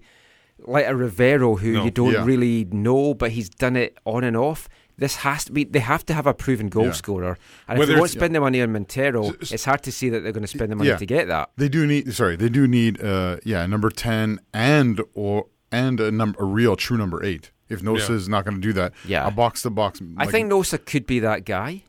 like 0.59 0.85
a 0.85 0.95
Rivero 0.95 1.55
who 1.55 1.73
No. 1.73 1.85
you 1.85 1.91
don't 1.91 2.13
Yeah. 2.13 2.25
really 2.25 2.65
know, 2.71 3.13
but 3.13 3.31
he's 3.31 3.49
done 3.49 3.75
it 3.75 3.97
on 4.05 4.23
and 4.23 4.35
off. 4.37 4.67
This 4.97 5.15
has 5.17 5.45
to 5.45 5.51
be. 5.51 5.63
They 5.63 5.79
have 5.79 6.05
to 6.07 6.13
have 6.13 6.27
a 6.27 6.33
proven 6.33 6.67
goal 6.67 6.85
Yeah. 6.87 6.91
scorer, 6.91 7.37
and 7.67 7.77
if 7.77 7.79
Whether 7.79 7.93
they 7.93 7.99
won't 7.99 8.11
it's- 8.11 8.19
spend 8.19 8.35
the 8.35 8.39
money 8.41 8.61
on 8.61 8.71
Montero, 8.71 9.29
S- 9.29 9.35
s- 9.41 9.51
it's 9.53 9.65
hard 9.65 9.81
to 9.83 9.91
see 9.91 10.09
that 10.09 10.19
they're 10.21 10.31
going 10.33 10.43
to 10.43 10.47
spend 10.47 10.71
the 10.71 10.75
money 10.75 10.89
Yeah. 10.89 10.97
to 10.97 11.05
get 11.05 11.27
that. 11.27 11.49
they 11.57 11.69
do 11.69 11.87
need. 11.87 12.13
Sorry, 12.13 12.35
they 12.35 12.49
do 12.49 12.67
need. 12.67 13.01
Uh, 13.01 13.37
yeah, 13.43 13.65
number 13.65 13.89
ten 13.89 14.39
and 14.53 15.01
or 15.15 15.47
and 15.71 15.99
a 15.99 16.11
number 16.11 16.37
a 16.39 16.45
real 16.45 16.75
true 16.75 16.97
number 16.97 17.23
eight. 17.23 17.49
If 17.69 17.81
Nosa 17.81 18.09
Yeah. 18.09 18.15
is 18.17 18.29
not 18.29 18.43
going 18.45 18.55
to 18.55 18.61
do 18.61 18.73
that, 18.73 18.93
Yeah. 19.07 19.25
a 19.25 19.31
box 19.31 19.61
to 19.63 19.69
box. 19.71 20.01
I 20.17 20.25
think 20.27 20.51
Nosa 20.51 20.77
could 20.85 21.07
be 21.07 21.19
that 21.19 21.45
guy, 21.45 21.83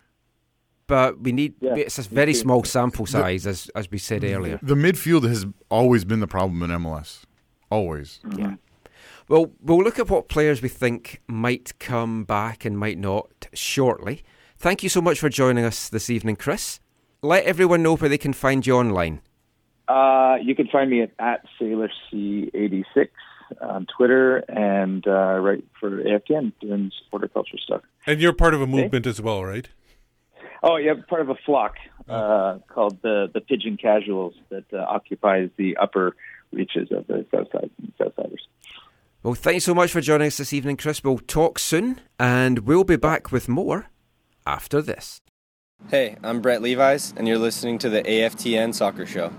but 0.92 1.22
we 1.22 1.32
need. 1.32 1.54
Yeah, 1.60 1.76
it's 1.76 1.98
a 1.98 2.02
very 2.02 2.34
small 2.34 2.64
sample 2.64 3.06
size, 3.06 3.46
as 3.46 3.70
as 3.74 3.90
we 3.90 3.96
said 3.96 4.24
earlier. 4.24 4.58
The 4.62 4.74
midfield 4.74 5.26
has 5.26 5.46
always 5.70 6.04
been 6.04 6.20
the 6.20 6.26
problem 6.26 6.62
in 6.62 6.68
MLS. 6.82 7.22
Always. 7.70 8.20
Yeah. 8.36 8.56
Well, 9.26 9.52
we'll 9.62 9.82
look 9.82 9.98
at 9.98 10.10
what 10.10 10.28
players 10.28 10.60
we 10.60 10.68
think 10.68 11.22
might 11.26 11.78
come 11.78 12.24
back 12.24 12.66
and 12.66 12.78
might 12.78 12.98
not 12.98 13.48
shortly. 13.54 14.22
Thank 14.58 14.82
you 14.82 14.90
so 14.90 15.00
much 15.00 15.18
for 15.18 15.30
joining 15.30 15.64
us 15.64 15.88
this 15.88 16.10
evening, 16.10 16.36
Chris. 16.36 16.78
Let 17.22 17.44
everyone 17.44 17.82
know 17.82 17.96
where 17.96 18.10
they 18.10 18.18
can 18.18 18.34
find 18.34 18.66
you 18.66 18.76
online. 18.76 19.22
Uh, 19.88 20.36
you 20.42 20.54
can 20.54 20.66
find 20.68 20.90
me 20.90 21.00
at, 21.00 21.12
at 21.18 21.46
SailorC86 21.58 23.08
on 23.62 23.86
Twitter 23.96 24.44
and 24.50 25.06
uh, 25.06 25.38
right 25.38 25.64
for 25.80 25.90
AFTN 25.90 26.52
doing 26.60 26.92
supporter 27.02 27.28
culture 27.28 27.56
stuff. 27.56 27.80
And 28.06 28.20
you're 28.20 28.34
part 28.34 28.52
of 28.52 28.60
a 28.60 28.66
movement 28.66 29.06
as 29.06 29.22
well, 29.22 29.42
right? 29.42 29.70
Oh, 30.62 30.76
yeah, 30.76 30.94
part 31.08 31.22
of 31.22 31.28
a 31.28 31.34
flock 31.34 31.76
uh, 32.08 32.58
called 32.68 33.02
the 33.02 33.28
the 33.32 33.40
Pigeon 33.40 33.76
Casuals 33.76 34.34
that 34.50 34.64
uh, 34.72 34.78
occupies 34.78 35.50
the 35.56 35.76
upper 35.76 36.14
reaches 36.52 36.92
of 36.92 37.06
the 37.06 37.26
South 37.34 37.48
Side 37.52 37.70
Southsiders. 37.98 38.42
Well, 39.22 39.34
thanks 39.34 39.64
so 39.64 39.74
much 39.74 39.92
for 39.92 40.00
joining 40.00 40.26
us 40.26 40.36
this 40.36 40.52
evening, 40.52 40.76
Chris. 40.76 41.02
We'll 41.02 41.18
talk 41.18 41.58
soon, 41.58 42.00
and 42.18 42.60
we'll 42.60 42.84
be 42.84 42.96
back 42.96 43.30
with 43.30 43.48
more 43.48 43.86
after 44.46 44.82
this. 44.82 45.20
Hey, 45.90 46.16
I'm 46.22 46.40
Brett 46.40 46.62
Levi's, 46.62 47.12
and 47.16 47.26
you're 47.26 47.38
listening 47.38 47.78
to 47.78 47.88
the 47.88 48.02
AFTN 48.02 48.74
Soccer 48.74 49.06
Show. 49.06 49.32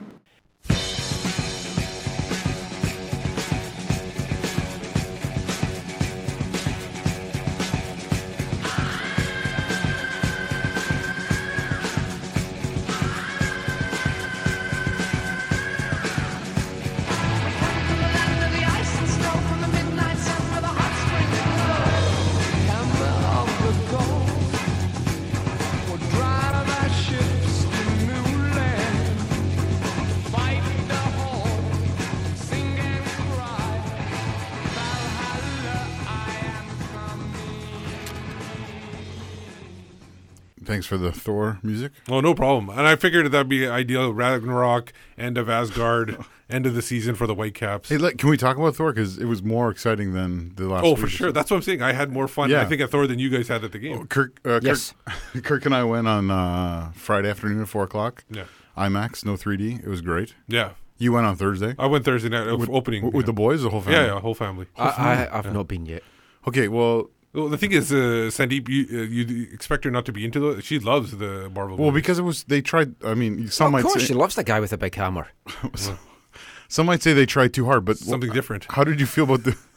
For 40.94 40.98
the 40.98 41.12
Thor 41.12 41.60
music. 41.64 41.91
Oh, 42.08 42.20
no 42.22 42.36
problem. 42.36 42.70
And 42.78 42.88
I 42.88 42.96
figured 42.96 43.32
that'd 43.32 43.50
be 43.50 43.68
ideal. 43.68 44.14
Ragnarok, 44.14 44.94
end 45.18 45.38
of 45.39 45.50
Asgard, 45.50 46.18
end 46.50 46.68
of 46.68 46.76
the 46.76 46.82
season 46.84 47.16
for 47.16 47.26
the 47.26 47.34
Whitecaps. 47.34 47.89
Hey, 47.89 47.98
let, 47.98 48.18
can 48.20 48.30
we 48.30 48.38
talk 48.38 48.58
about 48.58 48.76
Thor? 48.76 48.91
Because 48.94 49.18
it 49.18 49.26
was 49.26 49.41
more 49.41 49.72
exciting 49.72 50.14
than 50.14 50.54
the 50.56 50.68
last. 50.68 50.84
Oh, 50.86 50.91
week 50.91 51.00
for 51.00 51.08
sure. 51.08 51.32
That's 51.32 51.50
what 51.50 51.58
I'm 51.58 51.64
saying. 51.64 51.82
I 51.82 51.94
had 51.94 52.12
more 52.12 52.28
fun, 52.28 52.50
Yeah. 52.52 52.62
I 52.62 52.66
think, 52.66 52.82
at 52.82 52.91
Thor 52.91 53.08
than 53.08 53.18
you 53.18 53.30
guys 53.30 53.48
had 53.48 53.64
at 53.64 53.72
the 53.72 53.80
game. 53.80 54.06
Kirk, 54.08 54.39
uh, 54.46 54.60
Yes. 54.62 54.94
Kirk, 55.34 55.44
Kirk 55.44 55.66
and 55.66 55.74
I 55.74 55.84
went 55.84 56.08
on 56.08 56.30
uh, 56.30 56.91
Friday 56.94 57.30
afternoon 57.30 57.62
at 57.62 57.68
four 57.68 57.84
o'clock. 57.84 58.24
Yeah. 58.30 58.44
IMAX, 58.78 59.26
no 59.26 59.34
3D. 59.34 59.84
It 59.84 59.88
was 59.88 60.02
great. 60.02 60.36
Yeah. 60.48 60.72
You 61.00 61.12
went 61.12 61.26
on 61.26 61.36
Thursday 61.36 61.76
I 61.80 61.88
went 61.88 62.06
Thursday 62.06 62.30
night 62.30 62.48
uh, 62.48 62.56
with, 62.56 62.70
opening. 62.70 63.12
with 63.12 63.26
the 63.26 63.34
boys, 63.34 63.64
the 63.64 63.70
whole 63.72 63.82
family. 63.82 64.00
Yeah, 64.00 64.14
yeah, 64.14 64.20
whole 64.20 64.36
family. 64.36 64.68
I, 64.78 65.28
I, 65.32 65.38
I've 65.39 65.52
not 65.52 65.68
been 65.68 65.86
yet. 65.88 66.04
Okay, 66.48 66.68
well, 66.68 67.10
Well, 67.34 67.50
the 67.50 67.58
thing 67.58 67.72
is, 67.72 67.92
uh, 67.92 68.30
Sandeep, 68.30 68.70
you, 68.70 68.86
uh, 69.00 69.02
you 69.04 69.48
expect 69.52 69.86
her 69.86 69.92
not 69.92 70.06
to 70.06 70.12
be 70.12 70.24
into 70.24 70.40
the. 70.40 70.62
She 70.62 70.78
loves 70.80 71.18
the 71.18 71.50
Marvel. 71.50 71.78
well, 71.78 71.88
movies. 71.88 72.02
because 72.04 72.20
it 72.20 72.22
was 72.24 72.44
they 72.44 72.62
tried. 72.62 72.94
I 73.04 73.16
mean, 73.16 73.48
some 73.50 73.72
might 73.72 73.80
of 73.80 73.86
might 73.86 73.90
course, 73.90 74.02
say 74.04 74.08
she 74.08 74.14
loves 74.14 74.36
the 74.36 74.44
guy 74.44 74.60
with 74.60 74.70
the 74.70 74.78
big 74.78 74.94
hammer. 74.94 75.28
some 76.68 76.86
might 76.86 77.02
say 77.02 77.14
they 77.14 77.26
tried 77.26 77.54
too 77.54 77.66
hard, 77.66 77.86
but 77.86 77.98
something 77.98 78.32
different. 78.32 78.66
How 78.70 78.84
did 78.84 79.00
you 79.00 79.06
feel 79.06 79.24
about 79.26 79.44
the? 79.44 79.58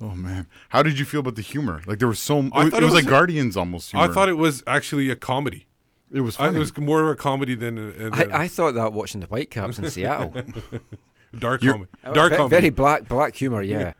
Oh 0.00 0.14
man, 0.14 0.46
how 0.68 0.84
did 0.84 0.96
you 0.96 1.04
feel 1.04 1.18
about 1.18 1.34
the 1.34 1.42
humor? 1.42 1.82
Like 1.84 1.98
there 1.98 2.06
was 2.06 2.20
so. 2.20 2.38
It, 2.38 2.52
I 2.54 2.62
was- 2.64 2.70
thought 2.72 2.82
it 2.82 2.86
was 2.86 2.92
it 2.92 2.94
was- 2.96 3.04
like 3.04 3.06
Guardians 3.10 3.56
almost. 3.56 3.90
Humor. 3.90 4.04
I 4.04 4.14
thought 4.14 4.28
it 4.28 4.36
was 4.38 4.62
actually 4.64 5.10
a 5.10 5.16
comedy. 5.16 5.66
It 6.12 6.20
was 6.20 6.38
I, 6.38 6.50
it 6.50 6.54
was 6.54 6.76
more 6.78 7.02
of 7.02 7.08
a 7.08 7.16
comedy 7.16 7.56
than, 7.56 7.78
uh, 7.78 7.92
than 8.14 8.32
I, 8.32 8.42
I 8.44 8.48
thought 8.48 8.74
that 8.74 8.92
watching 8.92 9.20
the 9.22 9.26
Whitecaps 9.26 9.76
in 9.76 9.90
Seattle. 9.96 10.32
dark 11.36 11.62
You're- 11.64 11.72
comedy. 11.72 11.90
Dark 12.14 12.30
Ve- 12.30 12.36
comedy. 12.36 12.56
Very 12.60 12.70
black, 12.70 13.08
black 13.08 13.34
humour, 13.34 13.60
yeah. 13.60 13.94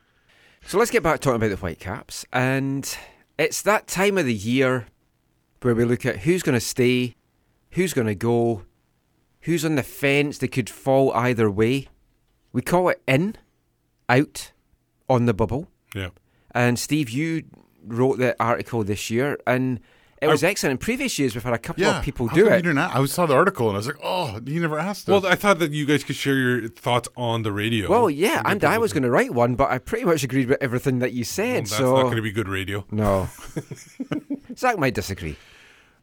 So 0.69 0.77
let's 0.77 0.91
get 0.91 1.03
back 1.03 1.21
talking 1.21 1.37
about 1.37 1.49
the 1.49 1.57
Whitecaps, 1.57 2.27
and 2.31 2.95
it's 3.39 3.63
that 3.63 3.87
time 3.87 4.19
of 4.19 4.27
the 4.27 4.35
year 4.35 4.87
where 5.63 5.75
we 5.75 5.87
look 5.87 6.05
at 6.05 6.19
who's 6.19 6.43
going 6.43 6.57
to 6.57 6.61
stay, 6.61 7.17
who's 7.71 7.95
going 7.95 8.07
to 8.07 8.15
go, 8.15 8.65
who's 9.41 9.65
on 9.65 9.77
the 9.77 9.83
fence. 9.83 10.37
that 10.37 10.49
could 10.49 10.69
fall 10.69 11.11
either 11.15 11.51
way. 11.51 11.89
We 12.53 12.61
call 12.61 12.91
it 12.91 13.01
in, 13.09 13.37
out, 14.11 14.53
on 15.09 15.25
the 15.25 15.33
bubble. 15.33 15.69
Yeah. 15.95 16.11
And 16.51 16.79
Steve, 16.79 17.09
you 17.09 17.45
wrote 17.83 18.19
the 18.19 18.37
article 18.39 18.85
this 18.85 19.09
year, 19.09 19.39
and 19.47 19.81
it 20.21 20.29
was 20.29 20.43
excellent. 20.45 20.73
In 20.73 20.79
previous 20.79 21.19
years, 21.19 21.35
we've 21.35 21.45
had 21.45 21.55
a 21.55 21.59
couple 21.59 21.83
yeah, 21.83 21.99
of 21.99 22.05
people 22.05 22.29
how 22.29 22.35
do 22.35 22.45
come 22.45 22.53
it. 22.53 22.57
You 22.57 22.63
didn't, 22.63 22.79
a- 22.79 22.91
I 22.95 23.05
saw 23.07 23.27
the 23.27 23.35
article 23.35 23.69
and 23.69 23.77
I 23.77 23.79
was 23.79 23.87
like, 23.87 23.99
oh, 24.03 24.41
you 24.45 24.61
never 24.61 24.79
asked 24.79 25.09
us. 25.09 25.23
Well, 25.23 25.31
I 25.31 25.35
thought 25.35 25.59
that 25.61 25.73
you 25.73 25.87
guys 25.87 26.05
could 26.05 26.17
share 26.17 26.35
your 26.35 26.69
thoughts 26.69 27.09
on 27.17 27.43
the 27.43 27.53
radio. 27.53 27.89
Well, 27.89 28.11
yeah, 28.11 28.43
and 28.45 28.65
I 28.65 28.79
was 28.79 28.93
going 28.93 29.03
to 29.03 29.11
write 29.11 29.33
one, 29.33 29.55
but 29.55 29.71
I 29.71 29.79
pretty 29.79 30.05
much 30.05 30.25
agreed 30.25 30.49
with 30.49 30.59
everything 30.61 30.99
that 31.01 31.13
you 31.13 31.25
said. 31.25 31.65
That's 31.65 31.77
so 31.77 31.95
not 31.95 32.03
going 32.05 32.17
to 32.17 32.23
be 32.23 32.33
good 32.33 32.49
radio. 32.49 32.85
no, 32.91 33.29
Zach 34.57 34.79
might 34.79 34.95
disagree. 34.95 35.37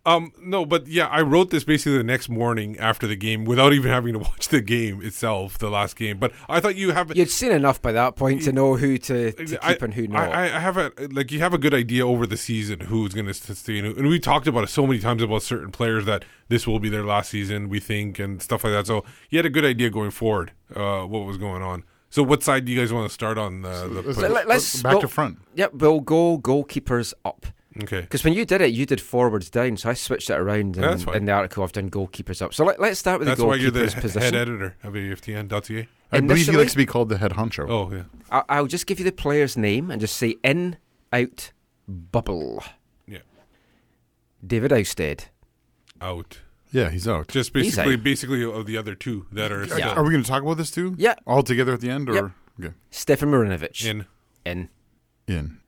Um, 0.08 0.32
no, 0.40 0.66
but 0.66 0.88
yeah, 0.88 1.08
I 1.08 1.22
wrote 1.22 1.50
this 1.50 1.64
basically 1.64 1.98
the 1.98 2.04
next 2.04 2.30
morning 2.30 2.78
after 2.78 3.08
the 3.08 3.16
game 3.16 3.44
without 3.44 3.74
even 3.74 3.90
having 3.90 4.14
to 4.14 4.20
watch 4.30 4.50
the 4.50 4.62
game 4.62 5.02
itself, 5.02 5.58
the 5.58 5.70
last 5.70 5.96
game. 5.96 6.20
But 6.20 6.32
I 6.48 6.60
thought 6.60 6.76
you 6.76 6.92
have 6.92 7.16
You'd 7.16 7.32
seen 7.32 7.52
enough 7.52 7.82
by 7.82 7.92
that 7.94 8.16
point 8.16 8.44
to 8.44 8.52
know 8.52 8.76
who 8.76 8.98
to, 9.00 9.32
to 9.32 9.46
keep 9.46 9.64
I, 9.64 9.78
and 9.82 9.94
who 9.94 10.08
not. 10.08 10.30
I, 10.32 10.44
I 10.44 10.60
have 10.60 10.78
a 10.78 10.92
like 11.12 11.32
you 11.32 11.40
have 11.40 11.54
a 11.54 11.58
good 11.58 11.74
idea 11.74 12.06
over 12.08 12.28
the 12.28 12.38
season 12.38 12.82
who's 12.82 13.14
going 13.14 13.26
to 13.26 13.34
stay, 13.34 13.80
and, 13.80 13.98
and 13.98 14.08
we 14.08 14.20
talked 14.20 14.46
about 14.48 14.64
it 14.64 14.68
so 14.68 14.86
many 14.86 15.00
times 15.00 15.24
about 15.24 15.42
certain 15.42 15.72
players 15.72 16.06
that 16.06 16.24
this 16.50 16.68
will 16.68 16.80
be 16.80 16.90
their 16.90 17.04
last 17.04 17.32
season, 17.32 17.68
we 17.70 17.80
think, 17.80 18.20
and 18.20 18.42
stuff 18.42 18.64
like 18.64 18.74
that. 18.74 18.86
So 18.86 19.04
you 19.32 19.40
had 19.40 19.46
a 19.48 19.50
good 19.50 19.66
idea 19.66 19.90
going 19.90 20.12
forward, 20.12 20.52
uh, 20.76 21.02
what 21.02 21.26
was 21.26 21.38
going 21.38 21.64
on. 21.64 21.84
So 22.12 22.22
what 22.24 22.44
side 22.44 22.66
do 22.66 22.72
you 22.72 22.80
guys 22.80 22.94
want 22.94 23.10
to 23.10 23.14
start 23.14 23.38
on? 23.38 23.66
Uh, 23.66 23.88
the 23.88 24.02
let's- 24.04 24.20
So 24.20 24.28
let- 24.28 24.48
let's 24.48 24.82
back 24.84 24.94
go- 24.94 25.02
to 25.02 25.08
front. 25.08 25.40
Yep, 25.56 25.74
we'll 25.74 26.00
go 26.00 26.38
goalkeepers 26.38 27.14
up. 27.26 27.48
Okay. 27.84 28.02
Because 28.02 28.24
when 28.24 28.34
you 28.34 28.46
did 28.46 28.62
it, 28.62 28.72
you 28.74 28.86
did 28.86 29.02
forwards 29.02 29.50
down, 29.50 29.78
so 29.78 29.90
I 29.90 29.94
switched 29.94 30.30
it 30.30 30.40
around. 30.40 30.78
And 30.78 31.02
fine. 31.04 31.16
in 31.18 31.26
the 31.26 31.32
article, 31.32 31.64
I've 31.64 31.72
done 31.72 31.90
goalkeepers 31.90 32.42
up. 32.42 32.54
So 32.54 32.66
let, 32.66 32.80
let's 32.80 33.00
start 33.00 33.20
with 33.20 33.28
That's 33.28 33.40
the 33.40 33.46
why 33.46 33.56
you're 33.56 33.72
the 33.72 33.82
goalkeepers 33.86 34.02
position. 34.02 34.22
head 34.22 34.36
editor 34.36 34.76
of 34.84 34.94
AFTN.ca. 34.94 35.88
I 36.12 36.20
believe 36.22 36.46
he 36.46 36.52
likes 36.52 36.72
to 36.72 36.78
be 36.78 36.86
called 36.86 37.10
the 37.10 37.18
head 37.18 37.32
honcho. 37.32 37.70
Oh 37.70 37.92
yeah, 37.94 38.04
I- 38.32 38.44
I'll 38.58 38.68
just 38.68 38.86
give 38.88 39.00
you 39.00 39.06
the 39.06 39.12
player's 39.12 39.58
name 39.58 39.90
and 39.92 40.00
just 40.00 40.16
say 40.16 40.36
in, 40.44 40.78
out, 41.12 41.52
bubble. 41.88 42.64
yeah, 43.08 43.20
David 44.46 44.72
Ousted. 44.72 45.26
out. 46.02 46.40
Yeah, 46.72 46.90
he's 46.90 47.08
out. 47.08 47.30
Just 47.30 47.54
basically, 47.54 47.94
out. 47.94 48.04
basically 48.04 48.44
of 48.44 48.66
the 48.66 48.76
other 48.78 48.96
two 48.96 49.26
that 49.32 49.52
are 49.52 49.62
Are- 49.64 49.68
still 49.68 49.90
Are 49.92 50.04
we 50.04 50.12
going 50.12 50.24
to 50.24 50.30
talk 50.30 50.44
about 50.44 50.58
this 50.58 50.72
too? 50.72 50.94
Yeah. 50.98 51.16
All 51.26 51.42
together 51.42 51.74
at 51.74 51.80
the 51.82 51.90
end, 51.90 52.10
or 52.10 52.14
Yep. 52.14 52.32
okay? 52.60 52.74
Stefan 52.92 53.32
Marinovic. 53.32 53.86
in, 53.86 54.06
In. 54.46 54.70
In, 55.28 55.60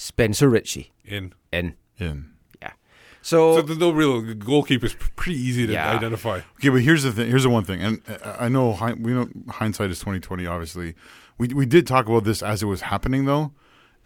Spencer 0.00 0.48
Richey. 0.48 0.92
in. 1.04 1.34
In. 1.52 1.74
in. 1.98 2.30
Yeah. 2.62 2.72
So, 3.20 3.56
So 3.56 3.62
the 3.62 3.74
no 3.74 3.90
real 3.90 4.22
goalkeeper's 4.34 4.94
pretty 5.14 5.38
easy 5.38 5.66
to 5.66 5.72
Yeah. 5.74 5.90
identify. 5.94 6.40
Okay, 6.56 6.70
but 6.70 6.80
here's 6.80 7.02
the 7.02 7.12
thing. 7.12 7.28
Here's 7.28 7.42
the 7.42 7.50
one 7.50 7.64
thing, 7.64 7.82
and 7.82 8.00
uh, 8.08 8.36
I 8.38 8.48
know 8.48 8.78
we 8.98 9.12
know 9.12 9.28
hindsight 9.50 9.90
is 9.90 9.98
twenty 10.00 10.18
twenty. 10.20 10.46
Obviously, 10.46 10.94
we 11.36 11.48
we 11.48 11.66
did 11.66 11.86
talk 11.86 12.06
about 12.08 12.24
this 12.24 12.42
as 12.42 12.62
it 12.62 12.66
was 12.66 12.80
happening 12.82 13.26
though, 13.26 13.52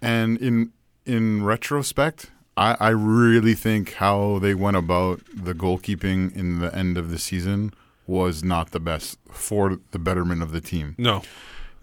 and 0.03 0.37
in 0.39 0.73
in 1.07 1.45
retrospect, 1.45 2.33
I, 2.57 2.77
I 2.81 2.89
really 2.89 3.55
think 3.55 3.93
how 3.95 4.41
they 4.41 4.55
went 4.55 4.77
about 4.77 5.21
the 5.33 5.55
goalkeeping 5.55 6.35
in 6.35 6.59
the 6.59 6.75
end 6.75 6.99
of 6.99 7.11
the 7.13 7.19
season 7.19 7.73
was 8.07 8.43
not 8.43 8.73
the 8.73 8.81
best 8.81 9.19
for 9.31 9.79
the 9.93 9.99
betterment 10.01 10.43
of 10.43 10.51
the 10.51 10.61
team. 10.61 10.97
No, 10.99 11.23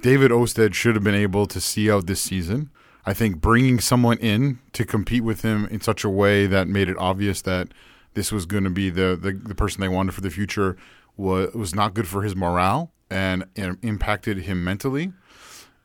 David 0.01 0.31
Ousted 0.31 0.73
should 0.75 0.95
have 0.95 1.03
been 1.03 1.15
able 1.27 1.45
to 1.47 1.61
see 1.61 1.89
out 1.89 2.07
this 2.07 2.21
season. 2.21 2.71
I 3.05 3.13
think 3.13 3.41
bringing 3.41 3.79
someone 3.79 4.17
in 4.17 4.59
to 4.73 4.85
compete 4.85 5.23
with 5.23 5.41
him 5.41 5.65
in 5.67 5.81
such 5.81 6.03
a 6.03 6.09
way 6.09 6.45
that 6.47 6.67
made 6.67 6.87
it 6.87 6.97
obvious 6.97 7.41
that 7.43 7.69
this 8.13 8.31
was 8.31 8.45
going 8.45 8.63
to 8.63 8.69
be 8.69 8.89
the, 8.89 9.17
the, 9.19 9.31
the 9.31 9.55
person 9.55 9.81
they 9.81 9.87
wanted 9.87 10.13
for 10.13 10.21
the 10.21 10.29
future 10.29 10.77
was, 11.17 11.53
was 11.53 11.73
not 11.73 11.93
good 11.93 12.07
for 12.07 12.21
his 12.23 12.35
morale 12.35 12.91
and, 13.09 13.45
and 13.55 13.77
impacted 13.81 14.39
him 14.39 14.63
mentally. 14.63 15.13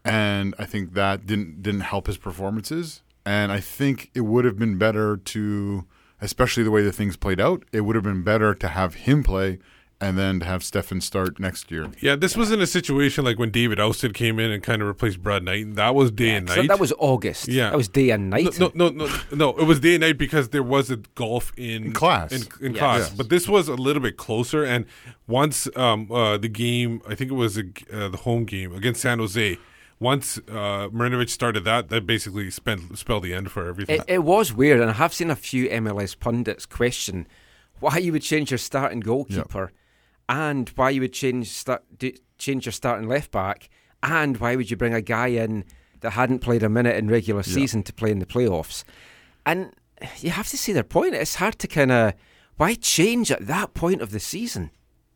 And 0.04 0.54
I 0.58 0.64
think 0.64 0.94
that 0.94 1.26
didn't 1.26 1.62
didn't 1.62 1.80
help 1.80 2.06
his 2.06 2.16
performances. 2.16 3.02
And 3.24 3.50
I 3.50 3.58
think 3.58 4.10
it 4.14 4.20
would 4.20 4.44
have 4.44 4.56
been 4.56 4.78
better 4.78 5.16
to, 5.16 5.84
especially 6.20 6.62
the 6.62 6.70
way 6.70 6.82
the 6.82 6.92
things 6.92 7.16
played 7.16 7.40
out, 7.40 7.64
it 7.72 7.80
would 7.80 7.96
have 7.96 8.04
been 8.04 8.22
better 8.22 8.54
to 8.54 8.68
have 8.68 8.94
him 8.94 9.24
play 9.24 9.58
and 10.00 10.18
then 10.18 10.40
to 10.40 10.46
have 10.46 10.62
Stefan 10.62 11.00
start 11.00 11.40
next 11.40 11.70
year. 11.70 11.90
Yeah, 12.00 12.16
this 12.16 12.36
wasn't 12.36 12.60
a 12.62 12.66
situation 12.66 13.24
like 13.24 13.38
when 13.38 13.50
David 13.50 13.78
Ousted 13.80 14.12
came 14.14 14.38
in 14.38 14.50
and 14.50 14.62
kind 14.62 14.82
of 14.82 14.88
replaced 14.88 15.22
Brad 15.22 15.42
Knight. 15.42 15.74
That 15.74 15.94
was 15.94 16.10
day 16.10 16.30
and 16.30 16.46
night. 16.46 16.68
that 16.68 16.78
was 16.78 16.92
August. 16.98 17.48
Yeah. 17.48 17.70
That 17.70 17.76
was 17.76 17.88
day 17.88 18.10
and 18.10 18.28
night. 18.28 18.58
No, 18.60 18.70
no, 18.74 18.90
no, 18.90 19.06
no, 19.06 19.20
no. 19.32 19.50
It 19.56 19.64
was 19.64 19.80
day 19.80 19.94
and 19.94 20.02
night 20.02 20.18
because 20.18 20.50
there 20.50 20.62
was 20.62 20.90
a 20.90 20.96
golf 21.14 21.52
in, 21.56 21.92
class. 21.92 22.32
In, 22.32 22.66
in 22.66 22.72
Yes. 22.74 22.78
class, 22.78 22.98
Yes. 23.00 23.10
but 23.10 23.30
this 23.30 23.48
was 23.48 23.68
a 23.68 23.74
little 23.74 24.02
bit 24.02 24.16
closer. 24.18 24.64
And 24.64 24.84
once 25.26 25.66
um, 25.76 26.12
uh, 26.12 26.36
the 26.36 26.48
game, 26.48 27.00
I 27.08 27.14
think 27.14 27.30
it 27.30 27.34
was 27.34 27.56
a, 27.56 27.64
uh, 27.92 28.08
the 28.08 28.18
home 28.18 28.44
game 28.44 28.74
against 28.74 29.00
San 29.00 29.18
Jose. 29.18 29.56
Once 29.98 30.36
uh, 30.48 30.88
Marinovic 30.92 31.30
started 31.30 31.64
that, 31.64 31.88
that 31.88 32.06
basically 32.06 32.50
spent, 32.50 32.98
spelled 32.98 33.22
the 33.22 33.32
end 33.32 33.50
for 33.50 33.66
everything. 33.66 34.00
It, 34.00 34.04
it 34.08 34.24
was 34.24 34.52
weird, 34.52 34.78
and 34.78 34.90
I 34.90 34.92
have 34.92 35.14
seen 35.14 35.30
a 35.30 35.36
few 35.36 35.70
MLS 35.70 36.18
pundits 36.18 36.66
question 36.66 37.26
why 37.80 37.96
you 37.98 38.12
would 38.12 38.22
change 38.22 38.50
your 38.50 38.58
starting 38.58 39.00
goalkeeper, 39.00 39.72
and 40.28 40.68
why 40.70 40.90
you 40.90 41.00
would 41.00 41.12
change 41.12 41.50
start, 41.50 41.84
change 42.38 42.66
your 42.66 42.72
starting 42.72 43.08
left 43.08 43.30
back, 43.30 43.68
and 44.02 44.36
why 44.38 44.56
would 44.56 44.70
you 44.70 44.76
bring 44.76 44.94
a 44.94 45.02
guy 45.02 45.28
in 45.28 45.64
that 46.00 46.10
hadn't 46.10 46.40
played 46.40 46.62
a 46.62 46.68
minute 46.68 46.96
in 46.96 47.08
regular 47.08 47.42
season 47.42 47.82
to 47.84 47.92
play 47.92 48.10
in 48.10 48.18
the 48.18 48.26
playoffs? 48.26 48.84
And 49.44 49.72
you 50.18 50.30
have 50.30 50.48
to 50.48 50.58
see 50.58 50.72
their 50.72 50.82
point. 50.82 51.14
It's 51.14 51.36
hard 51.36 51.58
to 51.60 51.68
kind 51.68 51.92
of 51.92 52.14
why 52.56 52.74
change 52.74 53.30
at 53.30 53.46
that 53.46 53.74
point 53.74 54.02
of 54.02 54.10
the 54.10 54.20
season. 54.20 54.70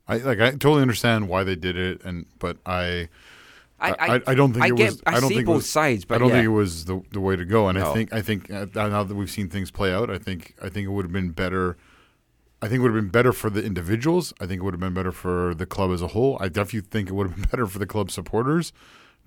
I 0.09 0.19
like 0.19 0.41
I 0.41 0.51
totally 0.51 0.83
understand 0.83 1.29
why 1.29 1.45
they 1.45 1.57
did 1.57 1.77
it, 1.77 2.03
and 2.05 2.27
but 2.39 2.59
I. 2.67 3.09
I, 3.83 3.95
I, 3.99 4.21
I 4.27 4.35
don't 4.35 4.53
think 4.53 4.63
I 4.63 4.69
it 4.69 4.77
get, 4.77 4.91
was. 4.91 5.03
I, 5.07 5.21
don't 5.21 5.31
see 5.31 5.37
think 5.37 5.47
both 5.47 5.57
was, 5.57 5.71
sides, 5.71 6.05
but 6.05 6.17
I 6.17 6.19
don't 6.19 6.29
yeah. 6.29 6.35
think 6.35 6.45
it 6.45 6.49
was 6.49 6.85
the 6.85 7.01
the 7.13 7.21
way 7.21 7.35
to 7.35 7.47
go. 7.47 7.67
And 7.69 7.79
No. 7.79 7.91
I 7.91 7.95
think 7.95 8.13
I 8.13 8.21
think 8.21 8.51
uh, 8.51 8.67
now 8.75 9.03
that 9.03 9.15
we've 9.15 9.31
seen 9.31 9.49
things 9.49 9.71
play 9.71 9.91
out, 9.91 10.11
I 10.11 10.19
think 10.19 10.55
I 10.61 10.69
think 10.69 10.85
it 10.85 10.91
would 10.91 11.07
have 11.07 11.13
been 11.13 11.31
better. 11.31 11.79
I 12.63 12.69
think 12.69 12.81
it 12.81 12.83
would 12.83 12.95
have 12.95 13.03
been 13.03 13.11
better 13.11 13.33
for 13.33 13.49
the 13.49 13.65
individuals. 13.65 14.35
I 14.41 14.47
think 14.47 14.61
it 14.61 14.65
would 14.65 14.75
have 14.75 14.81
been 14.81 14.95
better 14.95 15.13
for 15.13 15.55
the 15.55 15.67
club 15.67 15.91
as 15.93 16.03
a 16.03 16.09
whole. 16.09 16.37
I 16.41 16.49
definitely 16.49 16.89
think 16.91 17.09
it 17.09 17.13
would 17.13 17.29
have 17.29 17.37
been 17.37 17.45
better 17.51 17.67
for 17.67 17.79
the 17.79 17.87
club 17.87 18.11
supporters. 18.11 18.73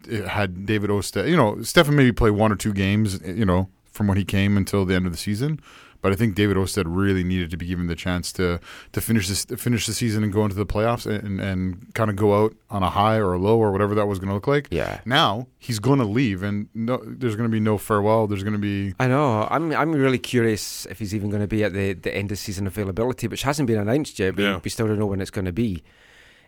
It 0.07 0.27
had 0.27 0.65
David 0.65 0.89
Ousted, 0.89 1.29
you 1.29 1.37
know, 1.37 1.61
Stefan 1.61 1.95
maybe 1.95 2.11
play 2.11 2.29
one 2.29 2.51
or 2.51 2.55
two 2.55 2.73
games, 2.73 3.21
eh, 3.23 3.31
you 3.31 3.45
know, 3.45 3.69
from 3.91 4.07
when 4.07 4.17
he 4.17 4.25
came 4.25 4.57
until 4.57 4.85
the 4.85 4.95
end 4.95 5.05
of 5.05 5.11
the 5.11 5.17
season. 5.17 5.59
But 6.03 6.11
I 6.11 6.15
think 6.15 6.35
David 6.35 6.57
Ousted 6.57 6.85
really 6.85 7.23
needed 7.23 7.49
to 7.49 7.57
be 7.57 7.65
given 7.65 7.87
the 7.87 7.95
chance 7.95 8.31
to 8.33 8.59
to 8.91 9.01
finish 9.01 9.27
this 9.27 9.45
to 9.45 9.57
finish 9.57 9.87
the 9.87 9.93
season 9.93 10.23
and 10.23 10.31
go 10.31 10.43
into 10.43 10.55
the 10.55 10.65
playoffs 10.65 11.07
and, 11.07 11.39
and 11.41 11.91
kind 11.95 12.11
of 12.11 12.15
go 12.15 12.43
out 12.43 12.53
on 12.69 12.83
a 12.83 12.89
high 12.91 13.15
or 13.17 13.33
a 13.33 13.39
low 13.39 13.57
or 13.57 13.71
whatever 13.71 13.95
that 13.95 14.05
was 14.05 14.19
going 14.19 14.27
to 14.27 14.35
look 14.35 14.45
like. 14.45 14.67
Yeah. 14.69 14.99
Now 15.05 15.47
he's 15.57 15.79
going 15.79 15.99
to 15.99 16.05
leave, 16.05 16.43
and 16.43 16.67
no, 16.75 17.01
there's 17.03 17.35
going 17.35 17.49
to 17.49 17.51
be 17.51 17.59
no 17.59 17.77
farewell. 17.79 18.27
There's 18.27 18.43
going 18.43 18.53
to 18.53 18.59
be 18.59 18.93
I 18.99 19.07
know. 19.07 19.47
I'm 19.49 19.71
I'm 19.73 19.93
really 19.93 20.19
curious 20.19 20.85
if 20.87 20.99
he's 20.99 21.15
even 21.15 21.29
going 21.29 21.41
to 21.41 21.47
be 21.47 21.63
at 21.63 21.73
the, 21.73 21.93
the 21.93 22.13
end 22.13 22.31
of 22.31 22.37
season 22.37 22.67
availability, 22.67 23.27
which 23.27 23.43
hasn't 23.43 23.67
been 23.67 23.79
announced 23.79 24.19
yet. 24.19 24.35
But 24.35 24.41
Yeah. 24.43 24.59
we 24.63 24.69
still 24.69 24.87
don't 24.87 24.99
know 24.99 25.05
when 25.07 25.21
it's 25.21 25.31
going 25.31 25.45
to 25.45 25.53
be. 25.53 25.83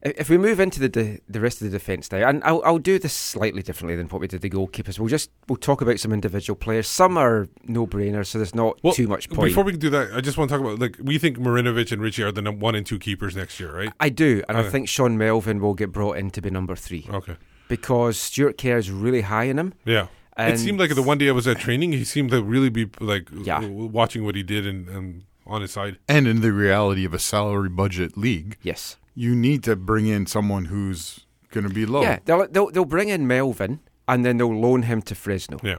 If 0.05 0.19
if 0.21 0.29
we 0.29 0.37
move 0.37 0.59
into 0.59 0.79
the 0.79 0.87
the, 0.89 1.19
the 1.27 1.39
rest 1.39 1.61
of 1.61 1.65
the 1.69 1.77
defence 1.77 2.11
now, 2.11 2.27
and 2.29 2.43
I'll, 2.43 2.61
I'll 2.63 2.77
do 2.77 2.97
this 2.99 3.11
slightly 3.13 3.61
differently 3.63 3.95
than 3.95 4.07
what 4.07 4.21
we 4.21 4.27
did 4.27 4.41
the 4.41 4.49
goalkeepers. 4.49 4.99
We'll 4.99 5.09
just 5.09 5.29
we'll 5.49 5.57
talk 5.57 5.81
about 5.81 5.99
some 5.99 6.13
individual 6.13 6.55
players. 6.55 6.87
Some 6.87 7.17
are 7.17 7.47
no 7.63 7.85
brainers, 7.87 8.27
so 8.27 8.37
there's 8.37 8.55
not 8.55 8.79
Well, 8.83 8.93
too 8.93 9.07
much 9.07 9.29
point. 9.29 9.49
Before 9.49 9.63
we 9.63 9.75
do 9.75 9.89
that, 9.89 10.13
I 10.13 10.21
just 10.21 10.37
want 10.37 10.49
to 10.49 10.55
talk 10.57 10.65
about 10.65 10.79
like 10.79 10.97
we 11.01 11.17
think 11.17 11.37
Marinovic 11.37 11.91
and 11.91 12.01
Richey 12.01 12.23
are 12.23 12.31
the 12.31 12.41
num- 12.41 12.59
one 12.59 12.75
and 12.75 12.85
two 12.85 12.99
keepers 12.99 13.35
next 13.35 13.59
year, 13.59 13.75
right? 13.75 13.91
I 13.99 14.09
do, 14.09 14.43
and 14.47 14.57
I 14.57 14.61
uh. 14.61 14.69
think 14.69 14.87
Sean 14.87 15.17
Melvin 15.17 15.59
will 15.59 15.73
get 15.73 15.91
brought 15.91 16.17
in 16.17 16.29
to 16.31 16.41
be 16.41 16.49
number 16.49 16.75
three 16.75 17.07
Okay. 17.11 17.35
because 17.67 18.17
Stuart 18.19 18.57
Kerr 18.57 18.77
is 18.77 18.91
really 18.91 19.21
high 19.21 19.45
in 19.45 19.57
him. 19.59 19.73
Yeah. 19.85 20.07
it 20.37 20.59
seemed 20.59 20.79
like 20.79 20.93
the 20.93 21.01
one 21.01 21.17
day 21.17 21.29
I 21.29 21.31
was 21.31 21.47
at 21.47 21.57
training, 21.59 21.93
he 21.93 22.03
seemed 22.03 22.29
to 22.31 22.43
really 22.43 22.69
be 22.69 22.89
like 22.99 23.29
Yeah. 23.33 23.65
watching 23.65 24.23
what 24.25 24.35
he 24.35 24.43
did 24.43 24.67
and, 24.67 24.87
and 24.89 25.23
on 25.47 25.61
his 25.61 25.71
side. 25.71 25.97
and 26.07 26.27
in 26.27 26.41
the 26.41 26.51
reality 26.51 27.05
of 27.05 27.13
a 27.13 27.19
salary 27.19 27.69
budget 27.69 28.17
league, 28.17 28.57
Yes. 28.61 28.97
You 29.15 29.33
need 29.35 29.63
to 29.63 29.75
bring 29.75 30.05
in 30.07 30.25
someone 30.27 30.65
who's 30.65 31.21
going 31.51 31.67
to 31.67 31.73
be 31.73 31.85
low. 31.85 32.01
Yeah, 32.03 32.19
they'll, 32.25 32.47
they'll 32.47 32.69
they'll 32.69 32.85
bring 32.85 33.09
in 33.09 33.25
Melvin 33.27 33.79
and 34.07 34.23
then 34.25 34.37
they'll 34.37 34.53
loan 34.59 34.83
him 34.83 35.01
to 35.03 35.15
Fresno. 35.15 35.57
Yeah. 35.63 35.77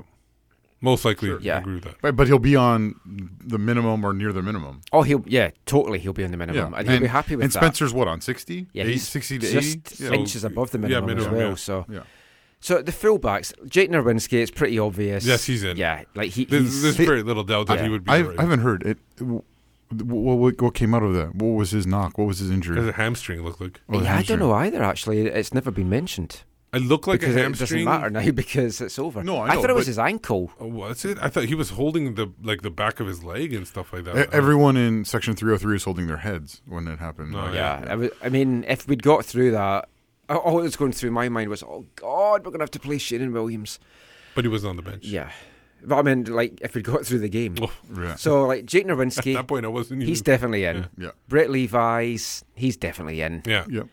Most 0.82 1.05
likely, 1.07 1.30
I 1.32 1.39
Yeah. 1.41 1.59
agree 1.59 1.74
with 1.76 1.84
that. 1.84 1.95
But, 2.03 2.16
but 2.16 2.26
he'll 2.26 2.39
be 2.39 2.55
on 2.55 2.95
the 3.45 3.59
minimum 3.59 4.05
or 4.05 4.12
near 4.12 4.32
the 4.32 4.43
minimum. 4.43 4.82
Oh, 4.93 5.03
he'll 5.03 5.24
yeah, 5.26 5.51
totally. 5.64 5.99
He'll 5.99 6.12
be 6.12 6.22
on 6.24 6.30
the 6.32 6.37
minimum, 6.37 6.74
and 6.74 6.89
he'll 6.89 7.01
be 7.01 7.07
happy 7.07 7.34
with 7.34 7.45
and 7.45 7.53
that. 7.53 7.62
And 7.62 7.74
Spencer's 7.74 7.95
what 7.95 8.09
on 8.09 8.20
sixty? 8.20 8.66
Yeah, 8.72 8.84
Eight- 8.84 8.91
he's 8.91 9.09
sixty 9.09 9.39
to 9.39 9.51
just 9.51 9.76
eighty. 9.76 10.05
Yeah. 10.05 10.12
inches 10.12 10.45
above 10.45 10.70
the 10.72 10.78
yeah, 10.80 11.01
minimum, 11.01 11.18
as 11.18 11.28
well. 11.28 11.49
yeah. 11.51 11.55
So, 11.55 11.87
Yeah. 11.89 12.01
so 12.61 12.82
the 12.82 12.93
fullbacks, 12.93 13.55
Jake 13.68 13.91
Nerwinski, 13.91 14.34
it's 14.43 14.51
pretty 14.51 14.78
obvious. 14.78 15.24
Yes, 15.24 15.47
he's 15.47 15.64
in. 15.64 15.78
Yeah, 15.78 16.03
like 16.14 16.32
he, 16.32 16.45
There's, 16.45 16.64
he's 16.64 16.82
there's 16.82 16.97
very 16.97 17.22
little 17.22 17.45
doubt 17.45 17.68
that 17.68 17.78
Yeah. 17.78 17.84
he 17.84 17.89
would 17.89 18.05
be. 18.05 18.12
I 18.12 18.18
haven't 18.18 18.61
heard 18.61 18.82
it. 18.82 18.99
What, 19.91 20.37
what, 20.39 20.61
what 20.61 20.74
came 20.74 20.95
out 20.95 21.03
of 21.03 21.14
that? 21.14 21.34
What 21.37 21.51
was 21.57 21.70
his 21.70 21.87
knock? 21.87 22.18
What 22.18 22.26
was 22.26 22.39
his 22.41 22.51
injury? 22.51 22.78
As 22.80 22.87
a 22.89 22.93
hamstring 22.93 23.43
looked 23.43 23.61
like. 23.61 23.80
Oh, 23.89 23.99
the 23.99 24.05
yeah, 24.05 24.16
I 24.16 24.22
don't 24.22 24.39
know 24.41 24.53
either. 24.53 24.82
Actually, 24.82 25.26
it's 25.26 25.55
never 25.55 25.70
been 25.70 25.89
mentioned 25.89 26.43
It 26.72 26.82
looked 26.82 27.07
like 27.07 27.20
because 27.20 27.37
a 27.37 27.45
it 27.47 27.57
doesn't 27.59 27.84
matter 27.84 28.11
now 28.11 28.30
because 28.32 28.80
it's 28.80 28.99
over. 28.99 29.22
No, 29.22 29.41
I 29.43 29.55
know, 29.55 29.61
thought 29.61 29.70
it 29.70 29.76
was 29.76 29.87
his 29.87 29.99
ankle. 29.99 30.51
Oh, 30.59 30.66
what's 30.66 31.05
it? 31.05 31.18
I 31.22 31.28
thought 31.28 31.45
he 31.45 31.55
was 31.55 31.70
holding 31.70 32.14
the 32.16 32.32
like 32.43 32.62
the 32.62 32.70
back 32.70 32.99
of 33.01 33.07
his 33.07 33.22
leg 33.22 33.53
and 33.55 33.66
stuff 33.66 33.93
like 33.93 34.05
that. 34.05 34.32
Everyone 34.34 34.76
in 34.76 35.05
section 35.05 35.37
303 35.37 35.76
is 35.76 35.84
holding 35.84 36.07
their 36.09 36.16
heads 36.18 36.62
when 36.66 36.89
it 36.89 36.99
happened. 36.99 37.34
Oh, 37.37 37.39
Like, 37.39 37.55
Yeah, 37.55 37.84
I, 37.89 37.95
was, 37.95 38.11
I 38.22 38.28
mean, 38.28 38.64
if 38.66 38.89
we'd 38.89 39.03
got 39.05 39.24
through 39.24 39.53
that, 39.53 39.89
all- 40.28 40.39
all 40.39 40.57
that 40.57 40.64
was 40.64 40.74
going 40.76 40.93
through 40.93 41.12
my 41.12 41.28
mind 41.28 41.49
was, 41.49 41.62
oh 41.62 41.87
God, 41.95 42.45
we're 42.45 42.51
gonna 42.51 42.64
have 42.64 42.70
to 42.72 42.80
play 42.80 42.97
Sheanon 42.99 43.32
Williams. 43.32 43.78
but 44.34 44.45
he 44.45 44.49
was 44.49 44.64
on 44.64 44.74
the 44.74 44.82
bench. 44.82 45.05
Yeah, 45.05 45.30
but 45.87 45.97
I 45.99 46.03
mean, 46.03 46.24
like 46.24 46.61
if 46.61 46.74
we'd 46.74 46.84
got 46.84 47.07
through 47.07 47.20
the 47.20 47.28
game. 47.28 47.57
Oh, 47.61 47.72
Yeah. 47.99 48.16
So 48.16 48.47
like 48.47 48.66
Jake 48.66 48.87
at 48.89 48.99
that 48.99 49.47
point, 49.47 49.64
I 49.64 49.68
wasn't. 49.68 50.03
Even, 50.03 50.09
he's 50.09 50.22
definitely 50.22 50.64
in. 50.64 50.89
Yeah. 50.99 51.11
Brett 51.28 51.51
Levis, 51.51 52.45
he's 52.55 52.76
definitely 52.76 53.20
in. 53.22 53.43
yeah. 53.47 53.64
Yep. 53.68 53.89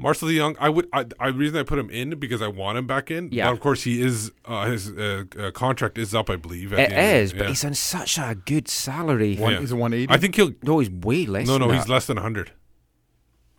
Marcel 0.00 0.30
Young, 0.30 0.56
I 0.60 0.68
would. 0.68 0.88
I, 0.92 1.06
I 1.18 1.28
reason 1.28 1.58
I 1.58 1.64
put 1.64 1.76
him 1.76 1.90
in 1.90 2.10
because 2.20 2.40
I 2.40 2.46
want 2.46 2.78
him 2.78 2.86
back 2.86 3.10
in. 3.10 3.30
Yeah. 3.32 3.46
But 3.46 3.54
of 3.54 3.60
course, 3.60 3.82
he 3.82 4.00
is. 4.00 4.30
Uh, 4.44 4.66
his 4.70 4.92
uh, 4.92 5.24
uh, 5.36 5.50
contract 5.50 5.98
is 5.98 6.14
up, 6.14 6.30
I 6.30 6.36
believe. 6.36 6.72
at 6.72 6.78
It 6.78 6.90
the 6.90 6.94
end 6.96 7.24
of 7.32 7.38
but 7.38 7.42
yeah. 7.44 7.48
he's 7.48 7.64
on 7.64 7.74
such 7.74 8.16
a 8.16 8.36
good 8.46 8.68
salary. 8.68 9.34
One, 9.36 9.54
Yeah. 9.54 9.60
Is 9.60 9.72
it 9.72 9.74
180? 9.74 10.12
I 10.12 10.16
think 10.18 10.36
he'll. 10.36 10.52
No, 10.62 10.78
he's 10.78 10.90
way 10.90 11.26
less. 11.26 11.48
No, 11.48 11.58
no, 11.58 11.66
than 11.66 11.76
he's 11.76 11.86
that. 11.86 11.92
less 11.92 12.06
than 12.06 12.18
hundred. 12.18 12.52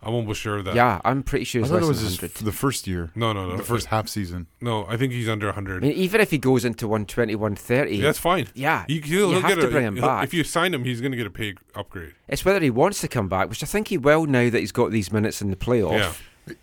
I'm 0.02 0.14
almost 0.14 0.40
sure 0.40 0.56
of 0.58 0.64
that. 0.64 0.74
Yeah, 0.74 1.00
I'm 1.04 1.22
pretty 1.22 1.44
sure 1.44 1.60
I 1.60 1.62
he's 1.64 1.70
thought 1.70 1.74
less 1.82 1.84
it 1.84 1.88
was 1.88 1.98
than 1.98 2.08
his, 2.08 2.22
100. 2.22 2.44
the 2.46 2.52
first 2.56 2.86
year. 2.86 3.10
No, 3.14 3.32
no, 3.34 3.50
no. 3.50 3.56
The 3.58 3.62
first 3.62 3.86
half 3.88 4.08
season. 4.08 4.46
No, 4.60 4.86
I 4.86 4.96
think 4.96 5.12
he's 5.12 5.28
under 5.28 5.50
I 5.50 5.52
hundred. 5.52 5.82
mean, 5.82 5.92
even 5.92 6.20
if 6.22 6.30
he 6.30 6.38
goes 6.38 6.64
into 6.64 6.88
120, 6.88 7.34
130, 7.34 8.00
That's 8.00 8.18
fine. 8.18 8.48
yeah, 8.54 8.84
He, 8.88 9.00
he'll, 9.00 9.28
you 9.28 9.28
he'll 9.32 9.40
have 9.42 9.50
get 9.56 9.60
to 9.60 9.68
a, 9.68 9.70
bring 9.70 9.84
him 9.86 9.94
back. 9.96 10.24
If 10.24 10.32
you 10.32 10.42
sign 10.44 10.72
him, 10.72 10.84
he's 10.84 11.00
going 11.02 11.10
to 11.12 11.18
get 11.18 11.26
a 11.26 11.30
pay 11.30 11.54
upgrade. 11.74 12.14
It's 12.28 12.44
whether 12.44 12.60
he 12.60 12.70
wants 12.70 13.00
to 13.02 13.08
come 13.08 13.28
back, 13.28 13.50
which 13.50 13.62
I 13.62 13.66
think 13.66 13.88
he 13.88 13.98
will 13.98 14.24
now 14.26 14.48
that 14.48 14.58
he's 14.60 14.72
got 14.72 14.90
these 14.90 15.12
minutes 15.12 15.42
in 15.42 15.50
the 15.50 15.56
playoff. 15.56 16.16
Yeah. 16.46 16.54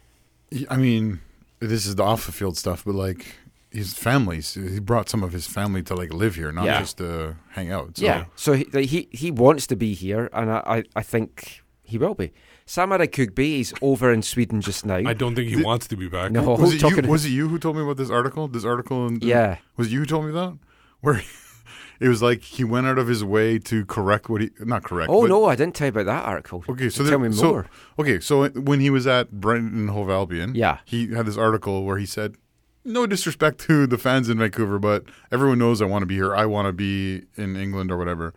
I 0.70 0.78
mean, 0.78 1.20
this 1.60 1.86
is 1.86 1.96
the 1.96 2.04
off 2.04 2.26
the 2.26 2.32
field 2.32 2.58
stuff, 2.58 2.86
but 2.86 2.96
like 2.96 3.36
his 3.70 3.94
families, 3.94 4.54
he 4.56 4.80
brought 4.80 5.10
some 5.10 5.24
of 5.24 5.34
his 5.34 5.46
family 5.46 5.84
to 5.84 5.94
like 5.96 6.14
live 6.14 6.36
here, 6.36 6.52
not 6.52 6.66
Yeah. 6.66 6.80
just 6.80 6.98
to 6.98 7.36
hang 7.50 7.72
out. 7.72 7.98
So. 7.98 8.06
Yeah, 8.06 8.26
so 8.36 8.54
he, 8.54 8.66
he 8.86 9.10
he 9.12 9.30
wants 9.30 9.68
to 9.68 9.76
be 9.76 9.94
here, 9.94 10.30
and 10.34 10.50
I, 10.52 10.64
I, 10.66 10.84
I 10.96 11.04
think 11.04 11.62
he 11.84 11.98
will 11.98 12.16
be. 12.16 12.32
Sam 12.70 12.90
Adekugbe 12.90 13.62
is 13.62 13.74
over 13.82 14.12
in 14.12 14.22
Sweden 14.22 14.60
just 14.60 14.86
now. 14.86 14.98
I 14.98 15.14
don't 15.14 15.36
think 15.36 15.48
he 15.48 15.56
Did- 15.56 15.66
wants 15.66 15.88
to 15.88 15.96
be 15.96 16.10
back. 16.10 16.32
No. 16.34 16.44
Was 16.44 16.74
it, 16.74 16.80
talking- 16.80 17.06
you, 17.06 17.10
was 17.10 17.26
it 17.26 17.30
you 17.30 17.48
who 17.48 17.58
told 17.58 17.78
me 17.78 17.82
about 17.82 17.96
this 17.96 18.10
article? 18.10 18.50
This 18.50 18.66
article? 18.66 19.08
In, 19.08 19.20
Yeah. 19.22 19.58
Was 19.78 19.88
it 19.88 19.92
you 19.94 20.00
who 20.00 20.06
told 20.06 20.26
me 20.26 20.32
that? 20.34 20.58
Where 21.02 21.22
it 22.02 22.10
was 22.10 22.22
like 22.22 22.42
he 22.42 22.66
went 22.66 22.86
out 22.86 22.98
of 22.98 23.08
his 23.08 23.24
way 23.24 23.58
to 23.60 23.86
correct 23.86 24.30
what 24.30 24.42
he 24.42 24.50
not 24.60 24.84
correct. 24.84 25.10
oh 25.10 25.22
but- 25.22 25.30
no, 25.30 25.46
I 25.46 25.56
didn't 25.56 25.76
tell 25.76 25.86
you 25.88 25.90
about 25.92 26.08
that 26.08 26.26
article. 26.26 26.64
Okay, 26.68 26.90
so 26.90 27.04
tell 27.04 27.20
there- 27.20 27.30
me 27.30 27.36
so- 27.36 27.52
more. 27.52 27.66
Okay, 28.00 28.20
so 28.20 28.50
when 28.50 28.82
he 28.82 28.90
was 28.90 29.08
at 29.08 29.32
Brighton 29.32 29.88
Hove 29.88 30.10
Albion, 30.10 30.54
Yeah. 30.54 30.80
he 30.84 31.14
had 31.14 31.26
this 31.26 31.38
article 31.38 31.86
where 31.86 31.98
he 31.98 32.06
said, 32.06 32.36
"No 32.84 33.08
disrespect 33.08 33.60
to 33.68 33.88
the 33.88 33.98
fans 33.98 34.28
in 34.28 34.40
Vancouver, 34.40 34.78
but 34.78 35.06
everyone 35.32 35.58
knows 35.60 35.82
I 35.82 35.86
want 35.86 36.02
to 36.02 36.06
be 36.06 36.16
here. 36.16 36.36
I 36.36 36.46
want 36.46 36.68
to 36.68 36.74
be 36.74 37.24
in 37.38 37.56
England 37.56 37.92
or 37.94 37.98
whatever." 37.98 38.34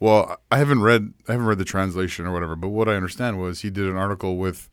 Well, 0.00 0.36
I 0.50 0.58
haven't 0.58 0.82
read 0.82 1.12
I 1.28 1.32
haven't 1.32 1.46
read 1.46 1.58
the 1.58 1.64
translation 1.64 2.26
or 2.26 2.32
whatever, 2.32 2.56
but 2.56 2.68
what 2.68 2.88
I 2.88 2.94
understand 2.94 3.38
was 3.38 3.60
he 3.60 3.70
did 3.70 3.86
an 3.86 3.96
article 3.96 4.36
with 4.36 4.68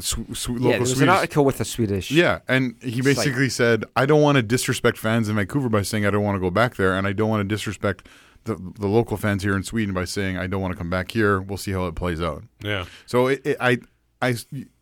sw- 0.00 0.18
sw- 0.32 0.48
local 0.48 0.62
yeah, 0.66 0.70
there 0.72 0.80
was 0.80 1.00
an 1.00 1.08
article 1.08 1.44
with 1.44 1.60
a 1.60 1.64
Swedish. 1.64 2.10
yeah, 2.10 2.40
and 2.48 2.74
he 2.82 2.88
It's 2.98 3.06
like- 3.06 3.16
basically 3.16 3.48
said, 3.48 3.84
"I 3.96 4.06
don't 4.06 4.22
want 4.22 4.36
to 4.36 4.42
disrespect 4.42 4.98
fans 4.98 5.28
in 5.28 5.36
Vancouver 5.36 5.68
by 5.68 5.82
saying 5.82 6.04
I 6.06 6.10
don't 6.10 6.24
want 6.24 6.36
to 6.36 6.40
go 6.40 6.50
back 6.50 6.76
there, 6.76 6.94
and 6.96 7.06
I 7.06 7.12
don't 7.12 7.28
want 7.28 7.48
to 7.48 7.54
disrespect 7.54 8.06
the 8.44 8.56
the 8.78 8.88
local 8.88 9.16
fans 9.16 9.42
here 9.42 9.56
in 9.56 9.62
Sweden 9.62 9.94
by 9.94 10.04
saying 10.04 10.36
I 10.36 10.46
don't 10.46 10.60
want 10.60 10.72
to 10.72 10.78
come 10.78 10.90
back 10.90 11.12
here. 11.12 11.40
We'll 11.40 11.58
see 11.58 11.72
how 11.72 11.86
it 11.86 11.94
plays 11.94 12.20
out." 12.20 12.44
Yeah. 12.62 12.84
So 13.06 13.28
it, 13.28 13.40
it, 13.44 13.56
I, 13.60 13.78
I, 14.20 14.34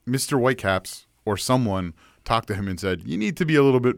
Mr. 0.08 0.38
Whitecaps 0.40 1.06
or 1.24 1.36
someone 1.36 1.94
talked 2.24 2.48
to 2.48 2.54
him 2.54 2.66
and 2.68 2.80
said, 2.80 3.02
"You 3.04 3.16
need 3.18 3.36
to 3.36 3.44
be 3.44 3.54
a 3.56 3.62
little 3.62 3.80
bit 3.80 3.96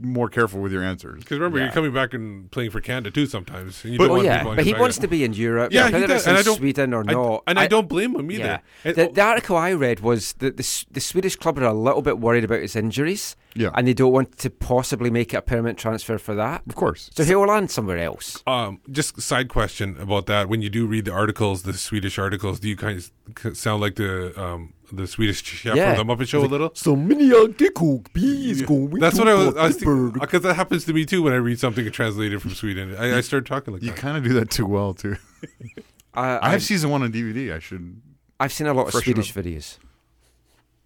more 0.00 0.28
careful 0.28 0.60
with 0.60 0.72
your 0.72 0.82
answers. 0.82 1.20
Because 1.22 1.38
remember, 1.38 1.58
Yeah. 1.58 1.64
you're 1.64 1.72
coming 1.72 1.92
back 1.92 2.12
and 2.14 2.50
playing 2.50 2.70
for 2.70 2.80
Canada 2.80 3.10
too 3.10 3.26
sometimes. 3.26 3.82
And 3.84 3.92
you 3.94 3.98
But- 3.98 4.04
don't 4.08 4.10
Oh 4.10 4.14
want 4.16 4.26
yeah, 4.26 4.44
but 4.44 4.64
he 4.64 4.74
wants 4.74 4.98
to 4.98 5.08
be 5.08 5.24
in 5.24 5.32
Europe. 5.32 5.72
Yeah, 5.72 5.86
he 5.88 5.94
whether 5.94 6.06
does, 6.08 6.16
it's 6.22 6.26
and 6.26 6.36
in 6.36 6.40
I 6.40 6.42
don't- 6.44 6.56
Sweden 6.56 6.94
or 6.94 7.04
I- 7.08 7.12
not. 7.12 7.42
and 7.46 7.58
I, 7.58 7.66
don't 7.66 7.88
blame 7.88 8.14
him 8.16 8.30
either. 8.30 8.44
Yeah. 8.44 8.58
And- 8.84 8.96
The, 8.96 9.08
the 9.12 9.20
article 9.22 9.56
I 9.56 9.72
read 9.72 10.00
was 10.00 10.34
that 10.34 10.56
the, 10.56 10.84
the 10.90 11.00
Swedish 11.00 11.36
club 11.36 11.58
are 11.58 11.64
a 11.64 11.72
little 11.74 12.02
bit 12.02 12.18
worried 12.18 12.44
about 12.44 12.60
his 12.60 12.76
injuries. 12.76 13.36
Yeah. 13.54 13.70
And 13.74 13.88
they 13.88 13.94
don't 13.94 14.12
want 14.12 14.36
to 14.38 14.50
possibly 14.50 15.08
make 15.10 15.32
it 15.32 15.38
a 15.38 15.42
permanent 15.42 15.78
transfer 15.78 16.18
for 16.18 16.34
that. 16.34 16.62
Of 16.68 16.74
course. 16.74 17.08
So 17.14 17.24
he'll 17.24 17.46
land 17.46 17.70
somewhere 17.70 17.96
else. 17.98 18.42
Um, 18.46 18.80
just 18.90 19.18
side 19.22 19.48
question 19.48 19.96
about 19.98 20.26
that. 20.26 20.48
When 20.50 20.60
you 20.60 20.68
do 20.68 20.86
read 20.86 21.06
the 21.06 21.12
articles, 21.12 21.62
the 21.62 21.72
Swedish 21.72 22.18
articles, 22.18 22.60
do 22.60 22.68
you 22.68 22.76
kind 22.76 22.98
of 22.98 23.56
sound 23.56 23.80
like 23.80 23.94
the 23.94 24.38
um, 24.38 24.74
the 24.92 25.06
Swedish 25.06 25.42
chef 25.42 25.76
Yeah. 25.76 25.94
from 25.94 26.06
the 26.06 26.16
Muppet 26.16 26.28
Show 26.28 26.44
a 26.44 26.46
little? 26.46 26.70
so 26.74 26.94
Some 26.94 27.10
is 27.12 28.62
going 28.62 28.90
That's 28.98 29.18
what 29.18 29.28
I 29.28 29.34
was. 29.34 29.56
I 29.56 29.66
was 29.66 30.12
because 30.12 30.42
that 30.42 30.54
happens 30.54 30.84
to 30.86 30.92
me 30.92 31.04
too 31.04 31.22
when 31.22 31.32
I 31.32 31.36
read 31.36 31.58
something 31.58 31.90
translated 31.90 32.40
from 32.42 32.52
Sweden. 32.54 32.94
I, 32.96 33.18
I 33.18 33.20
start 33.20 33.46
talking 33.46 33.74
like 33.74 33.82
You 33.82 33.90
that. 33.90 33.96
You 33.96 34.02
kind 34.02 34.16
of 34.16 34.24
do 34.24 34.32
that 34.34 34.50
too 34.50 34.66
well 34.66 34.94
too. 34.94 35.16
I, 36.14 36.38
I 36.48 36.50
have 36.50 36.62
season 36.62 36.90
one 36.90 37.02
on 37.02 37.12
DVD. 37.12 37.54
I 37.54 37.58
should. 37.58 38.00
I've 38.40 38.52
seen 38.52 38.66
a 38.66 38.74
lot 38.74 38.88
of 38.88 39.02
Swedish 39.02 39.36
up. 39.36 39.44
videos. 39.44 39.78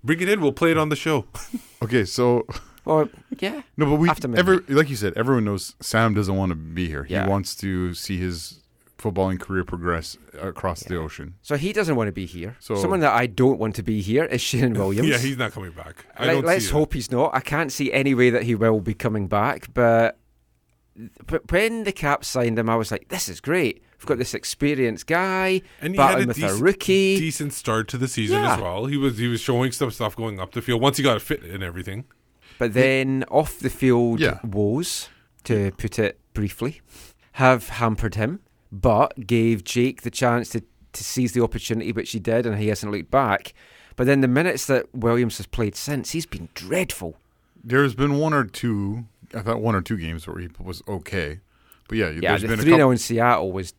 Bring 0.02 0.20
it 0.20 0.28
in. 0.28 0.40
We'll 0.40 0.52
play 0.52 0.70
it 0.70 0.78
on 0.78 0.88
the 0.88 0.96
show. 0.96 1.26
Okay, 1.82 2.04
so 2.04 2.46
Well, 2.84 3.08
yeah. 3.38 3.62
no, 3.78 3.86
but 3.86 3.94
we 3.96 4.10
After 4.10 4.36
every 4.36 4.58
like 4.68 4.90
you 4.90 4.96
said, 4.96 5.14
everyone 5.16 5.44
knows 5.46 5.74
Sam 5.80 6.12
doesn't 6.12 6.34
want 6.36 6.50
to 6.50 6.54
be 6.56 6.88
here. 6.88 7.06
Yeah. 7.08 7.24
He 7.24 7.30
wants 7.30 7.54
to 7.56 7.94
see 7.94 8.18
his 8.18 8.59
footballing 9.00 9.40
career 9.40 9.64
progress 9.64 10.16
across 10.40 10.82
the 10.82 10.96
ocean. 10.96 11.34
So 11.42 11.56
he 11.56 11.72
doesn't 11.72 11.96
want 11.96 12.08
to 12.08 12.12
be 12.12 12.26
here. 12.26 12.56
So- 12.60 12.74
Someone 12.76 13.00
that 13.00 13.14
I 13.14 13.26
don't 13.26 13.58
want 13.58 13.74
to 13.76 13.82
be 13.82 14.00
here 14.02 14.24
is 14.24 14.40
Shane 14.40 14.74
Williams. 14.80 15.08
yeah, 15.08 15.18
he's 15.18 15.38
not 15.38 15.52
coming 15.52 15.70
back. 15.72 16.04
I 16.16 16.34
Let, 16.34 16.62
see 16.62 16.70
hope 16.70 16.92
he's 16.94 17.10
not. 17.10 17.34
I 17.34 17.40
can't 17.40 17.72
see 17.72 17.92
any 17.92 18.14
way 18.14 18.30
that 18.30 18.42
he 18.42 18.54
will 18.54 18.80
be 18.80 18.94
coming 18.94 19.26
back. 19.28 19.72
But 19.72 20.18
but 21.26 21.50
when 21.50 21.84
the 21.84 21.92
Caps 21.92 22.28
signed 22.28 22.58
him, 22.58 22.68
I 22.68 22.76
was 22.76 22.90
like, 22.90 23.08
this 23.08 23.28
is 23.28 23.40
great. 23.40 23.82
We've 23.98 24.06
got 24.06 24.18
this 24.18 24.34
experienced 24.34 25.06
guy 25.06 25.62
And 25.80 25.94
he 25.94 26.00
had 26.00 26.22
a 26.22 26.26
with 26.26 26.36
decent, 26.36 26.60
a 26.60 26.62
rookie. 26.62 27.18
decent 27.18 27.52
start 27.52 27.88
to 27.88 27.98
the 27.98 28.08
season 28.08 28.42
Yeah. 28.42 28.54
as 28.54 28.60
well. 28.60 28.86
He 28.86 28.96
was 28.96 29.16
he 29.18 29.28
was 29.28 29.40
showing 29.40 29.72
some 29.72 29.90
stuff 29.90 30.14
going 30.16 30.40
up 30.40 30.52
the 30.52 30.60
field 30.62 30.80
once 30.82 30.96
he 30.98 31.02
got 31.02 31.16
a 31.16 31.20
fit 31.20 31.42
and 31.42 31.62
everything. 31.62 32.04
But 32.58 32.74
then 32.74 33.24
off 33.30 33.58
the 33.58 33.70
field 33.70 34.20
Yeah. 34.20 34.40
woes, 34.44 35.08
to 35.44 35.70
put 35.78 35.98
it 35.98 36.18
briefly, 36.34 36.80
have 37.32 37.68
hampered 37.70 38.16
him, 38.16 38.40
but 38.72 39.26
gave 39.26 39.64
Jake 39.64 40.02
the 40.02 40.10
chance 40.10 40.48
to, 40.50 40.62
to 40.92 41.04
seize 41.04 41.32
the 41.32 41.42
opportunity, 41.42 41.92
which 41.92 42.10
he 42.12 42.18
did, 42.18 42.46
and 42.46 42.58
he 42.58 42.68
hasn't 42.68 42.92
looked 42.92 43.10
back. 43.10 43.52
But 43.96 44.06
then 44.06 44.20
the 44.20 44.28
minutes 44.28 44.66
that 44.66 44.86
Williams 44.94 45.36
has 45.38 45.46
played 45.46 45.76
since, 45.76 46.12
he's 46.12 46.26
been 46.26 46.48
dreadful. 46.54 47.16
There's 47.62 47.94
been 47.94 48.18
one 48.18 48.32
or 48.32 48.44
two. 48.44 49.04
I 49.34 49.40
thought 49.40 49.60
one 49.60 49.74
or 49.74 49.82
two 49.82 49.96
games 49.96 50.26
where 50.26 50.38
he 50.38 50.48
was 50.58 50.82
okay, 50.88 51.40
but 51.88 51.98
yeah, 51.98 52.08
Yeah, 52.10 52.30
there's 52.30 52.42
the 52.42 52.48
been 52.48 52.58
a 52.60 52.62
3 52.62 52.70
0 52.72 52.78
couple. 52.78 52.90
in 52.92 52.98
Seattle 52.98 53.52
was 53.52 53.74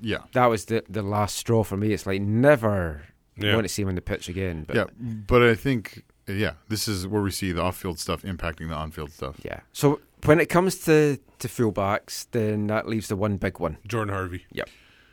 Yeah, 0.00 0.18
that 0.32 0.46
was 0.46 0.66
the, 0.66 0.84
the 0.88 1.02
last 1.02 1.36
straw 1.36 1.64
for 1.64 1.76
me. 1.76 1.92
It's 1.92 2.06
like 2.06 2.20
never 2.20 3.02
Yeah. 3.36 3.54
want 3.54 3.64
to 3.64 3.68
see 3.72 3.82
him 3.82 3.88
on 3.88 3.94
the 3.94 4.00
pitch 4.02 4.28
again. 4.28 4.64
But 4.66 4.76
yeah, 4.76 4.84
but 5.00 5.42
I 5.42 5.54
think 5.54 6.04
yeah, 6.28 6.52
this 6.68 6.86
is 6.88 7.06
where 7.06 7.22
we 7.22 7.30
see 7.30 7.52
the 7.52 7.62
off-field 7.62 7.98
stuff 8.00 8.22
impacting 8.22 8.68
the 8.68 8.74
on-field 8.74 9.12
stuff. 9.12 9.36
yeah. 9.44 9.60
So 9.72 10.00
when 10.24 10.40
it 10.40 10.46
comes 10.48 10.78
to, 10.86 11.18
to 11.38 11.48
fullbacks, 11.48 12.26
then 12.32 12.66
that 12.68 12.88
leaves 12.88 13.08
the 13.08 13.16
one 13.16 13.36
big 13.36 13.58
one. 13.60 13.78
Jordan 13.86 14.14
Harvey. 14.14 14.46
Yep. 14.52 14.68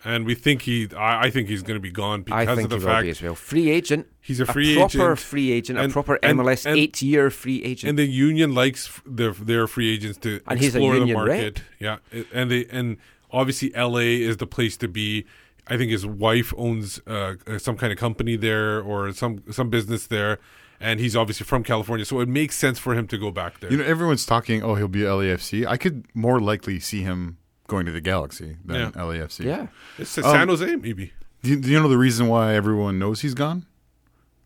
And 0.06 0.26
we 0.26 0.36
think 0.36 0.64
he. 0.64 0.90
I, 0.98 1.28
I 1.28 1.30
think 1.30 1.48
he's 1.48 1.64
going 1.64 1.78
to 1.78 1.82
be 1.82 1.90
gone 1.92 2.24
because 2.24 2.46
I 2.48 2.56
think 2.56 2.66
of 2.66 2.70
the 2.72 2.78
he 2.80 2.84
will 2.86 2.92
fact 2.94 3.04
be 3.04 3.10
as 3.10 3.22
well. 3.22 3.36
Free 3.36 3.70
agent. 3.70 4.08
he's 4.20 4.42
a 4.42 4.46
free 4.46 4.76
proper 4.76 4.98
agent. 5.14 5.20
free 5.20 5.52
agent, 5.52 5.80
And- 5.80 5.92
a 5.92 5.94
proper 5.94 6.20
MLS 6.22 6.66
and- 6.66 6.78
eight 6.78 7.02
year 7.02 7.30
free 7.30 7.64
agent. 7.64 7.90
and 7.92 7.98
the 7.98 8.06
union 8.06 8.54
likes 8.54 9.00
their 9.06 9.32
their 9.32 9.66
free 9.66 9.94
agents 9.94 10.18
to 10.20 10.42
And 10.48 10.60
he's 10.60 10.76
a 10.76 10.80
explore 10.80 11.00
the 11.00 11.14
market. 11.14 11.62
Yeah, 11.80 11.98
and 12.34 12.52
they 12.52 12.66
and 12.66 12.98
obviously 13.32 13.74
L.A. 13.76 14.22
is 14.22 14.38
the 14.38 14.48
place 14.48 14.76
to 14.78 14.88
be. 14.90 15.26
I 15.68 15.78
think 15.78 15.92
his 15.92 16.06
wife 16.06 16.54
owns 16.58 17.00
uh, 17.08 17.36
some 17.58 17.78
kind 17.78 17.94
of 17.94 17.98
company 17.98 18.36
there 18.36 18.82
or 18.82 19.14
some 19.14 19.42
some 19.52 19.70
business 19.70 20.08
there, 20.08 20.40
and 20.80 21.00
he's 21.00 21.16
obviously 21.16 21.46
from 21.46 21.64
California, 21.64 22.06
so 22.06 22.20
it 22.20 22.28
makes 22.30 22.56
sense 22.58 22.80
for 22.80 22.94
him 22.94 23.08
to 23.08 23.18
go 23.18 23.32
back 23.32 23.60
there. 23.60 23.72
You 23.72 23.78
know, 23.78 23.84
everyone's 23.86 24.26
talking. 24.26 24.62
Oh, 24.64 24.76
he'll 24.76 24.88
be 24.88 25.02
LAFC. 25.02 25.66
I 25.66 25.78
could 25.78 26.06
more 26.14 26.40
likely 26.40 26.80
see 26.80 27.02
him 27.02 27.38
going 27.68 27.86
to 27.86 27.92
the 27.92 28.02
Galaxy 28.02 28.58
than 28.66 28.76
Yeah. 28.78 28.92
LAFC. 28.92 29.46
yeah. 29.46 29.68
it's 29.98 30.18
um, 30.18 30.24
San 30.26 30.48
Jose, 30.50 30.76
maybe. 30.76 31.14
Do 31.42 31.50
you, 31.52 31.56
do 31.60 31.70
you 31.70 31.80
know 31.82 31.88
the 31.90 31.98
reason 31.98 32.28
why 32.28 32.54
everyone 32.56 33.00
knows 33.00 33.22
he's 33.22 33.34
gone? 33.34 33.66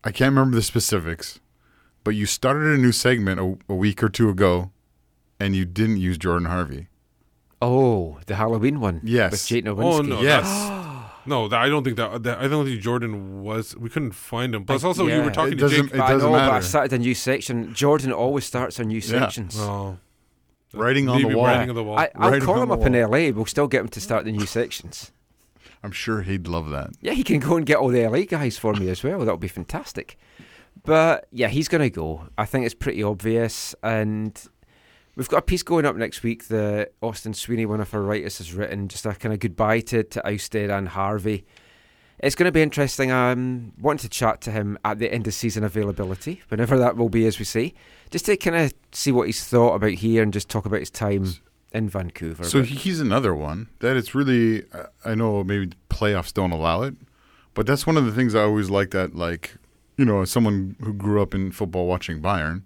I 0.04 0.10
can't 0.12 0.30
remember 0.30 0.56
the 0.56 0.62
specifics, 0.62 1.40
but 2.04 2.14
you 2.14 2.26
started 2.26 2.72
a 2.72 2.78
new 2.80 2.92
segment 2.92 3.40
a, 3.40 3.72
a 3.72 3.74
week 3.74 4.02
or 4.02 4.08
two 4.08 4.28
ago, 4.28 4.70
and 5.40 5.54
you 5.56 5.64
didn't 5.64 5.98
use 5.98 6.18
Jordan 6.18 6.46
Harvey. 6.48 6.86
Oh, 7.60 8.18
the 8.26 8.36
Halloween 8.36 8.78
one. 8.80 9.00
Yes. 9.02 9.32
With 9.32 9.46
Jake 9.46 9.64
Nerwinski. 9.64 9.82
Oh 9.98 10.00
no, 10.02 10.20
Yes. 10.22 10.46
that's, 11.28 11.30
no, 11.30 11.48
that, 11.48 11.60
I 11.60 11.68
don't 11.68 11.84
think 11.84 11.96
that, 11.96 12.22
that. 12.24 12.38
I 12.38 12.48
don't 12.48 12.64
think 12.66 12.80
Jordan 12.80 13.42
was. 13.42 13.76
We 13.76 13.88
couldn't 13.90 14.12
find 14.12 14.54
him. 14.54 14.64
Plus, 14.64 14.84
I- 14.84 14.86
also 14.86 15.06
you 15.06 15.22
were 15.22 15.30
talking 15.30 15.52
It 15.52 15.56
to 15.56 15.60
doesn't- 15.62 15.86
Jake. 15.88 15.94
it 15.94 16.00
I 16.00 16.12
doesn't 16.12 16.30
know, 16.30 16.38
but 16.38 16.50
I 16.50 16.60
started 16.60 16.92
a 16.94 16.98
new 16.98 17.14
section. 17.14 17.72
Jordan 17.74 18.12
always 18.12 18.44
starts 18.44 18.78
on 18.80 18.88
new 18.88 19.00
sections. 19.00 19.56
Oh, 19.58 19.98
Writing 20.74 21.08
on 21.08 21.22
the 21.22 21.34
wall. 21.34 21.46
writing 21.46 21.70
on 21.70 21.76
the 21.76 21.82
wall. 21.84 21.98
I, 21.98 22.10
I'll 22.14 22.30
Right 22.30 22.42
call 22.42 22.60
him 22.62 22.68
the 22.68 22.74
up 22.76 22.86
in. 22.86 22.92
LA. 22.92 23.30
We'll 23.30 23.46
still 23.46 23.68
get 23.68 23.80
him 23.80 23.88
to 23.88 24.00
start 24.00 24.24
the 24.26 24.32
new 24.32 24.44
sections. 24.46 25.12
I'm 25.82 25.92
sure 25.92 26.22
he'd 26.22 26.46
love 26.48 26.68
that. 26.70 26.90
Yeah, 27.00 27.12
he 27.12 27.22
can 27.22 27.38
go 27.40 27.56
and 27.56 27.64
get 27.64 27.76
all 27.78 27.88
the 27.88 28.06
LA 28.06 28.22
guys 28.24 28.58
for 28.58 28.74
me 28.74 28.88
as 28.90 29.02
well. 29.02 29.20
That 29.20 29.30
would 29.32 29.40
be 29.40 29.48
fantastic. 29.48 30.18
But 30.84 31.26
yeah, 31.32 31.48
he's 31.48 31.68
going 31.68 31.82
to 31.82 31.90
go. 31.90 32.28
I 32.36 32.44
think 32.44 32.66
it's 32.66 32.74
pretty 32.74 33.02
obvious. 33.02 33.74
And 33.82 34.40
we've 35.18 35.28
got 35.28 35.38
a 35.38 35.42
piece 35.42 35.64
going 35.64 35.84
up 35.84 35.96
next 35.96 36.22
week 36.22 36.46
that 36.46 36.92
Austin 37.02 37.34
Sweeney, 37.34 37.66
one 37.66 37.80
of 37.80 37.92
our 37.92 38.00
writers, 38.00 38.38
has 38.38 38.54
written 38.54 38.86
just 38.86 39.04
a 39.04 39.12
kind 39.14 39.34
of 39.34 39.40
goodbye 39.40 39.80
to, 39.80 40.04
to 40.04 40.26
Ousted 40.26 40.70
and 40.70 40.88
Harvey. 40.88 41.44
It's 42.20 42.36
going 42.36 42.46
to 42.46 42.52
be 42.52 42.62
interesting. 42.62 43.10
I'm 43.12 43.72
wanting 43.80 44.02
to 44.02 44.08
chat 44.08 44.40
to 44.42 44.52
him 44.52 44.78
at 44.84 45.00
the 45.00 45.12
end 45.12 45.26
of 45.26 45.34
season 45.34 45.64
availability, 45.64 46.42
whenever 46.48 46.78
that 46.78 46.96
will 46.96 47.08
be, 47.08 47.26
as 47.26 47.38
we 47.38 47.44
say, 47.44 47.74
just 48.10 48.26
to 48.26 48.36
kind 48.36 48.56
of 48.56 48.72
see 48.92 49.10
what 49.10 49.26
he's 49.26 49.44
thought 49.44 49.74
about 49.74 49.90
here 49.90 50.22
and 50.22 50.32
just 50.32 50.48
talk 50.48 50.66
about 50.66 50.80
his 50.80 50.90
time 50.90 51.34
in 51.72 51.88
Vancouver. 51.88 52.44
So 52.44 52.60
But- 52.60 52.68
he's 52.68 53.00
another 53.00 53.34
one 53.34 53.68
that 53.80 53.96
it's 53.96 54.14
really. 54.14 54.64
I 55.04 55.16
know 55.16 55.42
maybe 55.42 55.72
playoffs 55.90 56.32
don't 56.32 56.52
allow 56.52 56.82
it, 56.82 56.94
but 57.54 57.66
that's 57.66 57.86
one 57.86 57.96
of 57.96 58.06
the 58.06 58.12
things 58.12 58.34
I 58.36 58.42
always 58.42 58.70
like. 58.70 58.90
That 58.92 59.14
like 59.16 59.56
you 59.96 60.04
know, 60.04 60.22
as 60.22 60.30
someone 60.30 60.76
who 60.80 60.92
grew 60.92 61.20
up 61.22 61.34
in 61.34 61.50
football 61.52 61.86
watching 61.86 62.20
Bayern, 62.20 62.62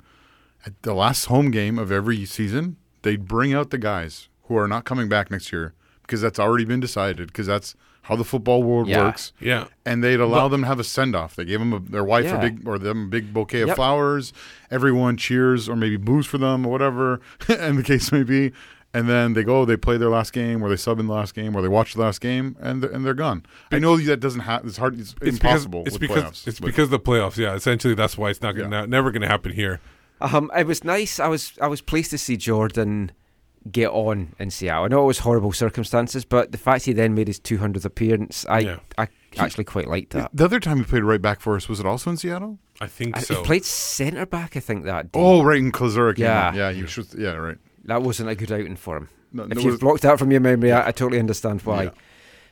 at 0.66 0.80
the 0.82 0.94
last 0.94 1.26
home 1.26 1.50
game 1.50 1.78
of 1.78 1.90
every 1.92 2.24
season, 2.24 2.76
they'd 3.02 3.26
bring 3.26 3.52
out 3.52 3.70
the 3.70 3.78
guys 3.78 4.28
who 4.44 4.56
are 4.56 4.68
not 4.68 4.84
coming 4.84 5.08
back 5.08 5.30
next 5.30 5.52
year 5.52 5.74
because 6.02 6.20
that's 6.20 6.38
already 6.38 6.64
been 6.64 6.80
decided. 6.80 7.28
Because 7.28 7.46
that's 7.46 7.74
how 8.06 8.16
the 8.16 8.24
football 8.24 8.62
world 8.64 8.88
Yeah. 8.88 9.04
works. 9.04 9.32
yeah, 9.40 9.66
and 9.86 10.02
they'd 10.02 10.18
allow 10.20 10.48
them 10.48 10.62
to 10.62 10.66
have 10.66 10.80
a 10.80 10.84
send 10.84 11.14
off. 11.14 11.36
They 11.36 11.44
gave 11.44 11.60
them 11.60 11.72
a, 11.72 11.78
their 11.78 12.02
wife 12.04 12.24
Yeah. 12.24 12.38
a 12.38 12.40
big 12.40 12.66
or 12.66 12.78
them 12.78 13.04
a 13.04 13.08
big 13.08 13.32
bouquet 13.32 13.60
of 13.62 13.68
Yep. 13.68 13.76
flowers. 13.76 14.32
Everyone 14.70 15.16
cheers 15.16 15.68
or 15.68 15.76
maybe 15.76 15.96
boos 15.96 16.26
for 16.26 16.38
them 16.38 16.66
or 16.66 16.72
whatever, 16.72 17.20
and 17.48 17.78
the 17.78 17.82
case 17.84 18.10
may 18.10 18.22
be. 18.24 18.52
And 18.94 19.08
then 19.08 19.32
they 19.32 19.42
go, 19.42 19.64
they 19.64 19.78
play 19.78 19.96
their 19.96 20.10
last 20.10 20.34
game, 20.34 20.62
or 20.62 20.68
they 20.68 20.76
sub 20.76 21.00
in 21.00 21.06
the 21.06 21.14
last 21.14 21.34
game, 21.34 21.56
or 21.56 21.62
they 21.62 21.68
watch 21.68 21.94
the 21.94 22.02
last 22.02 22.20
game, 22.20 22.56
and 22.60 22.82
they're, 22.82 22.90
and 22.90 23.06
they're 23.06 23.14
gone. 23.14 23.46
I 23.70 23.78
know 23.78 23.96
that 23.96 24.20
doesn't 24.20 24.40
happen. 24.42 24.68
It's 24.68 24.76
hard. 24.76 25.00
It's, 25.00 25.14
it's 25.22 25.38
impossible. 25.38 25.84
because 25.84 25.94
it's 25.94 26.00
with 26.02 26.10
because 26.10 26.24
playoffs, 26.24 26.46
it's 26.48 26.60
because 26.60 26.90
the 26.90 26.98
playoffs. 27.00 27.36
Yeah, 27.38 27.54
essentially 27.54 27.94
that's 27.94 28.18
why 28.18 28.28
it's 28.28 28.42
not 28.42 28.54
gonna, 28.54 28.80
Yeah. 28.80 28.86
never 28.86 29.10
going 29.10 29.22
to 29.22 29.28
happen 29.28 29.52
here. 29.52 29.80
Um, 30.22 30.50
it 30.56 30.66
was 30.66 30.84
nice. 30.84 31.18
I 31.20 31.28
was 31.28 31.52
I 31.60 31.66
was 31.66 31.80
pleased 31.80 32.10
to 32.12 32.18
see 32.18 32.36
Jordan 32.36 33.12
get 33.70 33.90
on 33.90 34.34
in 34.38 34.50
Seattle. 34.50 34.84
I 34.84 34.88
know 34.88 35.02
it 35.04 35.06
was 35.06 35.18
horrible 35.20 35.52
circumstances, 35.52 36.24
but 36.24 36.50
the 36.52 36.58
fact 36.58 36.84
he 36.84 36.92
then 36.92 37.14
made 37.14 37.28
his 37.28 37.38
200th 37.38 37.84
appearance, 37.84 38.44
I 38.48 38.58
Yeah. 38.60 38.76
I 38.98 39.08
actually 39.38 39.64
quite 39.64 39.86
liked 39.88 40.10
that. 40.14 40.30
the 40.34 40.44
other 40.44 40.58
time 40.60 40.78
he 40.78 40.84
played 40.84 41.04
right 41.04 41.22
back 41.22 41.40
for 41.40 41.54
us 41.56 41.68
was 41.68 41.78
it 41.80 41.86
also 41.86 42.10
in 42.10 42.16
Seattle? 42.16 42.58
I 42.80 42.86
think 42.88 43.16
I- 43.16 43.20
so. 43.20 43.36
He 43.36 43.44
played 43.44 43.64
centre 43.64 44.26
back, 44.26 44.56
I 44.56 44.60
think 44.60 44.84
that. 44.84 45.12
Day. 45.12 45.20
Oh, 45.20 45.42
right 45.44 45.58
in 45.58 45.70
Klazura. 45.72 46.16
Yeah. 46.18 46.52
yeah. 46.54 46.70
You 46.70 46.86
should. 46.86 47.06
Yeah, 47.16 47.34
right. 47.34 47.56
that 47.84 48.02
wasn't 48.02 48.28
a 48.30 48.34
good 48.34 48.50
outing 48.52 48.76
for 48.76 48.96
him. 48.96 49.08
No, 49.32 49.44
if 49.44 49.50
no, 49.56 49.60
you've 49.62 49.74
it- 49.74 49.80
blocked 49.80 50.02
that 50.02 50.18
from 50.18 50.30
your 50.30 50.40
memory, 50.40 50.72
I, 50.72 50.88
I 50.88 50.92
totally 50.92 51.18
understand 51.20 51.62
why. 51.62 51.84
Yeah. 51.84 51.90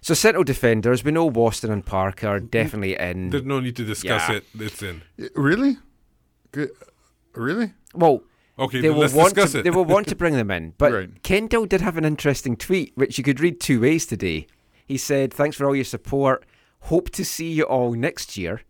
So 0.02 0.14
central 0.14 0.44
defenders, 0.44 1.04
we 1.04 1.10
know 1.12 1.30
Waston 1.30 1.70
and 1.70 1.84
Parker 1.84 2.26
are 2.28 2.40
definitely 2.40 2.96
in. 2.96 3.30
There's 3.30 3.44
no 3.44 3.60
need 3.60 3.76
to 3.76 3.84
discuss 3.84 4.28
Yeah. 4.30 4.36
it. 4.36 4.44
It's 4.58 4.82
in. 4.82 5.02
Really? 5.34 5.76
Good. 6.52 6.70
Really? 7.34 7.72
well, 7.94 8.22
Okay, 8.58 8.80
they 8.82 8.90
will 8.90 8.98
let's 8.98 9.14
want 9.14 9.34
discuss 9.34 9.52
to, 9.52 9.60
it. 9.60 9.62
they 9.62 9.70
will 9.70 9.84
want 9.86 10.06
to 10.08 10.14
bring 10.16 10.34
them 10.34 10.50
in. 10.50 10.74
But 10.76 10.92
Right. 10.98 11.22
Kendall 11.22 11.64
did 11.66 11.80
have 11.80 11.96
an 11.96 12.04
interesting 12.04 12.56
tweet, 12.56 12.92
which 12.94 13.16
you 13.16 13.24
could 13.24 13.40
read 13.40 13.58
two 13.60 13.80
ways 13.80 14.04
today. 14.06 14.46
He 14.84 14.98
said, 14.98 15.32
"Thanks 15.32 15.56
for 15.56 15.66
all 15.66 15.74
your 15.74 15.84
support. 15.84 16.44
Hope 16.80 17.10
to 17.10 17.24
see 17.24 17.50
you 17.52 17.62
all 17.64 17.92
next 17.94 18.36
year." 18.36 18.60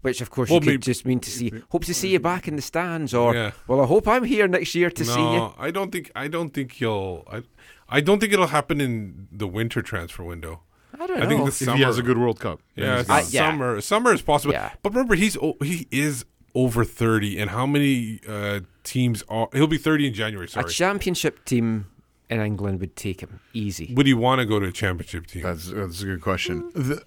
Which, 0.00 0.20
of 0.20 0.30
course, 0.30 0.50
Well, 0.50 0.56
you 0.56 0.60
could 0.62 0.66
maybe- 0.66 0.82
just 0.82 1.06
mean 1.06 1.20
to 1.20 1.30
see. 1.30 1.52
Hope 1.68 1.84
to 1.84 1.94
see 1.94 2.08
you 2.08 2.18
back 2.18 2.48
in 2.48 2.56
the 2.56 2.62
stands, 2.62 3.14
or 3.14 3.34
Yeah. 3.36 3.52
well, 3.68 3.80
I 3.82 3.86
hope 3.86 4.08
I'm 4.08 4.24
here 4.24 4.48
next 4.48 4.74
year 4.74 4.90
to 4.90 5.04
no, 5.04 5.14
see 5.14 5.20
you. 5.34 5.52
I 5.56 5.70
don't 5.70 5.92
think. 5.92 6.10
I 6.16 6.26
don't 6.26 6.50
think 6.52 6.80
you'll. 6.80 7.24
I, 7.30 7.42
I 7.88 8.00
don't 8.00 8.18
think 8.18 8.32
it'll 8.32 8.48
happen 8.48 8.80
in 8.80 9.28
the 9.30 9.46
winter 9.46 9.82
transfer 9.82 10.24
window. 10.24 10.62
I 10.98 11.06
don't 11.06 11.18
know. 11.20 11.24
I 11.24 11.28
think 11.28 11.40
the 11.42 11.46
If 11.48 11.54
summer. 11.54 11.76
he 11.76 11.82
has 11.84 11.98
a 11.98 12.02
good 12.02 12.18
World 12.18 12.40
Cup. 12.40 12.60
Yeah, 12.74 12.98
he's. 12.98 13.08
I- 13.10 13.20
yeah. 13.20 13.50
summer. 13.50 13.80
Summer 13.80 14.12
is 14.12 14.22
possible. 14.22 14.54
Yeah. 14.54 14.72
But 14.82 14.92
remember, 14.94 15.14
he's 15.14 15.36
o- 15.36 15.56
he 15.62 15.86
is 15.92 16.24
over 16.54 16.84
30 16.84 17.38
and 17.38 17.50
how 17.50 17.66
many 17.66 18.20
uh, 18.28 18.60
teams 18.84 19.22
are 19.28 19.48
he'll 19.52 19.66
be 19.66 19.78
30 19.78 20.08
in 20.08 20.14
January, 20.14 20.48
A 20.54 20.64
championship 20.64 21.44
team 21.44 21.86
in 22.28 22.40
England 22.40 22.80
would 22.80 22.96
take 22.96 23.20
him 23.20 23.40
easy. 23.52 23.92
Would 23.94 24.06
he 24.06 24.14
want 24.14 24.40
to 24.40 24.46
go 24.46 24.58
to 24.60 24.66
a 24.66 24.72
championship 24.72 25.26
team? 25.26 25.42
That's 25.42 25.70
that's 25.70 26.02
a 26.02 26.06
good 26.06 26.20
question. 26.20 26.70
The, 26.74 27.02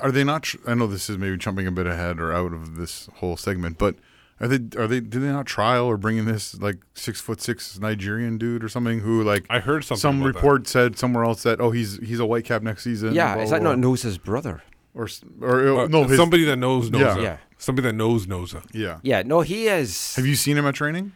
are 0.00 0.10
they 0.10 0.24
not? 0.24 0.42
Tr- 0.44 0.58
I 0.66 0.74
know 0.74 0.86
this 0.86 1.08
is 1.08 1.16
maybe 1.18 1.36
jumping 1.38 1.66
a 1.66 1.70
bit 1.72 1.86
ahead 1.86 2.20
or 2.20 2.32
out 2.32 2.52
of 2.52 2.76
this 2.76 3.08
whole 3.16 3.36
segment, 3.36 3.78
but 3.78 3.96
are 4.38 4.48
they? 4.48 4.78
Are 4.78 4.86
they? 4.86 5.00
Do 5.00 5.20
they 5.20 5.28
not 5.28 5.46
trial 5.46 5.86
or 5.86 5.96
bring 5.96 6.18
in 6.18 6.26
this 6.26 6.58
like 6.60 6.76
six 6.94 7.20
foot 7.20 7.40
six 7.40 7.78
Nigerian 7.78 8.36
dude 8.38 8.62
or 8.64 8.68
something 8.68 9.00
who 9.00 9.22
like? 9.22 9.46
I 9.48 9.60
heard 9.60 9.84
something 9.84 10.00
Some 10.00 10.20
about 10.20 10.32
that. 10.32 10.34
report 10.36 10.66
said 10.68 10.98
somewhere 10.98 11.24
else 11.24 11.42
that 11.44 11.60
oh 11.60 11.70
he's 11.70 11.98
he's 11.98 12.20
a 12.20 12.26
white 12.26 12.44
cap 12.44 12.62
next 12.62 12.84
season. 12.84 13.14
yeah, 13.14 13.34
blah, 13.34 13.42
is 13.42 13.50
blah, 13.50 13.58
that 13.58 13.64
not 13.64 13.80
blah. 13.80 13.90
Nosa's 13.90 14.18
brother? 14.18 14.62
Or 14.94 15.04
s- 15.04 15.22
or 15.40 15.68
uh, 15.68 15.84
Uh, 15.84 15.86
no 15.88 16.04
his, 16.04 16.16
somebody 16.16 16.44
that 16.44 16.56
knows 16.56 16.90
knows. 16.90 17.00
Yeah. 17.16 17.18
Yeah. 17.22 17.36
Somebody 17.58 17.88
that 17.88 17.94
knows 17.94 18.26
knows. 18.26 18.54
Yeah. 18.72 18.98
Yeah, 19.02 19.22
no, 19.24 19.40
he 19.42 19.68
is. 19.68 20.16
Have 20.16 20.26
you 20.26 20.34
seen 20.34 20.56
him 20.56 20.66
at 20.66 20.74
training? 20.74 21.12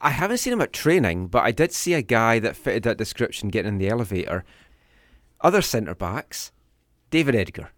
I 0.00 0.10
haven't 0.10 0.38
seen 0.38 0.52
him 0.52 0.60
at 0.60 0.72
training, 0.72 1.28
but 1.28 1.42
I 1.42 1.50
did 1.52 1.72
see 1.72 1.94
a 1.94 2.02
guy 2.02 2.38
that 2.40 2.54
fitted 2.56 2.82
that 2.82 2.98
description 2.98 3.48
getting 3.48 3.72
in 3.72 3.78
the 3.78 3.88
elevator. 3.88 4.44
Other 5.40 5.62
centre 5.62 5.94
backs, 5.94 6.52
David 7.10 7.34
Edgar. 7.34 7.70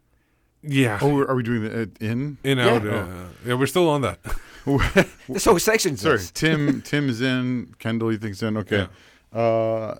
Yeah. 0.63 0.99
Oh, 1.01 1.21
are 1.23 1.37
we 1.37 1.45
doing 1.45 1.65
it 1.65 1.97
in? 2.01 2.39
In 2.43 2.59
Yeah. 2.59 2.69
out. 2.75 2.87
Uh, 2.87 3.07
yeah, 3.47 3.55
we're 3.55 3.67
still 3.67 3.89
on 3.89 4.01
that. 4.03 4.19
This 5.29 5.45
whole 5.47 5.59
section's 5.59 6.03
Sorry, 6.03 6.19
this. 6.19 6.31
Tim. 6.31 6.83
Tim's 6.83 7.21
in. 7.23 7.75
Kendall, 7.79 8.13
you 8.13 8.19
think's 8.19 8.43
in? 8.43 8.57
Okay. 8.59 8.87
Uh, 9.33 9.95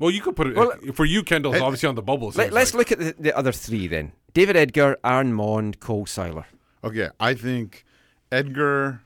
Well, 0.00 0.10
you 0.10 0.20
could 0.20 0.34
put 0.34 0.48
it 0.48 0.56
Well, 0.56 0.72
for 0.94 1.04
you, 1.04 1.22
Kendall's 1.22 1.56
Ed- 1.56 1.62
obviously 1.62 1.88
on 1.88 1.94
the 1.94 2.02
bubble. 2.02 2.32
Let, 2.34 2.52
let's 2.52 2.74
like. 2.74 2.90
look 2.90 2.92
at 2.92 2.98
the, 3.16 3.22
the 3.22 3.36
other 3.36 3.52
three 3.52 3.86
then. 3.86 4.10
David 4.34 4.56
Edgar, 4.56 4.96
Aaron 5.04 5.32
Maund, 5.32 5.78
Cole 5.78 6.06
Seiler. 6.06 6.46
Okay, 6.82 7.08
I 7.20 7.34
think 7.34 7.84
Edgar. 8.32 9.02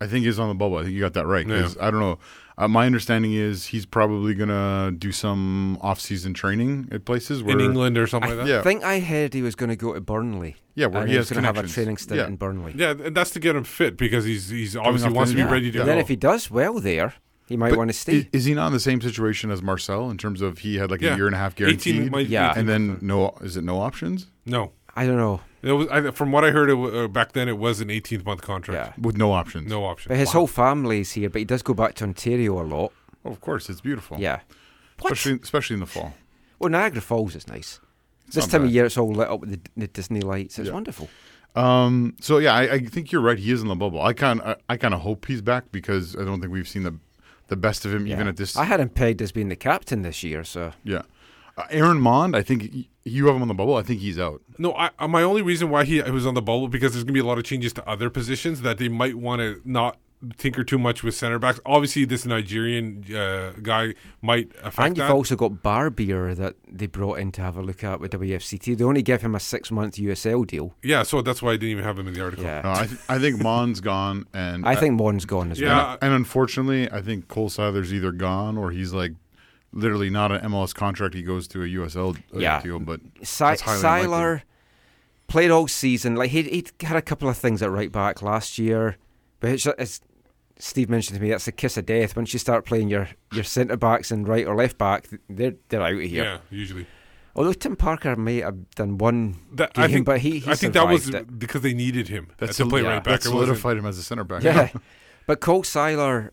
I 0.00 0.06
think 0.06 0.26
is 0.26 0.38
on 0.38 0.48
the 0.48 0.54
bubble. 0.54 0.76
I 0.76 0.82
think 0.84 0.94
you 0.94 1.00
got 1.00 1.14
that 1.14 1.26
right. 1.26 1.44
'cause 1.46 1.76
I 1.80 1.90
don't 1.90 1.98
know. 2.00 2.18
Uh, 2.56 2.68
my 2.68 2.86
understanding 2.86 3.32
is 3.34 3.66
he's 3.66 3.86
probably 3.86 4.34
gonna 4.34 4.92
do 4.96 5.10
some 5.12 5.76
off-season 5.80 6.34
training 6.34 6.88
at 6.92 7.04
places 7.04 7.42
where 7.42 7.56
in 7.58 7.64
England 7.64 7.96
or 7.98 8.06
something 8.06 8.30
I 8.30 8.34
like 8.34 8.46
that. 8.46 8.52
Yeah. 8.52 8.60
I 8.60 8.62
think 8.62 8.84
I 8.84 9.00
heard 9.00 9.32
he 9.34 9.42
was 9.42 9.54
going 9.56 9.70
to 9.70 9.76
go 9.76 9.94
to 9.94 10.00
Burnley. 10.00 10.56
Yeah, 10.74 10.86
where 10.86 11.02
and 11.02 11.10
he 11.10 11.16
was 11.16 11.28
has 11.28 11.36
going 11.36 11.42
to 11.44 11.52
have 11.54 11.64
a 11.64 11.68
training 11.68 11.96
stint 11.98 12.18
Yeah. 12.18 12.26
in 12.26 12.36
Burnley. 12.36 12.74
Yeah, 12.76 12.90
and 12.90 13.16
that's 13.16 13.30
to 13.32 13.40
get 13.40 13.54
him 13.56 13.64
fit 13.64 13.96
because 13.96 14.24
he's 14.24 14.48
he's 14.50 14.76
obviously 14.76 15.10
wants 15.12 15.30
to 15.30 15.36
be 15.36 15.42
injury. 15.42 15.52
ready 15.58 15.70
to 15.72 15.78
Yeah. 15.78 15.82
go. 15.84 15.86
Then 15.86 15.98
if 15.98 16.08
he 16.08 16.16
does 16.16 16.50
well 16.50 16.78
there, 16.80 17.14
he 17.48 17.56
might 17.56 17.70
But 17.70 17.78
want 17.78 17.90
to 17.90 17.96
stay. 17.96 18.28
is 18.32 18.44
he 18.44 18.54
not 18.54 18.66
in 18.68 18.72
the 18.72 18.80
same 18.80 19.00
situation 19.00 19.50
as 19.50 19.62
Marcel 19.62 20.10
in 20.10 20.18
terms 20.18 20.42
of 20.42 20.58
he 20.58 20.76
had 20.76 20.90
like 20.90 21.00
Yeah. 21.00 21.14
a 21.14 21.16
year 21.16 21.26
and 21.26 21.34
a 21.34 21.38
half 21.38 21.52
18 21.54 21.66
guaranteed, 21.66 22.12
might- 22.12 22.26
Yeah. 22.28 22.50
18 22.52 22.60
and 22.60 22.68
then 22.68 22.98
no? 23.00 23.34
Is 23.40 23.56
it 23.56 23.64
no 23.64 23.80
options 23.80 24.26
no, 24.46 24.72
I 24.96 25.06
don't 25.06 25.16
know. 25.16 25.40
it 25.62 25.72
was 25.72 25.88
I, 25.88 26.10
from 26.12 26.30
what 26.32 26.44
I 26.44 26.50
heard. 26.50 26.70
It, 26.70 26.76
uh, 26.76 27.08
back 27.08 27.32
then, 27.32 27.48
it 27.48 27.58
was 27.58 27.80
an 27.80 27.90
18 27.90 28.22
month 28.24 28.42
contract. 28.42 28.94
Yeah. 28.98 29.02
with 29.06 29.16
no 29.16 29.32
options? 29.32 29.68
No 29.68 29.84
option. 29.84 30.08
But 30.10 30.18
his 30.18 30.32
whole 30.32 30.46
family's 30.46 31.12
here, 31.12 31.28
but 31.30 31.38
he 31.40 31.44
does 31.44 31.62
go 31.62 31.74
back 31.74 31.94
to 31.96 32.04
Ontario 32.04 32.60
a 32.60 32.64
lot. 32.64 32.92
Oh, 33.24 33.30
of 33.30 33.40
course, 33.40 33.68
it's 33.68 33.80
beautiful. 33.80 34.18
Yeah. 34.18 34.40
What? 35.00 35.12
especially 35.12 35.40
especially 35.42 35.74
in 35.74 35.80
the 35.80 35.86
fall. 35.86 36.14
Well, 36.58 36.70
Niagara 36.70 37.00
Falls 37.00 37.34
is 37.36 37.46
nice. 37.46 37.78
this 38.26 38.36
not 38.46 38.50
time 38.50 38.64
of 38.64 38.70
year, 38.70 38.84
it's 38.86 38.96
all 38.98 39.12
lit 39.12 39.28
up 39.28 39.40
with 39.40 39.50
the, 39.50 39.60
the 39.76 39.86
Disney 39.88 40.20
lights. 40.20 40.58
It's 40.58 40.66
Yeah. 40.68 40.74
wonderful. 40.74 41.08
Um. 41.54 42.14
So 42.20 42.38
yeah, 42.38 42.52
I, 42.54 42.62
I 42.74 42.78
think 42.80 43.10
you're 43.12 43.22
right. 43.22 43.38
He 43.38 43.50
is 43.52 43.62
in 43.62 43.68
the 43.68 43.74
bubble. 43.74 44.00
I 44.02 44.12
kind 44.12 44.40
I, 44.42 44.56
I 44.68 44.76
kind 44.76 44.94
of 44.94 45.00
hope 45.00 45.26
he's 45.26 45.40
back 45.42 45.70
because 45.72 46.14
I 46.16 46.24
don't 46.24 46.40
think 46.40 46.52
we've 46.52 46.68
seen 46.68 46.82
the 46.84 46.94
the 47.48 47.56
best 47.56 47.84
of 47.84 47.92
him 47.92 48.06
even 48.06 48.28
at 48.28 48.36
this. 48.36 48.56
I 48.56 48.64
had 48.64 48.80
him 48.80 48.88
pegged 48.88 49.20
as 49.20 49.32
being 49.32 49.48
the 49.48 49.56
captain 49.56 50.02
this 50.02 50.22
year, 50.22 50.44
so 50.44 50.72
yeah. 50.84 51.02
Uh, 51.56 51.64
Aaron 51.70 52.00
Maund, 52.00 52.36
I 52.36 52.42
think 52.42 52.70
y- 52.72 52.86
you 53.04 53.26
have 53.26 53.34
him 53.34 53.42
on 53.42 53.48
the 53.48 53.54
bubble. 53.54 53.74
I 53.74 53.82
think 53.82 54.00
he's 54.00 54.18
out. 54.18 54.42
No, 54.58 54.72
I, 54.74 54.90
uh, 54.98 55.08
my 55.08 55.22
only 55.22 55.42
reason 55.42 55.70
why 55.70 55.84
he 55.84 56.00
was 56.02 56.24
on 56.26 56.34
the 56.34 56.42
bubble 56.42 56.68
because 56.68 56.92
there's 56.92 57.02
gonna 57.04 57.14
be 57.14 57.20
a 57.20 57.24
lot 57.24 57.36
of 57.38 57.44
changes 57.44 57.72
to 57.74 57.88
other 57.88 58.10
positions 58.10 58.60
that 58.62 58.78
they 58.78 58.88
might 58.88 59.16
want 59.16 59.40
to 59.40 59.60
not 59.64 59.98
tinker 60.36 60.64
too 60.64 60.78
much 60.78 61.02
with 61.04 61.14
center 61.14 61.38
backs. 61.38 61.60
Obviously, 61.64 62.04
this 62.04 62.26
Nigerian 62.26 63.04
uh, 63.14 63.52
guy 63.62 63.94
might 64.20 64.50
affect 64.62 64.78
and 64.78 64.96
you've 64.96 65.06
that. 65.06 65.12
also 65.14 65.36
got 65.36 65.62
Barbier 65.62 66.34
that 66.34 66.56
they 66.68 66.86
brought 66.86 67.18
in 67.20 67.30
to 67.32 67.42
have 67.42 67.56
a 67.56 67.62
look 67.62 67.84
at 67.84 68.00
with 68.00 68.10
WFCT. 68.12 68.76
They 68.76 68.84
only 68.84 69.02
give 69.02 69.22
him 69.22 69.34
a 69.34 69.40
six 69.40 69.70
month 69.70 69.94
USL 69.96 70.46
deal. 70.46 70.74
yeah, 70.82 71.02
so 71.04 71.22
that's 71.22 71.40
why 71.40 71.50
I 71.50 71.54
didn't 71.54 71.70
even 71.70 71.84
have 71.84 71.98
him 71.98 72.08
in 72.08 72.14
the 72.14 72.20
article. 72.22 72.44
Yeah, 72.44 72.62
No, 72.62 72.72
I 72.72 72.86
th- 72.86 73.00
I 73.08 73.18
think 73.18 73.40
Maund's 73.40 73.80
gone, 73.80 74.26
and 74.34 74.66
I 74.66 74.74
think 74.74 74.94
Maund's 74.94 75.24
gone 75.24 75.52
as 75.52 75.60
Yeah. 75.60 75.68
well. 75.76 75.98
and 76.02 76.12
unfortunately, 76.12 76.90
I 76.90 77.00
think 77.00 77.28
Cole 77.28 77.48
Seiler's 77.48 77.92
either 77.94 78.10
gone 78.10 78.56
or 78.58 78.70
he's 78.72 78.92
like 78.92 79.12
literally 79.72 80.10
not 80.10 80.32
an 80.32 80.40
MLS 80.50 80.74
contract. 80.74 81.14
He 81.14 81.22
goes 81.22 81.46
to 81.48 81.62
a 81.62 81.66
USL 81.66 82.16
Yeah. 82.34 82.60
deal, 82.60 82.78
but 82.80 83.00
Si- 83.22 83.44
that's 83.44 83.60
highly 83.60 83.80
Seiler 83.80 84.42
played 85.28 85.50
all 85.50 85.68
season. 85.68 86.16
Like 86.16 86.30
he 86.30 86.42
he 86.42 86.64
had 86.86 86.96
a 86.96 87.02
couple 87.02 87.28
of 87.28 87.36
things 87.36 87.62
at 87.62 87.70
right 87.70 87.92
back 87.92 88.22
last 88.22 88.58
year, 88.58 88.96
but 89.40 89.50
it's, 89.50 89.66
it's 89.78 90.00
Steve 90.58 90.90
mentioned 90.90 91.16
to 91.16 91.22
me 91.22 91.30
that's 91.30 91.44
the 91.44 91.52
kiss 91.52 91.76
of 91.76 91.86
death. 91.86 92.16
Once 92.16 92.32
you 92.32 92.38
start 92.38 92.64
playing 92.64 92.88
your, 92.88 93.08
your 93.32 93.44
centre 93.44 93.76
backs 93.76 94.10
and 94.10 94.26
right 94.26 94.46
or 94.46 94.56
left 94.56 94.76
back, 94.78 95.06
they're 95.28 95.54
they're 95.68 95.82
out 95.82 95.94
of 95.94 96.00
here. 96.00 96.24
Yeah, 96.24 96.38
usually. 96.50 96.86
Although 97.36 97.52
Tim 97.52 97.76
Parker 97.76 98.16
may 98.16 98.38
have 98.40 98.68
done 98.70 98.98
one 98.98 99.36
That, 99.52 99.72
game, 99.74 99.84
I 99.84 99.88
think, 99.88 100.06
but 100.06 100.18
he, 100.18 100.40
he 100.40 100.50
I 100.50 100.56
think 100.56 100.72
that 100.72 100.88
was 100.88 101.04
survived 101.04 101.28
it. 101.30 101.38
because 101.38 101.60
they 101.62 101.72
needed 101.74 102.08
him 102.08 102.28
That's 102.38 102.56
to 102.56 102.66
play 102.66 102.82
yeah, 102.82 102.88
right 102.94 103.04
back. 103.04 103.20
that 103.20 103.22
solidified 103.22 103.76
him 103.76 103.86
as 103.86 103.96
a 103.98 104.02
center 104.02 104.24
back. 104.24 104.42
Yeah, 104.42 104.70
but 105.28 105.38
Cole 105.40 105.62
Seiler, 105.62 106.32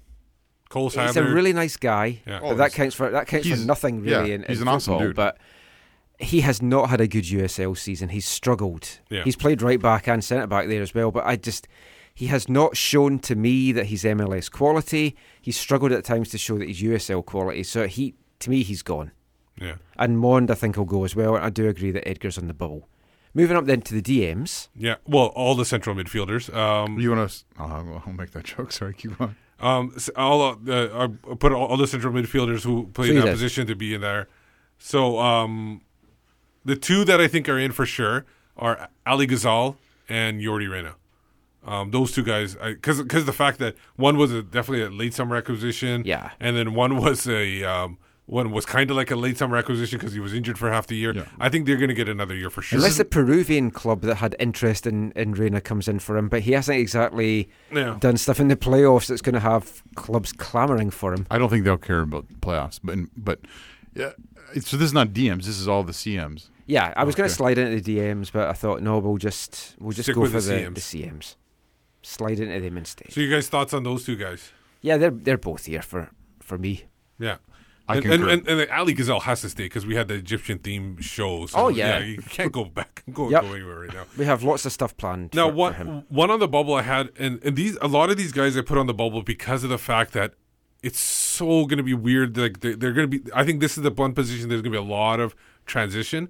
Cole 0.69 0.89
Seiler. 0.89 1.07
he's 1.07 1.17
a 1.17 1.23
really 1.23 1.53
nice 1.53 1.77
guy. 1.77 2.21
Yeah. 2.25 2.39
But 2.39 2.47
Oh, 2.47 2.55
that 2.55 2.73
counts 2.73 2.95
for 2.95 3.11
that 3.11 3.27
counts 3.27 3.45
for 3.47 3.53
he's- 3.55 3.65
nothing 3.67 4.03
yeah, 4.03 4.17
really 4.21 4.33
in, 4.33 4.45
he's 4.47 4.61
in 4.61 4.67
an 4.67 4.73
awesome 4.73 4.97
dude. 4.97 5.15
But 5.15 5.37
he 6.17 6.41
has 6.41 6.59
not 6.63 6.89
had 6.89 7.01
a 7.01 7.07
good 7.07 7.25
USL 7.25 7.77
season. 7.77 8.09
He's 8.09 8.25
struggled. 8.25 8.99
Yeah. 9.11 9.23
He's 9.23 9.35
played 9.35 9.61
right 9.61 9.79
back 9.79 10.07
and 10.07 10.23
centre 10.23 10.47
back 10.47 10.67
there 10.67 10.81
as 10.81 10.95
well. 10.95 11.11
But 11.11 11.25
I 11.27 11.35
just 11.35 11.67
he 12.15 12.27
has 12.27 12.47
not 12.49 12.75
shown 12.77 13.19
to 13.19 13.35
me 13.35 13.71
that 13.73 13.87
he's 13.87 14.03
MLS 14.03 14.49
quality. 14.49 15.15
He's 15.41 15.57
struggled 15.57 15.91
at 15.91 16.03
times 16.03 16.29
to 16.29 16.37
show 16.39 16.57
that 16.57 16.67
he's 16.67 16.81
USL 16.81 17.23
quality. 17.25 17.61
So 17.63 17.85
he 17.87 18.15
to 18.39 18.49
me 18.49 18.63
he's 18.63 18.81
gone. 18.81 19.11
yeah, 19.61 19.75
And 19.97 20.17
Maund 20.17 20.49
I 20.49 20.55
think 20.55 20.77
will 20.77 20.85
go 20.85 21.03
as 21.03 21.15
well. 21.15 21.35
I 21.35 21.49
do 21.49 21.67
agree 21.67 21.91
that 21.91 22.07
Edgar's 22.07 22.37
on 22.37 22.47
the 22.47 22.53
bubble. 22.53 22.87
Moving 23.33 23.57
up 23.57 23.65
then 23.65 23.81
to 23.81 23.93
the 23.93 24.01
DMs. 24.01 24.69
yeah. 24.77 24.95
Well, 25.05 25.25
all 25.35 25.55
the 25.55 25.65
central 25.65 25.93
midfielders. 25.95 26.53
Um, 26.55 26.97
You 26.97 27.11
want 27.11 27.29
to? 27.29 27.43
I'll, 27.59 28.01
I'll 28.07 28.13
make 28.13 28.31
that 28.31 28.45
joke. 28.45 28.71
Sorry, 28.79 28.93
keep 28.93 29.19
on. 29.19 29.35
Um, 29.59 29.91
s- 29.95 30.09
I'll, 30.15 30.41
uh, 30.41 31.07
I 31.29 31.33
put 31.35 31.51
all, 31.51 31.67
all 31.67 31.77
the 31.77 31.87
central 31.87 32.13
midfielders 32.13 32.63
who 32.63 32.87
play 32.93 33.09
in 33.09 33.15
that 33.15 33.25
then. 33.25 33.33
position 33.33 33.67
to 33.67 33.75
be 33.75 33.93
in 33.93 33.99
there. 34.01 34.27
So 34.77 35.19
um, 35.19 35.81
the 36.63 36.75
two 36.77 37.03
that 37.05 37.19
I 37.19 37.27
think 37.27 37.49
are 37.49 37.59
in 37.59 37.71
for 37.73 37.85
sure 37.85 38.25
are 38.57 38.89
Aly 39.05 39.27
Ghazal 39.27 39.75
and 40.07 40.39
Yordi 40.41 40.69
Reyna. 40.69 40.95
Um, 41.65 41.91
those 41.91 42.11
two 42.11 42.23
guys, 42.23 42.55
because 42.55 43.01
because 43.01 43.25
the 43.25 43.33
fact 43.33 43.59
that 43.59 43.75
one 43.95 44.17
was 44.17 44.31
a, 44.31 44.43
definitely 44.43 44.83
a 44.85 44.89
late 44.89 45.13
summer 45.13 45.35
acquisition, 45.35 46.03
Yeah. 46.05 46.31
and 46.39 46.55
then 46.55 46.73
one 46.75 46.97
was 46.97 47.27
a 47.27 47.63
um, 47.63 47.97
one 48.27 48.51
was 48.51 48.65
kind 48.65 48.89
of 48.91 48.95
like 48.97 49.09
a 49.11 49.15
late 49.15 49.37
summer 49.37 49.57
acquisition 49.57 49.97
because 49.99 50.13
he 50.13 50.19
was 50.19 50.33
injured 50.33 50.57
for 50.57 50.71
half 50.71 50.87
the 50.87 50.95
year. 50.95 51.13
Yeah. 51.15 51.25
I 51.39 51.49
think 51.49 51.65
they're 51.65 51.77
going 51.77 51.89
to 51.89 51.95
get 51.95 52.07
another 52.09 52.35
year 52.35 52.49
for 52.49 52.61
sure. 52.61 52.77
Unless 52.77 52.97
the 52.97 53.05
Peruvian 53.05 53.69
club 53.71 54.01
that 54.01 54.15
had 54.15 54.35
interest 54.39 54.87
in, 54.87 55.11
in 55.15 55.33
Reyna 55.33 55.61
comes 55.61 55.87
in 55.87 55.99
for 55.99 56.17
him, 56.17 56.27
but 56.29 56.41
he 56.41 56.51
hasn't 56.53 56.77
exactly 56.79 57.49
Yeah. 57.71 57.97
done 57.99 58.17
stuff 58.17 58.39
in 58.39 58.47
the 58.47 58.55
playoffs 58.55 59.07
that's 59.07 59.21
going 59.21 59.33
to 59.35 59.39
have 59.41 59.83
clubs 59.95 60.31
clamouring 60.33 60.89
for 60.91 61.13
him. 61.13 61.25
I 61.31 61.37
don't 61.37 61.49
think 61.49 61.65
they'll 61.65 61.77
care 61.77 62.01
about 62.01 62.25
playoffs, 62.41 62.79
but 62.83 62.97
but 63.17 63.39
yeah. 63.93 64.11
So 64.61 64.77
this 64.77 64.85
is 64.87 64.93
not 64.93 65.09
DMs. 65.09 65.45
This 65.45 65.59
is 65.59 65.67
all 65.67 65.83
the 65.83 65.93
CMs. 65.93 66.49
Yeah, 66.67 66.93
I 66.97 67.03
was 67.03 67.13
going 67.15 67.29
to 67.29 67.35
slide 67.35 67.57
into 67.59 67.79
the 67.79 67.97
DMs, 67.97 68.31
but 68.31 68.49
I 68.49 68.53
thought 68.53 68.81
no, 68.81 68.97
we'll 68.99 69.17
just 69.17 69.75
we'll 69.79 69.91
just 69.91 70.05
Stick 70.07 70.15
go 70.15 70.21
with 70.21 70.31
for 70.31 70.41
the 70.41 70.47
the, 70.53 70.61
CMs. 70.61 70.73
the 70.75 70.81
CMs. 70.81 71.35
Slide 72.05 72.39
into 72.39 72.59
them 72.59 72.77
instead. 72.77 73.11
so, 73.11 73.19
you 73.21 73.31
guys' 73.31 73.47
thoughts 73.49 73.73
on 73.73 73.83
those 73.83 74.05
two 74.05 74.15
guys? 74.15 74.51
yeah, 74.81 74.97
they're 74.97 75.09
they're 75.11 75.37
both 75.39 75.65
here 75.65 75.81
for 75.81 76.11
for 76.39 76.57
me. 76.57 76.83
Yeah. 77.19 77.37
I 77.87 77.97
and, 77.97 78.05
and, 78.05 78.23
and, 78.23 78.47
and 78.47 78.69
Aly 78.71 78.93
Ghazal 78.93 79.19
has 79.21 79.41
to 79.41 79.49
stay 79.49 79.65
because 79.65 79.85
we 79.85 79.95
had 79.95 80.07
the 80.07 80.15
Egyptian 80.15 80.57
theme 80.57 80.99
show. 81.01 81.45
So 81.45 81.57
Oh, 81.59 81.67
yeah. 81.67 81.99
you 81.99 82.17
can't 82.17 82.51
go 82.51 82.65
back, 82.65 83.03
go, 83.13 83.29
Yep. 83.29 83.41
go 83.43 83.53
anywhere 83.53 83.79
right 83.81 83.93
now. 83.93 84.05
We 84.17 84.25
have 84.25 84.41
lots 84.41 84.65
of 84.65 84.71
stuff 84.71 84.97
planned. 84.97 85.35
Now, 85.35 85.49
for, 85.49 85.51
for 85.53 85.55
one 85.57 85.73
him. 85.75 86.03
one 86.09 86.31
on 86.31 86.39
the 86.39 86.47
bubble 86.47 86.73
I 86.73 86.81
had, 86.81 87.11
and, 87.19 87.39
and 87.43 87.55
these 87.55 87.77
a 87.81 87.87
lot 87.87 88.09
of 88.09 88.17
these 88.17 88.31
guys 88.31 88.57
I 88.57 88.61
put 88.61 88.77
on 88.79 88.87
the 88.87 88.93
bubble 88.93 89.21
because 89.21 89.63
of 89.63 89.69
the 89.69 89.77
fact 89.77 90.13
that 90.13 90.33
it's 90.81 90.99
so 90.99 91.65
going 91.65 91.77
to 91.77 91.83
be 91.83 91.93
weird. 91.93 92.35
Like 92.37 92.61
they, 92.61 92.73
they're 92.73 92.93
going 92.93 93.09
to 93.09 93.19
be. 93.19 93.31
I 93.33 93.43
think 93.45 93.59
this 93.61 93.77
is 93.77 93.83
the 93.83 93.91
one 93.91 94.13
position. 94.13 94.49
There's 94.49 94.61
going 94.63 94.73
to 94.73 94.79
be 94.81 94.85
a 94.87 94.91
lot 94.91 95.19
of 95.19 95.35
transition. 95.67 96.29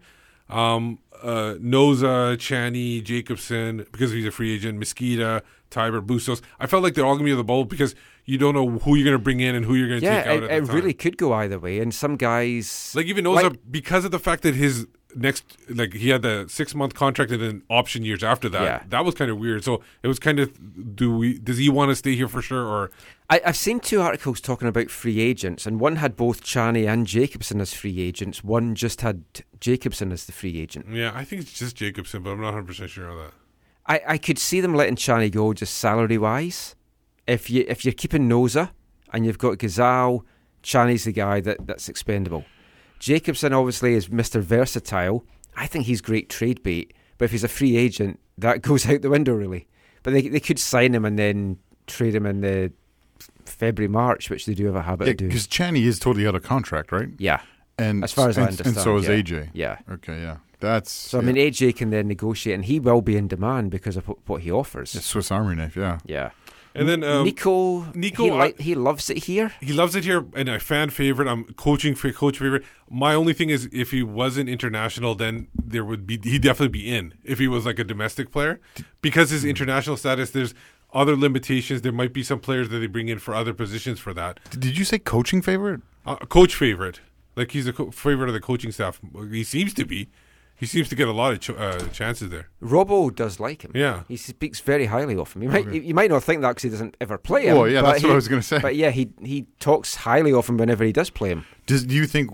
Um, 0.49 0.99
uh, 1.23 1.55
Nosa, 1.59 2.35
Tchani, 2.37 3.01
Jacobson, 3.03 3.77
because 3.91 4.11
he's 4.11 4.25
a 4.25 4.31
free 4.31 4.53
agent. 4.55 4.77
Mezquida, 4.77 5.41
Teibert, 5.75 6.05
Bustos. 6.07 6.41
I 6.59 6.67
felt 6.67 6.83
like 6.83 6.93
they're 6.93 7.05
all 7.05 7.15
going 7.15 7.25
to 7.25 7.31
be 7.31 7.35
the 7.35 7.43
bubble 7.43 7.65
because 7.65 7.95
you 8.25 8.37
don't 8.37 8.53
know 8.55 8.79
who 8.79 8.95
you're 8.95 9.05
going 9.05 9.17
to 9.17 9.23
bring 9.23 9.39
in 9.41 9.55
and 9.55 9.65
who 9.65 9.75
you're 9.75 9.89
going 9.89 9.99
to 10.01 10.05
Yeah, 10.05 10.23
take 10.23 10.43
out. 10.43 10.49
it, 10.49 10.51
it 10.51 10.73
really 10.73 10.93
could 10.93 11.17
go 11.17 11.33
either 11.33 11.59
way, 11.59 11.79
and 11.79 11.93
some 11.93 12.15
guys 12.15 12.93
Like 12.95 13.07
even 13.07 13.25
Nosa, 13.25 13.43
Like- 13.51 13.59
because 13.71 14.05
of 14.05 14.11
the 14.11 14.19
fact 14.19 14.43
that 14.43 14.55
his 14.55 14.87
next, 15.17 15.45
like 15.69 15.93
he 15.93 16.09
had 16.09 16.21
the 16.23 16.45
six 16.49 16.75
month 16.75 16.93
contract 16.93 17.31
and 17.31 17.41
then 17.41 17.63
option 17.69 18.03
years 18.03 18.21
after 18.23 18.49
that. 18.49 18.61
Yeah. 18.63 18.83
That 18.89 19.05
was 19.05 19.15
kind 19.15 19.31
of 19.31 19.37
weird. 19.37 19.63
So 19.63 19.81
it 20.03 20.07
was 20.09 20.19
kind 20.19 20.39
of, 20.39 20.95
do 20.95 21.15
we? 21.15 21.39
Does 21.39 21.57
he 21.57 21.69
want 21.69 21.89
to 21.91 21.95
stay 21.95 22.15
here 22.15 22.27
for 22.27 22.41
sure? 22.41 22.65
Or 22.65 22.91
I, 23.29 23.41
I've 23.45 23.55
seen 23.55 23.79
two 23.79 24.01
articles 24.01 24.41
talking 24.41 24.67
about 24.67 24.89
free 24.91 25.19
agents, 25.21 25.65
and 25.65 25.79
one 25.79 25.95
had 25.97 26.15
both 26.17 26.43
Tchani 26.43 26.85
and 26.87 27.07
Jacobson 27.07 27.61
as 27.61 27.73
free 27.73 27.99
agents. 28.01 28.43
One 28.43 28.75
just 28.75 29.01
had 29.01 29.23
Jacobson 29.61 30.11
as 30.11 30.25
the 30.25 30.31
free 30.33 30.59
agent. 30.59 30.87
yeah, 30.91 31.11
I 31.15 31.23
think 31.23 31.43
it's 31.43 31.53
just 31.53 31.75
Jacobson, 31.77 32.21
but 32.23 32.31
I'm 32.31 32.37
not 32.41 32.47
100 32.47 32.67
percent 32.67 32.89
sure 32.89 33.09
on 33.09 33.17
that. 33.17 33.31
I, 33.87 34.01
I 34.07 34.17
could 34.17 34.37
see 34.39 34.61
them 34.61 34.73
letting 34.73 34.95
Tchani 34.95 35.31
go 35.31 35.53
just 35.53 35.75
salary 35.75 36.17
wise. 36.17 36.75
If 37.27 37.49
you 37.49 37.65
if 37.67 37.85
you're 37.85 37.93
keeping 37.93 38.27
Nosa 38.29 38.71
and 39.13 39.25
you've 39.25 39.37
got 39.37 39.57
Ghazal, 39.57 40.23
Tchani's 40.63 41.03
the 41.05 41.11
guy 41.11 41.39
that, 41.41 41.65
that's 41.67 41.89
expendable. 41.89 42.45
Jacobson 42.99 43.53
obviously 43.53 43.93
is 43.93 44.07
Mr. 44.09 44.41
Versatile. 44.41 45.23
I 45.55 45.67
think 45.67 45.85
he's 45.85 46.01
great 46.01 46.29
trade 46.29 46.63
bait, 46.63 46.93
but 47.17 47.25
if 47.25 47.31
he's 47.31 47.43
a 47.43 47.47
free 47.47 47.77
agent, 47.77 48.19
that 48.37 48.61
goes 48.63 48.87
out 48.87 49.01
the 49.01 49.09
window 49.09 49.33
really. 49.33 49.67
But 50.03 50.13
they 50.13 50.27
they 50.27 50.39
could 50.39 50.59
sign 50.59 50.93
him 50.95 51.05
and 51.05 51.17
then 51.17 51.57
trade 51.87 52.15
him 52.15 52.25
in 52.25 52.41
the 52.41 52.71
February 53.45 53.87
March, 53.91 54.29
which 54.29 54.45
they 54.45 54.53
do 54.55 54.65
have 54.65 54.75
a 54.75 54.81
habit 54.81 55.05
Yeah, 55.07 55.11
of 55.11 55.17
doing. 55.17 55.29
because 55.29 55.47
Tchani 55.47 55.83
is 55.83 55.99
totally 55.99 56.27
out 56.27 56.35
of 56.35 56.43
contract, 56.43 56.91
right? 56.91 57.09
Yeah, 57.19 57.41
And 57.77 58.03
as 58.03 58.11
far 58.11 58.29
as 58.29 58.37
I 58.37 58.43
understand, 58.43 58.75
and 58.75 58.83
so 58.83 58.97
is 58.97 59.05
yeah. 59.07 59.11
AJ. 59.15 59.49
Yeah. 59.53 59.77
Okay, 59.91 60.19
yeah. 60.19 60.37
That's 60.59 60.91
So 60.91 61.19
I 61.19 61.21
yeah. 61.21 61.31
mean, 61.31 61.35
AJ 61.35 61.75
can 61.75 61.89
then 61.89 62.07
negotiate, 62.07 62.55
and 62.55 62.65
he 62.65 62.79
will 62.79 63.01
be 63.01 63.15
in 63.17 63.27
demand 63.27 63.71
because 63.71 63.97
of 63.97 64.07
what, 64.07 64.17
what 64.27 64.41
he 64.41 64.51
offers. 64.51 64.95
It's 64.95 65.05
Swiss 65.05 65.31
Army 65.31 65.55
knife, 65.55 65.75
yeah. 65.75 65.99
Yeah. 66.05 66.31
And 66.77 66.89
then 66.89 67.05
um, 67.05 67.23
Nico, 67.23 67.89
Nico, 67.93 68.23
he, 68.25 68.29
I- 68.31 68.45
li- 68.47 68.53
he 68.59 68.75
loves 68.75 69.09
it 69.09 69.23
here. 69.23 69.53
He 69.61 69.71
loves 69.71 69.95
it 69.95 70.03
here, 70.03 70.25
and 70.35 70.49
a 70.49 70.59
fan 70.59 70.89
favorite. 70.89 71.25
I'm 71.29 71.45
coaching 71.53 71.95
for 71.95 72.11
coach 72.11 72.37
favorite. 72.37 72.63
My 72.89 73.13
only 73.15 73.31
thing 73.31 73.49
is, 73.49 73.69
if 73.71 73.91
he 73.91 74.03
wasn't 74.03 74.49
international, 74.49 75.15
then 75.15 75.47
there 75.55 75.85
would 75.85 76.05
be 76.05 76.19
he'd 76.21 76.41
definitely 76.41 76.77
be 76.79 76.93
in. 76.93 77.13
If 77.23 77.39
he 77.39 77.47
was 77.47 77.65
like 77.65 77.79
a 77.79 77.85
domestic 77.85 78.29
player, 78.29 78.59
because 79.01 79.29
his 79.29 79.45
international 79.45 79.95
status, 79.95 80.31
there's 80.31 80.53
other 80.93 81.15
limitations. 81.15 81.81
There 81.81 81.93
might 81.93 82.11
be 82.11 82.23
some 82.23 82.39
players 82.41 82.67
that 82.67 82.79
they 82.79 82.87
bring 82.87 83.07
in 83.07 83.19
for 83.19 83.33
other 83.33 83.53
positions 83.53 84.01
for 84.01 84.13
that. 84.13 84.41
Did 84.49 84.77
you 84.77 84.83
say 84.83 84.99
coaching 84.99 85.41
favorite? 85.41 85.79
Uh, 86.05 86.17
coach 86.17 86.55
favorite, 86.55 86.99
like 87.37 87.51
he's 87.51 87.67
a 87.67 87.73
co- 87.73 87.89
favorite 87.91 88.27
of 88.27 88.33
the 88.33 88.41
coaching 88.41 88.73
staff. 88.73 88.99
He 89.31 89.45
seems 89.45 89.73
to 89.75 89.85
be. 89.85 90.09
He 90.57 90.65
seems 90.65 90.87
to 90.89 90.95
get 90.95 91.07
a 91.07 91.11
lot 91.11 91.33
of 91.33 91.39
ch- 91.41 91.49
uh, 91.49 91.79
chances 91.89 92.29
there. 92.29 92.49
Robbo 92.61 93.13
does 93.13 93.39
like 93.41 93.63
him. 93.63 93.71
Yeah. 93.75 94.03
he 94.07 94.15
speaks 94.15 94.61
very 94.61 94.85
highly 94.85 95.15
of 95.17 95.33
him. 95.33 95.43
You 95.43 95.49
might 95.49 95.67
you 95.71 95.93
might 95.93 96.09
not 96.09 96.23
think 96.23 96.41
that 96.41 96.49
because 96.51 96.63
he 96.63 96.69
doesn't 96.69 96.95
ever 97.01 97.17
play 97.17 97.47
him. 97.47 97.57
Well, 97.57 97.67
yeah, 97.67 97.81
but 97.81 97.91
that's 97.91 98.03
what 98.03 98.13
I 98.13 98.15
was 98.15 98.27
gonna 98.29 98.41
say. 98.41 98.59
But 98.59 98.75
yeah, 98.75 98.89
he 98.91 99.09
he 99.21 99.47
talks 99.59 99.95
highly 99.95 100.31
of 100.33 100.47
him 100.47 100.57
whenever 100.57 100.83
he 100.85 100.93
does 100.93 101.09
play 101.09 101.29
him. 101.29 101.45
Does 101.65 101.83
do 101.83 101.93
you 101.95 102.05
think 102.07 102.31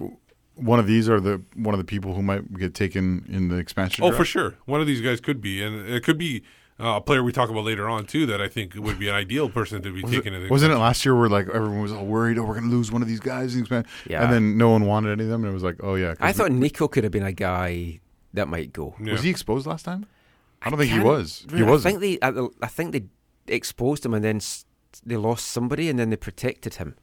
one 0.55 0.79
of 0.79 0.85
these 0.85 1.09
are 1.09 1.19
the 1.19 1.41
one 1.55 1.73
of 1.73 1.79
the 1.79 1.83
people 1.85 2.13
who 2.13 2.21
might 2.21 2.53
get 2.53 2.75
taken 2.75 3.25
in 3.27 3.47
the 3.47 3.57
expansion? 3.57 4.03
Oh, 4.03 4.09
draft? 4.09 4.17
for 4.19 4.25
sure. 4.25 4.55
One 4.65 4.81
of 4.81 4.87
these 4.87 5.01
guys 5.01 5.19
could 5.19 5.41
be, 5.41 5.63
and 5.63 5.87
it 5.89 6.03
could 6.03 6.19
be 6.19 6.43
uh, 6.79 6.97
a 6.97 7.01
player 7.01 7.23
we 7.23 7.31
talk 7.31 7.49
about 7.49 7.63
later 7.63 7.89
on 7.89 8.05
too. 8.05 8.27
That 8.27 8.39
I 8.39 8.47
think 8.47 8.75
would 8.75 8.99
be 8.99 9.07
an 9.09 9.15
ideal 9.15 9.49
person 9.49 9.81
to 9.81 9.91
be 9.91 10.03
Was 10.03 10.11
taken. 10.11 10.33
it, 10.33 10.37
in 10.37 10.43
the 10.43 10.49
wasn't 10.49 10.73
it 10.73 10.77
last 10.77 11.03
year 11.05 11.15
where 11.17 11.27
like 11.29 11.47
everyone 11.51 11.81
was 11.81 11.91
all 11.91 12.05
worried? 12.05 12.37
Oh, 12.37 12.43
we're 12.43 12.53
going 12.59 12.69
to 12.69 12.75
lose 12.75 12.91
one 12.91 13.01
of 13.01 13.07
these 13.07 13.19
guys 13.19 13.53
in 13.55 13.61
the 13.61 13.63
expansion, 13.63 13.91
Yeah. 14.07 14.23
and 14.23 14.31
then 14.31 14.57
no 14.59 14.69
one 14.69 14.85
wanted 14.85 15.11
any 15.11 15.23
of 15.23 15.29
them, 15.29 15.41
and 15.43 15.49
it 15.49 15.53
was 15.55 15.63
like, 15.63 15.77
oh 15.81 15.95
yeah. 15.95 16.13
I 16.19 16.31
thought 16.33 16.51
we- 16.51 16.57
Nico 16.57 16.87
could 16.87 17.03
have 17.03 17.11
been 17.11 17.25
a 17.25 17.31
guy 17.33 17.99
that 18.33 18.47
might 18.47 18.73
go. 18.73 18.95
Yeah. 19.03 19.13
was 19.13 19.23
he 19.23 19.29
exposed 19.29 19.65
last 19.67 19.83
time? 19.85 20.05
I 20.61 20.69
don't 20.69 20.77
think 20.79 20.91
he 20.91 20.97
Can't- 20.97 21.07
was. 21.07 21.45
He 21.53 21.63
was. 21.63 21.85
I 21.85 21.89
think 21.91 22.01
they 22.01 22.19
at 22.21 22.35
I 22.61 22.67
think 22.67 22.91
they 22.93 23.03
exposed 23.47 24.05
him 24.05 24.13
and 24.13 24.23
then 24.23 24.39
they 25.05 25.17
lost 25.17 25.47
somebody 25.47 25.89
and 25.89 25.97
then 25.97 26.09
they 26.09 26.15
protected 26.17 26.75
him, 26.75 26.95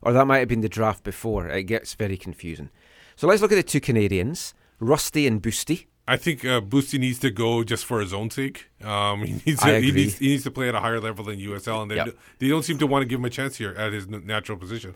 or 0.00 0.12
that 0.12 0.26
might 0.26 0.38
have 0.38 0.48
been 0.48 0.60
the 0.62 0.68
draft 0.68 1.04
before. 1.04 1.48
It 1.48 1.64
gets 1.64 1.94
very 1.94 2.16
confusing. 2.16 2.70
So 3.16 3.26
let's 3.26 3.42
look 3.42 3.52
at 3.52 3.56
the 3.56 3.62
two 3.62 3.80
Canadians, 3.80 4.54
Rusty 4.80 5.26
and 5.26 5.42
Boosty. 5.42 5.86
I 6.08 6.16
think 6.16 6.44
uh, 6.44 6.60
Boosty 6.60 6.98
needs 6.98 7.20
to 7.20 7.30
go 7.30 7.62
just 7.62 7.84
for 7.84 8.00
his 8.00 8.12
own 8.12 8.30
sake. 8.30 8.70
Um, 8.82 9.22
he 9.26 9.40
needs 9.46 9.62
I 9.62 9.72
to, 9.72 9.80
he 9.80 9.92
needs 9.92 10.18
he 10.18 10.28
needs 10.28 10.42
to 10.44 10.50
play 10.50 10.68
at 10.68 10.74
a 10.74 10.80
higher 10.80 10.98
level 11.00 11.24
than 11.24 11.38
USL, 11.38 11.82
and 11.82 11.90
they 11.90 11.96
Yep. 11.96 12.16
they 12.38 12.48
don't 12.48 12.64
seem 12.64 12.78
to 12.78 12.86
want 12.86 13.02
to 13.02 13.06
give 13.06 13.18
him 13.20 13.24
a 13.26 13.30
chance 13.30 13.56
here 13.56 13.74
at 13.76 13.92
his 13.92 14.08
natural 14.08 14.56
position. 14.58 14.94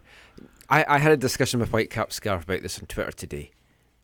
I, 0.69 0.85
I 0.89 0.99
had 0.99 1.13
a 1.13 1.17
discussion 1.17 1.61
with 1.61 1.71
Whitecap 1.71 2.13
Scarf 2.13 2.43
about 2.45 2.63
this 2.63 2.79
on 2.81 2.87
Twitter 2.87 3.13
today. 3.13 3.53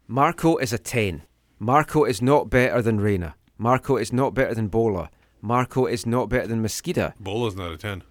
Marco 0.07 0.59
is 0.59 0.73
a 0.73 0.79
10. 0.79 1.23
Marco 1.63 2.03
is 2.03 2.21
not 2.21 2.51
better 2.51 2.83
than 2.83 2.99
Reyna. 2.99 3.37
Marco 3.57 3.97
is 3.97 4.13
not 4.13 4.35
better 4.35 4.53
than 4.53 4.67
Bola. 4.67 5.11
Marco 5.41 5.87
is 5.87 6.05
not 6.05 6.29
better 6.29 6.49
than 6.49 6.61
Mezquida. 6.61 7.15
Bola's 7.21 7.55
not 7.55 7.71
a 7.71 7.77
ten. 7.77 8.03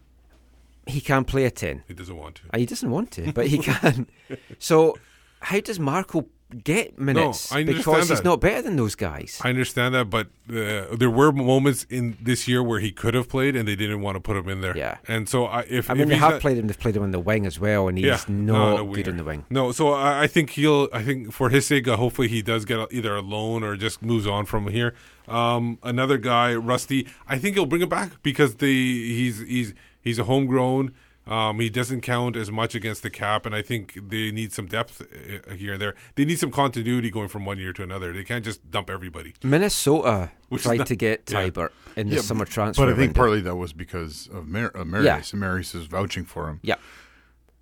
He 0.88 1.02
can 1.02 1.26
play 1.26 1.44
a 1.44 1.52
10. 1.52 1.84
He 1.86 1.94
doesn't 1.94 2.16
want 2.16 2.36
to. 2.36 2.58
He 2.58 2.66
doesn't 2.66 2.90
want 2.90 3.12
to, 3.12 3.34
but 3.34 3.48
he 3.48 3.58
can. 3.58 4.08
so, 4.58 4.98
how 5.42 5.60
does 5.60 5.82
Marco 5.82 6.28
get 6.64 7.00
minutes? 7.00 7.52
I 7.52 7.62
understand 7.62 7.78
because 7.78 8.10
he's 8.10 8.24
not 8.24 8.42
better 8.42 8.62
than 8.62 8.76
those 8.76 8.96
guys. 8.96 9.40
I 9.44 9.50
understand 9.50 9.96
that, 9.96 10.10
but 10.10 10.28
uh, 10.50 10.96
there 10.96 11.10
were 11.10 11.32
moments 11.32 11.86
in 11.90 12.18
this 12.22 12.48
year 12.48 12.62
where 12.62 12.80
he 12.80 12.92
could 12.92 13.14
have 13.14 13.30
played, 13.30 13.56
and 13.56 13.68
they 13.68 13.76
didn't 13.76 14.02
want 14.02 14.16
to 14.16 14.20
put 14.20 14.36
him 14.38 14.50
in 14.50 14.62
there. 14.62 14.76
Yeah. 14.78 14.98
and 15.08 15.28
so 15.28 15.46
I, 15.46 15.62
if 15.70 15.90
I 15.90 15.94
mean, 15.94 16.04
if 16.04 16.10
they 16.10 16.16
have 16.16 16.32
not- 16.34 16.42
played 16.42 16.58
him. 16.58 16.68
They've 16.68 16.80
played 16.80 16.96
him 16.96 17.04
on 17.04 17.12
the 17.12 17.20
wing 17.20 17.46
as 17.46 17.60
well, 17.60 17.88
and 17.88 17.98
he's 17.98 18.06
yeah, 18.06 18.20
not 18.28 18.78
no, 18.78 18.94
good 18.94 19.08
on 19.08 19.18
the 19.18 19.24
wing. 19.24 19.46
No, 19.50 19.72
so 19.72 19.94
I, 19.94 20.24
I 20.24 20.28
think 20.28 20.52
he'll. 20.52 20.90
I 20.94 21.04
think 21.04 21.32
for 21.32 21.50
his 21.50 21.66
sake, 21.66 21.88
uh, 21.88 21.98
hopefully 21.98 22.28
he 22.28 22.42
does 22.42 22.66
get 22.66 22.80
either 22.92 23.16
a 23.16 23.22
loan 23.22 23.64
or 23.64 23.76
just 23.76 24.02
moves 24.02 24.28
on 24.28 24.46
from 24.46 24.68
here. 24.68 24.94
Um, 25.28 25.80
another 25.84 26.18
guy, 26.18 26.54
Rusty. 26.56 27.08
I 27.28 27.38
think 27.38 27.56
he'll 27.56 27.66
bring 27.66 27.82
it 27.82 27.90
back 27.90 28.22
because 28.24 28.56
they 28.56 28.68
he's 28.68 29.40
he's 29.40 29.74
he's 30.02 30.20
a 30.20 30.26
homegrown. 30.26 30.94
Um, 31.32 31.60
he 31.62 31.70
doesn't 31.70 32.02
count 32.02 32.36
as 32.36 32.52
much 32.52 32.76
against 32.76 33.04
the 33.04 33.10
cap, 33.10 33.46
and 33.46 33.56
I 33.56 33.62
think 33.62 33.98
they 34.10 34.32
need 34.32 34.52
some 34.52 34.66
depth 34.66 35.02
uh, 35.02 35.54
here 35.54 35.74
and 35.74 35.82
there. 35.82 35.96
They 36.16 36.26
need 36.26 36.40
some 36.40 36.52
continuity 36.52 37.10
going 37.10 37.30
from 37.30 37.46
one 37.46 37.58
year 37.58 37.72
to 37.74 37.84
another. 37.84 38.12
They 38.12 38.24
can't 38.26 38.44
just 38.44 38.70
dump 38.70 38.90
everybody. 38.90 39.34
Minnesota 39.44 40.32
Which 40.50 40.64
tried 40.64 40.80
not- 40.80 40.88
to 40.88 40.96
get 40.98 41.30
yeah. 41.32 41.44
Teibert 41.50 41.70
in 41.96 42.10
the 42.10 42.16
Yeah, 42.16 42.22
summer 42.22 42.46
b- 42.46 42.52
transfer. 42.52 42.82
But 42.86 42.90
I 42.90 42.96
think 42.98 43.10
window. 43.12 43.20
partly 43.22 43.42
that 43.42 43.56
was 43.56 43.72
because 43.72 44.28
of 44.34 44.48
Mar- 44.48 44.72
uh, 44.76 44.84
Marius, 44.84 45.32
Yeah. 45.34 45.40
Marius 45.40 45.74
is 45.74 45.86
vouching 45.86 46.26
for 46.26 46.50
him, 46.50 46.60
Yeah. 46.64 46.76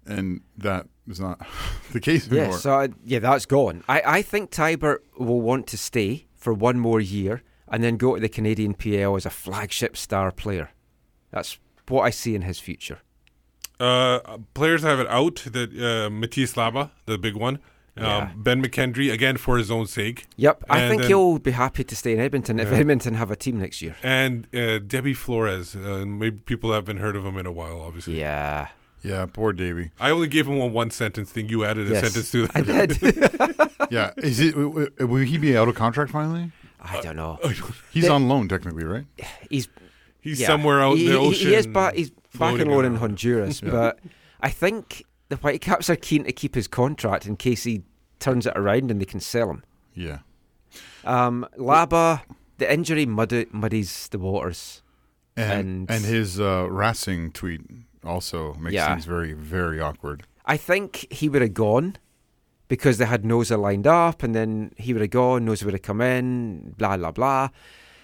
and 0.06 0.41
that 0.58 0.88
is 1.08 1.20
not 1.20 1.40
the 1.91 2.00
case 2.00 2.28
anymore. 2.28 2.52
Yeah, 2.54 2.58
so 2.58 2.74
I, 2.74 2.90
yeah, 3.06 3.20
that's 3.20 3.46
gone. 3.46 3.84
I, 3.88 4.02
I 4.06 4.22
think 4.24 4.50
Teibert 4.52 5.00
will 5.18 5.41
want 5.41 5.68
to 5.68 5.78
stay 5.78 6.26
for 6.36 6.54
one 6.54 6.80
more 6.80 7.00
year 7.00 7.44
and 7.68 7.84
then 7.84 7.98
go 7.98 8.16
to 8.16 8.22
the 8.22 8.30
Canadian 8.30 8.74
PL 8.74 9.16
as 9.16 9.26
a 9.28 9.30
flagship 9.30 9.96
star 9.96 10.32
player. 10.32 10.72
That's 11.32 11.60
what 11.88 12.02
I 12.02 12.10
see 12.10 12.34
in 12.34 12.41
his 12.44 12.60
future. 12.60 13.00
Uh, 13.80 14.38
players 14.53 14.81
have 14.84 14.99
it 14.99 15.07
out. 15.07 15.35
That 15.51 15.69
uh, 15.72 16.10
Matías 16.10 16.53
Laba, 16.56 16.91
the 17.06 17.18
big 17.18 17.35
one. 17.35 17.60
Um, 17.97 18.31
Ben 18.38 18.64
McKendry 18.64 19.11
again 19.11 19.35
for 19.35 19.57
his 19.57 19.69
own 19.69 19.85
sake. 19.85 20.26
Yep, 20.38 20.64
I 20.69 20.80
And 20.80 20.89
think 20.89 21.01
then- 21.01 21.10
he'll 21.10 21.38
be 21.38 21.51
happy 21.51 21.84
to 21.84 21.95
stay 21.97 22.14
in 22.14 22.19
Edmonton 22.22 22.57
if 22.57 22.72
Yeah. 22.72 22.77
Edmonton 22.77 23.14
have 23.15 23.30
a 23.30 23.35
team 23.35 23.60
next 23.60 23.81
year. 23.81 23.97
And 24.01 24.47
uh, 24.53 24.80
Deybi 24.80 25.14
Flores. 25.18 25.76
Uh, 25.76 26.06
maybe 26.07 26.38
people 26.38 26.72
haven't 26.72 26.97
heard 26.97 27.18
of 27.18 27.26
him 27.26 27.38
in 27.38 27.45
a 27.45 27.51
while. 27.51 27.81
Obviously. 27.81 28.18
Yeah, 28.19 28.69
yeah, 29.03 29.26
poor 29.26 29.51
Davey. 29.51 29.91
I 29.99 30.11
only 30.11 30.27
gave 30.30 30.47
him 30.47 30.57
one 30.60 30.72
one 30.72 30.91
sentence 30.91 31.30
thing. 31.31 31.49
You 31.49 31.65
added 31.65 31.88
a 31.88 31.93
yes, 31.95 32.03
sentence 32.03 32.31
to 32.31 32.47
that. 32.47 32.56
I 32.69 32.85
did. 32.85 33.69
Yeah, 33.91 34.11
is 34.18 34.39
it? 34.39 34.51
w- 34.51 34.69
w- 34.91 35.07
Will 35.07 35.26
he 35.26 35.38
be 35.39 35.57
out 35.57 35.68
of 35.68 35.73
contract 35.76 36.11
finally? 36.11 36.51
I 36.80 37.01
don't 37.01 37.15
know. 37.15 37.39
He's 37.91 38.03
They- 38.03 38.10
on 38.10 38.27
loan 38.30 38.47
technically, 38.47 38.84
right? 38.85 39.06
He's 39.49 39.68
He's 40.22 40.39
yeah. 40.39 40.47
somewhere 40.47 40.80
out 40.81 40.97
he, 40.97 41.07
in 41.07 41.11
the 41.14 41.18
ocean. 41.19 41.47
He 41.49 41.56
is 41.56 41.65
back. 41.68 41.95
He's 41.95 42.11
back 42.38 42.60
in 42.60 42.69
loan 42.69 42.85
in. 42.85 42.95
Honduras, 42.95 43.61
but 43.77 43.99
I 44.41 44.49
think 44.49 45.03
the 45.30 45.38
Whitecaps 45.38 45.89
are 45.89 45.95
keen 45.95 46.23
to 46.26 46.31
keep 46.31 46.56
his 46.56 46.68
contract 46.68 47.26
in 47.26 47.35
case 47.38 47.64
he 47.64 47.84
turns 48.19 48.45
it 48.45 48.53
around 48.56 48.91
and 48.91 48.99
they 48.99 49.06
can 49.06 49.19
sell 49.19 49.49
him. 49.49 49.64
Yeah. 49.93 50.19
Um, 51.06 51.47
Laba, 51.57 52.22
the 52.57 52.72
injury 52.72 53.06
muddies 53.06 54.07
the 54.10 54.19
waters. 54.19 54.81
And 55.38 55.89
And- 55.89 55.91
and, 55.91 56.06
his 56.06 56.39
uh, 56.39 56.68
Racing 56.69 57.31
tweet 57.31 57.61
also 58.03 58.53
makes 58.56 58.73
Yeah. 58.73 58.89
things 58.93 59.06
very 59.06 59.34
very 59.34 59.80
awkward. 59.80 60.23
I 60.45 60.57
think 60.57 61.06
he 61.11 61.30
would 61.30 61.41
have 61.41 61.53
gone 61.53 61.95
because 62.68 62.97
they 62.97 63.06
had 63.06 63.23
Nosa 63.23 63.57
lined 63.60 63.88
up, 63.88 64.22
and 64.23 64.35
then 64.35 64.73
he 64.77 64.93
would 64.93 65.01
have 65.01 65.11
gone. 65.11 65.45
Nosa 65.45 65.64
would 65.64 65.73
have 65.73 65.81
come 65.81 66.01
in. 66.01 66.73
Blah 66.77 66.97
blah 66.97 67.11
blah. 67.11 67.49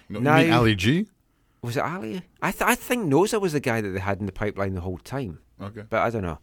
No, 0.08 0.20
Now- 0.20 0.58
Ali 0.58 0.74
G? 0.74 1.06
Was 1.66 1.76
it 1.76 1.82
Ali? 1.84 2.22
I 2.40 2.50
th- 2.52 2.62
I 2.62 2.74
think 2.74 3.12
Nosa 3.12 3.40
was 3.40 3.52
the 3.52 3.60
guy 3.60 3.80
that 3.80 3.88
they 3.90 4.00
had 4.00 4.20
in 4.20 4.26
the 4.26 4.32
pipeline 4.32 4.74
the 4.74 4.80
whole 4.80 4.98
time, 4.98 5.40
Okay. 5.60 5.82
but 5.88 6.00
I 6.00 6.10
don't 6.10 6.22
know. 6.22 6.38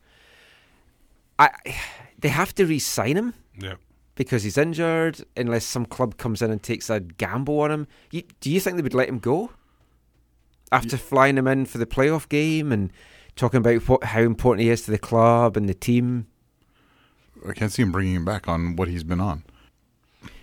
I 1.39 1.49
they 2.19 2.29
have 2.29 2.53
to 2.55 2.65
re-sign 2.65 3.15
him 3.17 3.33
Yeah. 3.59 3.75
because 4.15 4.43
he's 4.43 4.57
injured, 4.57 5.23
unless 5.37 5.65
some 5.65 5.85
club 5.85 6.17
comes 6.17 6.41
in 6.41 6.51
and 6.51 6.61
takes 6.61 6.89
a 6.89 6.99
gamble 6.99 7.59
on 7.61 7.71
him. 7.71 7.87
You, 8.11 8.23
do 8.41 8.51
you 8.51 8.59
think 8.59 8.75
they 8.75 8.83
would 8.83 8.93
let 8.93 9.09
him 9.09 9.19
go 9.19 9.51
after 10.71 10.97
flying 10.97 11.37
him 11.37 11.47
in 11.47 11.65
for 11.65 11.77
the 11.77 11.85
playoff 11.85 12.27
game 12.29 12.71
and 12.71 12.91
talking 13.35 13.57
about 13.59 13.87
what, 13.87 14.03
how 14.05 14.21
important 14.21 14.63
he 14.63 14.69
is 14.69 14.83
to 14.83 14.91
the 14.91 14.97
club 14.99 15.55
and 15.57 15.67
the 15.69 15.73
team? 15.73 16.27
I 17.47 17.53
can't 17.53 17.71
see 17.71 17.81
him 17.81 17.91
bringing 17.91 18.15
him 18.15 18.25
back 18.25 18.47
on 18.47 18.75
what 18.75 18.87
he's 18.87 19.03
been 19.03 19.19
on. 19.21 19.43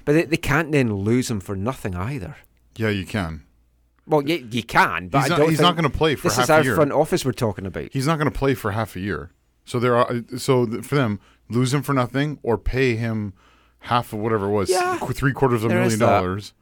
But 0.05 0.12
they, 0.12 0.24
they 0.24 0.36
can't 0.36 0.73
then 0.73 0.93
lose 0.94 1.31
him 1.31 1.40
for 1.40 1.55
nothing 1.57 1.94
either. 1.94 2.36
Yeah, 2.77 2.89
you 2.90 3.07
can. 3.07 3.44
Well, 4.10 4.22
you, 4.28 4.46
you 4.50 4.62
can, 4.62 5.08
but 5.08 5.18
He's 5.22 5.26
I 5.26 5.28
not- 5.28 5.38
don't 5.38 5.50
he's 5.50 5.60
not 5.60 5.76
gonna 5.76 5.88
play 5.90 6.14
for 6.16 6.24
This 6.28 6.36
half 6.36 6.44
is 6.44 6.50
a 6.50 6.54
our 6.54 6.64
year. 6.64 6.74
front 6.74 6.92
office 6.92 7.24
we're 7.24 7.32
talking 7.32 7.64
about. 7.66 7.88
He's 7.92 8.06
not 8.06 8.18
going 8.18 8.30
to 8.30 8.36
play 8.38 8.54
for 8.54 8.72
half 8.72 8.96
a 8.96 9.00
year. 9.00 9.30
So 9.64 9.78
there 9.78 9.96
are 9.96 10.22
so 10.36 10.66
for 10.82 10.96
them 10.96 11.20
lose 11.48 11.72
him 11.72 11.82
for 11.82 11.92
nothing 11.92 12.38
or 12.42 12.58
pay 12.58 12.96
him 12.96 13.32
half 13.84 14.12
of 14.12 14.18
whatever 14.18 14.46
it 14.46 14.50
was, 14.50 14.68
Yeah. 14.70 14.98
three 14.98 15.32
quarters 15.32 15.64
of 15.64 15.70
a 15.70 15.74
million 15.74 15.98
dollars. 15.98 16.52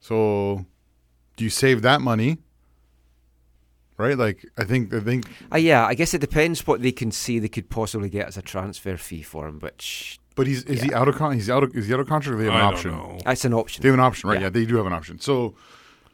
So 0.00 0.66
do 1.36 1.44
you 1.44 1.50
save 1.50 1.82
that 1.82 2.00
money? 2.00 2.38
Right? 3.98 4.16
Like 4.16 4.44
I 4.58 4.64
think 4.64 4.92
I 4.92 5.00
think 5.00 5.24
Uh, 5.52 5.56
yeah, 5.56 5.86
I 5.86 5.94
guess 5.94 6.12
it 6.14 6.20
depends 6.20 6.66
what 6.66 6.82
they 6.82 6.92
can 6.92 7.10
see 7.10 7.38
they 7.38 7.48
could 7.48 7.70
possibly 7.70 8.08
get 8.10 8.28
as 8.28 8.36
a 8.36 8.42
transfer 8.42 8.96
fee 8.96 9.22
for 9.22 9.48
him, 9.48 9.58
which 9.60 10.18
but 10.34 10.46
he's 10.46 10.62
is 10.64 10.82
he 10.82 10.92
out 10.92 11.08
of 11.08 11.16
con 11.16 11.32
he's 11.32 11.48
out 11.48 11.62
of 11.64 11.74
is 11.74 11.86
he 11.86 11.94
out 11.94 12.00
of 12.00 12.06
contract 12.06 12.34
or 12.34 12.38
they 12.38 12.44
have 12.44 12.54
an 12.54 12.60
I 12.60 12.64
don't 12.64 12.74
option? 12.74 12.90
know. 12.92 13.18
that's 13.24 13.44
an 13.46 13.54
option. 13.54 13.82
They 13.82 13.88
have 13.88 13.94
an 13.94 14.00
option, 14.04 14.28
right? 14.28 14.36
Yeah. 14.38 14.46
Yeah. 14.46 14.50
they 14.50 14.66
do 14.66 14.76
have 14.76 14.86
an 14.86 14.92
option. 14.92 15.18
So 15.18 15.54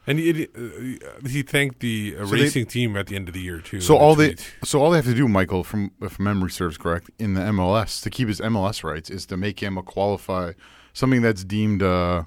And 0.05 0.19
he, 0.19 0.47
uh, 0.55 1.27
he 1.27 1.43
thanked 1.43 1.79
the 1.79 2.15
uh, 2.19 2.25
So 2.25 2.35
they- 2.35 2.41
racing 2.41 2.65
team 2.65 2.97
at 2.97 3.07
the 3.07 3.15
end 3.15 3.29
of 3.29 3.33
the 3.33 3.39
year 3.41 3.59
too. 3.59 3.79
So 3.79 3.95
in 3.95 4.01
a 4.01 4.03
all 4.03 4.15
they 4.15 4.35
so 4.63 4.81
all 4.81 4.91
they 4.91 4.97
have 4.97 5.05
to 5.05 5.13
do, 5.13 5.27
Michael, 5.29 5.63
from 5.63 5.91
if 6.01 6.19
memory 6.19 6.51
serves 6.51 6.77
correct, 6.77 7.09
in 7.19 7.35
the 7.35 7.41
MLS 7.41 8.01
to 8.03 8.09
keep 8.09 8.27
his 8.27 8.41
MLS 8.41 8.83
rights 8.83 9.09
is 9.09 9.25
to 9.27 9.37
make 9.37 9.61
him 9.63 9.77
a 9.77 9.83
qualify 9.83 10.53
something 10.91 11.21
that's 11.21 11.43
deemed 11.45 11.81
uh, 11.81 12.23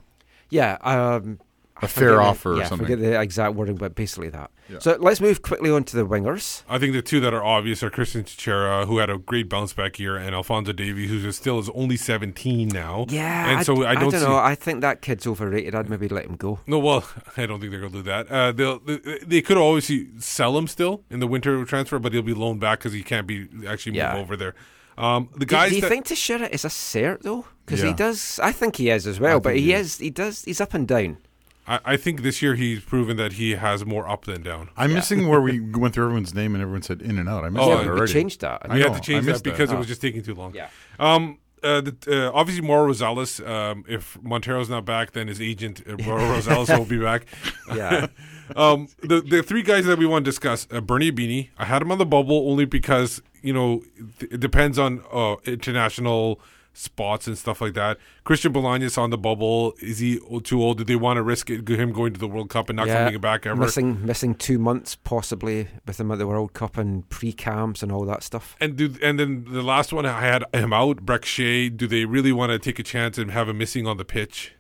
Yeah, 0.48 0.78
um, 0.82 1.39
A 1.82 1.85
I 1.85 1.86
fair 1.86 1.89
forget 1.89 2.16
the- 2.16 2.16
offer 2.23 2.53
or 2.61 2.65
something. 2.65 2.78
forget 2.86 2.98
the 3.01 3.20
exact 3.20 3.55
wording, 3.55 3.77
but 3.77 3.94
basically 3.94 4.31
that. 4.31 4.51
Yeah. 4.68 4.78
So 4.80 4.97
let's 5.01 5.20
move 5.20 5.43
quickly 5.43 5.70
on 5.70 5.84
to 5.84 5.97
the 5.97 6.06
wingers. 6.06 6.62
I 6.68 6.78
think 6.78 6.93
the 6.93 7.02
two 7.02 7.20
that 7.20 7.32
are 7.32 7.44
obvious 7.44 7.82
are 7.82 7.90
Cristian 7.90 8.24
Techera, 8.24 8.86
who 8.86 8.98
had 8.98 9.09
a 9.10 9.18
great 9.18 9.48
bounce 9.48 9.72
back 9.72 9.98
year, 9.98 10.16
and 10.16 10.34
Alphonso 10.34 10.72
Davies, 10.72 11.09
who 11.10 11.28
is 11.28 11.36
still 11.36 11.59
is 11.59 11.70
only 11.70 11.97
17 11.97 12.68
now. 12.68 13.06
Yeah, 13.09 13.51
and 13.56 13.64
so 13.66 13.84
I 13.86 13.94
don't, 13.94 14.10
see. 14.10 14.18
know. 14.18 14.36
I 14.36 14.55
think 14.55 14.80
that 14.80 15.02
kid's 15.02 15.26
overrated. 15.26 15.74
I'd 15.74 15.88
maybe 15.88 16.09
let 16.09 16.24
him 16.26 16.36
go. 16.36 16.59
No, 16.66 16.78
well, 16.78 17.09
I 17.36 17.47
don't 17.47 17.60
think 17.60 17.70
they're 17.70 17.80
going 17.80 17.93
to 17.93 17.98
do 17.98 18.02
that. 18.05 18.28
Uh, 18.30 18.52
they'll, 18.52 18.78
they, 18.80 18.98
they 19.24 19.43
could 19.43 19.56
always 19.56 19.90
sell 20.18 20.56
him 20.59 20.66
still 20.66 21.05
in 21.10 21.20
the 21.20 21.26
winter 21.28 21.64
transfer, 21.64 21.98
but 21.98 22.12
he'll 22.12 22.22
be 22.22 22.34
loaned 22.34 22.60
back 22.60 22.80
because 22.80 22.93
he 22.93 23.02
can't 23.02 23.26
be 23.26 23.48
actually 23.68 23.97
Yeah. 23.97 24.12
move 24.14 24.22
over 24.22 24.36
there. 24.36 24.55
Um, 24.98 25.28
the 25.34 25.40
Do, 25.40 25.47
guys 25.47 25.68
do 25.70 25.76
you 25.76 25.82
that, 25.82 25.88
think 25.90 26.06
Techera 26.06 26.48
is 26.51 26.64
a 26.64 26.68
cert 26.68 27.20
though? 27.22 27.44
Because 27.64 27.82
Yeah. 27.82 27.88
he 27.88 27.94
does. 27.94 28.40
I 28.43 28.51
think 28.51 28.76
he 28.76 28.88
is 28.90 29.06
as 29.06 29.20
well. 29.20 29.36
I 29.36 29.40
But 29.40 29.56
he 29.56 29.62
he 29.62 29.72
is. 29.74 29.98
He 29.98 30.09
does. 30.10 30.43
He's 30.44 30.60
up 30.60 30.72
and 30.74 30.88
down. 30.88 31.18
I, 31.66 31.80
I 31.84 31.97
think 31.97 32.22
this 32.22 32.40
year 32.43 32.55
he's 32.55 32.80
proven 32.80 33.16
that 33.16 33.34
he 33.34 33.52
has 33.56 33.84
more 33.84 34.09
up 34.09 34.24
than 34.24 34.43
down. 34.43 34.70
I'm 34.76 34.93
missing 34.93 35.28
where 35.28 35.40
we 35.40 35.60
went 35.74 35.94
through 35.94 36.05
everyone's 36.05 36.34
name 36.34 36.55
and 36.55 36.62
everyone 36.62 36.82
said 36.82 37.02
in 37.02 37.18
and 37.18 37.28
out. 37.28 37.44
I 37.44 37.48
missed 37.48 37.64
Oh, 37.64 37.76
that 37.76 37.84
we 37.84 37.90
already. 37.90 38.12
changed 38.12 38.40
that. 38.43 38.62
I 38.68 38.74
we 38.74 38.80
know, 38.80 38.93
had 38.93 39.02
to 39.02 39.06
change 39.06 39.24
I 39.24 39.26
that 39.26 39.32
missed 39.32 39.44
because 39.44 39.70
it 39.70 39.74
Oh. 39.74 39.78
was 39.78 39.86
just 39.86 40.01
taking 40.01 40.22
too 40.22 40.34
long. 40.34 40.55
Yeah. 40.55 40.68
Um. 40.98 41.38
Uh, 41.62 41.80
the, 41.80 41.97
uh, 42.28 42.30
obviously, 42.32 42.64
Mauro 42.64 42.93
Rosales. 42.93 43.44
Um, 43.44 43.82
if 43.88 44.22
Montero's 44.22 44.68
not 44.68 44.84
back, 44.84 45.12
then 45.12 45.26
his 45.26 45.40
agent 45.40 45.82
uh, 45.88 45.97
Mauro 46.05 46.20
Rosales 46.36 46.68
will 46.78 46.84
be 46.84 46.98
back. 46.98 47.26
Yeah. 47.74 48.06
um, 48.56 48.86
the 49.02 49.20
the 49.22 49.43
three 49.43 49.62
guys 49.62 49.86
that 49.86 49.98
we 49.98 50.06
want 50.06 50.24
to 50.24 50.30
discuss: 50.30 50.68
uh, 50.70 50.80
Bernie 50.82 51.10
Ibini. 51.10 51.48
I 51.59 51.64
had 51.64 51.82
him 51.82 51.90
on 51.90 51.98
the 51.98 52.06
bubble 52.06 52.48
only 52.51 52.66
because 52.66 53.20
you 53.43 53.52
know 53.55 53.82
th- 54.20 54.32
it 54.34 54.38
depends 54.40 54.78
on 54.78 55.02
uh, 55.10 55.36
international 55.47 56.40
spots 56.77 57.27
and 57.27 57.36
stuff 57.39 57.61
like 57.61 57.74
that. 57.74 57.98
Christian 58.24 58.53
Bolaños 58.53 58.98
on 58.98 59.11
the 59.11 59.19
bubble. 59.19 59.74
Is 59.81 59.98
he 59.98 60.20
too 60.44 60.62
old? 60.62 60.78
Do 60.78 60.85
they 60.85 60.97
want 60.97 61.16
to 61.16 61.23
risk 61.23 61.48
it, 61.51 61.66
him 61.69 61.93
going 61.93 62.12
to 62.12 62.20
the 62.20 62.28
World 62.28 62.51
Cup 62.51 62.69
and 62.69 62.77
not 62.77 62.86
Yeah, 62.86 63.05
coming 63.05 63.20
back 63.20 63.47
ever? 63.47 63.61
Missing 63.61 64.05
missing 64.05 64.35
two 64.35 64.59
months 64.59 64.94
possibly 64.94 65.69
with 65.86 65.98
him 65.98 66.11
at 66.12 66.19
the 66.19 66.27
World 66.27 66.53
Cup 66.53 66.77
and 66.77 67.09
pre 67.09 67.32
camps 67.32 67.82
and 67.82 67.90
all 67.90 68.05
that 68.05 68.23
stuff. 68.23 68.57
And 68.61 68.77
do 68.77 68.94
and 69.03 69.19
then 69.19 69.47
the 69.48 69.62
last 69.62 69.93
one 69.93 70.05
I 70.07 70.20
had 70.20 70.44
him 70.53 70.73
out, 70.73 71.05
Brek 71.07 71.24
Shea. 71.24 71.69
Do 71.70 71.86
they 71.86 72.05
really 72.05 72.32
want 72.32 72.53
to 72.53 72.59
take 72.59 72.78
a 72.78 72.82
chance 72.82 73.16
and 73.19 73.31
have 73.31 73.48
him 73.48 73.59
missing 73.59 73.86
on 73.86 73.97
the 73.97 74.05
pitch, 74.05 74.53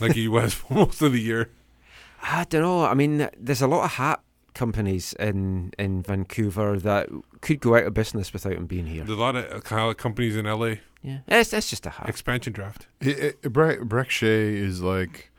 like 0.00 0.12
he 0.12 0.28
was 0.38 0.54
for 0.54 0.74
most 0.74 1.02
of 1.02 1.12
the 1.12 1.20
year? 1.20 1.50
I 2.22 2.44
don't 2.44 2.62
know. 2.62 2.84
I 2.84 2.94
mean, 2.94 3.28
there's 3.36 3.62
a 3.62 3.66
lot 3.66 3.84
of 3.84 3.90
hat 3.92 4.22
companies 4.54 5.12
in 5.14 5.72
in 5.78 6.02
Vancouver 6.02 6.78
that 6.80 7.08
could 7.40 7.60
go 7.60 7.76
out 7.76 7.84
of 7.84 7.94
business 7.94 8.32
without 8.32 8.52
him 8.52 8.66
being 8.66 8.86
here. 8.86 9.04
There's 9.04 9.18
a 9.18 9.20
lot 9.20 9.36
of 9.36 9.64
kind 9.64 9.90
of 9.90 9.96
companies 9.96 10.36
in 10.36 10.44
LA. 10.46 10.74
Yeah, 11.02 11.18
it's, 11.26 11.52
it's 11.52 11.68
just 11.70 11.84
a 11.86 11.90
hat. 11.90 12.08
Expansion 12.08 12.52
draft. 12.52 12.86
It, 13.00 13.18
it, 13.18 13.42
Brek, 13.52 13.80
Brek 13.88 14.08
Shea 14.10 14.54
is 14.54 14.82
like, 14.82 15.32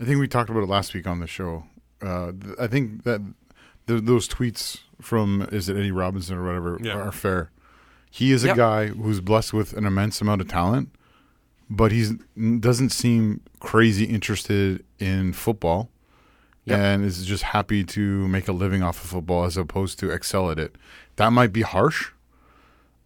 I 0.00 0.04
think 0.04 0.18
we 0.18 0.26
talked 0.26 0.50
about 0.50 0.64
it 0.64 0.68
last 0.68 0.94
week 0.94 1.06
on 1.06 1.20
the 1.20 1.28
show. 1.28 1.64
Uh, 2.02 2.32
th- 2.32 2.56
I 2.58 2.66
think 2.66 3.04
that 3.04 3.20
th- 3.86 4.02
those 4.02 4.28
tweets 4.28 4.78
from 5.00 5.46
is 5.52 5.68
it 5.68 5.76
Eddie 5.76 5.92
Robinson 5.92 6.36
or 6.36 6.44
whatever 6.44 6.78
Yeah. 6.82 6.94
are 6.98 7.12
fair. 7.12 7.50
He 8.10 8.32
is 8.32 8.42
a 8.42 8.48
Yep. 8.48 8.56
guy 8.56 8.86
who's 8.88 9.20
blessed 9.20 9.52
with 9.52 9.74
an 9.74 9.84
immense 9.86 10.20
amount 10.20 10.40
of 10.40 10.48
talent, 10.48 10.88
but 11.70 11.92
he 11.92 12.10
doesn't 12.58 12.90
seem 12.90 13.42
crazy 13.60 14.06
interested 14.06 14.84
in 14.98 15.32
football, 15.34 15.88
Yep. 16.66 16.78
and 16.78 17.04
is 17.04 17.24
just 17.24 17.44
happy 17.44 17.84
to 17.84 18.26
make 18.28 18.48
a 18.48 18.52
living 18.52 18.82
off 18.82 19.02
of 19.02 19.10
football 19.10 19.44
as 19.44 19.56
opposed 19.56 19.98
to 20.00 20.10
excel 20.10 20.50
at 20.50 20.58
it. 20.58 20.74
That 21.16 21.32
might 21.32 21.52
be 21.52 21.62
harsh, 21.62 22.08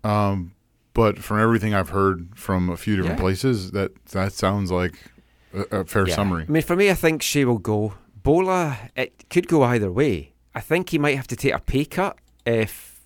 um, 0.03 0.53
but 0.95 1.19
from 1.19 1.39
everything 1.41 1.74
I've 1.74 1.91
heard 1.91 2.28
from 2.35 2.69
a 2.70 2.77
few 2.77 2.97
different 2.97 3.19
Yeah. 3.19 3.23
places, 3.23 3.70
that 3.73 3.93
that 4.07 4.32
sounds 4.32 4.70
like 4.70 4.95
a, 5.55 5.81
a 5.81 5.85
fair 5.85 6.09
Yeah. 6.09 6.15
summary. 6.15 6.45
I 6.49 6.51
mean, 6.51 6.62
for 6.62 6.77
me, 6.77 6.91
I 6.91 6.95
think 6.95 7.23
she 7.23 7.45
will 7.45 7.59
go. 7.59 7.95
Bola, 8.23 8.78
it 8.97 9.24
could 9.31 9.47
go 9.49 9.62
either 9.62 9.91
way. 9.91 10.32
I 10.55 10.61
think 10.61 10.91
he 10.91 10.99
might 10.99 11.16
have 11.16 11.28
to 11.28 11.37
take 11.37 11.55
a 11.55 11.59
pay 11.61 11.85
cut 11.85 12.19
if 12.45 13.01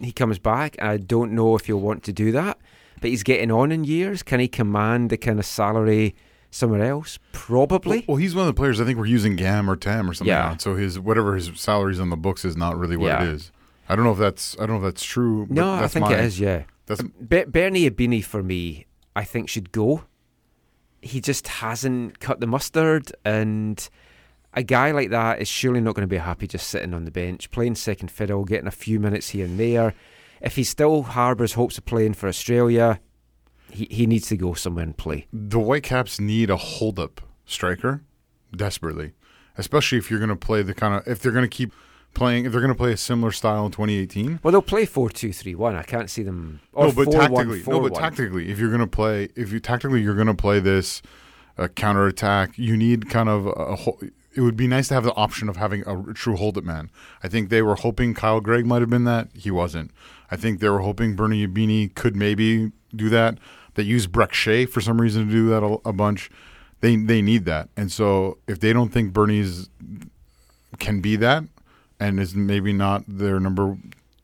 he 0.00 0.12
comes 0.12 0.38
back. 0.38 0.80
I 0.82 0.96
don't 0.96 1.32
know 1.32 1.54
if 1.54 1.66
he'll 1.66 1.80
want 1.80 2.02
to 2.04 2.12
do 2.12 2.32
that. 2.32 2.58
But 3.00 3.10
he's 3.10 3.22
getting 3.22 3.50
on 3.50 3.72
in 3.72 3.84
years. 3.84 4.22
Can 4.22 4.40
he 4.40 4.48
command 4.48 5.10
the 5.10 5.16
kind 5.16 5.38
of 5.38 5.44
salary 5.46 6.14
somewhere 6.52 6.84
else? 6.84 7.18
Probably. 7.32 7.98
Well, 7.98 8.04
well, 8.08 8.16
he's 8.18 8.34
one 8.36 8.46
of 8.46 8.54
the 8.54 8.58
players 8.58 8.80
I 8.80 8.84
think 8.84 8.98
we're 8.98 9.06
using 9.06 9.34
GAM 9.34 9.68
or 9.68 9.74
TAM 9.74 10.08
or 10.08 10.14
something. 10.14 10.28
Yeah. 10.28 10.56
so 10.58 10.76
his 10.76 11.00
whatever 11.00 11.34
his 11.34 11.50
salaries 11.56 11.98
on 11.98 12.10
the 12.10 12.16
books 12.16 12.44
is 12.44 12.56
not 12.56 12.78
really 12.78 12.96
what 12.96 13.06
Yeah. 13.08 13.24
it 13.24 13.28
is. 13.30 13.50
I 13.88 13.96
don't 13.96 14.04
know 14.04 14.12
if 14.12 14.18
that's 14.18 14.54
I 14.60 14.66
don't 14.66 14.80
know 14.80 14.86
if 14.86 14.94
that's 14.94 15.04
true. 15.04 15.46
but 15.46 15.54
no, 15.54 15.72
I 15.74 15.88
think 15.88 16.06
my, 16.06 16.12
it 16.14 16.20
is. 16.20 16.38
Yeah. 16.38 16.62
That's 16.86 17.00
uh, 17.00 17.04
Be- 17.28 17.44
Bernie 17.44 17.90
Ibini 17.90 18.22
for 18.24 18.42
me, 18.42 18.86
I 19.16 19.24
think 19.24 19.48
should 19.48 19.72
go. 19.72 20.04
He 21.00 21.20
just 21.20 21.48
hasn't 21.48 22.20
cut 22.20 22.38
the 22.38 22.46
mustard, 22.46 23.10
and 23.24 23.88
a 24.54 24.62
guy 24.62 24.92
like 24.92 25.10
that 25.10 25.40
is 25.40 25.48
surely 25.48 25.80
not 25.80 25.94
going 25.96 26.04
to 26.06 26.10
be 26.10 26.16
happy 26.18 26.46
just 26.46 26.68
sitting 26.68 26.94
on 26.94 27.04
the 27.04 27.10
bench, 27.10 27.50
playing 27.50 27.74
second 27.74 28.10
fiddle, 28.10 28.44
getting 28.44 28.68
a 28.68 28.72
few 28.72 29.00
minutes 29.00 29.30
here 29.30 29.46
and 29.46 29.58
there. 29.58 29.94
If 30.40 30.54
he 30.56 30.62
still 30.64 31.02
harbours 31.02 31.54
hopes 31.54 31.76
of 31.76 31.84
playing 31.86 32.14
for 32.14 32.28
Australia, 32.28 33.00
he 33.72 33.86
he 33.90 34.06
needs 34.06 34.28
to 34.28 34.36
go 34.36 34.54
somewhere 34.54 34.84
and 34.84 34.96
play. 34.96 35.26
the 35.32 35.58
Whitecaps 35.58 36.20
need 36.20 36.50
a 36.50 36.56
hold 36.56 36.98
up 36.98 37.20
striker 37.46 38.02
desperately, 38.54 39.12
especially 39.56 39.98
if 39.98 40.10
you're 40.10 40.20
going 40.20 40.28
to 40.28 40.36
play 40.36 40.62
the 40.62 40.74
kind 40.74 40.94
of 40.94 41.06
if 41.06 41.20
they're 41.20 41.32
going 41.32 41.48
to 41.48 41.56
keep 41.56 41.72
playing 42.14 42.44
if 42.44 42.52
they're 42.52 42.60
going 42.60 42.72
to 42.72 42.78
play 42.78 42.92
a 42.92 42.96
similar 42.96 43.32
style 43.32 43.66
in 43.66 43.72
2018. 43.72 44.40
Well, 44.42 44.52
they'll 44.52 44.62
play 44.62 44.84
four 44.84 45.10
two 45.10 45.32
three 45.32 45.54
one. 45.54 45.74
I 45.76 45.82
can't 45.82 46.10
see 46.10 46.22
them. 46.22 46.60
No, 46.76 46.92
but 46.92 47.08
4-1-4-1. 47.08 47.12
tactically, 47.12 47.62
no, 47.66 47.80
but 47.80 47.94
tactically, 47.94 48.50
if 48.50 48.58
you're 48.58 48.68
going 48.68 48.80
to 48.80 48.86
play, 48.86 49.28
if 49.34 49.52
you 49.52 49.60
tactically 49.60 50.02
you're 50.02 50.14
going 50.14 50.26
to 50.26 50.34
play 50.34 50.60
this 50.60 51.02
uh, 51.58 51.68
counter 51.68 52.06
attack, 52.06 52.58
you 52.58 52.76
need 52.76 53.08
kind 53.08 53.28
of 53.28 53.46
a. 53.46 53.76
whole 53.76 53.98
it 54.34 54.40
would 54.40 54.56
be 54.56 54.66
nice 54.66 54.88
to 54.88 54.94
have 54.94 55.04
the 55.04 55.14
option 55.14 55.48
of 55.48 55.56
having 55.56 55.86
a 55.86 56.14
true 56.14 56.36
hold 56.36 56.56
up 56.56 56.64
man. 56.64 56.90
I 57.22 57.28
think 57.28 57.50
they 57.50 57.60
were 57.60 57.74
hoping 57.74 58.14
Kyle 58.14 58.40
Greig 58.40 58.64
might 58.64 58.80
have 58.80 58.88
been 58.88 59.04
that. 59.04 59.28
He 59.34 59.50
wasn't. 59.50 59.90
I 60.30 60.36
think 60.36 60.60
they 60.60 60.70
were 60.70 60.80
hoping 60.80 61.14
Bernie 61.14 61.46
Ibini 61.46 61.94
could 61.94 62.16
maybe 62.16 62.72
do 62.94 63.10
that. 63.10 63.36
They 63.74 63.82
use 63.82 64.06
Brek 64.06 64.32
Shea 64.32 64.66
for 64.66 64.80
some 64.80 65.00
reason 65.00 65.26
to 65.26 65.32
do 65.32 65.48
that 65.48 65.62
a, 65.62 65.88
a 65.88 65.92
bunch. 65.92 66.30
They 66.80 66.96
they 66.96 67.22
need 67.22 67.44
that, 67.44 67.68
and 67.76 67.92
so 67.92 68.38
if 68.48 68.58
they 68.60 68.72
don't 68.72 68.92
think 68.92 69.12
Bernie's 69.12 69.68
can 70.78 71.00
be 71.00 71.16
that, 71.16 71.44
and 72.00 72.18
is 72.18 72.34
maybe 72.34 72.72
not 72.72 73.04
their 73.06 73.38
number 73.38 73.76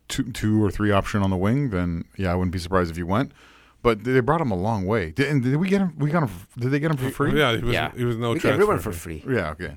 two 0.08 0.24
two 0.32 0.62
or 0.62 0.70
three 0.70 0.90
option 0.90 1.22
on 1.22 1.30
the 1.30 1.36
wing, 1.36 1.70
then 1.70 2.04
yeah, 2.16 2.32
I 2.32 2.34
wouldn't 2.34 2.52
be 2.52 2.58
surprised 2.58 2.90
if 2.90 2.96
he 2.96 3.02
went. 3.02 3.32
But 3.80 4.02
they 4.02 4.18
brought 4.18 4.40
him 4.40 4.50
a 4.50 4.56
long 4.56 4.86
way. 4.86 5.12
Did, 5.12 5.28
and 5.28 5.42
did 5.42 5.54
we 5.56 5.68
get 5.68 5.80
him? 5.80 5.94
We 5.96 6.10
got 6.10 6.28
him. 6.28 6.30
Did 6.58 6.72
they 6.72 6.80
get 6.80 6.90
him 6.90 6.96
for 6.96 7.10
free? 7.10 7.38
Yeah, 7.38 7.56
he 7.56 7.62
was, 7.62 7.72
yeah, 7.72 7.92
he 7.96 8.04
was 8.04 8.16
no 8.16 8.30
we 8.30 8.34
get 8.34 8.40
transfer. 8.40 8.54
everyone 8.54 8.78
for 8.80 8.92
free. 8.92 9.22
Yeah. 9.26 9.50
Okay. 9.50 9.76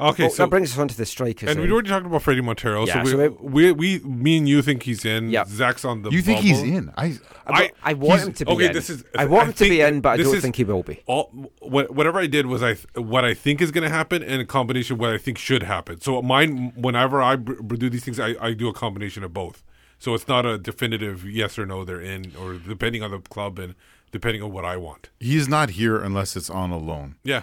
Okay, 0.00 0.24
Oh, 0.26 0.28
so 0.28 0.42
that 0.44 0.50
brings 0.50 0.72
us 0.72 0.78
on 0.78 0.88
to 0.88 0.96
the 0.96 1.04
strikers. 1.06 1.48
and 1.50 1.58
then. 1.58 1.66
we 1.66 1.72
already 1.72 1.88
talked 1.90 2.06
about 2.06 2.22
Fredy 2.22 2.42
Montero. 2.42 2.86
Yeah, 2.86 3.02
so, 3.04 3.10
so 3.10 3.30
we, 3.40 3.72
we, 3.72 3.98
we, 3.98 4.04
me 4.08 4.38
and 4.38 4.48
you 4.48 4.62
think 4.62 4.82
he's 4.84 5.04
in. 5.04 5.30
Yeah. 5.30 5.44
Zach's 5.46 5.84
on 5.84 6.02
the. 6.02 6.10
You 6.10 6.22
think 6.22 6.40
he's 6.40 6.62
in? 6.62 6.90
I 6.96 7.18
I, 7.46 7.70
I 7.82 7.94
want 7.94 8.22
him 8.22 8.32
to 8.32 8.44
be 8.46 8.52
okay, 8.52 8.66
in. 8.66 8.72
this 8.72 8.88
is- 8.90 9.04
I 9.18 9.24
want 9.26 9.42
I 9.42 9.46
him 9.48 9.52
to 9.54 9.64
be 9.68 9.80
in, 9.80 10.00
but 10.00 10.18
I 10.20 10.22
don't 10.22 10.40
think 10.40 10.56
he 10.56 10.64
will 10.64 10.82
be. 10.82 11.02
all 11.06 11.26
whatever 11.60 12.18
I 12.18 12.26
did 12.26 12.46
was 12.46 12.62
I 12.62 12.74
what 12.94 13.24
I 13.24 13.34
think 13.34 13.60
is 13.60 13.70
going 13.70 13.84
to 13.84 13.90
happen 13.90 14.22
and 14.22 14.40
a 14.40 14.44
combination 14.44 14.94
of 14.94 15.00
what 15.00 15.10
I 15.10 15.18
think 15.18 15.38
should 15.38 15.62
happen. 15.62 16.00
So 16.00 16.22
mine, 16.22 16.72
whenever 16.76 17.20
I 17.22 17.36
br- 17.36 17.60
br- 17.62 17.76
do 17.76 17.90
these 17.90 18.04
things, 18.04 18.18
I, 18.20 18.34
I 18.40 18.52
do 18.54 18.68
a 18.68 18.72
combination 18.72 19.24
of 19.24 19.32
both. 19.34 19.62
So 19.98 20.14
it's 20.14 20.26
not 20.28 20.46
a 20.46 20.56
definitive 20.56 21.24
yes 21.28 21.58
or 21.58 21.66
no 21.66 21.84
they're 21.84 22.00
in, 22.00 22.32
or 22.40 22.54
depending 22.54 23.02
on 23.02 23.10
the 23.10 23.18
club 23.18 23.58
and 23.58 23.74
depending 24.12 24.42
on 24.42 24.50
what 24.50 24.64
I 24.64 24.76
want. 24.76 25.10
he's 25.20 25.46
not 25.48 25.70
here 25.70 25.96
unless 26.02 26.34
it's 26.36 26.48
on 26.50 26.70
a 26.70 26.78
loan, 26.78 27.16
Yeah, 27.22 27.42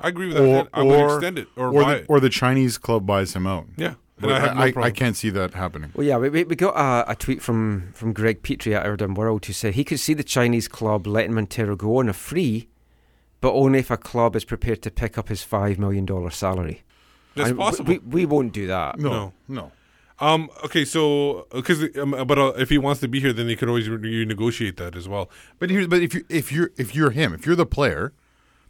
I 0.00 0.08
agree 0.08 0.28
with 0.28 0.36
that. 0.36 0.42
or 0.44 0.68
I 0.72 0.82
would 0.82 1.00
or 1.00 1.14
extend 1.16 1.38
it 1.38 1.48
or, 1.56 1.68
or 1.68 1.82
buy 1.82 1.94
the, 1.94 2.00
it. 2.00 2.06
or 2.08 2.20
the 2.20 2.28
Chinese 2.30 2.78
club 2.78 3.06
buys 3.06 3.34
him 3.34 3.46
out. 3.46 3.66
yeah, 3.76 3.86
and 3.88 3.96
But 4.18 4.32
I 4.32 4.54
no 4.72 4.80
I, 4.82 4.86
I, 4.86 4.90
can't 4.90 5.16
see 5.16 5.30
that 5.30 5.54
happening. 5.54 5.92
Well, 5.94 6.06
yeah, 6.06 6.16
we, 6.18 6.28
we 6.30 6.44
we 6.44 6.56
got 6.56 6.74
a, 6.76 7.10
a 7.12 7.14
tweet 7.16 7.42
from, 7.42 7.90
from 7.94 8.12
Greg 8.12 8.42
Petrie 8.42 8.74
at 8.74 8.86
Urban 8.86 9.14
World 9.14 9.44
who 9.46 9.52
said 9.52 9.74
he 9.74 9.84
could 9.84 10.00
see 10.00 10.14
the 10.14 10.24
Chinese 10.24 10.68
club 10.68 11.06
letting 11.06 11.34
Montero 11.34 11.76
go 11.76 11.98
on 11.98 12.08
a 12.08 12.12
free, 12.12 12.68
but 13.40 13.52
only 13.52 13.78
if 13.80 13.90
a 13.90 13.96
club 13.96 14.36
is 14.36 14.44
prepared 14.44 14.82
to 14.82 14.90
pick 14.90 15.16
up 15.18 15.28
his 15.28 15.42
$5 15.44 15.78
million 15.78 16.06
salary. 16.30 16.82
That's 17.34 17.50
And 17.50 17.58
we- 17.58 17.64
possible. 17.64 17.92
We, 17.92 17.98
we 17.98 18.26
won't 18.26 18.52
do 18.52 18.66
that. 18.68 18.98
No, 18.98 19.10
No. 19.10 19.32
no. 19.48 19.72
Um. 20.22 20.50
Okay. 20.64 20.84
So, 20.84 21.46
because 21.50 21.82
um, 21.96 22.10
but 22.26 22.38
uh, 22.38 22.52
if 22.58 22.68
he 22.68 22.76
wants 22.76 23.00
to 23.00 23.08
be 23.08 23.20
here, 23.20 23.32
then 23.32 23.48
he 23.48 23.56
could 23.56 23.68
always 23.70 23.88
re- 23.88 24.26
renegotiate 24.26 24.76
that 24.76 24.94
as 24.94 25.08
well. 25.08 25.30
But 25.58 25.70
here's 25.70 25.86
but 25.86 26.02
if 26.02 26.12
you 26.14 26.24
if 26.28 26.52
you're 26.52 26.70
if 26.76 26.94
you're 26.94 27.10
him, 27.12 27.32
if 27.32 27.46
you're 27.46 27.56
the 27.56 27.64
player, 27.64 28.12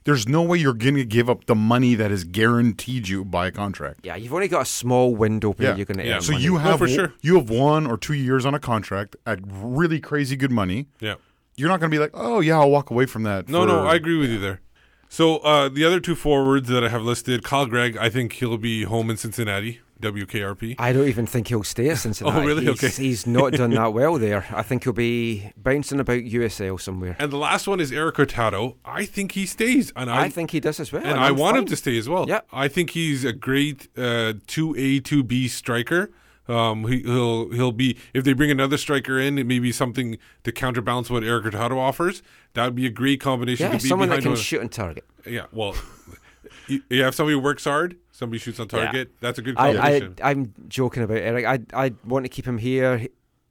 there's 0.05 0.27
no 0.29 0.43
way 0.43 0.59
you're 0.59 0.73
going 0.73 0.95
to 0.97 1.05
give 1.05 1.29
up 1.29 1.45
the 1.47 1.55
money 1.55 1.95
that 1.95 2.11
is 2.11 2.25
guaranteed 2.25 3.09
you 3.09 3.25
by 3.25 3.47
a 3.49 3.51
contract. 3.51 4.01
Yeah, 4.03 4.17
you've 4.17 4.33
only 4.33 4.49
got 4.49 4.63
a 4.63 4.67
small 4.67 5.15
window 5.15 5.53
where 5.53 5.69
Yeah. 5.71 5.77
you're 5.77 5.85
going 5.87 5.99
to 5.99 6.07
Yeah. 6.07 6.17
earn 6.17 6.23
So 6.23 6.33
money. 6.33 6.45
you 6.45 6.57
have 6.59 6.79
for 6.79 6.89
sure. 6.89 7.13
you 7.23 7.35
have 7.37 7.51
one 7.51 7.87
or 7.87 7.97
two 7.97 8.15
years 8.15 8.47
on 8.47 8.55
a 8.55 8.59
contract 8.61 9.17
at 9.27 9.41
really 9.45 10.01
crazy 10.01 10.37
good 10.37 10.51
money. 10.53 10.87
Yeah. 11.01 11.15
You're 11.57 11.69
not 11.69 11.81
going 11.81 11.91
to 11.91 11.95
be 11.95 11.99
like, 12.01 12.13
oh 12.15 12.41
yeah, 12.41 12.59
I'll 12.59 12.71
walk 12.71 12.91
away 12.91 13.07
from 13.07 13.23
that. 13.25 13.49
No, 13.49 13.63
for- 13.63 13.67
no, 13.69 13.87
I 13.87 13.95
agree 13.95 14.17
with 14.17 14.31
you 14.31 14.39
there. 14.39 14.61
So 15.09 15.39
uh, 15.39 15.69
the 15.69 15.85
other 15.85 16.01
two 16.01 16.15
forwards 16.15 16.69
that 16.69 16.85
I 16.85 16.89
have 16.89 17.03
listed, 17.03 17.43
Kyle 17.43 17.67
Greig, 17.67 17.97
I 17.99 18.09
think 18.09 18.35
he'll 18.35 18.57
be 18.59 18.85
home 18.85 19.11
in 19.11 19.17
Cincinnati, 19.17 19.81
WKRP. 20.01 20.77
I 20.79 20.93
don't 20.93 21.09
even 21.09 21.27
think 21.27 21.49
he'll 21.49 21.63
stay 21.65 21.91
at 21.91 21.99
Cincinnati. 21.99 22.39
Oh, 22.39 22.45
really? 22.45 22.65
He's, 22.67 22.83
Okay. 22.85 23.03
He's 23.03 23.27
not 23.27 23.53
done 23.55 23.71
that 23.71 23.93
well 23.93 24.19
there. 24.19 24.47
I 24.51 24.63
think 24.63 24.85
he'll 24.85 24.93
be 24.93 25.53
bouncing 25.57 26.01
about 26.01 26.19
USL 26.23 26.81
somewhere. 26.81 27.17
And 27.19 27.31
the 27.31 27.37
last 27.37 27.67
one 27.69 27.81
is 27.81 27.93
Erik 27.93 28.17
Hurtado. 28.17 28.77
I 28.85 29.05
think 29.05 29.33
he 29.33 29.47
stays, 29.47 29.93
and 29.97 30.11
I, 30.11 30.25
I 30.25 30.29
think 30.31 30.51
he 30.51 30.61
does 30.61 30.81
as 30.81 30.93
well. 30.93 31.03
and 31.03 31.13
and 31.13 31.21
I 31.21 31.31
want 31.31 31.57
him 31.59 31.67
to 31.67 31.77
stay 31.77 31.99
as 31.99 32.09
well. 32.09 32.27
Yeah. 32.29 32.41
I 32.53 32.69
think 32.69 32.91
he's 32.91 33.25
a 33.25 33.33
great 33.33 33.89
uh, 33.97 34.35
two 34.47 34.75
A 34.79 35.01
two 35.01 35.23
B 35.23 35.49
striker. 35.49 36.11
Um, 36.49 36.89
he, 36.89 37.03
he'll 37.03 37.51
he'll 37.53 37.71
be 37.71 37.97
if 38.13 38.25
they 38.25 38.33
bring 38.33 38.51
another 38.51 38.77
striker 38.77 39.21
in, 39.21 39.39
it 39.39 39.47
may 39.47 39.61
be 39.61 39.71
something 39.71 40.19
to 40.43 40.51
counterbalance 40.51 41.09
what 41.09 41.23
Erik 41.23 41.45
Hurtado 41.45 41.79
offers. 41.79 42.23
That 42.55 42.65
would 42.65 42.75
be 42.75 42.87
a 42.87 42.91
great 42.91 43.21
combination. 43.21 43.67
Yeah, 43.67 43.77
to 43.79 43.83
be 43.83 43.89
someone 43.89 44.09
that 44.09 44.23
can 44.23 44.31
one- 44.33 44.37
shoot 44.41 44.61
and 44.61 44.73
target. 44.73 45.05
Yeah, 45.25 45.47
well, 45.53 45.77
you, 46.67 46.83
you 46.91 47.03
have 47.05 47.15
somebody 47.15 47.35
who 47.35 47.41
works 47.41 47.65
hard, 47.65 47.97
somebody 48.21 48.39
shoots 48.39 48.61
on 48.61 48.69
target. 48.69 49.11
That's 49.21 49.39
a 49.39 49.43
good 49.43 49.57
I, 49.59 49.75
combination. 49.75 50.15
I, 50.23 50.31
I'm 50.31 50.55
joking 50.69 51.03
about 51.03 51.17
Erik. 51.19 51.45
I, 51.45 51.59
I 51.87 51.93
want 52.05 52.25
to 52.25 52.29
keep 52.29 52.47
him 52.47 52.59
here. 52.59 52.99
He- 52.99 53.11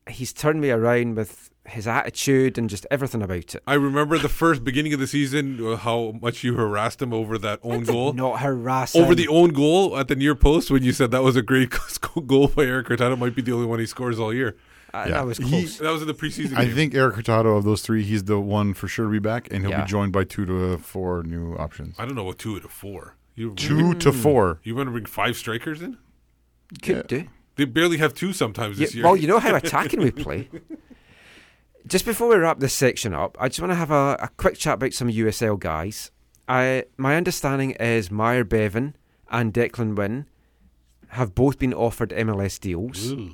He's 0.10 0.34
turned 0.34 0.60
me 0.60 0.72
around 0.72 1.14
with 1.18 1.52
his 1.66 1.86
attitude 1.86 2.58
and 2.58 2.68
just 2.68 2.88
everything 2.90 3.22
about 3.22 3.38
it. 3.54 3.56
I 3.68 3.76
remember 3.76 4.18
the 4.18 4.28
first 4.28 4.64
beginning 4.64 4.92
of 4.96 5.00
the 5.00 5.06
season 5.06 5.64
uh, 5.64 5.76
how 5.76 6.14
much 6.20 6.44
you 6.44 6.56
harassed 6.56 7.00
him 7.00 7.14
over 7.14 7.38
that 7.38 7.60
own 7.62 7.84
goal. 7.94 8.14
Not 8.14 8.40
harass 8.40 8.96
Over 8.96 9.14
the 9.14 9.28
own 9.28 9.50
goal 9.50 9.96
at 10.00 10.08
the 10.08 10.16
near 10.16 10.34
post 10.34 10.72
when 10.72 10.82
you 10.82 10.94
said 10.94 11.12
that 11.12 11.22
was 11.22 11.36
a 11.36 11.44
great 11.44 11.70
goal 12.26 12.48
by 12.48 12.64
Erik 12.64 12.88
Hurtado 12.88 13.18
might 13.18 13.36
be 13.36 13.44
the 13.44 13.52
only 13.52 13.68
one 13.68 13.78
he 13.78 13.86
scores 13.86 14.20
all 14.20 14.34
year. 14.34 14.56
Uh, 14.96 15.04
Yeah. 15.08 15.14
That 15.14 15.26
was 15.28 15.38
He- 15.38 15.44
close. 15.48 15.78
That 15.78 15.92
was 15.92 16.02
in 16.02 16.08
the 16.08 16.16
preseason 16.16 16.58
I 16.58 16.66
game. 16.66 16.74
think 16.74 16.96
Erik 16.96 17.16
Hurtado 17.18 17.56
of 17.58 17.64
those 17.64 17.84
three, 17.84 18.02
he's 18.04 18.24
the 18.24 18.40
one 18.40 18.74
for 18.74 18.88
sure 18.88 19.06
to 19.06 19.12
be 19.12 19.20
back, 19.20 19.48
and 19.52 19.62
he'll 19.62 19.70
Yeah. 19.70 19.82
be 19.84 19.88
joined 19.88 20.12
by 20.12 20.24
two 20.24 20.48
to 20.48 20.80
four 20.80 21.22
new 21.22 21.54
options. 21.56 21.94
I 22.00 22.06
don't 22.06 22.16
know 22.16 22.24
what 22.24 22.40
two 22.40 22.60
to 22.60 22.66
of 22.66 22.72
four. 22.72 23.14
You 23.40 23.54
Two 23.56 23.94
to 23.94 24.12
mm. 24.12 24.22
four. 24.22 24.60
You 24.64 24.76
want 24.76 24.88
to 24.88 24.92
bring 24.92 25.06
five 25.06 25.38
strikers 25.38 25.82
in? 25.82 25.98
Could 26.82 26.96
Yeah. 26.98 27.02
do. 27.04 27.28
They 27.56 27.64
barely 27.64 27.96
have 27.98 28.14
two 28.14 28.34
sometimes 28.34 28.78
this 28.78 28.94
Yeah, 28.94 28.98
year. 28.98 29.06
well, 29.06 29.16
you 29.16 29.30
know 29.30 29.40
how 29.40 29.56
attacking 29.64 30.02
we 30.02 30.12
play. 30.12 30.50
Just 31.88 32.04
before 32.04 32.28
we 32.28 32.36
wrap 32.36 32.60
this 32.60 32.74
section 32.74 33.14
up, 33.14 33.38
I 33.40 33.48
just 33.48 33.62
want 33.62 33.72
to 33.72 33.76
have 33.76 33.92
a, 33.92 34.18
a 34.20 34.30
quick 34.36 34.58
chat 34.58 34.74
about 34.74 34.92
some 34.94 35.08
USL 35.08 35.58
guys. 35.58 36.12
I 36.50 36.84
my 36.98 37.16
understanding 37.16 37.72
is 37.80 38.12
Myer 38.12 38.44
Bevan 38.44 38.98
and 39.32 39.54
Declan 39.54 39.96
Wynn 39.96 40.26
have 41.12 41.34
both 41.34 41.58
been 41.60 41.74
offered 41.74 42.10
MLS 42.10 42.60
deals. 42.60 43.12
Ooh. 43.12 43.32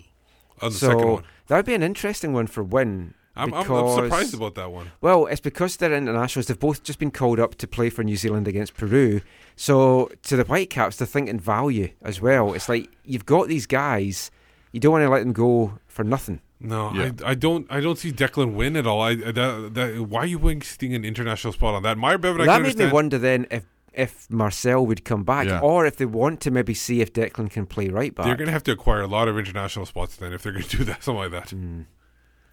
On 0.62 0.70
the 0.72 0.78
so 0.78 0.88
second 0.90 1.08
one. 1.12 1.24
that 1.48 1.56
would 1.56 1.66
be 1.66 1.74
an 1.74 1.82
interesting 1.82 2.32
one 2.32 2.46
for 2.46 2.64
Wynn. 2.64 3.16
I'm, 3.36 3.54
I'm, 3.54 3.70
I'm 3.72 3.96
surprised 3.96 4.34
about 4.34 4.56
that 4.56 4.72
one. 4.72 4.92
Well, 5.02 5.26
it's 5.28 5.42
because 5.42 5.78
they're 5.78 5.94
internationals. 5.94 6.48
They've 6.48 6.60
both 6.60 6.84
just 6.84 7.00
been 7.00 7.12
called 7.12 7.40
up 7.40 7.56
to 7.56 7.68
play 7.68 7.90
for 7.90 8.04
New 8.04 8.16
Zealand 8.16 8.48
against 8.48 8.76
Peru. 8.76 9.22
So 9.56 10.10
to 10.24 10.36
the 10.36 10.44
Whitecaps, 10.44 10.98
they're 10.98 11.08
thinking 11.08 11.40
value 11.40 11.90
as 12.02 12.22
well. 12.22 12.54
It's 12.54 12.70
like 12.70 12.90
you've 13.04 13.26
got 13.26 13.48
these 13.48 13.66
guys, 13.66 14.32
you 14.72 14.80
don't 14.80 14.92
want 14.94 15.04
to 15.04 15.10
let 15.10 15.20
them 15.20 15.34
go 15.34 15.80
for 15.88 16.04
nothing. 16.04 16.42
No, 16.60 16.94
Yeah. 16.94 17.12
I, 17.26 17.32
I 17.32 17.36
don't. 17.36 17.68
I 17.70 17.82
don't 17.82 17.98
see 17.98 18.12
Declan 18.14 18.54
Wynn 18.54 18.78
at 18.78 18.88
all. 18.88 19.02
I 19.02 19.16
that, 19.16 19.72
that, 19.74 20.06
why 20.08 20.22
are 20.22 20.26
you 20.26 20.40
wasting 20.40 20.94
an 20.96 21.04
international 21.04 21.52
spot 21.54 21.76
on 21.76 21.84
that? 21.84 21.98
Myer 21.98 22.18
Bevan, 22.18 22.42
I 22.42 22.46
that 22.46 22.52
can 22.54 22.62
made 22.64 22.68
understand. 22.70 22.90
me 22.90 22.94
wonder 22.94 23.18
then 23.18 23.48
if 23.52 23.66
if 23.94 24.30
Marcel 24.30 24.86
would 24.86 25.04
come 25.06 25.24
back, 25.24 25.48
Yeah. 25.48 25.60
or 25.60 25.86
if 25.86 25.98
they 25.98 26.06
want 26.06 26.42
to 26.42 26.52
maybe 26.52 26.74
see 26.74 27.02
if 27.02 27.14
Declan 27.14 27.50
can 27.50 27.66
play 27.66 27.88
right 27.90 28.14
back. 28.16 28.26
They're 28.26 28.36
going 28.36 28.48
to 28.48 28.52
have 28.54 28.64
to 28.64 28.72
acquire 28.72 29.02
a 29.02 29.08
lot 29.08 29.28
of 29.30 29.38
international 29.38 29.86
spots 29.86 30.18
then 30.18 30.34
if 30.34 30.44
they're 30.44 30.52
going 30.54 30.66
to 30.68 30.78
do 30.78 30.84
that, 30.86 31.04
something 31.04 31.22
like 31.24 31.32
that. 31.32 31.50
Hmm. 31.52 31.82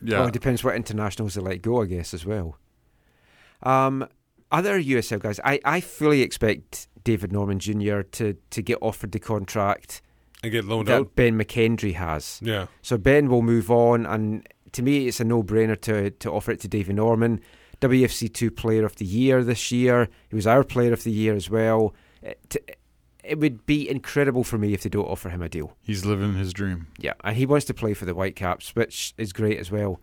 Yeah. 0.02 0.18
Well, 0.18 0.28
it 0.28 0.32
depends 0.32 0.64
what 0.64 0.74
internationals 0.74 1.34
they 1.34 1.40
let 1.40 1.62
go, 1.62 1.82
I 1.82 1.86
guess, 1.86 2.12
as 2.14 2.26
well. 2.26 2.58
Um, 3.62 4.06
other 4.50 4.80
USL 4.80 5.20
guys, 5.20 5.40
I, 5.44 5.60
I 5.64 5.80
fully 5.80 6.22
expect 6.22 6.88
David 7.04 7.32
Norman 7.32 7.58
Jr. 7.58 8.00
to, 8.02 8.36
to 8.50 8.62
get 8.62 8.78
offered 8.80 9.12
the 9.12 9.18
contract 9.18 10.02
And 10.42 10.52
get 10.52 10.64
loaned 10.64 10.88
that 10.88 11.00
out. 11.00 11.16
Ben 11.16 11.38
McKendry 11.38 11.94
has. 11.94 12.40
Yeah. 12.42 12.66
So 12.82 12.98
Ben 12.98 13.28
will 13.28 13.42
move 13.42 13.70
on, 13.70 14.04
and 14.06 14.46
to 14.72 14.82
me, 14.82 15.06
it's 15.08 15.20
a 15.20 15.24
no-brainer 15.24 15.80
to 15.82 16.10
to 16.10 16.30
offer 16.30 16.50
it 16.50 16.60
to 16.60 16.68
David 16.68 16.96
Norman, 16.96 17.40
WFC 17.80 18.32
two 18.32 18.50
Player 18.50 18.84
of 18.84 18.96
the 18.96 19.04
Year 19.04 19.42
this 19.44 19.72
year. 19.72 20.08
He 20.28 20.36
was 20.36 20.46
our 20.46 20.64
Player 20.64 20.92
of 20.92 21.04
the 21.04 21.12
Year 21.12 21.34
as 21.34 21.48
well. 21.48 21.94
It, 22.22 22.78
it 23.22 23.38
would 23.38 23.66
be 23.66 23.88
incredible 23.88 24.44
for 24.44 24.58
me 24.58 24.74
if 24.74 24.82
they 24.82 24.90
don't 24.90 25.06
offer 25.06 25.28
him 25.28 25.42
a 25.42 25.48
deal. 25.48 25.76
He's 25.82 26.04
living 26.04 26.34
his 26.34 26.52
dream. 26.52 26.88
Yeah, 26.98 27.14
and 27.22 27.36
he 27.36 27.46
wants 27.46 27.66
to 27.66 27.74
play 27.74 27.94
for 27.94 28.04
the 28.04 28.14
Whitecaps, 28.14 28.74
which 28.74 29.14
is 29.16 29.32
great 29.32 29.58
as 29.58 29.70
well. 29.70 30.00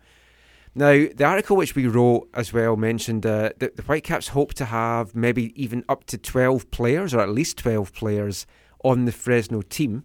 Now, 0.74 0.92
the 0.92 1.24
article 1.24 1.56
which 1.56 1.74
we 1.74 1.86
wrote 1.86 2.28
as 2.32 2.52
well 2.52 2.76
mentioned 2.76 3.26
uh, 3.26 3.50
that 3.58 3.76
the 3.76 3.82
Whitecaps 3.82 4.28
hope 4.28 4.54
to 4.54 4.66
have 4.66 5.14
maybe 5.16 5.52
even 5.60 5.84
up 5.88 6.04
to 6.04 6.18
12 6.18 6.70
players, 6.70 7.12
or 7.12 7.20
at 7.20 7.28
least 7.28 7.58
12 7.58 7.92
players, 7.92 8.46
on 8.84 9.04
the 9.04 9.12
Fresno 9.12 9.62
team. 9.62 10.04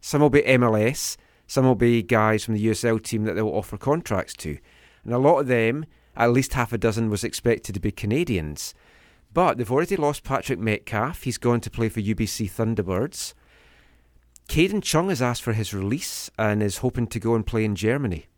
Some 0.00 0.20
will 0.20 0.30
be 0.30 0.42
MLS, 0.42 1.16
some 1.46 1.64
will 1.64 1.76
be 1.76 2.02
guys 2.02 2.44
from 2.44 2.54
the 2.54 2.66
USL 2.66 3.02
team 3.02 3.24
that 3.24 3.34
they'll 3.34 3.48
offer 3.48 3.78
contracts 3.78 4.34
to. 4.34 4.58
And 5.04 5.14
a 5.14 5.18
lot 5.18 5.38
of 5.38 5.46
them, 5.46 5.86
at 6.16 6.32
least 6.32 6.54
half 6.54 6.72
a 6.72 6.78
dozen, 6.78 7.08
was 7.08 7.24
expected 7.24 7.74
to 7.74 7.80
be 7.80 7.92
Canadians. 7.92 8.74
But 9.36 9.58
they've 9.58 9.70
already 9.70 9.96
lost 9.96 10.24
Patrick 10.24 10.58
Metcalfe. 10.58 11.24
He's 11.24 11.36
gone 11.36 11.60
to 11.60 11.68
play 11.68 11.90
for 11.90 12.00
UBC 12.00 12.50
Thunderbirds. 12.50 13.34
Kadin 14.48 14.82
Chung 14.82 15.10
has 15.10 15.20
asked 15.20 15.42
for 15.42 15.52
his 15.52 15.74
release 15.74 16.30
and 16.38 16.62
is 16.62 16.78
hoping 16.78 17.06
to 17.08 17.20
go 17.20 17.34
and 17.34 17.44
play 17.44 17.62
in 17.62 17.76
Germany. 17.76 18.28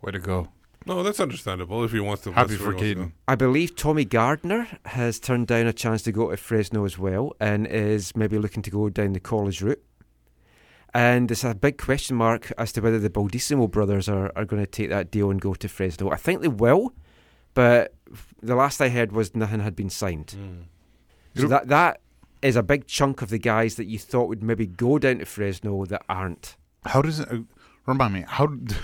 Way 0.00 0.12
to 0.12 0.18
go. 0.18 0.48
No, 0.86 1.02
that's 1.02 1.20
understandable 1.20 1.84
if 1.84 1.92
he 1.92 2.00
wants 2.00 2.22
to. 2.22 2.32
Happy 2.32 2.56
for 2.56 2.72
he 2.72 2.76
wants 2.76 2.80
to 2.80 2.94
Kadin. 2.94 3.12
I 3.28 3.34
believe 3.34 3.76
Tommy 3.76 4.06
Gardner 4.06 4.68
has 4.86 5.20
turned 5.20 5.48
down 5.48 5.66
a 5.66 5.72
chance 5.74 6.00
to 6.04 6.12
go 6.12 6.30
to 6.30 6.38
Fresno 6.38 6.86
as 6.86 6.96
well 6.96 7.34
and 7.38 7.66
is 7.66 8.16
maybe 8.16 8.38
looking 8.38 8.62
to 8.62 8.70
go 8.70 8.88
down 8.88 9.12
the 9.12 9.20
college 9.20 9.60
route. 9.60 9.84
And 10.94 11.28
there's 11.28 11.44
a 11.44 11.54
big 11.54 11.76
question 11.76 12.16
mark 12.16 12.50
as 12.56 12.72
to 12.72 12.80
whether 12.80 12.98
the 12.98 13.10
Baldisimo 13.10 13.70
brothers 13.70 14.08
are, 14.08 14.32
are 14.34 14.46
going 14.46 14.64
to 14.64 14.70
take 14.70 14.88
that 14.88 15.10
deal 15.10 15.30
and 15.30 15.42
go 15.42 15.52
to 15.52 15.68
Fresno. 15.68 16.10
I 16.10 16.16
think 16.16 16.40
they 16.40 16.48
will, 16.48 16.94
but 17.54 17.94
the 18.42 18.54
last 18.54 18.80
I 18.80 18.88
heard 18.88 19.12
was 19.12 19.34
nothing 19.34 19.60
had 19.60 19.76
been 19.76 19.90
signed. 19.90 20.34
So 21.34 21.46
that 21.48 21.68
that 21.68 22.00
is 22.42 22.56
a 22.56 22.62
big 22.62 22.86
chunk 22.86 23.22
of 23.22 23.30
the 23.30 23.38
guys 23.38 23.76
that 23.76 23.86
you 23.86 23.98
thought 23.98 24.28
would 24.28 24.42
maybe 24.42 24.66
go 24.66 24.98
down 24.98 25.18
to 25.18 25.24
Fresno 25.24 25.84
that 25.86 26.02
aren't. 26.08 26.56
How 26.84 27.00
does 27.00 27.20
it 27.20 27.28
uh, 27.30 27.38
remind 27.86 28.14
me? 28.14 28.24
How 28.26 28.46
do 28.46 28.74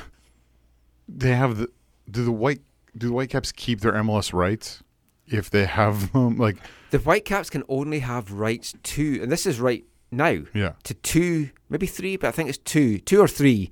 they 1.09 1.35
have 1.35 1.59
the 1.59 1.69
do 2.11 2.25
the 2.25 2.33
white 2.33 2.61
do 2.97 3.09
the 3.09 3.13
Whitecaps 3.13 3.53
keep 3.53 3.81
their 3.81 3.93
MLS 3.93 4.33
rights 4.33 4.83
if 5.27 5.51
they 5.51 5.67
have 5.67 6.11
um, 6.15 6.39
like 6.39 6.57
The 6.91 6.99
Whitecaps 6.99 7.51
can 7.51 7.65
only 7.69 8.01
have 8.01 8.33
rights 8.33 8.75
to, 8.83 9.21
and 9.23 9.31
this 9.31 9.47
is 9.47 9.61
right 9.61 9.85
now, 10.11 10.39
yeah 10.55 10.73
to 10.85 10.95
two, 10.95 11.51
maybe 11.69 11.87
three, 11.87 12.17
but 12.17 12.29
I 12.29 12.31
think 12.31 12.49
it's 12.49 12.59
two, 12.59 12.99
two 12.99 13.21
or 13.21 13.29
three 13.29 13.71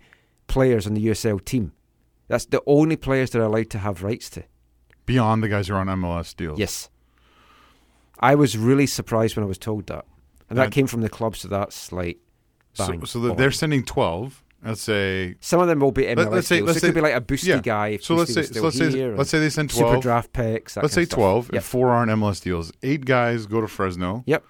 players 0.48 0.86
on 0.86 0.94
the 0.94 1.06
USL 1.06 1.42
team. 1.44 1.72
That's 2.28 2.46
the 2.46 2.62
only 2.66 2.96
players 2.96 3.30
they're 3.30 3.42
allowed 3.42 3.70
to 3.70 3.78
have 3.78 4.02
rights 4.02 4.28
to. 4.30 4.44
Beyond 5.06 5.42
the 5.42 5.48
guys 5.48 5.68
who 5.68 5.74
are 5.74 5.78
on 5.80 5.86
MLS 5.88 6.34
deals? 6.36 6.58
Yes. 6.58 6.90
I 8.18 8.34
was 8.34 8.56
really 8.56 8.86
surprised 8.86 9.36
when 9.36 9.44
I 9.44 9.46
was 9.48 9.58
told 9.58 9.86
that. 9.86 10.04
And 10.48 10.58
that 10.58 10.64
And- 10.66 10.72
came 10.72 10.86
from 10.86 11.00
the 11.02 11.08
club, 11.08 11.36
so 11.36 11.48
that's 11.48 11.92
like 11.92 12.18
So, 12.74 12.88
bang. 12.88 13.04
so 13.06 13.30
on. 13.30 13.36
they're 13.36 13.50
sending 13.50 13.84
twelve. 13.84 14.42
Let's 14.64 14.80
say 14.80 15.36
Some 15.40 15.60
of 15.60 15.68
them 15.68 15.80
will 15.80 15.92
be 15.92 16.04
MLS 16.04 16.16
Let- 16.16 16.32
let's 16.32 16.46
say- 16.48 16.56
deals. 16.56 16.66
let's 16.68 16.80
so 16.80 16.86
it 16.86 16.88
could 16.90 16.94
be 16.94 17.00
like 17.02 17.14
a 17.14 17.20
boosty 17.20 17.46
yeah. 17.48 17.60
guy. 17.60 17.88
If 17.88 18.04
So 18.04 18.14
let's 18.14 18.32
say 18.32 18.42
so 18.42 18.62
let's 18.62 18.76
say 18.78 18.88
let's 19.10 19.30
say 19.30 19.38
they 19.38 19.50
send 19.50 19.70
super 19.70 19.88
twelve. 19.90 20.02
draft 20.02 20.32
picks. 20.32 20.76
Let's 20.76 20.94
say 20.94 21.04
twelve. 21.04 21.46
Yep. 21.46 21.54
And 21.54 21.64
four 21.64 21.90
are 21.90 21.96
on 22.02 22.08
MLS 22.08 22.40
deals. 22.40 22.72
Eight 22.82 23.04
guys 23.04 23.46
go 23.46 23.60
to 23.60 23.68
Fresno. 23.68 24.22
Yep. 24.26 24.44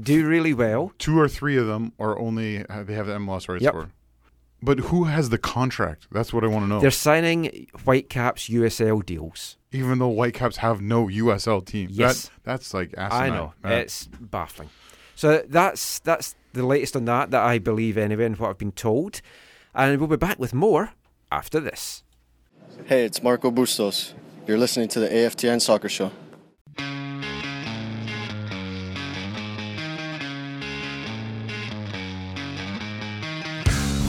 Do 0.00 0.26
really 0.26 0.54
well. 0.54 0.92
Two 0.98 1.18
or 1.20 1.28
three 1.28 1.56
of 1.56 1.66
them 1.66 1.92
are 2.00 2.18
only 2.18 2.64
they 2.64 2.94
have 2.94 3.06
the 3.06 3.14
MLS 3.14 3.48
rights 3.48 3.62
Yep. 3.62 3.72
for. 3.74 3.90
But 4.62 4.78
who 4.80 5.04
has 5.04 5.28
the 5.28 5.38
contract? 5.38 6.06
That's 6.10 6.32
what 6.32 6.42
I 6.42 6.46
want 6.48 6.64
to 6.64 6.68
know. 6.68 6.80
They're 6.80 6.90
signing 6.90 7.66
Whitecaps 7.84 8.48
USL 8.48 9.02
deals. 9.04 9.56
Even 9.74 9.98
though 9.98 10.08
Whitecaps 10.08 10.58
have 10.58 10.80
no 10.80 11.06
USL 11.08 11.64
team. 11.64 11.88
Yes. 11.90 12.28
That, 12.28 12.30
that's 12.44 12.72
like 12.72 12.94
I 12.96 13.28
know 13.28 13.52
That- 13.62 13.72
it's 13.82 14.06
baffling. 14.06 14.70
So 15.16 15.42
that's 15.48 15.98
that's 16.00 16.34
the 16.54 16.64
latest 16.64 16.96
on 16.96 17.04
that 17.06 17.30
that 17.32 17.42
I 17.42 17.58
believe 17.58 17.98
anyway, 17.98 18.24
and 18.26 18.36
what 18.36 18.50
I've 18.50 18.58
been 18.58 18.72
told. 18.72 19.20
And 19.74 19.98
we'll 19.98 20.08
be 20.08 20.16
back 20.16 20.38
with 20.38 20.54
more 20.54 20.92
after 21.30 21.58
this. 21.60 22.02
Hey, 22.86 23.04
it's 23.04 23.22
Marco 23.22 23.50
Bustos. 23.50 24.14
You're 24.46 24.58
listening 24.58 24.88
to 24.88 25.00
the 25.00 25.08
AFTN 25.08 25.60
Soccer 25.60 25.88
Show. 25.88 26.10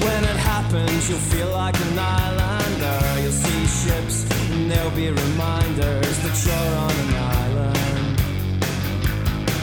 When 0.06 0.24
it 0.24 0.38
happens, 0.38 1.10
you'll 1.10 1.18
feel 1.34 1.50
like 1.52 1.76
an 1.80 1.98
islander. 1.98 3.22
You'll 3.22 3.32
see 3.32 3.66
ships, 3.66 4.26
there'll 4.72 4.90
be 4.92 5.10
reminders 5.10 6.18
that 6.24 6.36
you're 6.46 6.76
on 6.86 6.96
an 7.04 7.14
island. 7.44 8.20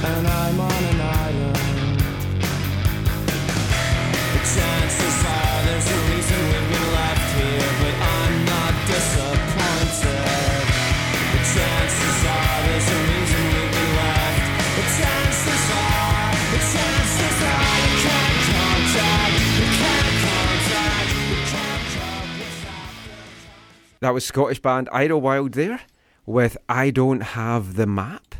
And 0.04 0.26
I'm 0.26 0.60
on 0.60 0.84
an 0.92 1.00
island. 1.00 2.00
The 4.32 4.40
chances 4.54 5.24
are 5.26 5.51
That 24.02 24.14
was 24.14 24.24
Scottish 24.26 24.58
band 24.58 24.88
Idlewild 24.92 25.52
there 25.52 25.82
with 26.26 26.58
I 26.68 26.90
Don't 26.90 27.20
Have 27.20 27.76
the 27.76 27.86
Map, 27.86 28.34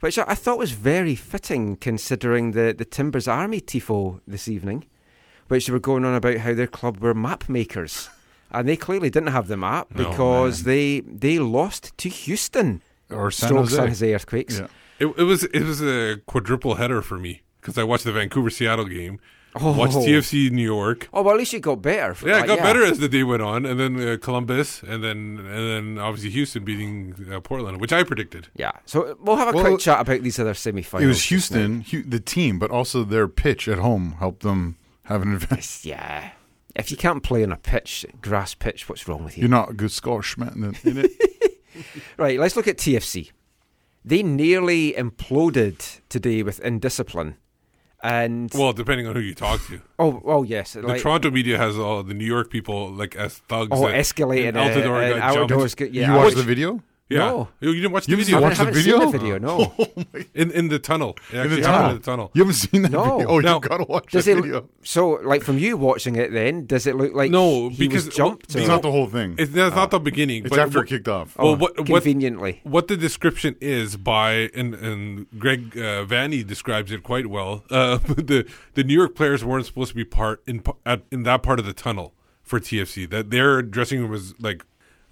which 0.00 0.18
I, 0.18 0.24
I 0.28 0.34
thought 0.34 0.58
was 0.58 0.72
very 0.72 1.14
fitting 1.14 1.76
considering 1.76 2.50
the, 2.50 2.74
the 2.76 2.84
Timbers 2.84 3.26
Army 3.26 3.62
tifo 3.62 4.20
this 4.28 4.48
evening, 4.48 4.84
which 5.48 5.66
they 5.66 5.72
were 5.72 5.80
going 5.80 6.04
on 6.04 6.14
about 6.14 6.36
how 6.36 6.52
their 6.52 6.66
club 6.66 6.98
were 6.98 7.14
map 7.14 7.48
makers. 7.48 8.10
And 8.50 8.68
they 8.68 8.76
clearly 8.76 9.08
didn't 9.08 9.32
have 9.32 9.48
the 9.48 9.56
map 9.56 9.88
because 9.96 10.64
they 10.64 11.00
they 11.00 11.38
lost 11.38 11.96
to 11.96 12.10
Houston. 12.10 12.82
Or 13.08 13.30
San 13.30 13.48
Stroke 13.48 13.60
Jose. 13.60 13.76
San 13.76 13.88
Jose 13.88 14.14
Earthquakes. 14.14 14.58
Yeah. 14.58 14.66
It, 14.98 15.06
it 15.16 15.24
was 15.24 15.44
it 15.44 15.62
was 15.62 15.80
a 15.80 16.18
quadruple 16.26 16.74
header 16.74 17.00
for 17.00 17.18
me 17.18 17.40
because 17.62 17.78
I 17.78 17.84
watched 17.84 18.04
the 18.04 18.12
Vancouver 18.12 18.50
Seattle 18.50 18.84
game, 18.84 19.20
Oh. 19.54 19.72
watched 19.72 19.96
TFC 19.96 20.50
New 20.50 20.64
York. 20.64 21.08
Oh, 21.12 21.22
well, 21.22 21.34
at 21.34 21.38
least 21.38 21.52
you 21.52 21.60
got 21.60 21.82
better. 21.82 22.16
Yeah, 22.26 22.42
it 22.42 22.46
got 22.46 22.60
better 22.60 22.82
as 22.84 22.98
the 22.98 23.08
day 23.08 23.22
went 23.22 23.42
on, 23.42 23.66
and 23.66 23.78
then 23.78 24.00
uh, 24.00 24.16
Columbus, 24.20 24.82
and 24.82 25.04
then 25.04 25.38
and 25.38 25.46
then 25.46 25.98
obviously 25.98 26.30
Houston 26.30 26.64
beating 26.64 27.14
uh, 27.30 27.40
Portland, 27.40 27.80
which 27.80 27.92
I 27.92 28.02
predicted. 28.02 28.48
Yeah, 28.54 28.72
so 28.86 29.16
we'll 29.20 29.36
have 29.36 29.48
a 29.48 29.52
Well, 29.52 29.64
quick 29.64 29.80
chat 29.80 30.00
about 30.00 30.22
these 30.22 30.38
other 30.38 30.54
semi-finals. 30.54 31.04
It 31.04 31.08
was. 31.08 31.24
Houston, 31.24 31.82
Hu- 31.82 32.02
the 32.02 32.20
team, 32.20 32.58
but 32.58 32.70
also 32.70 33.04
their 33.04 33.28
pitch 33.28 33.68
at 33.68 33.78
home 33.78 34.16
helped 34.18 34.42
them 34.42 34.76
have 35.04 35.20
an 35.22 35.34
advantage. 35.34 35.84
Yeah. 35.84 36.30
If 36.74 36.90
you 36.90 36.96
can't 36.96 37.22
play 37.22 37.42
on 37.44 37.52
a 37.52 37.56
pitch, 37.58 38.06
grass 38.22 38.54
pitch, 38.54 38.88
what's 38.88 39.06
wrong 39.06 39.24
with 39.24 39.36
you? 39.36 39.42
You're 39.42 39.50
not 39.50 39.70
a 39.70 39.74
good 39.74 39.92
Scotsman 39.92 40.76
in 40.84 40.98
it. 40.98 41.10
Right, 42.18 42.38
let's 42.38 42.54
look 42.54 42.68
at 42.68 42.76
TFC. 42.76 43.30
They 44.04 44.22
nearly 44.22 44.92
imploded 44.92 46.00
today 46.08 46.42
with 46.42 46.60
indiscipline. 46.60 47.36
And 48.02 48.50
Well, 48.54 48.72
depending 48.72 49.06
on 49.06 49.14
who 49.14 49.20
you 49.20 49.34
talk 49.34 49.64
to. 49.68 49.80
oh, 49.98 50.20
oh 50.24 50.42
yes, 50.42 50.72
The 50.72 50.82
like, 50.82 51.00
Toronto 51.02 51.30
media 51.30 51.56
has 51.56 51.78
all 51.78 52.02
the 52.02 52.14
New 52.14 52.24
York 52.24 52.50
people 52.50 52.90
like 52.90 53.14
as 53.14 53.38
thugs. 53.48 53.68
oh, 53.70 53.86
that- 53.86 53.94
escalated. 53.94 54.48
and 54.48 54.56
uh, 54.56 54.64
Altidore 54.64 55.18
got 55.18 55.34
jumped. 55.34 55.52
outdoors. 55.52 55.74
Yeah, 55.78 56.12
you 56.12 56.18
watched 56.18 56.36
the 56.36 56.42
video? 56.42 56.80
Yeah, 57.12 57.18
No. 57.30 57.48
you 57.60 57.74
didn't 57.74 57.92
watch 57.92 58.06
the 58.06 58.12
You 58.12 58.16
video. 58.18 58.40
haven't 58.40 58.50
I 58.52 58.54
the 58.54 58.58
haven't 58.64 58.74
seen 58.82 58.92
video? 58.92 59.10
the 59.10 59.18
video. 59.18 59.38
No. 59.38 59.74
in 60.34 60.50
in 60.50 60.68
the 60.68 60.78
tunnel. 60.78 61.16
In 61.30 61.36
the 61.36 61.42
happened 61.42 61.62
tunnel. 61.64 61.90
in 61.90 61.96
the 61.96 62.02
tunnel. 62.02 62.30
You 62.34 62.40
haven't 62.42 62.54
seen 62.54 62.82
that 62.82 62.92
No. 62.92 63.02
video? 63.18 63.28
Oh, 63.28 63.40
No. 63.40 63.54
you 63.54 63.60
gotta 63.60 63.84
watch 63.84 64.10
Does 64.12 64.24
that 64.24 64.38
it 64.38 64.42
video. 64.42 64.68
so 64.82 65.10
like 65.22 65.42
from 65.42 65.58
you 65.58 65.76
watching 65.76 66.16
it? 66.16 66.32
Then 66.32 66.66
does 66.66 66.86
it 66.86 66.96
look 66.96 67.14
like 67.14 67.30
No, 67.30 67.68
he 67.68 67.76
because- 67.88 68.06
was 68.06 68.14
jumped? 68.16 68.54
It's 68.54 68.66
not 68.68 68.82
the 68.82 68.90
whole 68.90 69.06
thing. 69.08 69.34
It's, 69.38 69.52
that's 69.52 69.76
not 69.76 69.90
the 69.90 70.00
beginning. 70.00 70.46
It's 70.46 70.56
after 70.56 70.82
it 70.82 70.88
kicked 70.88 71.08
off. 71.08 71.36
Well, 71.38 71.48
Oh, 71.48 71.56
what, 71.56 71.78
what 71.88 72.02
conveniently. 72.02 72.60
what 72.64 72.88
the 72.88 72.96
description 72.96 73.56
is 73.60 73.96
by 73.96 74.50
and 74.54 74.74
and 74.74 75.26
Greg 75.38 75.76
uh, 75.76 76.04
Vanney 76.04 76.46
describes 76.46 76.90
it 76.92 77.02
quite 77.02 77.26
well. 77.26 77.64
Uh, 77.70 77.98
the 78.06 78.46
the 78.74 78.84
New 78.84 78.94
York 78.94 79.14
players 79.14 79.44
weren't 79.44 79.66
supposed 79.66 79.90
to 79.90 79.94
be 79.96 80.04
part 80.04 80.42
in 80.46 80.60
p- 80.60 80.72
at, 80.86 81.02
in 81.10 81.22
that 81.24 81.42
part 81.42 81.58
of 81.58 81.66
the 81.66 81.72
tunnel 81.72 82.14
for 82.42 82.58
TFC. 82.60 83.08
That 83.08 83.30
their 83.30 83.62
dressing 83.62 84.00
room 84.00 84.10
was 84.10 84.34
like 84.40 84.64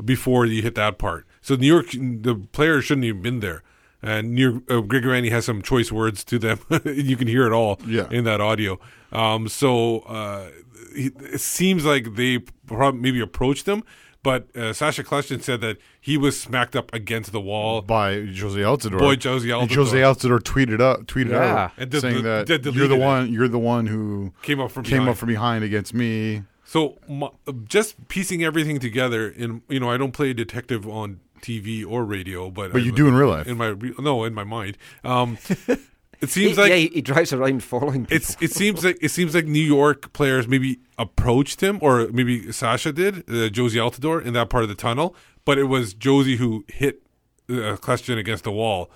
before 0.05 0.47
you 0.47 0.63
hit 0.63 0.75
that 0.77 0.99
part. 0.99 1.27
So 1.41 1.55
New 1.57 1.67
York, 1.67 1.91
the 1.93 2.35
players 2.53 2.85
shouldn't 2.85 3.05
even 3.07 3.23
been 3.23 3.41
there. 3.41 3.63
And 4.03 4.35
New 4.35 4.51
York, 4.53 4.63
uh, 4.71 4.81
Greg 4.81 5.03
Vanney 5.05 5.31
has 5.31 5.45
some 5.45 5.61
choice 5.63 5.93
words 5.93 6.25
to 6.25 6.39
them. 6.39 6.59
you 6.85 7.17
can 7.17 7.29
hear 7.29 7.47
it 7.47 7.53
all 7.53 7.79
Yeah. 7.87 8.09
in 8.11 8.25
that 8.25 8.41
audio. 8.41 8.79
Um, 9.13 9.49
so 9.49 10.01
uh, 10.01 10.51
it 10.95 11.41
seems 11.41 11.85
like 11.85 12.15
they 12.15 12.39
probably 12.67 13.01
maybe 13.01 13.21
approached 13.21 13.67
him. 13.67 13.83
But 14.23 14.55
uh, 14.55 14.75
Sacha 14.75 15.03
Kljestan 15.03 15.43
said 15.43 15.63
that 15.63 15.79
he 15.99 16.19
was 16.19 16.39
smacked 16.39 16.77
up 16.77 16.93
against 16.93 17.33
the 17.33 17.41
wall. 17.41 17.81
by 17.81 18.17
Jozy 18.17 18.63
Altidore. 18.63 18.99
Boy, 18.99 19.17
Jozy 19.17 19.51
And 19.59 19.71
Altidore. 19.71 19.87
Jozy 19.87 20.01
Altidore 20.03 20.41
tweeted 20.41 20.81
up, 20.81 21.07
tweeted 21.07 21.31
Yeah. 21.31 21.65
out, 21.65 21.73
And 21.79 21.91
de- 21.91 22.01
saying 22.03 22.17
de- 22.17 22.23
that 22.23 22.47
de- 22.47 22.53
you're 22.53 22.59
the 22.59 22.71
deleted 22.73 22.99
it. 22.99 23.01
one, 23.01 23.33
you're 23.33 23.49
the 23.49 23.59
one 23.59 23.87
who 23.87 24.35
Came 24.43 24.61
up 24.61 24.71
from 24.73 24.83
came 24.85 24.93
behind. 24.99 25.09
up 25.11 25.17
from 25.17 25.29
behind 25.29 25.65
against 25.65 25.95
me. 25.95 26.43
So 26.65 26.99
my, 27.09 27.31
just 27.65 28.09
piecing 28.09 28.45
everything 28.45 28.79
together, 28.79 29.27
in 29.29 29.63
you 29.71 29.81
know, 29.81 29.91
I 29.91 29.97
don't 29.97 30.13
play 30.13 30.35
detective 30.35 30.87
on 30.87 31.21
TV 31.43 31.85
or 31.87 32.05
radio, 32.05 32.51
but 32.51 32.73
But 32.73 32.81
I- 32.83 32.85
you 32.85 32.93
do 32.93 33.09
in 33.09 33.15
real 33.15 33.29
life. 33.29 33.47
In 33.47 33.57
my 33.57 33.75
no, 33.99 34.25
in 34.25 34.35
my 34.35 34.45
mind, 34.45 34.77
um, 35.05 35.39
it 35.49 35.79
He, 36.21 36.27
seems 36.27 36.59
like 36.59 36.69
yeah, 36.71 36.77
he, 36.77 36.87
he 36.89 37.01
drives 37.03 37.33
around 37.33 37.63
following 37.65 38.05
people. 38.05 38.17
it's 38.17 38.37
it 38.43 38.53
seems 38.53 38.85
like 38.85 38.99
it 39.01 39.11
seems 39.11 39.35
like 39.35 39.47
New 39.47 39.59
York 39.79 40.13
players 40.13 40.47
maybe 40.47 40.79
approached 40.99 41.63
him, 41.63 41.79
or 41.81 42.09
maybe 42.13 42.53
Sacha 42.53 42.93
did, 42.93 43.15
uh, 43.21 43.49
Jozy 43.49 43.77
Altidore 43.81 44.23
in 44.25 44.35
that 44.35 44.51
part 44.51 44.63
of 44.65 44.69
the 44.69 44.75
tunnel, 44.75 45.15
but 45.47 45.57
it 45.59 45.65
was 45.65 45.95
Jozy 45.95 46.37
who 46.37 46.65
hit 46.69 47.03
uh, 47.49 47.77
Kljestan 47.81 48.19
against 48.19 48.45
the 48.45 48.53
wall. 48.53 48.91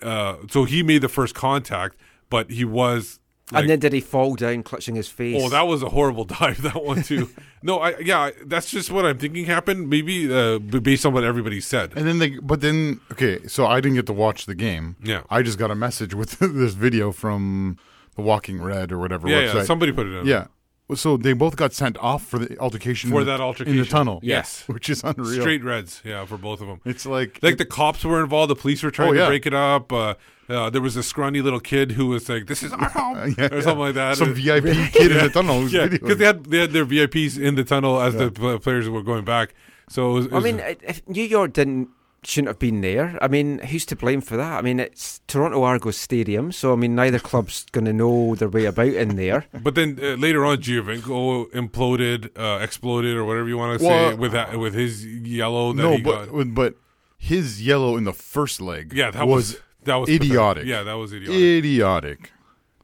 Uh, 0.00 0.36
so 0.50 0.64
he 0.64 0.82
made 0.82 1.02
the 1.02 1.08
first 1.08 1.34
contact, 1.34 1.96
but 2.30 2.50
he 2.50 2.64
was. 2.64 3.18
Like, 3.52 3.60
and 3.62 3.70
then 3.70 3.78
did 3.78 3.92
he 3.92 4.00
fall 4.00 4.34
down, 4.34 4.62
clutching 4.62 4.94
his 4.94 5.08
face? 5.08 5.40
Oh, 5.42 5.48
that 5.50 5.66
was 5.66 5.82
a 5.82 5.88
horrible 5.90 6.24
dive. 6.38 6.62
That 6.62 6.82
one 6.84 7.02
too. 7.02 7.28
no, 7.62 7.78
I 7.80 7.98
yeah, 7.98 8.30
that's 8.46 8.70
just 8.70 8.90
what 8.90 9.04
I'm 9.06 9.18
thinking 9.18 9.44
happened. 9.44 9.88
Maybe 9.88 10.32
uh, 10.32 10.58
based 10.58 11.04
on 11.06 11.12
what 11.12 11.24
everybody 11.24 11.60
said. 11.60 11.92
And 11.96 12.06
then 12.06 12.18
they, 12.18 12.30
but 12.38 12.60
then, 12.60 13.00
okay, 13.12 13.46
so 13.46 13.66
I 13.66 13.80
didn't 13.80 13.96
get 13.96 14.06
to 14.06 14.12
watch 14.12 14.46
the 14.46 14.54
game. 14.54 14.96
Yeah. 15.02 15.22
I 15.30 15.42
just 15.42 15.58
got 15.58 15.70
a 15.70 15.74
message 15.74 16.14
with 16.14 16.38
this 16.40 16.74
video 16.74 17.12
from 17.12 17.78
the 18.16 18.22
Walking 18.22 18.60
Red 18.62 18.92
or 18.92 18.98
whatever 18.98 19.28
Yeah, 19.28 19.42
website. 19.42 19.54
yeah, 19.54 19.64
somebody 19.64 19.92
put 19.92 20.06
it 20.06 20.12
in. 20.20 20.26
Yeah. 20.26 20.46
So 20.94 21.16
they 21.16 21.32
both 21.32 21.56
got 21.56 21.72
sent 21.72 21.96
off 21.98 22.26
for 22.26 22.38
the 22.38 22.58
altercation 22.58 23.08
For 23.10 23.20
in 23.20 23.26
the- 23.26 23.32
that 23.32 23.40
altercation. 23.40 23.78
in 23.78 23.82
the 23.84 23.88
tunnel. 23.88 24.20
Yes. 24.22 24.64
which 24.66 24.90
is 24.90 25.02
unreal. 25.02 25.40
Straight 25.40 25.64
reds, 25.64 26.02
yeah, 26.04 26.26
for 26.26 26.36
both 26.36 26.60
of 26.60 26.66
them. 26.68 26.80
It's 26.84 27.06
like 27.06 27.38
Like 27.42 27.56
the 27.56 27.64
cops 27.64 28.04
were 28.04 28.20
involved. 28.22 28.50
The 28.50 28.56
police 28.56 28.82
were 28.82 28.90
trying 28.90 29.10
Oh, 29.10 29.14
to 29.14 29.26
break 29.26 29.46
it 29.46 29.54
up. 29.54 29.90
Uh, 29.92 30.14
uh, 30.52 30.70
there 30.70 30.82
was 30.82 30.96
a 30.96 31.02
scrawny 31.02 31.40
little 31.40 31.60
kid 31.60 31.92
who 31.92 32.08
was 32.08 32.28
like, 32.28 32.46
"This 32.46 32.62
is 32.62 32.72
our 32.72 32.88
home," 32.88 33.34
Yeah, 33.38 33.48
or 33.52 33.62
something 33.62 33.78
like 33.78 33.94
that. 33.94 34.16
Some 34.16 34.34
VIP 34.34 34.92
kid 34.92 35.12
in 35.12 35.18
the 35.18 35.30
tunnel 35.32 35.60
who's 35.60 35.72
yeah, 35.78 35.86
because 35.86 36.18
they 36.18 36.24
had 36.24 36.44
they 36.44 36.58
had 36.58 36.72
their 36.72 36.86
VIPs 36.86 37.40
in 37.40 37.54
the 37.54 37.64
tunnel 37.64 38.00
as 38.00 38.14
the 38.14 38.30
players 38.62 38.88
were 38.88 39.02
going 39.02 39.24
back. 39.24 39.54
So 39.88 40.10
it 40.10 40.14
was, 40.14 40.26
it 40.26 40.32
I 40.34 40.40
mean, 40.40 40.60
if 40.82 41.06
New 41.08 41.24
York 41.24 41.52
didn't 41.52 41.88
shouldn't 42.24 42.48
have 42.48 42.58
been 42.58 42.80
there. 42.80 43.18
I 43.20 43.28
mean, 43.28 43.58
who's 43.58 43.84
to 43.86 43.96
blame 43.96 44.20
for 44.20 44.36
that? 44.36 44.52
I 44.52 44.62
mean, 44.62 44.78
it's 44.80 45.20
Toronto 45.26 45.62
Argos 45.62 45.96
Stadium, 45.96 46.52
so 46.52 46.72
I 46.72 46.76
mean, 46.76 46.94
neither 46.94 47.18
club's 47.18 47.66
going 47.72 47.84
to 47.84 47.92
know 47.92 48.34
their 48.34 48.48
way 48.48 48.64
about 48.66 48.88
in 48.88 49.16
there. 49.16 49.46
But 49.52 49.74
then 49.74 49.98
uh, 50.00 50.14
later 50.14 50.44
on, 50.44 50.58
Giovinco 50.58 51.50
imploded, 51.50 52.30
uh, 52.38 52.62
exploded, 52.62 53.16
or 53.16 53.24
whatever 53.24 53.48
you 53.48 53.58
want 53.58 53.80
to 53.80 53.84
Well, 53.86 54.10
say 54.10 54.14
with 54.16 54.32
that, 54.32 54.58
with 54.58 54.74
his 54.74 55.04
yellow. 55.04 55.72
That 55.72 55.82
no, 55.82 55.96
he 55.96 56.02
but 56.02 56.26
got. 56.26 56.54
but 56.54 56.74
his 57.18 57.64
yellow 57.64 57.96
in 57.96 58.04
the 58.04 58.12
first 58.12 58.60
leg, 58.60 58.92
yeah, 58.94 59.10
that 59.10 59.26
was, 59.26 59.54
was, 59.54 59.60
that 59.84 59.96
was 59.96 60.08
pathetic. 60.08 60.30
idiotic. 60.30 60.66
Yeah, 60.66 60.82
that 60.82 60.94
was 60.94 61.12
idiotic 61.12 61.40
idiotic. 61.40 62.32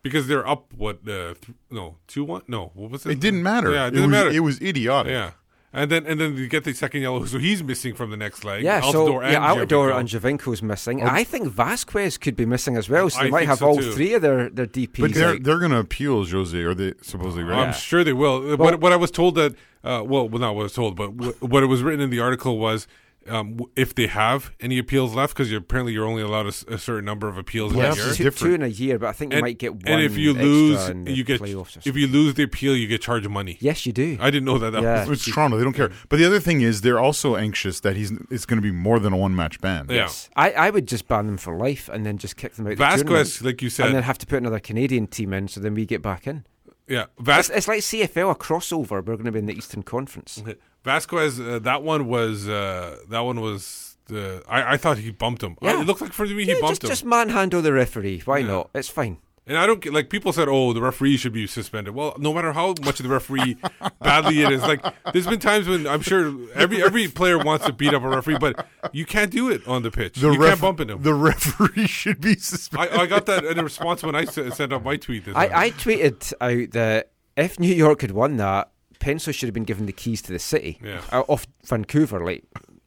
because 0.03 0.27
they're 0.29 0.47
up 0.47 0.73
what 0.77 0.97
uh, 1.09 1.35
th- 1.35 1.57
no 1.71 1.97
two 2.07 2.25
one 2.25 2.43
no 2.49 2.71
what 2.75 2.91
was 2.91 3.07
it? 3.07 3.13
It 3.13 3.21
didn't 3.21 3.43
matter. 3.43 3.73
Yeah, 3.73 3.85
it 3.85 3.89
it 3.89 3.91
didn't 3.93 4.11
was, 4.11 4.11
matter. 4.11 4.31
It 4.31 4.41
was 4.41 4.61
idiotic. 4.61 5.11
yeah, 5.13 5.31
and 5.73 5.91
then 5.91 6.07
and 6.07 6.21
then 6.21 6.37
you 6.37 6.49
get 6.49 6.65
the 6.65 6.73
second 6.73 7.03
yellow, 7.03 7.25
so 7.27 7.39
he's 7.39 7.63
missing 7.63 7.95
from 7.95 8.11
the 8.11 8.17
next 8.17 8.45
leg. 8.45 8.65
Yeah, 8.65 8.81
Altidore 8.81 8.93
so 8.93 9.21
and 9.21 9.33
yeah, 9.33 9.55
Altidore 9.55 9.93
Giovinco. 9.93 9.99
and 9.99 10.09
Giovinco's 10.41 10.63
missing. 10.63 11.03
I 11.03 11.25
think 11.25 11.49
Vazquez 11.49 12.19
could 12.21 12.37
be 12.37 12.47
missing 12.47 12.77
as 12.77 12.89
well, 12.89 13.11
so 13.11 13.21
I 13.21 13.25
they 13.25 13.31
might 13.31 13.47
have 13.47 13.59
so 13.59 13.67
all 13.69 13.77
too. 13.77 13.93
three 13.93 14.15
of 14.15 14.23
their 14.23 14.49
their 14.51 14.67
DPs. 14.67 15.01
But 15.01 15.15
they're 15.15 15.31
out. 15.35 15.43
they're 15.43 15.59
gonna 15.59 15.81
appeal 15.81 16.25
Jozy, 16.25 16.65
or 16.65 16.75
they 16.75 16.95
supposedly 17.03 17.45
right? 17.45 17.67
I'm 17.69 17.73
sure 17.75 18.03
they 18.05 18.13
will. 18.13 18.57
what, 18.57 18.81
what 18.81 18.93
I 18.93 18.97
was 18.97 19.11
told 19.11 19.35
that, 19.37 19.53
uh, 19.85 20.03
well, 20.07 20.29
well, 20.29 20.41
not 20.41 20.55
what 20.55 20.63
I 20.63 20.65
was 20.65 20.73
told, 20.75 20.97
but 20.97 21.09
wh- 21.11 21.43
what 21.43 21.63
it 21.63 21.67
was 21.67 21.83
written 21.83 22.01
in 22.01 22.11
the 22.11 22.21
article 22.21 22.59
was 22.59 22.87
um, 23.29 23.61
if 23.77 23.95
they 23.95 24.07
have 24.07 24.53
any 24.61 24.79
appeals 24.79 25.15
left, 25.15 25.35
because 25.35 25.51
you're, 25.51 25.61
apparently 25.61 25.93
you're 25.93 26.07
only 26.07 26.23
allowed 26.23 26.47
a 26.47 26.53
certain 26.79 27.05
number 27.05 27.29
of 27.29 27.37
appeals 27.37 27.75
yeah, 27.75 27.93
in 27.93 27.93
a 27.93 27.97
year. 27.97 28.15
two, 28.15 28.31
two 28.31 28.55
in 28.55 28.63
a 28.63 28.69
year, 28.69 28.99
but 28.99 29.09
I 29.09 29.13
think 29.13 29.33
you 29.33 29.39
And, 29.39 29.45
might 29.45 29.59
get 29.59 29.75
one. 29.75 29.83
and 29.87 30.03
if 30.03 30.17
you 30.17 30.31
extra 30.31 30.47
lose, 30.47 30.87
the 30.87 31.13
you 31.13 31.25
get 31.25 31.41
if 31.43 31.97
you 31.97 32.07
lose 32.07 32.35
the 32.35 32.43
appeal, 32.45 32.75
you 32.77 32.87
get 32.87 33.03
charged 33.03 33.29
money. 33.29 33.59
Yes, 33.61 33.85
you 33.87 33.93
do. 33.93 34.17
I 34.21 34.31
didn't 34.31 34.47
know 34.47 34.59
that. 34.59 34.71
that 34.71 34.83
Yeah. 34.83 35.07
was, 35.07 35.27
It's 35.27 35.35
Toronto. 35.35 35.59
They 35.59 35.65
don't 35.65 35.73
care. 35.75 35.91
But 36.09 36.19
the 36.19 36.25
other 36.27 36.41
thing 36.41 36.61
is, 36.63 36.81
they're 36.81 36.99
also 37.01 37.37
anxious 37.37 37.81
that 37.81 37.97
he's 37.97 38.13
it's 38.31 38.47
going 38.47 38.59
to 38.59 38.63
be 38.63 38.73
more 38.73 38.99
than 38.99 39.13
a 39.13 39.17
one 39.17 39.35
match 39.37 39.61
ban. 39.61 39.87
Yeah. 39.89 39.97
Yes. 39.97 40.31
I, 40.37 40.53
I 40.53 40.71
would 40.71 40.87
just 40.89 41.07
ban 41.09 41.27
them 41.27 41.37
for 41.39 41.57
life 41.57 41.89
and 41.93 42.07
then 42.07 42.19
just 42.19 42.37
kick 42.37 42.55
them 42.55 42.67
out. 42.67 42.73
of 42.73 42.79
the 42.79 42.85
Vazquez, 42.85 43.05
tournament. 43.05 43.43
like 43.43 43.63
you 43.63 43.71
said- 43.71 43.87
and 43.87 43.95
then 43.95 44.03
have 44.05 44.19
to 44.19 44.27
put 44.27 44.39
another 44.39 44.59
Canadian 44.61 45.07
team 45.07 45.33
in, 45.33 45.49
so 45.49 45.61
then 45.61 45.75
we 45.75 45.85
get 45.87 46.03
back 46.03 46.27
in. 46.27 46.45
Yeah, 46.89 47.05
It's, 47.19 47.23
Vas- 47.27 47.51
it's 47.51 47.69
like 47.69 47.81
CFL, 47.81 48.31
a 48.31 48.35
crossover. 48.35 48.91
We're 49.05 49.17
going 49.17 49.25
to 49.25 49.33
be 49.33 49.39
in 49.39 49.47
the 49.47 49.57
Eastern 49.57 49.83
Conference. 49.83 50.43
Vazquez. 50.85 51.39
Uh, 51.39 51.59
that 51.61 51.83
one 51.83 52.07
was 52.07 52.49
uh, 52.49 52.97
that 53.11 53.21
one 53.21 53.41
was. 53.41 53.97
The, 54.07 54.43
I, 54.49 54.73
I 54.73 54.77
thought 54.79 54.97
he 54.97 55.11
bumped 55.11 55.43
him. 55.43 55.59
Yeah. 55.61 55.83
it 55.83 55.87
looked 55.87 56.01
like 56.01 56.15
for 56.15 56.25
me 56.25 56.45
he 56.45 56.49
Yeah, 56.53 56.55
bumped 56.63 56.81
just, 56.81 56.85
him. 56.85 56.89
just 56.89 57.05
manhandle 57.05 57.61
the 57.61 57.75
referee. 57.75 58.23
Why 58.25 58.39
Yeah. 58.39 58.47
not? 58.47 58.71
It's 58.75 58.89
fine. 58.89 59.19
And 59.49 59.57
I 59.57 59.67
don't 59.67 59.81
get 59.81 59.95
like 59.95 60.11
people 60.11 60.33
said, 60.33 60.47
oh, 60.49 60.73
the 60.75 60.83
referee 60.83 61.17
should 61.17 61.33
be 61.33 61.47
suspended. 61.47 61.95
Well, 61.95 62.15
no 62.19 62.35
matter 62.35 62.53
how 62.53 62.75
much 62.85 63.01
of 63.01 63.05
the 63.05 63.09
referee 63.09 63.57
badly 64.01 64.43
it 64.43 64.53
is, 64.53 64.63
like 64.63 64.85
there's 65.13 65.27
been 65.27 65.41
times 65.41 65.67
when 65.67 65.87
I'm 65.87 66.03
sure 66.03 66.35
every 66.55 66.83
every 66.83 67.09
player 67.09 67.39
wants 67.39 67.65
to 67.67 67.73
beat 67.73 67.95
up 67.95 68.03
a 68.03 68.09
referee, 68.09 68.39
but 68.39 68.67
you 68.93 69.07
can't 69.07 69.31
do 69.31 69.49
it 69.51 69.67
on 69.67 69.83
the 69.83 69.91
pitch. 69.91 70.17
The 70.17 70.31
you 70.33 70.39
ref- 70.39 70.51
can't 70.51 70.61
bump 70.61 70.81
into 70.81 70.95
him. 70.95 71.03
The 71.03 71.15
referee 71.15 71.87
should 71.89 72.21
be 72.21 72.35
suspended. 72.37 72.93
I, 72.93 73.03
I 73.03 73.07
got 73.07 73.25
that 73.27 73.45
in 73.45 73.65
response 73.65 74.03
when 74.03 74.15
I 74.15 74.23
s- 74.25 74.35
sent 74.57 74.73
out 74.73 74.85
my 74.85 74.97
tweet. 74.97 75.25
This 75.25 75.35
I. 75.35 75.49
I 75.67 75.71
tweeted 75.71 76.33
out 76.41 76.71
that 76.73 77.11
if 77.37 77.59
New 77.59 77.75
York 77.75 78.03
had 78.03 78.11
won 78.11 78.37
that, 78.37 78.71
Pencil 79.01 79.33
should 79.33 79.47
have 79.47 79.55
been 79.55 79.65
given 79.65 79.87
the 79.87 79.93
keys 79.93 80.21
to 80.23 80.33
the 80.33 80.39
city 80.39 80.79
Yeah. 80.85 81.01
uh, 81.11 81.23
off 81.29 81.47
Vancouver. 81.65 82.23
Like 82.25 82.45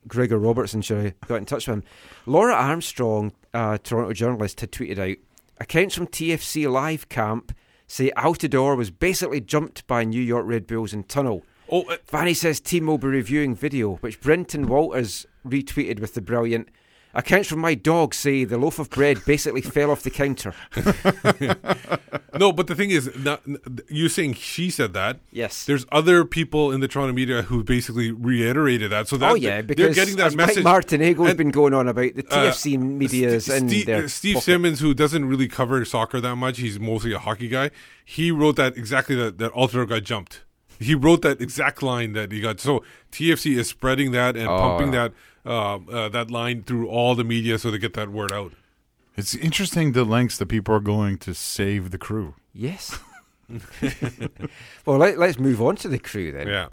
Gregor 0.08 0.38
Robertson 0.38 0.82
should 0.84 1.04
have 1.04 1.20
got 1.22 1.36
in 1.36 1.46
touch 1.46 1.68
with 1.68 1.78
him. 1.78 1.84
Laura 2.26 2.54
Armstrong, 2.54 3.32
uh, 3.54 3.78
Toronto 3.80 4.14
journalist, 4.14 4.60
had 4.62 4.72
tweeted 4.72 5.00
out 5.00 5.18
accounts 5.62 5.94
from 5.94 6.08
TFC 6.08 6.70
Live 6.70 7.08
Camp 7.08 7.54
say 7.86 8.12
Altidore 8.18 8.76
was 8.76 8.90
basically 8.90 9.40
jumped 9.40 9.86
by 9.86 10.04
New 10.04 10.22
York 10.22 10.46
Red 10.48 10.66
Bulls 10.66 10.92
in 10.92 11.04
tunnel. 11.04 11.46
Oh, 11.70 11.84
uh, 11.84 11.98
Vanney 12.12 12.36
says 12.36 12.60
team 12.60 12.88
will 12.88 12.98
be 12.98 13.08
reviewing 13.08 13.56
video, 13.56 13.96
which 13.98 14.20
Brenton 14.20 14.68
Walters 14.68 15.28
retweeted 15.46 16.00
with 16.00 16.16
the 16.16 16.22
brilliant. 16.22 16.70
Accounts 17.14 17.50
from 17.50 17.60
my 17.60 17.76
dog 17.76 18.14
say 18.14 18.46
the 18.46 18.58
loaf 18.58 18.80
of 18.80 18.90
bread 18.90 19.24
basically 19.26 19.62
fell 19.62 19.92
off 19.92 20.04
the 20.04 20.10
counter. 20.10 20.54
no, 22.40 22.52
but 22.54 22.68
the 22.68 22.76
thing 22.76 22.92
is, 22.92 23.10
not, 23.18 23.42
you're 23.90 24.10
saying 24.10 24.34
she 24.36 24.70
said 24.70 24.94
that. 24.94 25.20
Yes. 25.32 25.66
There's 25.66 25.86
other 25.92 26.24
people 26.26 26.72
in 26.72 26.80
the 26.80 26.88
Toronto 26.88 27.14
media 27.14 27.42
who 27.44 27.64
basically 27.64 28.12
reiterated 28.12 28.92
that. 28.92 29.08
So 29.08 29.18
that 29.18 29.32
oh 29.32 29.36
yeah, 29.36 29.56
they're 29.56 29.64
because 29.64 29.96
getting 29.96 30.16
that 30.18 30.36
message. 30.36 30.64
Mike 30.64 30.64
Martinego's 30.64 31.30
And, 31.30 31.38
been 31.38 31.50
going 31.52 31.74
on 31.74 31.88
about 31.88 32.16
the 32.16 32.26
uh, 32.30 32.52
TFC 32.52 32.80
media's 32.80 33.46
Ste- 33.46 33.52
in 33.52 33.70
Steve, 33.70 33.86
their 33.86 34.08
Steve 34.08 34.34
pocket. 34.36 34.46
Simmons, 34.46 34.80
who 34.80 34.94
doesn't 34.94 35.26
really 35.26 35.48
cover 35.48 35.84
soccer 35.86 36.22
that 36.22 36.36
much, 36.38 36.60
he's 36.60 36.80
mostly 36.80 37.12
a 37.14 37.20
hockey 37.20 37.48
guy. 37.48 37.72
He 38.06 38.32
wrote 38.32 38.56
that 38.56 38.78
exactly 38.78 39.16
that 39.16 39.38
that 39.40 39.52
Altidore 39.54 39.88
got 39.88 40.04
jumped. 40.04 40.44
He 40.80 40.96
wrote 40.96 41.22
that 41.22 41.40
exact 41.42 41.84
line 41.84 42.14
that 42.14 42.32
he 42.32 42.42
got. 42.42 42.60
So 42.60 42.84
TFC 43.12 43.56
is 43.58 43.68
spreading 43.70 44.12
that 44.14 44.36
and 44.36 44.48
Oh, 44.48 44.58
pumping 44.58 44.92
that 44.92 45.14
uh, 45.46 45.76
uh, 45.76 46.10
that 46.10 46.32
line 46.32 46.64
through 46.64 46.88
all 46.88 47.16
the 47.16 47.24
media 47.24 47.58
so 47.58 47.72
they 47.72 47.78
get 47.78 47.94
that 47.94 48.10
word 48.10 48.32
out. 48.32 48.54
It's 49.18 49.36
interesting 49.36 49.92
the 49.92 50.06
lengths 50.06 50.38
that 50.38 50.48
people 50.48 50.74
are 50.74 50.80
going 50.80 51.18
to 51.20 51.34
save 51.34 51.92
the 51.92 51.98
crew. 51.98 52.36
Yes. 52.54 53.00
well, 54.86 54.98
let, 54.98 55.18
let's 55.18 55.38
move 55.38 55.62
on 55.62 55.76
to 55.78 55.88
the 55.88 56.00
crew 56.00 56.32
then. 56.32 56.48
Yeah, 56.48 56.68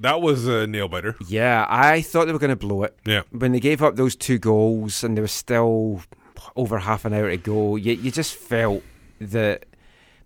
that 0.00 0.20
was 0.20 0.46
a 0.46 0.66
nail 0.66 0.88
biter. 0.88 1.16
Yeah, 1.26 1.66
I 1.68 2.02
thought 2.02 2.26
they 2.26 2.32
were 2.32 2.38
going 2.38 2.50
to 2.50 2.56
blow 2.56 2.82
it. 2.82 2.98
Yeah. 3.04 3.22
When 3.30 3.52
they 3.52 3.60
gave 3.60 3.82
up 3.82 3.96
those 3.96 4.16
two 4.16 4.38
goals 4.38 5.02
and 5.02 5.16
there 5.16 5.22
was 5.22 5.32
still 5.32 6.02
over 6.56 6.78
half 6.78 7.04
an 7.04 7.14
hour 7.14 7.30
to 7.30 7.36
go, 7.36 7.76
you, 7.76 7.92
you 7.92 8.10
just 8.10 8.34
felt 8.34 8.82
that 9.20 9.66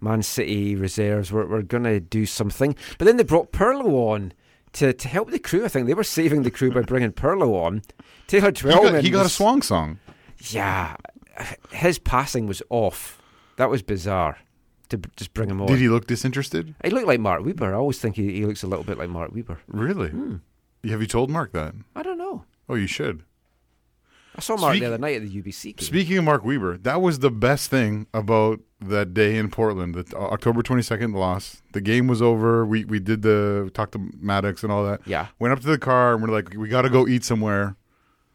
Man 0.01 0.23
City 0.23 0.77
reserves 0.77 1.32
were, 1.32 1.47
were 1.47 1.62
going 1.62 1.85
to 1.85 2.01
do 2.01 2.27
something. 2.27 2.77
But 2.98 3.06
then 3.06 3.16
they 3.16 3.24
brought 3.24 3.52
Pirlo 3.52 4.12
on 4.12 4.32
to, 4.74 4.92
to 4.92 5.09
help 5.09 5.30
the 5.30 5.38
crew. 5.38 5.64
I 5.64 5.68
think 5.68 5.86
they 5.86 5.94
were 5.94 6.05
saving 6.05 6.42
the 6.42 6.51
crew 6.51 6.70
by 6.70 6.82
bringing 6.82 7.12
Pirlo 7.12 7.55
on. 7.64 7.82
Taylor 8.26 8.52
He 8.52 8.62
got, 8.62 9.02
he 9.05 9.10
got 9.10 9.26
a 9.26 9.30
swan 9.30 9.62
song. 9.62 9.98
Yeah. 10.51 10.96
His 11.70 11.98
passing 11.98 12.46
was 12.46 12.62
off. 12.70 13.20
That 13.56 13.70
was 13.70 13.82
bizarre 13.82 14.38
to 14.88 14.98
b- 14.98 15.10
just 15.16 15.34
bring 15.34 15.51
him 15.51 15.60
on. 15.60 15.68
Did 15.68 15.78
he 15.78 15.88
look 15.88 16.06
disinterested? 16.06 16.74
He 16.84 16.90
looked 16.90 17.06
like 17.06 17.20
Mark 17.20 17.44
Weber. 17.44 17.72
I 17.74 17.76
always 17.78 17.98
think 17.98 18.16
he, 18.16 18.32
he 18.32 18.46
looks 18.46 18.62
a 18.62 18.66
little 18.66 18.84
bit 18.84 18.98
like 18.98 19.09
Mark 19.09 19.32
Weber. 19.34 19.59
Really? 19.68 20.10
Hmm. 20.10 20.36
Have 20.84 21.01
you 21.01 21.06
told 21.06 21.30
Mark 21.30 21.52
that? 21.52 21.74
I 21.96 22.02
don't 22.02 22.18
know. 22.18 22.44
Oh, 22.68 22.74
you 22.74 22.86
should. 22.86 23.22
I 24.36 24.40
saw 24.40 24.56
Mark 24.56 24.73
Speak- 24.73 24.82
the 24.82 24.86
other 24.89 24.98
night 24.98 25.16
at 25.16 25.23
the 25.23 25.43
UBC 25.43 25.77
game. 25.77 25.86
Speaking 25.86 26.19
of 26.19 26.24
Mark 26.24 26.44
Weber, 26.44 26.77
that 26.78 27.01
was 27.01 27.20
the 27.20 27.31
best 27.31 27.70
thing 27.70 28.06
about 28.12 28.61
that 28.81 29.15
day 29.15 29.36
in 29.36 29.48
Portland. 29.51 29.94
The 29.94 30.16
October 30.16 30.62
twenty 30.62 30.82
second 30.82 31.12
loss. 31.12 31.62
The 31.73 31.81
game 31.81 32.06
was 32.06 32.20
over. 32.20 32.66
We 32.66 32.85
we 32.85 32.98
did 32.98 33.23
the 33.23 33.62
we 33.65 33.70
talked 33.70 33.93
to 33.93 34.11
Maddox 34.19 34.62
and 34.62 34.73
all 34.73 34.85
that. 34.85 35.01
Yeah. 35.06 35.28
Went 35.39 35.52
up 35.52 35.61
to 35.61 35.66
the 35.66 35.78
car 35.78 36.15
and 36.15 36.23
we're 36.23 36.31
like, 36.31 36.55
we 36.55 36.69
got 36.69 36.82
to 36.82 36.90
go 36.90 37.06
eat 37.06 37.24
somewhere. 37.24 37.77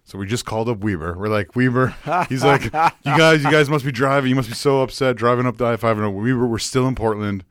So 0.06 0.18
we 0.18 0.26
just 0.26 0.44
called 0.44 0.68
up 0.70 0.80
Weber. 0.80 1.16
We're 1.20 1.28
like, 1.28 1.56
Weber. 1.56 1.96
He's 2.30 2.44
like, 2.44 2.64
you 2.64 2.70
guys, 3.18 3.44
you 3.44 3.52
guys 3.52 3.70
must 3.70 3.86
be 3.86 3.92
driving. 3.92 4.30
You 4.30 4.36
must 4.36 4.50
be 4.50 4.56
so 4.56 4.82
upset 4.82 5.16
driving 5.18 5.46
up 5.46 5.58
the 5.58 5.66
I 5.66 5.78
five. 5.78 5.98
And 5.98 6.06
oh. 6.08 6.10
Weber, 6.10 6.48
we're 6.48 6.58
still 6.58 6.88
in 6.88 6.96
Portland. 6.96 7.44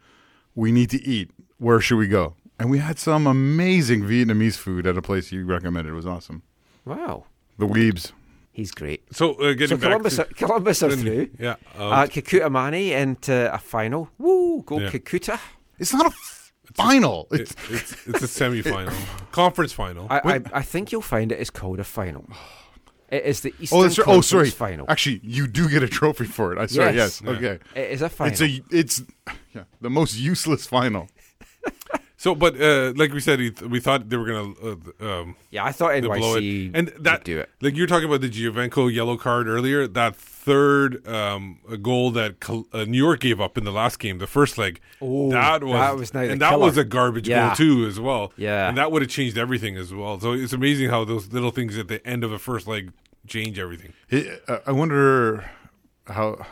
We 0.56 0.72
need 0.72 0.90
to 0.90 1.00
eat. 1.06 1.30
Where 1.58 1.80
should 1.80 1.98
we 1.98 2.08
go? 2.08 2.34
And 2.58 2.68
we 2.68 2.78
had 2.78 2.98
some 2.98 3.28
amazing 3.28 4.02
Vietnamese 4.02 4.56
food 4.56 4.88
at 4.88 4.96
a 4.96 5.02
place 5.02 5.30
you 5.30 5.44
recommended. 5.44 5.90
It 5.90 5.94
was 5.94 6.06
awesome. 6.06 6.42
Wow. 6.84 7.26
The 7.58 7.66
Weebs. 7.68 8.10
He's 8.58 8.72
great. 8.72 9.04
So 9.14 9.34
uh, 9.34 9.52
getting 9.52 9.68
So 9.68 9.76
back 9.76 9.82
Columbus, 9.82 10.16
to- 10.16 10.22
are, 10.22 10.34
Columbus 10.34 10.82
are 10.82 10.90
through. 10.96 11.30
Yeah. 11.38 11.54
um, 11.76 11.92
uh, 11.92 12.06
Kakuta 12.06 12.50
Mani 12.50 12.92
into 12.92 13.54
a 13.54 13.58
final. 13.58 14.10
Woo! 14.18 14.62
Go 14.66 14.80
Yeah. 14.80 14.90
Kakuta. 14.90 15.38
It's 15.78 15.92
not 15.94 16.06
a 16.06 16.10
final. 16.74 17.28
It's 17.30 17.54
it's, 17.70 17.92
it's 18.08 18.22
a 18.24 18.26
semifinal, 18.44 18.92
conference 19.30 19.72
final. 19.72 20.08
I, 20.10 20.18
I, 20.24 20.40
I 20.54 20.62
think 20.62 20.90
you'll 20.90 21.02
find 21.02 21.30
it 21.30 21.38
is 21.38 21.50
called 21.50 21.78
a 21.78 21.84
final. 21.84 22.26
It 23.10 23.24
is 23.24 23.40
the 23.42 23.54
Eastern 23.60 23.78
Oh, 23.78 23.82
that's 23.84 23.96
right. 23.98 24.02
Oh, 24.02 24.06
Conference 24.18 24.26
sorry. 24.26 24.50
final. 24.50 24.86
Actually, 24.88 25.20
you 25.22 25.46
do 25.46 25.68
get 25.70 25.84
a 25.84 25.88
trophy 25.88 26.24
for 26.24 26.52
it. 26.52 26.58
I 26.58 26.66
sorry. 26.66 26.96
Yes. 26.96 27.22
Yes. 27.24 27.36
Okay. 27.36 27.58
It 27.76 27.90
is 27.92 28.02
a 28.02 28.06
It's 28.06 28.14
final. 28.16 28.42
a. 28.42 28.62
It's 28.70 29.02
yeah, 29.54 29.64
the 29.80 29.88
most 29.88 30.18
useless 30.18 30.66
final. 30.66 31.08
So, 32.20 32.34
but 32.34 32.60
uh, 32.60 32.92
like 32.96 33.12
we 33.12 33.20
said, 33.20 33.38
we 33.38 33.52
th- 33.52 33.70
we 33.70 33.78
thought 33.78 34.08
they 34.08 34.16
were 34.16 34.26
gonna. 34.26 34.52
Uh, 35.00 35.20
um, 35.20 35.36
Yeah, 35.50 35.64
I 35.64 35.70
thought 35.70 35.92
they 35.92 36.00
blow 36.00 36.34
NYC 36.34 36.70
it. 36.70 36.76
and 36.76 36.88
that 37.04 37.20
would 37.20 37.24
do 37.24 37.38
it. 37.38 37.48
Like 37.62 37.76
you 37.76 37.84
were 37.84 37.86
talking 37.86 38.08
about 38.08 38.22
the 38.22 38.28
Giovinco 38.28 38.92
yellow 38.92 39.16
card 39.16 39.46
earlier. 39.46 39.86
That 39.86 40.16
third 40.16 41.06
um, 41.06 41.58
goal 41.80 42.10
that 42.10 42.40
Col- 42.40 42.66
uh, 42.72 42.84
New 42.86 42.98
York 42.98 43.20
gave 43.20 43.40
up 43.40 43.56
in 43.56 43.62
the 43.64 43.70
last 43.70 44.00
game, 44.00 44.18
the 44.18 44.26
first 44.26 44.58
leg. 44.58 44.80
Oh, 45.00 45.30
that 45.30 45.62
was 45.62 45.72
that 45.74 45.96
was 45.96 46.12
now 46.14 46.22
the 46.22 46.30
and 46.32 46.40
that 46.40 46.50
killer. 46.50 46.64
was 46.64 46.76
a 46.76 46.82
garbage 46.84 47.28
Yeah. 47.28 47.46
goal 47.48 47.54
too, 47.56 47.86
as 47.86 48.00
well. 48.00 48.32
Yeah. 48.36 48.68
and 48.68 48.76
that 48.78 48.90
would 48.90 49.02
have 49.02 49.10
changed 49.12 49.38
everything 49.38 49.76
as 49.76 49.94
well. 49.94 50.18
So 50.18 50.32
it's 50.32 50.52
amazing 50.52 50.90
how 50.90 51.04
those 51.04 51.32
little 51.32 51.52
things 51.52 51.78
at 51.78 51.86
the 51.86 52.04
end 52.04 52.24
of 52.24 52.32
a 52.32 52.38
first 52.40 52.66
leg 52.66 52.90
change 53.28 53.60
everything. 53.60 53.92
It, 54.10 54.42
uh, 54.48 54.58
I 54.66 54.72
wonder 54.72 55.48
how. 56.08 56.44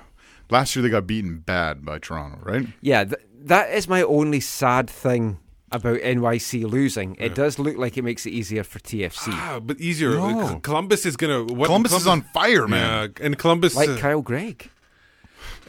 Last 0.49 0.77
year 0.77 0.85
they 0.85 0.91
got 0.91 1.09
beaten 1.09 1.39
bad 1.39 1.85
by 1.85 1.99
Toronto, 1.99 2.39
right? 2.45 2.69
Yeah, 2.81 3.03
th- 3.03 3.21
that 3.47 3.73
is 3.73 3.89
my 3.89 4.03
only 4.03 4.39
sad 4.39 4.89
thing 4.89 5.39
about 5.73 5.99
NYC 6.01 6.65
losing. 6.71 7.17
It 7.19 7.35
does 7.35 7.59
look 7.59 7.77
like 7.77 7.97
it 7.97 8.03
makes 8.03 8.27
it 8.27 8.31
easier 8.31 8.65
for 8.65 8.79
TFC. 8.79 9.29
Ah, 9.33 9.61
but 9.63 9.81
easier. 9.81 10.11
No. 10.11 10.61
Columbus 10.63 11.05
is 11.07 11.17
gonna. 11.17 11.45
What, 11.45 11.67
Columbus 11.67 11.93
is 11.93 12.07
on 12.07 12.23
fire, 12.23 12.69
man. 12.69 13.13
Yeah, 13.19 13.25
and 13.27 13.39
Columbus 13.39 13.75
like 13.77 13.89
uh, 13.89 13.97
Kyle 13.97 14.23
Greig. 14.23 14.71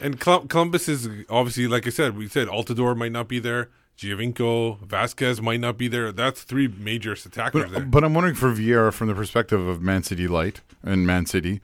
And 0.00 0.20
Col- 0.20 0.46
Columbus 0.46 0.88
is 0.88 1.08
obviously, 1.28 1.66
like 1.66 1.86
I 1.86 1.90
said, 1.90 2.16
we 2.16 2.28
said 2.28 2.48
Altidore 2.48 2.96
might 2.96 3.12
not 3.12 3.28
be 3.28 3.38
there. 3.38 3.70
Giovinco, 3.98 4.78
Vazquez 4.86 5.40
might 5.40 5.58
not 5.58 5.76
be 5.76 5.88
there. 5.88 6.12
That's 6.12 6.44
three 6.44 6.68
major 6.68 7.12
attackers 7.12 7.68
there. 7.70 7.80
But, 7.80 7.90
but 7.90 8.04
I'm 8.04 8.14
wondering 8.14 8.36
for 8.36 8.52
Vieira 8.52 8.92
from 8.92 9.08
the 9.08 9.14
perspective 9.14 9.66
of 9.66 9.82
Man 9.82 10.04
City 10.04 10.28
Light 10.28 10.60
and 10.84 11.04
Man 11.04 11.26
City, 11.26 11.60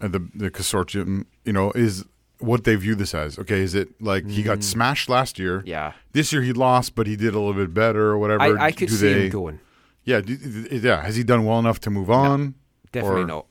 uh, 0.00 0.08
the 0.08 0.28
the 0.34 0.50
consortium, 0.50 1.24
you 1.44 1.54
know, 1.54 1.70
is 1.72 2.04
what 2.40 2.64
they 2.64 2.74
view 2.76 2.94
this 2.94 3.14
as. 3.14 3.38
Okay, 3.38 3.60
is 3.60 3.74
it 3.74 4.00
like 4.00 4.26
he 4.28 4.42
got 4.42 4.58
Mm. 4.58 4.62
smashed 4.64 5.08
last 5.08 5.38
year? 5.38 5.62
Yeah. 5.66 5.92
This 6.12 6.32
year 6.32 6.42
he 6.42 6.52
lost, 6.52 6.94
but 6.94 7.06
he 7.06 7.16
did 7.16 7.34
a 7.34 7.38
little 7.38 7.52
bit 7.54 7.72
better 7.74 8.06
or 8.08 8.18
whatever. 8.18 8.42
I, 8.42 8.66
I 8.66 8.72
could 8.72 8.88
Do 8.88 8.94
see 8.94 9.12
they- 9.12 9.24
him 9.26 9.30
going. 9.30 9.60
Yeah, 10.04 10.20
do, 10.22 10.32
yeah. 10.70 11.02
Has 11.02 11.16
he 11.16 11.22
done 11.22 11.44
well 11.44 11.58
enough 11.58 11.78
to 11.80 11.90
move 11.90 12.10
on? 12.10 12.54
Definitely 12.92 13.22
Or- 13.22 13.26
not. 13.26 13.46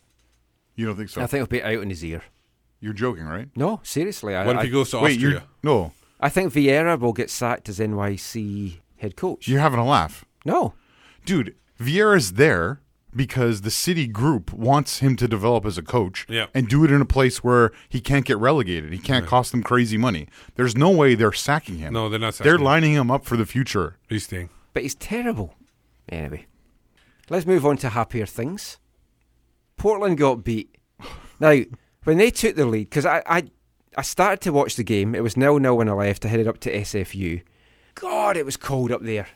You 0.76 0.86
don't 0.88 0.96
think 0.96 1.10
so? 1.10 1.22
I 1.22 1.28
think 1.28 1.44
it'll 1.44 1.52
be 1.52 1.62
out 1.64 1.84
in 1.84 1.90
his 1.90 2.04
ear. 2.04 2.24
You're 2.80 2.94
joking, 2.94 3.26
right? 3.26 3.50
No, 3.56 3.82
seriously. 3.84 4.34
I, 4.36 4.46
What 4.46 4.56
if 4.56 4.62
I, 4.62 4.66
he 4.66 4.72
goes 4.72 4.90
to 4.92 5.00
Wait, 5.00 5.18
Austria? 5.18 5.44
no. 5.64 5.92
I 6.20 6.30
think 6.30 6.54
Vieira 6.54 6.98
will 7.00 7.14
get 7.14 7.30
sacked 7.30 7.70
as 7.70 7.80
NYC 7.80 8.80
head 8.98 9.16
coach. 9.16 9.48
You're 9.48 9.60
having 9.62 9.80
a 9.80 9.86
laugh, 9.86 10.26
No. 10.46 10.74
dude. 11.26 11.56
Vieira's 11.80 12.34
there 12.34 12.82
because 13.16 13.62
the 13.62 13.72
city 13.72 14.08
group 14.08 14.54
wants 14.54 15.00
him 15.00 15.16
to 15.18 15.28
develop 15.28 15.66
as 15.66 15.78
a 15.78 15.82
coach 15.82 16.26
Yeah. 16.30 16.48
and 16.54 16.68
do 16.68 16.84
it 16.84 16.92
in 16.92 17.02
a 17.02 17.06
place 17.06 17.44
where 17.44 17.72
he 17.88 18.00
can't 18.02 18.26
get 18.26 18.38
relegated. 18.38 18.92
He 18.94 19.00
can't 19.00 19.26
cost 19.26 19.52
them 19.52 19.64
crazy 19.64 19.98
money. 19.98 20.28
There's 20.56 20.76
no 20.78 20.90
way 20.92 21.16
they're 21.16 21.32
sacking 21.34 21.78
him. 21.80 21.94
No, 21.94 22.10
they're 22.10 22.20
not 22.20 22.36
sacking 22.36 22.46
him. 22.46 22.50
They're 22.52 22.60
him. 22.60 22.66
lining 22.66 22.94
him 22.94 23.10
up 23.12 23.26
for 23.26 23.36
the 23.38 23.46
future. 23.46 23.98
He's 24.08 24.26
staying. 24.26 24.50
But 24.74 24.84
he's 24.84 24.96
terrible. 24.96 25.56
Anyway, 26.10 26.46
let's 27.30 27.46
move 27.46 27.66
on 27.66 27.78
to 27.78 27.90
happier 27.90 28.26
things. 28.26 28.78
Portland 29.78 30.18
got 30.18 30.44
beat. 30.44 30.76
Now, 31.40 31.58
when 32.04 32.18
they 32.18 32.32
took 32.32 32.56
the 32.56 32.66
lead, 32.66 32.90
because 32.90 33.06
I, 33.06 33.24
I, 33.26 33.44
I 33.98 34.02
started 34.02 34.42
to 34.42 34.52
watch 34.52 34.76
the 34.76 34.84
game, 34.84 35.16
it 35.16 35.24
was 35.24 35.38
nil 35.38 35.58
nil 35.60 35.78
when 35.78 35.90
I 35.90 35.94
left. 35.94 36.26
I 36.26 36.30
headed 36.30 36.48
up 36.48 36.60
to 36.62 36.74
SFU. 36.74 37.42
God, 37.96 38.38
it 38.38 38.46
was 38.46 38.58
cold 38.58 38.92
up 38.92 39.02
there. 39.04 39.28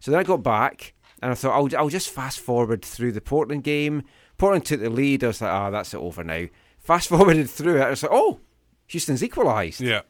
So 0.00 0.10
then 0.10 0.20
I 0.20 0.24
got 0.24 0.42
back 0.42 0.92
and 1.22 1.30
I 1.32 1.34
thought 1.34 1.54
I'll, 1.54 1.78
I'll 1.80 1.88
just 1.88 2.10
fast 2.10 2.40
forward 2.40 2.84
through 2.84 3.12
the 3.12 3.20
Portland 3.20 3.64
game. 3.64 4.02
Portland 4.38 4.64
took 4.66 4.80
the 4.80 4.90
lead. 4.90 5.24
I 5.24 5.28
was 5.28 5.40
like, 5.40 5.50
ah, 5.50 5.70
that's 5.70 5.94
it 5.94 5.98
over 5.98 6.22
now. 6.24 6.46
Fast 6.78 7.08
forwarded 7.10 7.48
through 7.50 7.78
it. 7.78 7.84
I 7.84 7.90
was 7.90 8.02
like, 8.02 8.12
oh, 8.12 8.40
Houston's 8.88 9.22
equalised. 9.24 9.80
Yeah, 9.80 10.02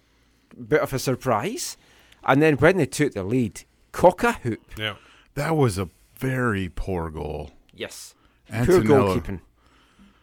Bit 0.69 0.81
of 0.81 0.93
a 0.93 0.99
surprise. 0.99 1.77
And 2.25 2.43
then 2.43 2.57
when 2.57 2.77
they 2.77 2.87
took 2.87 3.13
the 3.15 3.23
lead, 3.23 3.63
cock 3.93 4.25
a 4.25 4.33
hoop. 4.33 4.61
yeah. 4.77 4.97
That 5.35 5.55
was 5.57 5.79
a 5.79 5.89
very 6.17 6.69
poor 6.69 7.11
goal. 7.11 7.51
Yes. 7.75 8.15
Poor 8.51 8.65
Attinella. 8.81 9.21
goalkeeping. 9.21 9.41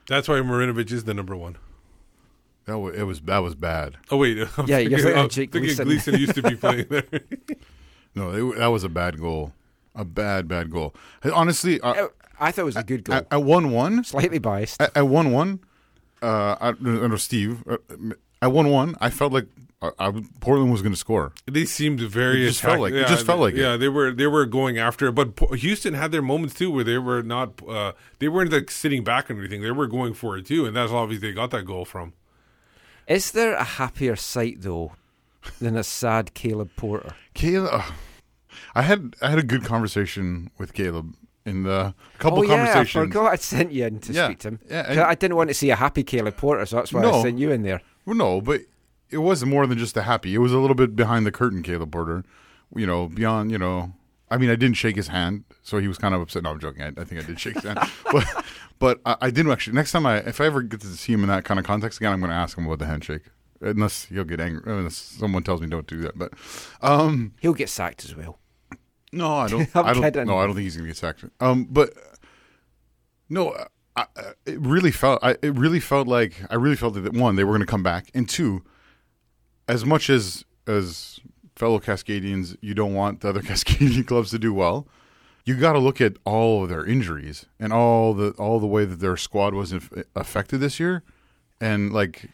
That's 0.08 0.28
why 0.28 0.36
Marinovic 0.36 0.92
is 0.92 1.04
the 1.06 1.14
number 1.14 1.36
one. 1.36 1.58
That 2.66 2.80
was, 2.80 2.96
it 2.96 3.04
was 3.04 3.22
that 3.22 3.40
was 3.40 3.56
bad. 3.56 3.98
Oh 4.10 4.18
wait, 4.18 4.38
I'm 4.58 4.68
Yeah, 4.68 4.80
you're 4.80 4.98
thinking, 5.00 5.00
thinking 5.00 5.18
I'm 5.24 5.30
Jake 5.30 5.52
thinking 5.52 5.76
Gleeson. 5.76 5.86
Gleeson 5.86 6.14
used 6.20 6.36
to 6.36 6.42
be 6.44 6.56
playing 6.56 6.88
there. 6.90 7.04
No, 8.16 8.52
it, 8.52 8.58
that 8.60 8.68
was 8.68 8.84
a 8.84 8.90
bad 8.90 9.20
goal. 9.20 9.54
A 9.96 10.04
bad, 10.06 10.48
bad 10.48 10.70
goal. 10.72 10.94
Honestly, 11.34 11.80
uh, 11.82 11.94
Oh, 11.98 12.10
I 12.40 12.52
thought 12.52 12.62
it 12.64 12.66
was 12.66 12.76
a 12.76 12.84
good 12.84 13.04
goal. 13.04 13.16
at, 13.18 13.28
at 13.32 13.44
one 13.44 13.72
one, 13.72 14.04
Slightly 14.04 14.40
biased. 14.40 14.82
at, 14.82 14.96
at 14.98 15.08
one 15.08 15.32
one, 15.32 15.60
uh, 16.22 16.56
I, 16.60 16.70
I 16.70 16.72
don't 16.72 17.10
know 17.10 17.16
Steve. 17.18 17.64
Uh, 17.68 17.78
at 18.42 18.52
one 18.52 18.70
one, 18.70 18.96
I 19.00 19.10
felt 19.10 19.32
like 19.34 19.48
uh, 19.82 19.92
I, 20.00 20.12
Portland 20.40 20.72
was 20.72 20.82
going 20.82 20.94
to 20.94 21.00
score. 21.00 21.32
they 21.46 21.66
seemed 21.66 22.00
very. 22.02 22.44
It 22.44 22.48
just 22.48 22.62
felt 22.62 22.74
attack- 22.74 22.82
like- 22.82 22.94
it 22.94 22.98
yeah, 23.02 23.08
just 23.08 23.26
felt 23.26 23.40
like 23.40 23.54
it. 23.54 23.60
Yeah, 23.60 23.78
they 23.78 23.88
were 23.88 24.12
they 24.12 24.28
were 24.28 24.46
going 24.46 24.78
after 24.80 25.08
it, 25.08 25.12
but 25.14 25.38
Houston 25.60 25.94
had 25.94 26.12
their 26.12 26.22
moments 26.24 26.56
too 26.56 26.72
where 26.72 26.84
they 26.84 26.98
were 26.98 27.22
not. 27.22 27.62
Uh, 27.68 27.92
they 28.20 28.28
weren't 28.30 28.52
like 28.52 28.72
sitting 28.72 29.04
back 29.04 29.30
and 29.30 29.38
everything. 29.38 29.62
They 29.62 29.72
were 29.72 29.88
going 29.88 30.14
for 30.16 30.38
it 30.38 30.46
too, 30.48 30.66
and 30.66 30.76
that's 30.76 30.92
obviously 30.92 31.30
they 31.30 31.36
got 31.36 31.52
that 31.52 31.66
goal 31.66 31.86
from. 31.86 32.14
Is 33.08 33.32
there 33.32 33.54
a 33.54 33.64
happier 33.64 34.16
sight 34.16 34.62
though 34.62 34.94
than 35.60 35.76
a 35.78 35.84
sad 35.84 36.34
Caleb 36.34 36.72
Porter? 36.78 37.14
Caleb. 37.34 37.70
uh, 37.74 37.92
I 38.76 38.82
had 38.84 39.16
I 39.22 39.30
had 39.30 39.40
a 39.40 39.44
good 39.44 39.64
conversation 39.64 40.50
with 40.58 40.74
Caleb 40.74 41.16
in 41.46 41.64
the 41.64 41.94
couple 42.20 42.40
oh, 42.40 42.44
yeah, 42.44 42.54
I 42.54 42.58
conversations. 42.58 43.06
forgot 43.08 43.34
I'd 43.34 43.42
sent 43.42 43.72
you 43.72 43.86
in 43.86 44.00
to 44.00 44.14
Yeah, 44.14 44.26
speak 44.28 44.40
to 44.40 44.48
him. 44.50 44.60
yeah, 44.70 45.06
I 45.08 45.16
didn't 45.16 45.36
want 45.38 45.50
to 45.50 45.54
see 45.54 45.70
a 45.70 45.76
happy 45.76 46.04
Caleb 46.04 46.38
Porter, 46.38 46.66
so 46.66 46.78
that's 46.78 46.94
why 46.94 47.04
I 47.04 47.22
sent 47.22 47.38
you 47.38 47.52
in 47.52 47.64
there. 47.64 47.82
Well, 48.06 48.16
no, 48.16 48.42
but 48.42 48.62
it 49.10 49.18
wasn't 49.20 49.52
more 49.52 49.68
than 49.68 49.78
just 49.78 49.96
a 49.98 50.04
happy. 50.04 50.34
It 50.34 50.40
was 50.40 50.52
a 50.54 50.58
little 50.58 50.76
bit 50.76 50.96
behind 50.96 51.26
the 51.26 51.32
curtain, 51.32 51.62
Caleb 51.64 51.92
Porter. 51.92 52.24
You 52.76 52.88
know, 52.88 53.08
beyond, 53.08 53.52
you 53.52 53.60
know, 53.60 53.94
I 54.32 54.38
mean, 54.38 54.50
I 54.50 54.56
didn't 54.56 54.78
shake 54.78 54.96
his 54.96 55.10
hand, 55.10 55.44
so 55.62 55.78
he 55.78 55.88
was 55.88 56.00
kind 56.00 56.16
of 56.16 56.22
upset. 56.22 56.42
No, 56.42 56.50
I'm 56.52 56.60
joking. 56.60 56.82
I, 56.82 56.88
I 56.88 57.04
think 57.04 57.22
I 57.22 57.26
did 57.26 57.40
shake 57.40 57.54
his 57.54 57.64
hand, 57.66 57.80
but 58.12 58.46
but 58.80 59.00
I, 59.06 59.16
I 59.22 59.30
didn't 59.30 59.52
actually. 59.52 59.76
Next 59.76 59.92
time 59.92 60.06
I, 60.08 60.18
if 60.18 60.42
I 60.42 60.46
ever 60.46 60.64
get 60.64 60.82
to 60.82 60.88
see 60.88 61.14
him 61.14 61.22
in 61.22 61.30
that 61.30 61.46
kind 61.46 61.60
of 61.60 61.66
context 61.66 62.00
again, 62.00 62.12
I'm 62.12 62.20
going 62.20 62.32
to 62.32 62.36
ask 62.36 62.58
him 62.58 62.66
about 62.66 62.80
the 62.80 62.86
handshake. 62.88 63.24
Unless 63.62 64.06
he'll 64.06 64.24
get 64.26 64.40
angry, 64.42 64.62
unless 64.66 64.96
someone 64.96 65.44
tells 65.44 65.62
me 65.62 65.68
don't 65.68 65.88
do 65.88 66.00
that. 66.02 66.18
But 66.18 66.34
um, 66.82 67.34
He'll 67.40 67.54
get 67.54 67.70
sacked 67.70 68.04
as 68.04 68.14
well. 68.16 68.40
No, 69.14 69.36
I 69.36 69.48
don't. 69.48 69.70
I 69.76 69.94
don't. 69.94 70.28
No, 70.28 70.38
I 70.38 70.46
don't 70.46 70.56
think 70.56 70.64
he's 70.64 70.76
going 70.76 70.86
to 70.86 70.90
get 70.90 70.98
sacked. 70.98 71.24
Um, 71.40 71.66
but 71.66 71.94
no, 73.30 73.56
I, 73.96 74.06
I, 74.16 74.22
it 74.46 74.60
really 74.60 74.92
felt. 74.92 75.20
I, 75.24 75.38
it 75.42 75.54
really 75.56 75.80
felt 75.80 76.08
like 76.08 76.42
I 76.50 76.56
really 76.56 76.76
felt 76.76 76.96
that 76.96 77.14
one, 77.14 77.36
they 77.36 77.44
were 77.44 77.52
going 77.52 77.62
to 77.62 77.66
come 77.66 77.84
back, 77.84 78.10
and 78.14 78.28
two, 78.28 78.64
as 79.68 79.86
much 79.86 80.10
as 80.10 80.44
as 80.68 81.20
fellow 81.56 81.80
Cascadians, 81.80 82.58
you 82.62 82.74
don't 82.74 82.94
want 82.94 83.22
the 83.22 83.30
other 83.30 83.42
Cascadian 83.44 84.06
clubs 84.06 84.32
to 84.32 84.40
do 84.40 84.54
well. 84.54 84.88
You 85.46 85.56
got 85.56 85.74
to 85.74 85.80
look 85.80 86.00
at 86.00 86.14
all 86.24 86.64
of 86.64 86.70
their 86.70 86.86
injuries 86.86 87.46
and 87.60 87.74
all 87.74 88.14
the 88.14 88.32
all 88.32 88.60
the 88.60 88.68
way 88.68 88.86
that 88.86 89.00
their 89.00 89.18
squad 89.18 89.54
was 89.54 89.72
inf- 89.72 89.92
affected 90.16 90.60
this 90.60 90.80
year, 90.80 91.04
and 91.62 91.94
like 91.94 92.30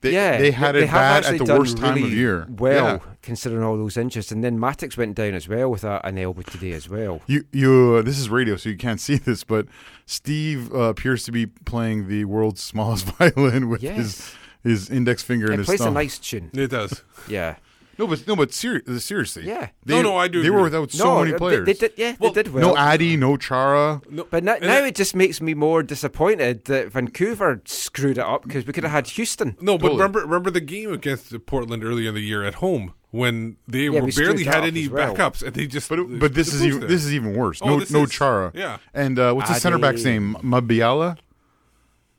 they 0.00 0.12
yeah, 0.12 0.38
they 0.38 0.50
had 0.52 0.74
they 0.74 0.82
it 0.84 0.88
have 0.88 1.24
bad 1.24 1.32
at 1.32 1.38
the 1.38 1.44
done 1.44 1.58
worst 1.58 1.76
time 1.78 1.96
of 1.96 2.02
really 2.04 2.14
year. 2.16 2.46
Well, 2.48 2.84
Yeah. 2.86 2.98
considering 3.22 3.64
all 3.64 3.76
those 3.76 3.96
injuries, 3.96 4.30
and 4.32 4.44
then 4.44 4.58
Matix 4.58 4.96
went 4.96 5.14
down 5.16 5.34
as 5.34 5.48
well 5.48 5.70
with 5.70 5.84
a, 5.84 6.00
an 6.06 6.18
elbow 6.18 6.42
today 6.42 6.72
as 6.72 6.88
well. 6.88 7.20
You 7.26 7.44
you 7.52 7.96
uh, 7.98 8.02
this 8.02 8.18
is 8.18 8.28
radio, 8.30 8.56
so 8.56 8.68
you 8.68 8.76
can't 8.76 9.00
see 9.08 9.16
this, 9.16 9.42
but 9.44 9.66
Steve 10.06 10.72
uh, 10.72 10.78
appears 10.90 11.24
to 11.24 11.32
be 11.32 11.46
playing 11.46 12.08
the 12.08 12.24
world's 12.24 12.62
smallest 12.72 13.04
violin 13.18 13.68
with 13.68 13.82
Yes. 13.82 13.96
his 13.96 14.34
his 14.64 14.90
index 14.90 15.22
finger 15.22 15.46
It 15.46 15.50
and 15.50 15.58
his 15.58 15.66
plays 15.66 15.80
a 15.80 15.84
thumb. 15.84 15.94
nice 15.94 16.18
tune. 16.18 16.50
It 16.52 16.68
does. 16.70 17.02
Yeah. 17.28 17.56
No, 17.98 18.06
but 18.06 18.26
no, 18.28 18.36
but 18.36 18.52
seri- 18.54 18.82
uh, 18.86 18.98
seriously, 18.98 19.44
Yeah. 19.44 19.70
They, 19.84 19.94
No, 19.96 20.02
no, 20.02 20.16
I 20.16 20.28
do 20.28 20.40
They 20.40 20.46
agree. 20.48 20.56
were 20.58 20.62
without 20.64 20.92
so 20.92 21.04
No, 21.04 21.24
many 21.24 21.36
players. 21.36 21.66
They, 21.66 21.72
did, 21.72 21.92
yeah, 21.96 22.14
they 22.20 22.30
did 22.30 22.52
well. 22.54 22.68
no 22.68 22.76
Addy, 22.76 23.16
no 23.16 23.36
Chara. 23.36 24.00
No, 24.08 24.24
But 24.30 24.44
now, 24.44 24.56
now 24.60 24.84
it 24.84 24.94
just 24.94 25.16
makes 25.16 25.40
me 25.40 25.54
more 25.54 25.82
disappointed 25.82 26.64
that 26.66 26.92
Vancouver 26.92 27.60
screwed 27.64 28.18
it 28.18 28.24
up 28.24 28.44
because 28.44 28.66
we 28.66 28.72
could 28.72 28.84
have 28.84 28.92
had 28.92 29.06
Houston. 29.08 29.56
No, 29.60 29.76
but 29.76 29.88
Totally. 29.88 29.96
remember 29.98 30.20
remember 30.20 30.50
the 30.50 30.60
game 30.60 30.92
against 30.92 31.34
Portland 31.46 31.82
earlier 31.82 32.08
in 32.10 32.14
the 32.14 32.20
year 32.22 32.44
at 32.44 32.54
home 32.56 32.94
when 33.10 33.56
they 33.66 33.84
Yeah, 33.84 33.90
were 34.00 34.06
we 34.06 34.12
barely 34.12 34.44
had 34.44 34.62
any 34.64 34.86
well. 34.86 35.14
backups 35.16 35.42
and 35.42 35.54
they 35.54 35.66
just. 35.66 35.88
But 35.88 35.98
but 36.20 36.34
this 36.34 36.54
is 36.54 36.64
even 36.64 36.80
this 36.82 37.04
is 37.04 37.12
even 37.12 37.34
worse. 37.34 37.60
Oh, 37.62 37.66
No 37.70 37.80
this 37.80 37.90
no 37.90 38.04
is- 38.04 38.10
Chara. 38.10 38.52
yeah. 38.54 38.78
And 38.94 39.18
uh, 39.18 39.32
what's 39.34 39.48
the 39.48 39.56
center 39.58 39.78
back's 39.78 40.04
name? 40.04 40.36
Mabiala. 40.42 41.16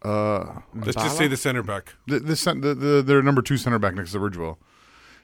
Uh, 0.02 0.62
Let's 0.74 0.96
just 0.96 1.18
say 1.18 1.28
the 1.28 1.36
center 1.38 1.62
back. 1.62 1.94
the, 2.08 2.20
the, 2.20 2.36
cen- 2.36 2.62
the, 2.62 2.74
the 2.74 3.02
their 3.02 3.22
number 3.22 3.42
two 3.42 3.58
center 3.58 3.80
back 3.80 3.96
next 3.96 4.14
to 4.14 4.20
Ridgewell. 4.20 4.58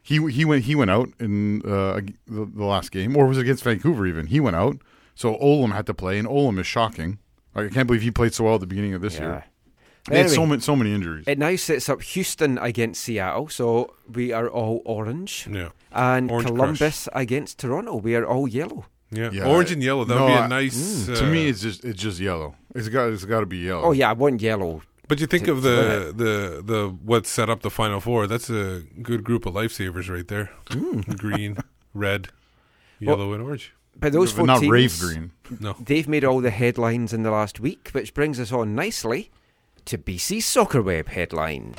He 0.10 0.18
he 0.32 0.46
went 0.46 0.66
he 0.66 0.76
went 0.76 0.92
out 0.92 1.10
in 1.20 1.62
uh, 1.66 2.00
the, 2.28 2.46
the 2.46 2.64
last 2.64 2.92
game, 2.92 3.18
or 3.18 3.26
was 3.26 3.40
it 3.40 3.42
against 3.42 3.64
Vancouver? 3.64 4.06
Even 4.06 4.28
he 4.28 4.40
went 4.40 4.56
out, 4.56 4.78
so 5.16 5.36
Olum 5.38 5.72
had 5.74 5.88
to 5.88 5.94
play, 5.96 6.20
and 6.20 6.28
Olum 6.28 6.60
is 6.60 6.68
shocking. 6.68 7.18
Like, 7.56 7.66
I 7.68 7.70
can't 7.74 7.88
believe 7.88 8.04
he 8.04 8.12
played 8.12 8.34
so 8.34 8.44
well 8.44 8.56
at 8.56 8.62
the 8.62 8.68
beginning 8.68 8.94
of 8.94 9.02
this 9.02 9.16
Yeah. 9.16 9.22
year. 9.28 9.44
They 10.08 10.20
had 10.20 10.30
so 10.30 10.46
many 10.46 10.62
so 10.62 10.76
many 10.76 10.94
injuries. 10.94 11.24
It 11.26 11.40
now 11.40 11.56
sets 11.56 11.90
up 11.90 12.04
Houston 12.04 12.60
against 12.60 13.02
Seattle, 13.04 13.50
so 13.50 13.96
we 14.14 14.32
are 14.32 14.48
all 14.48 14.84
orange. 14.86 15.48
Yeah. 15.52 15.70
And 15.92 16.30
Orange 16.30 16.48
Columbus 16.50 17.10
against 17.14 17.58
Toronto, 17.58 17.96
we 17.96 18.14
are 18.16 18.26
all 18.28 18.48
yellow. 18.48 18.86
Yeah. 19.10 19.32
Yeah. 19.34 19.48
Orange 19.48 19.72
and 19.72 19.82
yellow. 19.82 20.04
That 20.06 20.14
would 20.14 20.20
No, 20.20 20.28
be 20.28 20.34
a 20.34 20.42
I- 20.42 20.48
nice. 20.48 21.08
to 21.08 21.26
uh, 21.26 21.32
me, 21.32 21.48
it's 21.48 21.62
just 21.62 21.84
it's 21.84 22.00
just 22.00 22.20
yellow. 22.20 22.54
It's 22.76 22.90
got 22.90 23.10
it's 23.14 23.26
got 23.26 23.40
to 23.40 23.48
be 23.48 23.58
yellow. 23.58 23.86
Oh 23.86 23.92
yeah, 23.94 24.12
I 24.12 24.14
want 24.14 24.40
yellow. 24.42 24.84
But 25.08 25.20
you 25.20 25.28
think 25.28 25.46
to- 25.46 25.52
of 25.52 25.62
the, 25.62 26.14
the 26.16 26.62
the 26.64 26.90
what 26.90 27.26
set 27.28 27.50
up 27.50 27.62
the 27.62 27.70
final 27.70 28.00
four? 28.00 28.28
That's 28.28 28.50
a 28.50 28.84
good 29.02 29.24
group 29.24 29.46
of 29.46 29.54
lifesavers 29.54 30.10
right 30.10 30.28
there. 30.28 30.52
Mm. 30.70 31.18
Green, 31.20 31.58
red, 31.94 32.30
yellow, 33.00 33.34
and 33.34 33.44
orange. 33.44 33.74
But 33.98 34.12
those 34.14 34.32
But 34.34 34.38
four 34.38 34.48
not 34.48 34.60
teams, 34.62 34.72
rave 34.72 35.00
green. 35.00 35.32
No. 35.60 35.76
they've 35.80 36.08
made 36.08 36.26
all 36.26 36.42
the 36.42 36.50
headlines 36.50 37.14
in 37.14 37.24
the 37.24 37.32
last 37.32 37.60
week, 37.60 37.90
which 37.94 38.14
brings 38.14 38.40
us 38.40 38.52
on 38.52 38.76
nicely 38.76 39.32
to 39.86 39.98
BC 39.98 40.42
Soccer 40.42 40.82
Web 40.82 41.08
headline. 41.08 41.76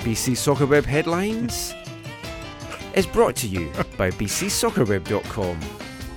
BC 0.00 0.36
Soccer 0.36 0.66
Web 0.66 0.84
headlines 0.84 1.74
is 2.94 3.06
brought 3.06 3.36
to 3.36 3.46
you 3.46 3.70
by 3.96 4.10
bcsoccerweb.com, 4.10 5.60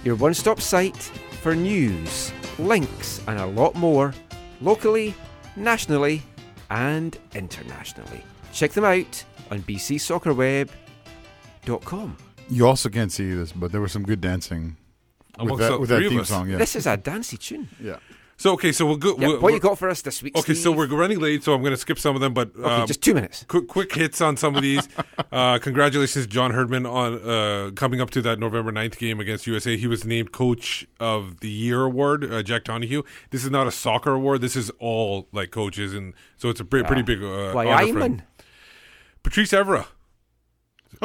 your 0.03 0.15
one-stop 0.15 0.59
site 0.61 1.11
for 1.41 1.55
news, 1.55 2.31
links, 2.59 3.21
and 3.27 3.39
a 3.39 3.45
lot 3.45 3.75
more, 3.75 4.13
locally, 4.61 5.13
nationally, 5.55 6.21
and 6.69 7.17
internationally. 7.33 8.23
Check 8.53 8.71
them 8.71 8.83
out 8.85 9.23
on 9.49 9.61
bcsoccerweb.com. 9.63 12.17
You 12.49 12.67
also 12.67 12.89
can't 12.89 13.11
see 13.11 13.33
this, 13.33 13.51
but 13.51 13.71
there 13.71 13.81
was 13.81 13.91
some 13.91 14.03
good 14.03 14.21
dancing 14.21 14.77
with 15.39 15.39
Amongst 15.39 15.59
that, 15.61 15.79
with 15.79 15.89
that 15.89 16.01
theme 16.07 16.23
song. 16.25 16.49
Yeah, 16.49 16.57
This 16.57 16.75
is 16.75 16.85
a 16.85 16.97
dancey 16.97 17.37
tune. 17.37 17.69
yeah. 17.81 17.97
So 18.41 18.53
okay, 18.53 18.71
so 18.71 18.87
we'll 18.87 18.97
go. 18.97 19.15
Yeah, 19.19 19.27
we'll- 19.27 19.39
what 19.39 19.53
you 19.53 19.59
got 19.59 19.77
for 19.77 19.87
us 19.87 20.01
this 20.01 20.23
week? 20.23 20.35
Okay, 20.35 20.55
so 20.55 20.71
we're 20.71 20.87
running 20.87 21.19
late, 21.19 21.43
so 21.43 21.53
I'm 21.53 21.61
going 21.61 21.73
to 21.73 21.77
skip 21.77 21.99
some 21.99 22.15
of 22.15 22.21
them, 22.21 22.33
but 22.33 22.49
Okay, 22.55 22.67
um, 22.67 22.87
just 22.87 23.03
two 23.03 23.13
minutes. 23.13 23.45
quick 23.47 23.67
quick 23.67 23.93
hits 23.93 24.19
on 24.19 24.35
some 24.35 24.55
of 24.55 24.63
these. 24.63 24.89
uh, 25.31 25.59
congratulations, 25.59 26.25
John 26.25 26.49
Herdman, 26.49 26.87
on 26.87 27.21
uh, 27.21 27.69
coming 27.75 28.01
up 28.01 28.09
to 28.09 28.21
that 28.23 28.39
November 28.39 28.71
9th 28.71 28.97
game 28.97 29.19
against 29.19 29.45
USA. 29.45 29.77
He 29.77 29.85
was 29.85 30.05
named 30.05 30.31
Coach 30.31 30.87
of 30.99 31.41
the 31.41 31.51
Year 31.51 31.83
award. 31.83 32.33
Uh, 32.33 32.41
Jack 32.41 32.63
Donohue. 32.63 33.03
This 33.29 33.45
is 33.45 33.51
not 33.51 33.67
a 33.67 33.71
soccer 33.71 34.13
award. 34.13 34.41
This 34.41 34.55
is 34.55 34.71
all 34.79 35.27
like 35.31 35.51
coaches, 35.51 35.93
and 35.93 36.15
so 36.35 36.49
it's 36.49 36.59
a 36.59 36.65
pretty, 36.65 36.87
pretty 36.87 37.03
big 37.03 37.21
uh, 37.21 37.51
Why, 37.51 37.67
honor 37.67 37.93
for 37.93 37.99
him. 37.99 38.17
Ayman? 38.17 38.21
Patrice 39.21 39.51
Evra 39.51 39.85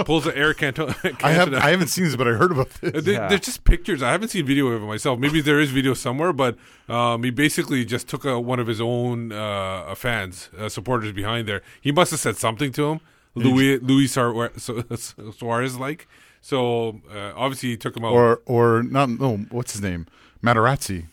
pulls 0.04 0.24
the 0.24 0.36
air 0.36 0.52
Cantona. 0.54 0.94
I 1.24 1.32
have 1.32 1.54
I 1.54 1.70
haven't 1.70 1.88
seen 1.88 2.04
this, 2.04 2.16
but 2.16 2.26
I 2.28 2.32
heard 2.32 2.52
about 2.52 2.70
this. 2.80 3.04
There- 3.04 3.14
Yeah. 3.14 3.28
There's 3.28 3.40
just 3.42 3.64
pictures. 3.64 4.02
I 4.02 4.10
haven't 4.12 4.28
seen 4.28 4.44
video 4.46 4.66
of 4.68 4.82
it 4.82 4.86
myself. 4.86 5.18
Maybe 5.18 5.40
there 5.40 5.60
is 5.60 5.70
video 5.70 5.94
somewhere, 5.94 6.32
but 6.32 6.56
um, 6.88 7.22
he 7.22 7.30
basically 7.30 7.84
just 7.84 8.08
took 8.08 8.24
a, 8.24 8.38
one 8.40 8.58
of 8.60 8.66
his 8.66 8.80
own 8.80 9.32
uh, 9.32 9.94
fans, 9.94 10.50
uh, 10.58 10.68
supporters 10.68 11.12
behind 11.12 11.46
there. 11.48 11.62
He 11.80 11.92
must 11.92 12.10
have 12.10 12.20
said 12.20 12.36
something 12.36 12.72
to 12.72 12.90
him, 12.90 13.00
Louis 13.34 13.78
Louis 13.78 14.06
Suarez 14.08 15.78
like. 15.78 16.08
So 16.40 17.00
uh, 17.12 17.32
obviously 17.34 17.70
he 17.70 17.76
took 17.76 17.96
him 17.96 18.04
out. 18.04 18.12
or 18.12 18.40
or 18.46 18.82
not? 18.82 19.08
No, 19.08 19.36
what's 19.50 19.72
his 19.72 19.82
name? 19.82 20.06
Materazzi 20.42 21.06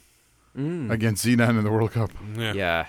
Mm. 0.56 0.92
against 0.92 1.26
Zidane 1.26 1.58
in 1.58 1.64
the 1.64 1.72
World 1.72 1.92
Cup. 1.94 2.12
yeah. 2.38 2.54
Yeah. 2.54 2.86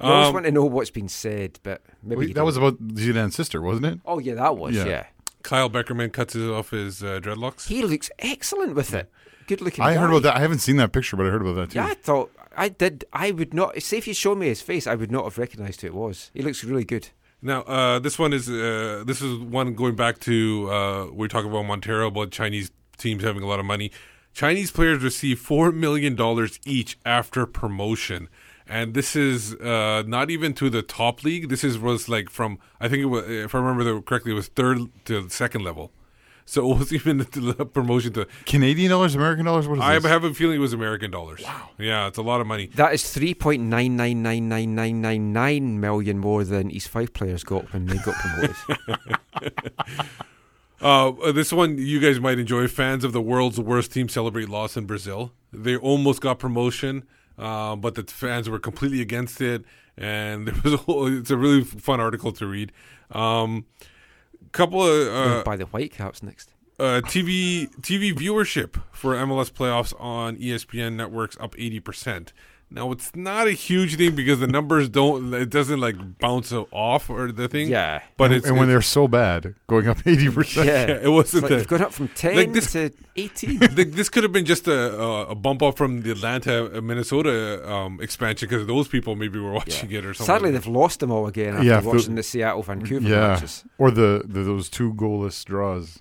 I 0.00 0.10
always 0.12 0.28
Um, 0.28 0.34
want 0.34 0.46
to 0.46 0.52
know 0.52 0.64
what's 0.64 0.90
been 0.90 1.08
said, 1.08 1.58
but 1.62 1.82
maybe 2.02 2.26
Wait, 2.26 2.34
that 2.34 2.44
was 2.44 2.56
don't. 2.56 2.64
about 2.68 2.94
Zidane's 2.94 3.34
sister, 3.34 3.60
wasn't 3.60 3.86
it? 3.86 4.00
Oh 4.06 4.18
yeah, 4.18 4.34
that 4.34 4.56
was 4.56 4.74
Yeah. 4.74 4.86
yeah. 4.86 5.06
Kyle 5.42 5.70
Beckerman 5.70 6.12
cuts 6.12 6.34
his, 6.34 6.48
off 6.48 6.70
his 6.70 7.02
uh, 7.02 7.18
dreadlocks. 7.22 7.66
He 7.68 7.82
looks 7.82 8.10
excellent 8.18 8.74
with 8.74 8.92
it. 8.94 9.10
Good 9.46 9.60
looking. 9.62 9.82
I 9.84 9.94
heard 9.94 10.10
about 10.10 10.22
that. 10.24 10.36
I 10.36 10.40
haven't 10.40 10.58
seen 10.60 10.76
that 10.76 10.92
picture, 10.92 11.16
but 11.16 11.26
I 11.26 11.30
heard 11.30 11.40
about 11.42 11.54
that 11.56 11.70
too. 11.70 11.78
Yeah, 11.78 11.86
I 11.86 11.94
thought 11.94 12.30
I 12.56 12.68
did. 12.68 13.04
I 13.12 13.30
would 13.30 13.52
not. 13.54 13.80
Say 13.82 13.98
if 13.98 14.06
you 14.06 14.14
showed 14.14 14.38
me 14.38 14.46
his 14.48 14.60
face, 14.62 14.86
I 14.86 14.94
would 14.94 15.10
not 15.10 15.24
have 15.24 15.38
recognised 15.38 15.80
who 15.80 15.86
it 15.88 15.94
was. 15.94 16.30
He 16.34 16.42
looks 16.42 16.62
really 16.62 16.84
good. 16.84 17.08
Now, 17.42 17.62
uh, 17.62 17.98
this 17.98 18.18
one 18.18 18.32
is 18.34 18.48
uh, 18.50 19.02
this 19.06 19.22
is 19.22 19.38
one 19.38 19.74
going 19.74 19.96
back 19.96 20.18
to 20.20 20.68
uh, 20.70 21.06
we're 21.10 21.26
talking 21.28 21.50
about 21.50 21.62
Montero 21.64 22.08
about 22.08 22.30
Chinese 22.30 22.70
teams 22.98 23.24
having 23.24 23.42
a 23.42 23.46
lot 23.46 23.58
of 23.60 23.64
money. 23.66 23.90
Chinese 24.34 24.70
players 24.70 25.02
receive 25.02 25.40
four 25.40 25.72
million 25.72 26.14
dollars 26.14 26.60
each 26.66 26.98
after 27.06 27.46
promotion, 27.46 28.28
and 28.70 28.94
this 28.94 29.16
is 29.16 29.54
uh, 29.56 30.04
not 30.06 30.30
even 30.30 30.54
to 30.54 30.70
the 30.70 30.80
top 30.80 31.24
league. 31.24 31.48
This 31.48 31.64
is 31.64 31.78
was 31.78 32.08
like 32.08 32.30
from 32.30 32.58
I 32.80 32.88
think 32.88 33.02
it 33.02 33.06
was 33.06 33.28
if 33.28 33.54
I 33.54 33.58
remember 33.58 34.00
correctly, 34.00 34.32
it 34.32 34.36
was 34.36 34.48
third 34.48 34.78
to 35.06 35.28
second 35.28 35.62
level. 35.64 35.92
So 36.46 36.70
it 36.72 36.78
was 36.80 36.92
even 36.92 37.18
the 37.18 37.66
promotion 37.66 38.12
to. 38.14 38.26
Canadian 38.46 38.90
dollars, 38.90 39.14
American 39.14 39.44
dollars. 39.44 39.68
What 39.68 39.78
is 39.78 39.84
I 39.84 39.98
this? 39.98 40.06
have 40.06 40.24
a 40.24 40.32
feeling 40.32 40.56
it 40.56 40.60
was 40.60 40.72
American 40.72 41.10
dollars. 41.10 41.42
Wow. 41.42 41.70
Yeah, 41.78 42.06
it's 42.06 42.18
a 42.18 42.22
lot 42.22 42.40
of 42.40 42.46
money. 42.46 42.66
That 42.76 42.94
is 42.94 43.10
three 43.10 43.34
point 43.34 43.62
nine 43.62 43.96
nine 43.96 44.22
nine 44.22 44.48
nine 44.48 44.74
nine 44.74 45.00
nine 45.00 45.32
nine 45.32 45.80
million 45.80 46.18
more 46.18 46.44
than 46.44 46.70
East 46.70 46.88
Five 46.88 47.12
players 47.12 47.44
got 47.44 47.72
when 47.72 47.86
they 47.86 47.98
got 47.98 48.14
promoted. 48.14 48.56
Uh, 50.82 51.30
this 51.32 51.52
one 51.52 51.76
you 51.76 52.00
guys 52.00 52.18
might 52.20 52.38
enjoy. 52.38 52.66
Fans 52.66 53.04
of 53.04 53.12
the 53.12 53.20
world's 53.20 53.60
worst 53.60 53.92
team 53.92 54.08
celebrate 54.08 54.48
loss 54.48 54.78
in 54.78 54.86
Brazil. 54.86 55.32
They 55.52 55.76
almost 55.76 56.22
got 56.22 56.38
promotion, 56.38 57.06
uh, 57.40 57.74
but 57.74 57.94
the 57.96 58.04
fans 58.04 58.48
were 58.48 58.58
completely 58.60 59.00
against 59.00 59.40
it. 59.40 59.64
And 59.96 60.46
there 60.48 60.54
was 60.62 60.74
a 60.74 60.76
whole, 60.76 61.06
it's 61.18 61.30
a 61.30 61.36
really 61.36 61.64
fun 61.64 61.98
article 62.00 62.32
to 62.32 62.46
read. 62.46 62.70
Um, 63.10 63.66
couple 64.52 64.82
of 64.82 65.08
uh, 65.08 65.42
by 65.44 65.56
the 65.56 65.66
Whitecaps 65.66 66.22
next. 66.22 66.52
uh, 66.78 67.00
TV 67.04 67.68
TV 67.80 68.12
viewership 68.12 68.80
for 68.92 69.14
MLS 69.14 69.50
playoffs 69.50 69.92
on 70.00 70.36
ESPN 70.36 70.94
networks 70.94 71.36
up 71.40 71.54
eighty 71.58 71.80
percent. 71.80 72.32
Now 72.72 72.92
it's 72.92 73.10
not 73.16 73.48
a 73.48 73.50
huge 73.50 73.96
thing 73.96 74.14
because 74.14 74.38
the 74.38 74.46
numbers 74.46 74.88
don't. 74.88 75.34
It 75.34 75.50
doesn't 75.50 75.80
like 75.80 76.18
bounce 76.18 76.52
off 76.70 77.10
or 77.10 77.32
the 77.32 77.48
thing. 77.48 77.68
Yeah. 77.68 78.00
but 78.16 78.26
and, 78.26 78.34
it's 78.34 78.46
and 78.46 78.54
when 78.56 78.68
it's- 78.68 78.74
they're 78.74 78.82
so 78.82 79.08
bad, 79.08 79.56
going 79.66 79.88
up 79.88 80.06
eighty 80.06 80.30
percent. 80.30 80.66
Yeah. 80.68 80.86
yeah, 80.88 81.00
it 81.02 81.08
wasn't. 81.08 81.42
It's 81.42 81.42
like 81.42 81.48
the- 81.50 81.56
they've 81.56 81.66
gone 81.68 81.82
up 81.82 81.92
from 81.92 82.08
10 82.08 82.36
like 82.36 82.52
this- 82.52 82.72
to 82.72 82.92
18. 83.16 83.58
Like, 83.76 83.90
this 83.92 84.08
could 84.08 84.22
have 84.22 84.32
been 84.32 84.44
just 84.44 84.68
a, 84.68 84.96
a, 85.00 85.26
a 85.30 85.34
bump 85.34 85.62
up 85.64 85.76
from 85.76 86.02
the 86.02 86.12
Atlanta 86.12 86.78
uh, 86.78 86.80
Minnesota 86.80 87.68
um, 87.68 88.00
expansion 88.00 88.48
because 88.48 88.66
those 88.68 88.86
people 88.86 89.16
maybe 89.16 89.40
were 89.40 89.52
watching 89.52 89.90
it 89.90 90.04
or 90.06 90.14
something. 90.14 90.32
Sadly, 90.32 90.50
they've 90.52 90.66
lost 90.66 91.00
them 91.00 91.10
all 91.10 91.26
again 91.26 91.54
after 91.54 91.66
Yeah, 91.66 91.78
if 91.78 91.82
the- 91.84 91.90
watching 91.90 92.14
the 92.14 92.22
Seattle 92.22 92.62
Vancouver 92.62 93.08
Yeah, 93.08 93.20
matches. 93.32 93.64
or 93.78 93.90
the, 93.90 94.22
the 94.24 94.44
those 94.44 94.68
two 94.68 94.94
goalless 94.94 95.44
draws. 95.44 95.98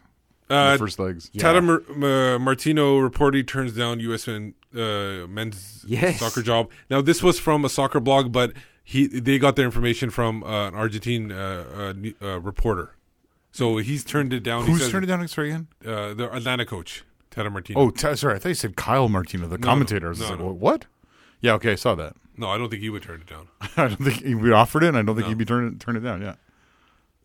Uh, 0.51 0.77
first 0.77 0.97
legs. 0.99 1.29
Tata 1.37 1.61
Mar- 1.61 1.83
uh, 1.91 2.39
Martino 2.39 2.99
reportedly 3.07 3.45
turns 3.45 3.73
down 3.73 3.99
U.S. 3.99 4.27
men, 4.71 5.23
uh, 5.23 5.27
men's 5.27 5.83
Yes. 5.87 6.19
soccer 6.19 6.41
job. 6.41 6.69
Now, 6.89 7.01
this 7.01 7.21
was 7.23 7.39
from 7.39 7.65
a 7.65 7.69
soccer 7.69 7.99
blog, 7.99 8.31
but 8.31 8.53
he 8.83 9.07
they 9.07 9.37
got 9.39 9.55
their 9.55 9.65
information 9.65 10.09
from 10.09 10.43
uh, 10.43 10.67
an 10.67 10.75
Argentine 10.75 11.31
uh, 11.31 11.93
uh, 12.21 12.25
uh, 12.25 12.39
reporter. 12.39 12.95
So 13.51 13.77
he's 13.77 14.03
turned 14.03 14.31
it 14.33 14.41
down. 14.43 14.65
He 14.65 14.71
Who's 14.71 14.81
says- 14.81 14.91
turned 14.91 15.03
it 15.03 15.07
down? 15.07 15.27
Sorry 15.27 15.49
again. 15.49 15.67
Uh, 15.85 16.13
the 16.13 16.29
Atlanta 16.31 16.65
coach, 16.65 17.03
Tata 17.31 17.49
Martino. 17.49 17.79
Oh, 17.79 17.89
t- 17.89 18.15
sorry. 18.15 18.35
I 18.35 18.39
thought 18.39 18.49
you 18.49 18.55
said 18.55 18.75
Kyle 18.75 19.09
Martino, 19.09 19.47
the 19.47 19.57
No, 19.57 19.65
commentator. 19.67 20.01
no, 20.01 20.07
I 20.07 20.09
was 20.09 20.19
no, 20.19 20.29
like, 20.29 20.39
no. 20.39 20.51
what? 20.53 20.85
Yeah, 21.41 21.53
okay, 21.53 21.71
I 21.71 21.75
saw 21.75 21.95
that. 21.95 22.15
no, 22.37 22.49
I 22.49 22.57
don't 22.57 22.69
think 22.69 22.81
he 22.83 22.89
would 22.89 23.01
turn 23.03 23.21
it 23.21 23.27
down. 23.27 23.47
I 23.77 23.87
don't 23.87 23.95
think 24.03 24.23
he 24.23 24.35
we 24.35 24.51
offered 24.51 24.83
it. 24.83 24.89
and 24.89 24.97
I 24.97 25.01
don't 25.01 25.15
think 25.15 25.25
No. 25.25 25.29
he'd 25.29 25.37
be 25.37 25.45
turning 25.45 25.79
turn 25.79 25.95
it 25.95 26.01
down. 26.01 26.21
Yeah. 26.21 26.35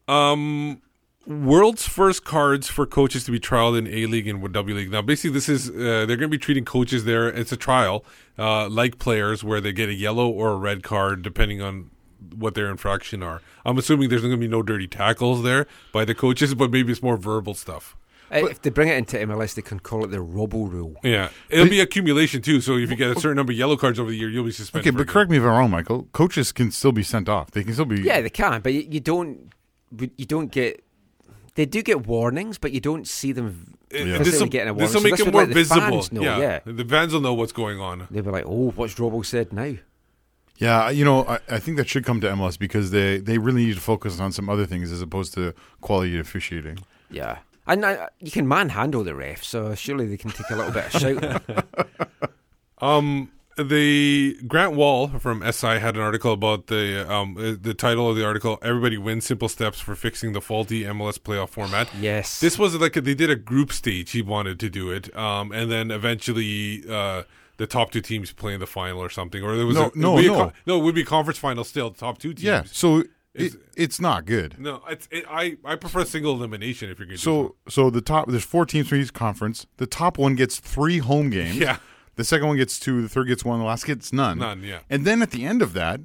Um, 0.08 0.80
world's 1.26 1.86
first 1.86 2.24
cards 2.24 2.68
for 2.68 2.86
coaches 2.86 3.24
to 3.24 3.30
be 3.30 3.40
trialed 3.40 3.78
in 3.78 3.86
A 3.86 4.06
League 4.06 4.28
and 4.28 4.52
W 4.52 4.76
League. 4.76 4.90
Now, 4.90 5.02
basically, 5.02 5.30
this 5.30 5.48
is 5.48 5.70
uh, 5.70 5.72
they're 5.72 6.16
going 6.16 6.20
to 6.20 6.28
be 6.28 6.38
treating 6.38 6.64
coaches 6.64 7.05
there. 7.05 7.28
It's 7.28 7.52
a 7.52 7.56
trial, 7.56 8.05
uh, 8.38 8.68
like 8.68 8.98
players, 8.98 9.42
where 9.42 9.60
they 9.60 9.72
get 9.72 9.88
a 9.88 9.94
yellow 9.94 10.28
or 10.28 10.52
a 10.52 10.56
red 10.56 10.82
card 10.82 11.22
depending 11.22 11.60
on 11.60 11.90
what 12.34 12.55
their 12.55 12.70
infraction 12.70 13.22
are. 13.22 13.42
I'm 13.64 13.78
assuming 13.78 14.09
there's 14.09 14.22
going 14.22 14.32
to 14.32 14.38
be 14.38 14.48
no 14.48 14.62
dirty 14.62 14.86
tackles 14.86 15.42
there 15.42 15.66
by 15.92 16.05
the 16.05 16.14
coaches, 16.14 16.55
but 16.55 16.70
maybe 16.70 16.92
it's 16.92 17.02
more 17.02 17.16
verbal 17.16 17.55
stuff. 17.55 17.96
Uh, 18.32 18.46
if 18.46 18.62
they 18.62 18.70
bring 18.70 18.88
it 18.88 18.96
into 18.96 19.16
MLS, 19.18 19.55
they 19.55 19.62
can 19.62 19.78
call 19.78 20.05
it 20.05 20.09
the 20.09 20.16
Robbo 20.16 20.70
Rule. 20.70 20.96
Yeah, 21.02 21.28
it'll 21.51 21.68
be 21.68 21.80
accumulation 21.80 22.42
too. 22.42 22.60
So 22.60 22.76
if 22.76 22.90
you 22.90 22.96
get 22.96 23.16
a 23.16 23.20
certain 23.20 23.36
number 23.36 23.52
of 23.52 23.59
yellow 23.59 23.76
cards 23.76 24.01
over 24.01 24.10
the 24.10 24.16
year, 24.16 24.28
you'll 24.28 24.44
be 24.44 24.51
suspended. 24.51 24.88
Okay, 24.88 24.96
but 24.96 25.06
correct 25.06 25.30
me 25.30 25.36
if 25.36 25.42
I'm 25.42 25.51
wrong, 25.51 25.70
Michael. 25.70 26.09
Coaches 26.12 26.51
can 26.51 26.70
still 26.70 26.92
be 26.92 27.02
sent 27.02 27.28
off. 27.28 27.51
They 27.51 27.62
can 27.62 27.74
still 27.74 27.84
be. 27.84 28.01
Yeah, 28.01 28.22
they 28.22 28.30
can, 28.30 28.60
but 28.62 28.72
you, 28.72 28.86
you 28.88 29.01
don't. 29.01 29.52
You 30.16 30.26
don't 30.26 30.51
get. 30.51 30.82
They 31.55 31.66
do 31.66 31.82
get 31.82 32.06
warnings, 32.06 32.59
but 32.59 32.72
you 32.72 32.81
don't 32.81 33.06
see 33.06 33.32
them. 33.32 33.74
Yeah. 33.93 34.18
This 34.18 34.40
will 34.40 34.48
getting 34.48 34.70
a 34.70 34.72
warning. 34.74 34.86
this 34.86 34.94
will 34.94 35.01
So 35.02 35.09
make 35.10 35.20
it 35.20 35.24
would 35.24 35.32
more 35.32 35.43
let 35.43 35.48
the 35.48 35.55
visible. 35.55 35.81
fans 35.81 36.12
know, 36.12 36.22
yeah. 36.22 36.39
yeah. 36.39 36.60
the 36.64 36.85
fans 36.85 37.12
will 37.12 37.20
know 37.20 37.35
what's 37.35 37.52
going 37.52 37.78
on. 37.81 38.09
They'll 38.10 38.24
be 38.24 38.31
like, 38.31 38.44
"Oh, 38.47 38.70
what's 38.72 38.94
Robbo 38.97 39.24
said 39.24 39.52
now?" 39.52 39.74
Yeah, 40.59 40.90
you 40.90 41.05
know, 41.05 41.24
I, 41.26 41.39
I 41.48 41.59
think 41.59 41.76
that 41.78 41.89
should 41.89 42.05
come 42.05 42.20
to 42.20 42.28
MLS 42.28 42.56
because 42.59 42.93
they, 42.93 43.18
they 43.18 43.39
really 43.39 43.66
need 43.66 43.74
to 43.74 43.81
focus 43.81 44.20
on 44.20 44.31
some 44.31 44.48
other 44.48 44.66
things 44.66 44.93
as 44.93 45.02
opposed 45.02 45.35
to 45.35 45.52
quality 45.81 46.18
officiating. 46.18 46.78
Yeah, 47.10 47.39
and 47.66 47.85
uh, 47.85 48.09
you 48.20 48.31
can 48.31 48.47
manhandle 48.48 49.02
the 49.05 49.14
ref, 49.14 49.43
so 49.44 49.74
surely 49.74 50.06
they 50.06 50.16
can 50.16 50.31
take 50.31 50.51
a 50.51 50.56
little 50.56 50.72
bit 50.72 50.93
of 50.94 51.01
shout. 51.01 51.43
Um, 52.78 53.31
the 53.56 54.36
Grant 54.47 54.72
Wahl 54.74 55.09
from 55.18 55.43
SI 55.51 55.78
had 55.78 55.97
an 55.97 56.02
article 56.02 56.32
about 56.32 56.66
the 56.66 57.10
um 57.12 57.36
uh, 57.36 57.55
the 57.60 57.74
title 57.74 58.09
of 58.10 58.16
the 58.16 58.24
article. 58.24 58.59
Everybody 58.62 58.98
wins. 58.98 59.24
Simple 59.26 59.48
steps 59.48 59.81
for 59.81 59.94
fixing 59.94 60.32
the 60.32 60.40
faulty 60.40 60.82
MLS 60.85 61.18
playoff 61.18 61.51
format. 61.51 61.89
Yes, 62.01 62.40
This 62.40 62.59
was 62.59 62.74
like 62.76 62.97
a, 62.97 63.01
they 63.01 63.14
did 63.14 63.31
a 63.31 63.36
group 63.36 63.72
stage. 63.72 64.10
He 64.10 64.22
wanted 64.22 64.60
to 64.60 64.68
do 64.70 64.90
it, 64.90 65.14
um, 65.16 65.52
and 65.52 65.70
then 65.70 65.90
eventually 65.90 66.82
uh, 66.90 67.22
the 67.56 67.66
top 67.66 67.90
two 67.90 68.01
teams 68.01 68.32
play 68.32 68.55
in 68.55 68.60
the 68.60 68.66
final 68.66 69.01
or 69.01 69.09
something. 69.10 69.43
Or 69.43 69.56
there 69.56 69.66
was 69.66 69.76
No, 69.76 69.85
a, 69.85 69.86
it 69.89 69.97
no, 69.97 70.12
would 70.14 70.20
be 70.20 70.26
a 70.26 70.31
no. 70.31 70.39
con- 70.39 70.52
no, 70.66 70.81
it 70.81 70.82
would 70.85 70.94
be 70.94 71.05
conference 71.05 71.39
final 71.39 71.64
still. 71.64 71.90
The 71.90 71.98
top 71.98 72.18
two 72.18 72.31
teams. 72.35 72.43
Yeah, 72.43 72.62
so 72.66 72.98
it, 72.98 73.06
It's- 73.35 73.56
it's 73.76 74.01
not 74.01 74.26
good. 74.26 74.59
No, 74.59 74.81
it's 74.89 75.09
it, 75.10 75.24
I 75.28 75.56
I 75.64 75.76
prefer 75.76 76.05
single 76.05 76.35
elimination 76.35 76.90
if 76.90 76.98
you're 76.98 77.06
going 77.06 77.16
to. 77.18 77.22
So 77.22 77.55
so 77.68 77.90
the 77.90 78.01
top 78.01 78.28
there's 78.28 78.44
four 78.44 78.66
teams 78.66 78.89
from 78.89 78.98
each 79.01 79.12
conference. 79.12 79.66
The 79.78 79.86
top 79.86 80.18
one 80.18 80.35
gets 80.35 80.59
three 80.60 80.98
home 80.98 81.31
games. 81.31 81.56
Yeah. 81.56 81.78
The 82.16 82.24
second 82.24 82.48
one 82.48 82.56
gets 82.56 82.78
two. 82.78 83.02
The 83.02 83.08
third 83.08 83.28
gets 83.28 83.44
one. 83.44 83.58
The 83.58 83.64
last 83.64 83.86
gets 83.86 84.12
none. 84.12 84.38
None, 84.38 84.62
yeah. 84.62 84.80
And 84.88 85.04
then 85.04 85.20
at 85.22 85.30
the 85.30 85.44
end 85.44 85.62
of 85.62 85.72
that, 85.74 86.00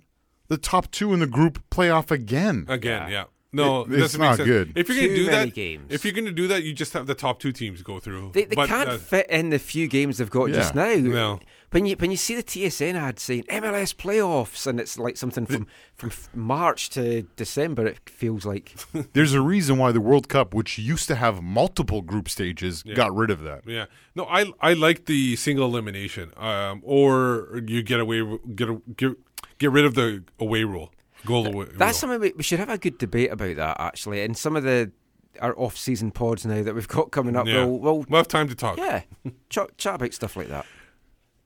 the 0.48 0.57
top 0.57 0.90
two 0.91 1.14
in 1.14 1.19
the 1.19 1.27
group 1.27 1.61
play 1.69 1.90
off 1.90 2.10
again. 2.11 2.65
Again, 2.68 3.10
yeah. 3.11 3.26
No, 3.52 3.81
It- 3.81 3.90
it 3.90 3.94
it's 3.94 4.02
doesn't 4.02 4.22
make 4.22 4.30
not 4.30 4.38
sense. 4.38 4.48
good. 4.48 4.73
If 4.76 4.90
you're 4.90 4.98
going 4.98 5.10
to 5.10 5.15
Too 5.15 5.26
do 5.26 5.31
many 5.31 5.49
that, 5.49 5.56
games. 5.56 5.86
if 5.90 6.06
you're 6.06 6.14
going 6.14 6.26
to 6.26 6.31
do 6.31 6.48
that, 6.49 6.64
you 6.64 6.72
just 6.73 6.94
have 6.94 7.07
the 7.07 7.15
top 7.15 7.40
two 7.40 7.52
teams 7.52 7.81
go 7.81 7.99
through. 7.99 8.31
They, 8.34 8.44
they 8.45 8.56
But, 8.56 8.69
can't 8.69 8.90
uh, 8.90 8.98
fit 8.99 9.27
in 9.30 9.49
the 9.49 9.57
few 9.60 9.88
games 9.88 10.19
they've 10.19 10.30
got 10.30 10.49
just 10.52 10.76
now. 10.76 10.94
No. 10.95 11.40
When 11.72 11.86
you 11.86 11.96
when 11.98 12.10
you 12.10 12.18
see 12.18 12.34
the 12.36 12.41
TSN 12.44 12.96
ad 12.96 13.20
saying 13.20 13.44
MLS 13.44 13.94
playoffs 13.96 14.66
and 14.66 14.80
it's 14.80 14.98
like 14.98 15.18
something 15.18 15.46
from 15.46 15.68
from 15.96 16.12
March 16.34 16.90
to 16.91 17.24
December, 17.36 17.86
it 17.86 18.00
feels 18.10 18.44
like 18.46 18.76
There's 19.14 19.34
a 19.34 19.41
reason 19.41 19.78
why 19.78 19.91
the 19.91 20.02
World 20.02 20.30
Cup, 20.30 20.54
which 20.56 20.80
used 20.80 21.08
to 21.10 21.16
have 21.16 21.44
multiple 21.44 22.02
group 22.02 22.28
stages, 22.28 22.84
Yeah. 22.86 22.96
got 22.96 23.16
rid 23.16 23.30
of 23.30 23.41
that. 23.44 23.62
Yeah, 23.68 23.86
no, 24.16 24.26
I 24.26 24.52
I 24.62 24.74
like 24.74 25.06
the 25.06 25.36
single 25.36 25.66
elimination, 25.68 26.32
um, 26.38 26.82
or 26.84 27.62
you 27.68 27.84
get 27.84 28.00
away 28.00 28.24
get 28.56 28.70
a, 28.70 28.82
get 28.98 29.12
get 29.60 29.72
rid 29.72 29.86
of 29.86 29.94
the 29.94 30.24
away 30.40 30.64
rule, 30.64 30.91
goal 31.26 31.46
away. 31.46 31.66
that's 31.76 32.02
rule. 32.02 32.10
something 32.12 32.20
we, 32.22 32.34
we 32.36 32.41
should 32.44 32.60
have 32.60 32.70
a 32.70 32.78
good 32.80 32.98
debate 32.98 33.32
about 33.32 33.56
that 33.58 33.78
actually. 33.80 34.24
And 34.24 34.36
some 34.36 34.56
of 34.56 34.64
the 34.64 34.91
our 35.40 35.54
off 35.58 35.78
season 35.78 36.10
pods 36.12 36.46
now 36.46 36.64
that 36.64 36.74
we've 36.74 36.88
got 36.88 37.12
coming 37.12 37.36
up, 37.36 37.46
Yeah. 37.46 37.64
we'll, 37.66 37.78
we'll 37.80 38.06
We'll 38.10 38.18
have 38.20 38.28
time 38.28 38.50
to 38.50 38.56
talk. 38.56 38.78
yeah 38.80 39.04
chat, 39.50 39.78
chat 39.78 39.96
about 39.96 40.14
stuff 40.16 40.36
like 40.36 40.48
that. 40.50 40.66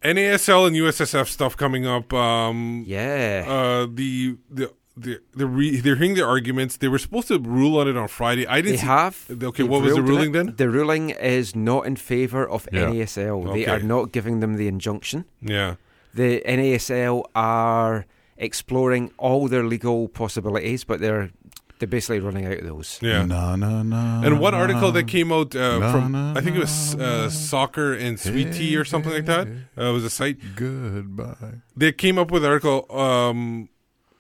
NASL 0.03 0.67
and 0.67 0.75
USSF 0.75 1.27
stuff 1.27 1.55
coming 1.57 1.85
up. 1.85 2.13
Um, 2.13 2.83
Yeah. 2.87 3.45
uh, 3.47 3.87
the 3.93 4.37
the. 4.49 4.71
The, 4.95 5.21
the 5.35 5.47
re, 5.47 5.77
they're 5.81 5.95
hearing 5.95 6.13
the 6.13 6.23
arguments. 6.23 6.77
They 6.77 6.87
were 6.87 6.99
supposed 6.99 7.27
to 7.29 7.39
rule 7.39 7.79
on 7.79 7.87
it 7.87 7.97
on 7.97 8.07
Friday. 8.07 8.45
I 8.45 8.57
didn't. 8.61 8.73
They 8.73 8.77
see- 8.77 8.85
have. 8.85 9.25
Okay, 9.41 9.63
what 9.63 9.81
was 9.81 9.95
the 9.95 10.03
ruling 10.03 10.33
then? 10.33 10.53
The 10.55 10.69
ruling 10.69 11.09
is 11.09 11.55
not 11.55 11.87
in 11.87 11.95
favour 11.95 12.47
of 12.47 12.67
Yeah. 12.71 12.89
NASL. 12.91 13.51
They 13.55 13.65
are 13.65 13.79
not 13.79 14.11
giving 14.11 14.39
them 14.39 14.53
the 14.55 14.67
injunction. 14.67 15.25
Yeah. 15.41 15.77
The 16.13 16.43
NASL 16.45 17.23
are 17.33 18.05
exploring 18.37 19.09
all 19.17 19.47
their 19.47 19.63
legal 19.63 20.09
possibilities, 20.09 20.83
but 20.83 20.99
they're 20.99 21.31
they're 21.79 21.87
basically 21.87 22.19
running 22.19 22.45
out 22.45 22.59
of 22.59 22.65
those. 22.65 22.99
Yeah. 23.01 23.25
Na, 23.25 23.55
na, 23.55 23.83
na, 23.83 24.21
And 24.23 24.39
one 24.39 24.53
article 24.53 24.91
that 24.91 25.07
came 25.07 25.31
out 25.31 25.55
uh, 25.55 25.91
from 25.91 26.15
I 26.15 26.41
think 26.41 26.55
it 26.55 26.59
was 26.59 26.95
uh, 26.95 27.29
Soccer 27.29 27.93
and 27.93 28.19
Sweet 28.19 28.53
Tea 28.53 28.77
or 28.77 28.85
something 28.85 29.11
like 29.11 29.25
that. 29.25 29.47
Uh, 29.77 29.89
it 29.89 29.91
was 29.91 30.03
a 30.03 30.09
site. 30.09 30.55
Goodbye. 30.55 31.61
They 31.75 31.91
came 31.91 32.17
up 32.17 32.31
with 32.31 32.43
an 32.43 32.51
article. 32.51 32.85
Um, 32.95 33.69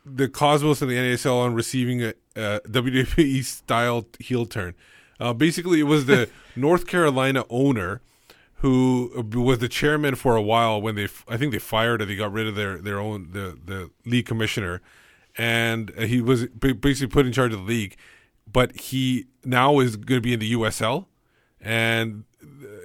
the 0.05 0.27
Cosmos 0.27 0.81
and 0.81 0.91
the 0.91 0.95
NASL 0.95 1.39
on 1.39 1.53
receiving 1.53 2.03
a, 2.03 2.13
a 2.35 2.59
WWE 2.67 3.43
style 3.43 4.05
heel 4.19 4.45
turn. 4.45 4.75
Uh, 5.19 5.33
basically, 5.33 5.79
it 5.79 5.83
was 5.83 6.05
the 6.05 6.29
North 6.55 6.87
Carolina 6.87 7.45
owner 7.49 8.01
who 8.55 9.11
was 9.33 9.59
the 9.59 9.67
chairman 9.67 10.15
for 10.15 10.37
a 10.37 10.41
while 10.41 10.81
when 10.81 10.95
they 10.95 11.09
I 11.27 11.35
think 11.35 11.51
they 11.51 11.59
fired 11.59 12.01
or 12.01 12.05
they 12.05 12.15
got 12.15 12.31
rid 12.31 12.47
of 12.47 12.55
their 12.55 12.77
their 12.77 12.97
own 12.97 13.29
the 13.33 13.57
the 13.63 13.91
league 14.05 14.25
commissioner, 14.25 14.81
and 15.37 15.89
he 15.97 16.21
was 16.21 16.47
basically 16.47 17.07
put 17.07 17.25
in 17.25 17.31
charge 17.31 17.53
of 17.53 17.59
the 17.59 17.65
league, 17.65 17.95
but 18.51 18.75
he 18.75 19.27
now 19.43 19.79
is 19.79 19.95
going 19.95 20.17
to 20.17 20.21
be 20.21 20.33
in 20.33 20.39
the 20.39 20.53
USL, 20.53 21.05
and 21.61 22.23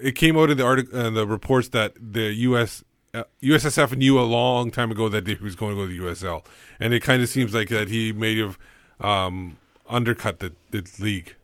it 0.02 0.14
came 0.14 0.36
out 0.36 0.50
in 0.50 0.56
the 0.56 0.64
article 0.64 0.98
uh, 0.98 1.10
the 1.10 1.26
reports 1.26 1.68
that 1.68 1.94
the 2.00 2.32
US. 2.34 2.84
Uh, 3.14 3.24
USSF 3.42 3.96
knew 3.96 4.20
a 4.20 4.22
long 4.22 4.70
time 4.70 4.90
ago 4.90 5.08
that 5.08 5.26
he 5.26 5.34
was 5.36 5.56
going 5.56 5.74
to 5.74 5.82
go 5.82 5.86
to 5.86 5.92
the 5.92 5.98
USL, 5.98 6.44
and 6.78 6.92
it 6.92 7.00
kind 7.02 7.22
of 7.22 7.28
seems 7.30 7.54
like 7.54 7.70
that 7.70 7.88
he 7.88 8.12
may 8.12 8.36
have 8.38 8.58
um, 9.00 9.56
undercut 9.88 10.40
the, 10.40 10.52
the 10.70 10.86
league. 10.98 11.34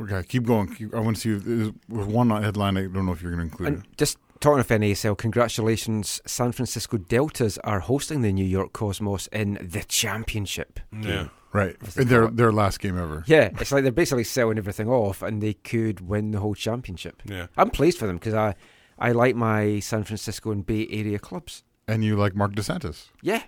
Okay, 0.00 0.22
keep 0.28 0.44
going. 0.44 0.72
Keep, 0.74 0.94
I 0.94 1.00
want 1.00 1.16
to 1.16 1.20
see 1.20 1.32
if 1.32 1.74
there's 1.88 2.06
one 2.06 2.30
headline. 2.30 2.76
I 2.76 2.82
don't 2.82 3.04
know 3.04 3.12
if 3.12 3.20
you're 3.20 3.32
going 3.32 3.48
to 3.48 3.52
include 3.52 3.68
it. 3.68 3.74
And 3.74 3.96
just 3.98 4.16
talking 4.40 4.60
of 4.60 4.68
NASL, 4.68 5.16
congratulations! 5.16 6.20
San 6.26 6.52
Francisco 6.52 6.96
Deltas 6.96 7.58
are 7.58 7.80
hosting 7.80 8.22
the 8.22 8.32
New 8.32 8.44
York 8.44 8.72
Cosmos 8.72 9.26
in 9.28 9.58
the 9.60 9.84
championship. 9.84 10.80
Yeah. 10.92 11.28
Right, 11.52 11.76
in 11.96 12.06
their 12.06 12.28
their 12.28 12.52
last 12.52 12.78
game 12.78 12.96
ever. 12.96 13.24
Yeah, 13.26 13.50
it's 13.60 13.72
like 13.72 13.82
they're 13.82 13.90
basically 13.90 14.24
selling 14.24 14.56
everything 14.56 14.88
off, 14.88 15.20
and 15.20 15.42
they 15.42 15.54
could 15.54 16.00
win 16.00 16.30
the 16.30 16.38
whole 16.38 16.54
championship. 16.54 17.22
Yeah. 17.24 17.48
I'm 17.56 17.70
pleased 17.70 17.98
for 17.98 18.06
them 18.06 18.18
because 18.18 18.34
I, 18.34 18.54
I 19.00 19.10
like 19.10 19.34
my 19.34 19.80
San 19.80 20.04
Francisco 20.04 20.52
and 20.52 20.64
Bay 20.64 20.86
Area 20.90 21.18
clubs. 21.18 21.64
And 21.88 22.04
you 22.04 22.14
like 22.14 22.36
Marc 22.36 22.54
Dos 22.54 22.66
Santos? 22.66 23.10
Yeah, 23.20 23.42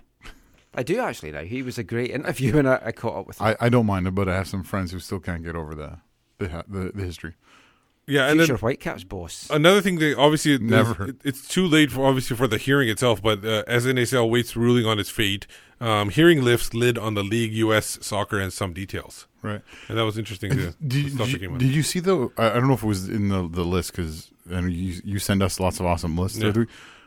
I 0.75 0.83
do 0.83 0.99
actually 0.99 1.31
now. 1.31 1.43
He 1.43 1.61
was 1.61 1.77
a 1.77 1.83
great 1.83 2.11
interview, 2.11 2.57
and 2.59 2.67
I, 2.67 2.81
I 2.87 2.91
caught 2.91 3.15
up 3.15 3.27
with 3.27 3.39
him. 3.39 3.47
I, 3.47 3.55
I 3.61 3.69
don't 3.69 3.85
mind 3.85 4.05
it, 4.05 4.15
but 4.15 4.27
I 4.27 4.35
have 4.35 4.49
some 4.49 4.63
friends 4.63 4.91
who 4.91 4.99
still 4.99 5.21
can't 5.21 5.43
get 5.43 5.55
over 5.55 5.73
the 5.73 5.99
the 6.39 6.65
the, 6.67 6.91
the 6.93 7.03
history. 7.05 7.35
Yeah, 8.05 8.27
and 8.29 8.39
future 8.39 8.53
then 8.53 8.59
Whitecaps 8.59 9.03
boss. 9.05 9.47
Another 9.49 9.79
thing 9.81 9.99
that 9.99 10.17
obviously 10.17 10.57
Never. 10.57 11.09
it- 11.09 11.15
it's 11.23 11.47
too 11.47 11.65
late 11.67 11.91
for 11.91 12.05
obviously 12.05 12.35
for 12.35 12.47
the 12.47 12.57
hearing 12.57 12.89
itself, 12.89 13.21
but 13.21 13.45
uh, 13.45 13.63
as 13.67 13.85
NASL 13.85 14.29
waits 14.29 14.55
ruling 14.57 14.85
on 14.85 14.99
its 14.99 15.09
fate, 15.09 15.47
um, 15.79 16.09
hearing 16.09 16.41
lifts 16.43 16.73
lid 16.73 16.97
on 16.97 17.13
the 17.13 17.23
league, 17.23 17.53
U.S. 17.53 17.97
soccer, 18.01 18.39
and 18.39 18.51
some 18.51 18.73
details. 18.73 19.27
Right. 19.41 19.61
and 19.89 19.97
that 19.97 20.03
was 20.05 20.17
interesting. 20.17 20.51
To, 20.51 20.55
Did, 20.55 21.17
the 21.17 21.25
you- 21.25 21.37
did, 21.37 21.41
you, 21.41 21.57
did 21.57 21.69
you 21.75 21.83
see 21.83 21.99
though? 21.99 22.31
I, 22.37 22.51
I 22.51 22.53
don't 22.53 22.67
know 22.67 22.73
if 22.75 22.83
it 22.83 22.87
was 22.87 23.09
in 23.09 23.27
the 23.29 23.47
the 23.49 23.63
list 23.65 23.91
because 23.93 24.31
and 24.49 24.71
you 24.71 25.01
you 25.03 25.19
send 25.19 25.41
us 25.43 25.59
lots 25.59 25.79
of 25.79 25.85
awesome 25.85 26.17
lists. 26.17 26.37
Yeah. 26.39 26.51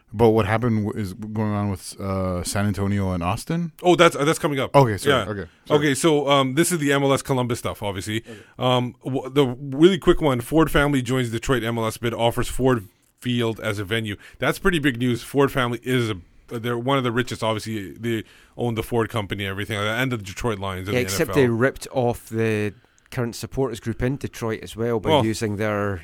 Every 0.09 0.17
week. 0.17 0.19
But 0.19 0.31
what 0.31 0.47
happened 0.47 0.93
is 0.97 1.15
going 1.15 1.53
on 1.53 1.71
with 1.71 1.99
uh, 2.01 2.43
San 2.45 2.67
Antonio 2.67 3.13
and 3.13 3.23
Austin. 3.23 3.73
Oh, 3.83 3.97
that's 3.97 4.17
uh, 4.17 4.25
that's 4.25 4.39
coming 4.39 4.59
up. 4.61 4.75
Okay, 4.75 4.97
sorry, 4.97 5.25
Yeah. 5.25 5.31
okay, 5.31 5.51
sorry. 5.67 5.79
Okay. 5.81 5.95
So 5.95 6.29
um, 6.29 6.55
this 6.55 6.73
is 6.73 6.79
the 6.79 6.91
MLS 6.91 7.23
Columbus 7.25 7.59
stuff, 7.59 7.83
obviously. 7.83 8.23
Um, 8.59 8.95
w- 9.05 9.29
the 9.31 9.47
really 9.47 9.99
quick 9.99 10.21
one: 10.21 10.41
Ford 10.41 10.71
family 10.71 11.03
joins 11.03 11.31
Detroit 11.31 11.63
MLS 11.63 11.99
bid, 12.01 12.15
offers 12.15 12.49
Ford 12.49 12.89
Field 13.21 13.61
as 13.61 13.79
a 13.79 13.85
venue. 13.85 14.17
That's 14.39 14.59
pretty 14.59 14.79
big 14.79 14.99
news. 14.99 15.23
Ford 15.23 15.51
family 15.53 15.81
is 15.83 16.11
a 16.11 16.17
they're 16.49 16.79
one 16.79 16.97
of 16.97 17.03
the 17.03 17.11
richest. 17.11 17.43
Obviously, 17.43 17.93
they 17.93 18.23
own 18.57 18.77
the 18.77 18.83
Ford 18.85 19.09
company, 19.11 19.45
and 19.45 19.51
everything 19.51 19.77
like 19.79 19.87
that, 19.87 20.01
and 20.01 20.13
the 20.13 20.17
Detroit 20.19 20.59
Lions. 20.61 20.87
in 20.89 20.95
Yeah, 20.95 21.01
the 21.01 21.05
except 21.05 21.31
NFL. 21.33 21.35
they 21.35 21.49
ripped 21.49 21.89
off 21.91 22.29
the 22.29 22.73
current 23.11 23.35
supporters 23.35 23.81
group 23.81 24.03
in 24.03 24.17
Detroit 24.17 24.61
as 24.63 24.77
well 24.77 25.01
by 25.01 25.11
Well- 25.11 25.25
using 25.27 25.57
their 25.57 26.03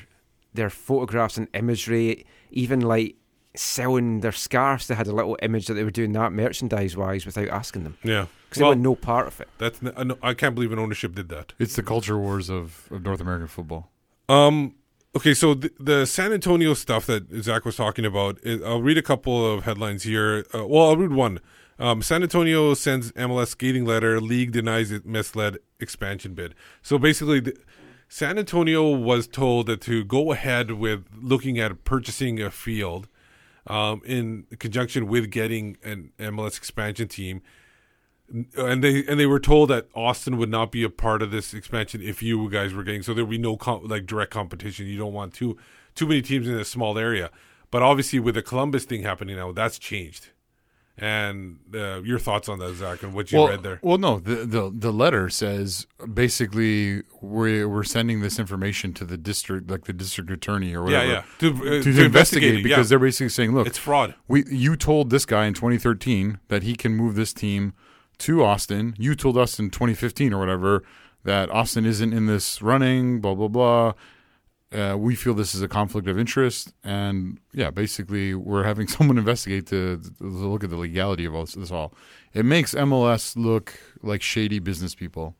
their 0.53 0.69
photographs 0.69 1.37
and 1.37 1.47
imagery, 1.53 2.25
even 2.51 2.79
like 2.81 3.15
selling 3.55 4.21
their 4.21 4.31
scarves. 4.31 4.87
They 4.87 4.95
had 4.95 5.07
a 5.07 5.13
little 5.13 5.37
image 5.41 5.67
that 5.67 5.75
they 5.75 5.83
were 5.83 5.91
doing 5.91 6.11
that 6.13 6.31
merchandise 6.31 6.97
wise 6.97 7.25
without 7.25 7.49
asking 7.49 7.83
them. 7.83 7.97
Yeah. 8.03 8.25
because 8.49 8.59
they 8.59 8.65
were 8.65 8.75
no 8.75 8.95
part 8.95 9.27
of 9.27 9.39
it. 9.41 9.47
That's 9.57 9.79
n- 9.83 10.13
I 10.21 10.29
I 10.29 10.33
can't 10.33 10.55
believe 10.55 10.71
an 10.71 10.79
ownership 10.79 11.15
did 11.15 11.29
that. 11.29 11.53
It's 11.59 11.75
the 11.75 11.83
culture 11.83 12.17
wars 12.17 12.49
of, 12.49 12.87
of 12.91 13.03
North 13.03 13.21
American 13.21 13.47
football. 13.47 13.91
Um. 14.29 14.75
Okay, 15.15 15.35
so 15.35 15.53
the, 15.53 15.71
the 15.79 16.05
San 16.07 16.33
Antonio 16.33 16.73
stuff 16.73 17.05
that 17.05 17.29
Zach 17.43 17.65
was 17.65 17.75
talking 17.75 18.03
about, 18.03 18.39
is, 18.41 18.63
I'll 18.63 18.81
read 18.81 18.97
a 18.97 19.03
couple 19.03 19.45
of 19.53 19.63
headlines 19.63 20.01
here. 20.01 20.43
Uh, 20.51 20.65
well, 20.65 20.89
I'll 20.89 20.97
read 20.97 21.13
one. 21.13 21.39
Um, 21.77 22.01
San 22.01 22.23
Antonio 22.23 22.73
sends 22.73 23.11
MLS 23.11 23.49
skating 23.49 23.85
letter. 23.85 24.19
League 24.19 24.51
denies 24.53 24.91
it 24.91 25.05
misled 25.05 25.59
expansion 25.79 26.33
bid. 26.33 26.55
So 26.81 26.97
basically, 26.97 27.41
the, 27.41 27.55
San 28.09 28.39
Antonio 28.39 28.89
was 28.89 29.27
told 29.27 29.67
that 29.67 29.81
to 29.81 30.03
go 30.03 30.31
ahead 30.31 30.71
with 30.71 31.05
looking 31.21 31.59
at 31.59 31.83
purchasing 31.83 32.41
a 32.41 32.49
field 32.49 33.07
um, 33.67 34.01
in 34.05 34.45
conjunction 34.59 35.07
with 35.07 35.29
getting 35.31 35.77
an 35.83 36.11
MLS 36.19 36.57
expansion 36.57 37.07
team 37.07 37.41
and 38.57 38.83
they 38.83 39.05
and 39.05 39.19
they 39.19 39.25
were 39.25 39.39
told 39.39 39.69
that 39.69 39.87
Austin 39.93 40.37
would 40.37 40.49
not 40.49 40.71
be 40.71 40.83
a 40.83 40.89
part 40.89 41.21
of 41.21 41.31
this 41.31 41.53
expansion 41.53 42.01
if 42.01 42.23
you 42.23 42.49
guys 42.49 42.73
were 42.73 42.83
getting 42.83 43.03
so 43.03 43.13
there 43.13 43.23
would 43.25 43.31
be 43.31 43.37
no 43.37 43.57
com- 43.57 43.85
like 43.85 44.05
direct 44.05 44.31
competition. 44.31 44.87
You 44.87 44.97
don't 44.97 45.13
want 45.13 45.33
too 45.33 45.57
too 45.95 46.07
many 46.07 46.21
teams 46.21 46.47
in 46.47 46.55
a 46.55 46.65
small 46.65 46.97
area. 46.97 47.29
But 47.69 47.81
obviously, 47.81 48.19
with 48.19 48.35
the 48.35 48.41
Columbus 48.41 48.85
thing 48.85 49.03
happening 49.03 49.35
now, 49.35 49.51
that's 49.51 49.79
changed. 49.79 50.29
And 50.95 51.57
uh, 51.73 52.03
your 52.03 52.19
thoughts 52.19 52.47
on 52.47 52.59
that, 52.59 52.75
Zach, 52.75 53.01
and 53.01 53.15
what 53.15 53.31
you 53.31 53.39
well, 53.39 53.47
read 53.47 53.63
there? 53.63 53.79
Well, 53.81 53.97
no, 53.97 54.19
the, 54.19 54.45
the 54.45 54.71
the 54.71 54.93
letter 54.93 55.27
says 55.27 55.87
basically 56.13 57.01
we're 57.19 57.67
we're 57.67 57.83
sending 57.83 58.21
this 58.21 58.37
information 58.37 58.93
to 58.93 59.05
the 59.05 59.17
district, 59.17 59.71
like 59.71 59.85
the 59.85 59.93
district 59.93 60.29
attorney 60.29 60.75
or 60.75 60.87
Yeah, 60.91 60.99
whatever, 60.99 61.11
yeah. 61.11 61.23
To, 61.39 61.47
uh, 61.47 61.49
to, 61.49 61.61
to 61.61 61.67
investigate, 61.67 62.05
investigate 62.05 62.55
it, 62.55 62.63
because 62.63 62.85
yeah. 62.85 62.89
they're 62.89 62.99
basically 62.99 63.29
saying, 63.29 63.55
look, 63.55 63.65
It's 63.65 63.79
fraud. 63.79 64.13
We 64.27 64.43
you 64.51 64.75
told 64.75 65.09
this 65.09 65.25
guy 65.25 65.47
in 65.47 65.55
2013 65.55 66.39
that 66.49 66.61
he 66.61 66.75
can 66.75 66.93
move 66.93 67.15
this 67.15 67.33
team 67.33 67.73
to 68.19 68.43
Austin. 68.43 68.93
You 68.99 69.15
told 69.15 69.35
us 69.35 69.57
in 69.57 69.71
2015 69.71 70.31
or 70.31 70.37
whatever 70.37 70.83
that 71.23 71.49
Austin 71.49 71.87
isn't 71.87 72.13
in 72.13 72.27
this 72.27 72.61
running. 72.61 73.19
Blah 73.19 73.33
blah 73.33 73.47
blah. 73.47 73.93
Uh, 74.73 74.97
we 74.97 75.15
feel 75.15 75.33
this 75.33 75.53
is 75.53 75.61
a 75.61 75.67
conflict 75.67 76.07
of 76.07 76.17
interest, 76.17 76.73
and 76.83 77.39
yeah, 77.53 77.69
basically, 77.69 78.33
we're 78.33 78.63
having 78.63 78.87
someone 78.95 79.17
investigate 79.17 79.67
to, 79.67 80.01
to 80.17 80.23
look 80.23 80.63
at 80.63 80.69
the 80.69 80.77
legality 80.77 81.25
of 81.25 81.35
all 81.35 81.45
this, 81.45 81.53
this 81.53 81.71
all. 81.71 81.93
It 82.33 82.45
makes 82.45 82.73
MLS 82.73 83.35
look 83.37 83.77
like 84.01 84.21
shady 84.21 84.59
business 84.59 84.95
people. 84.95 85.35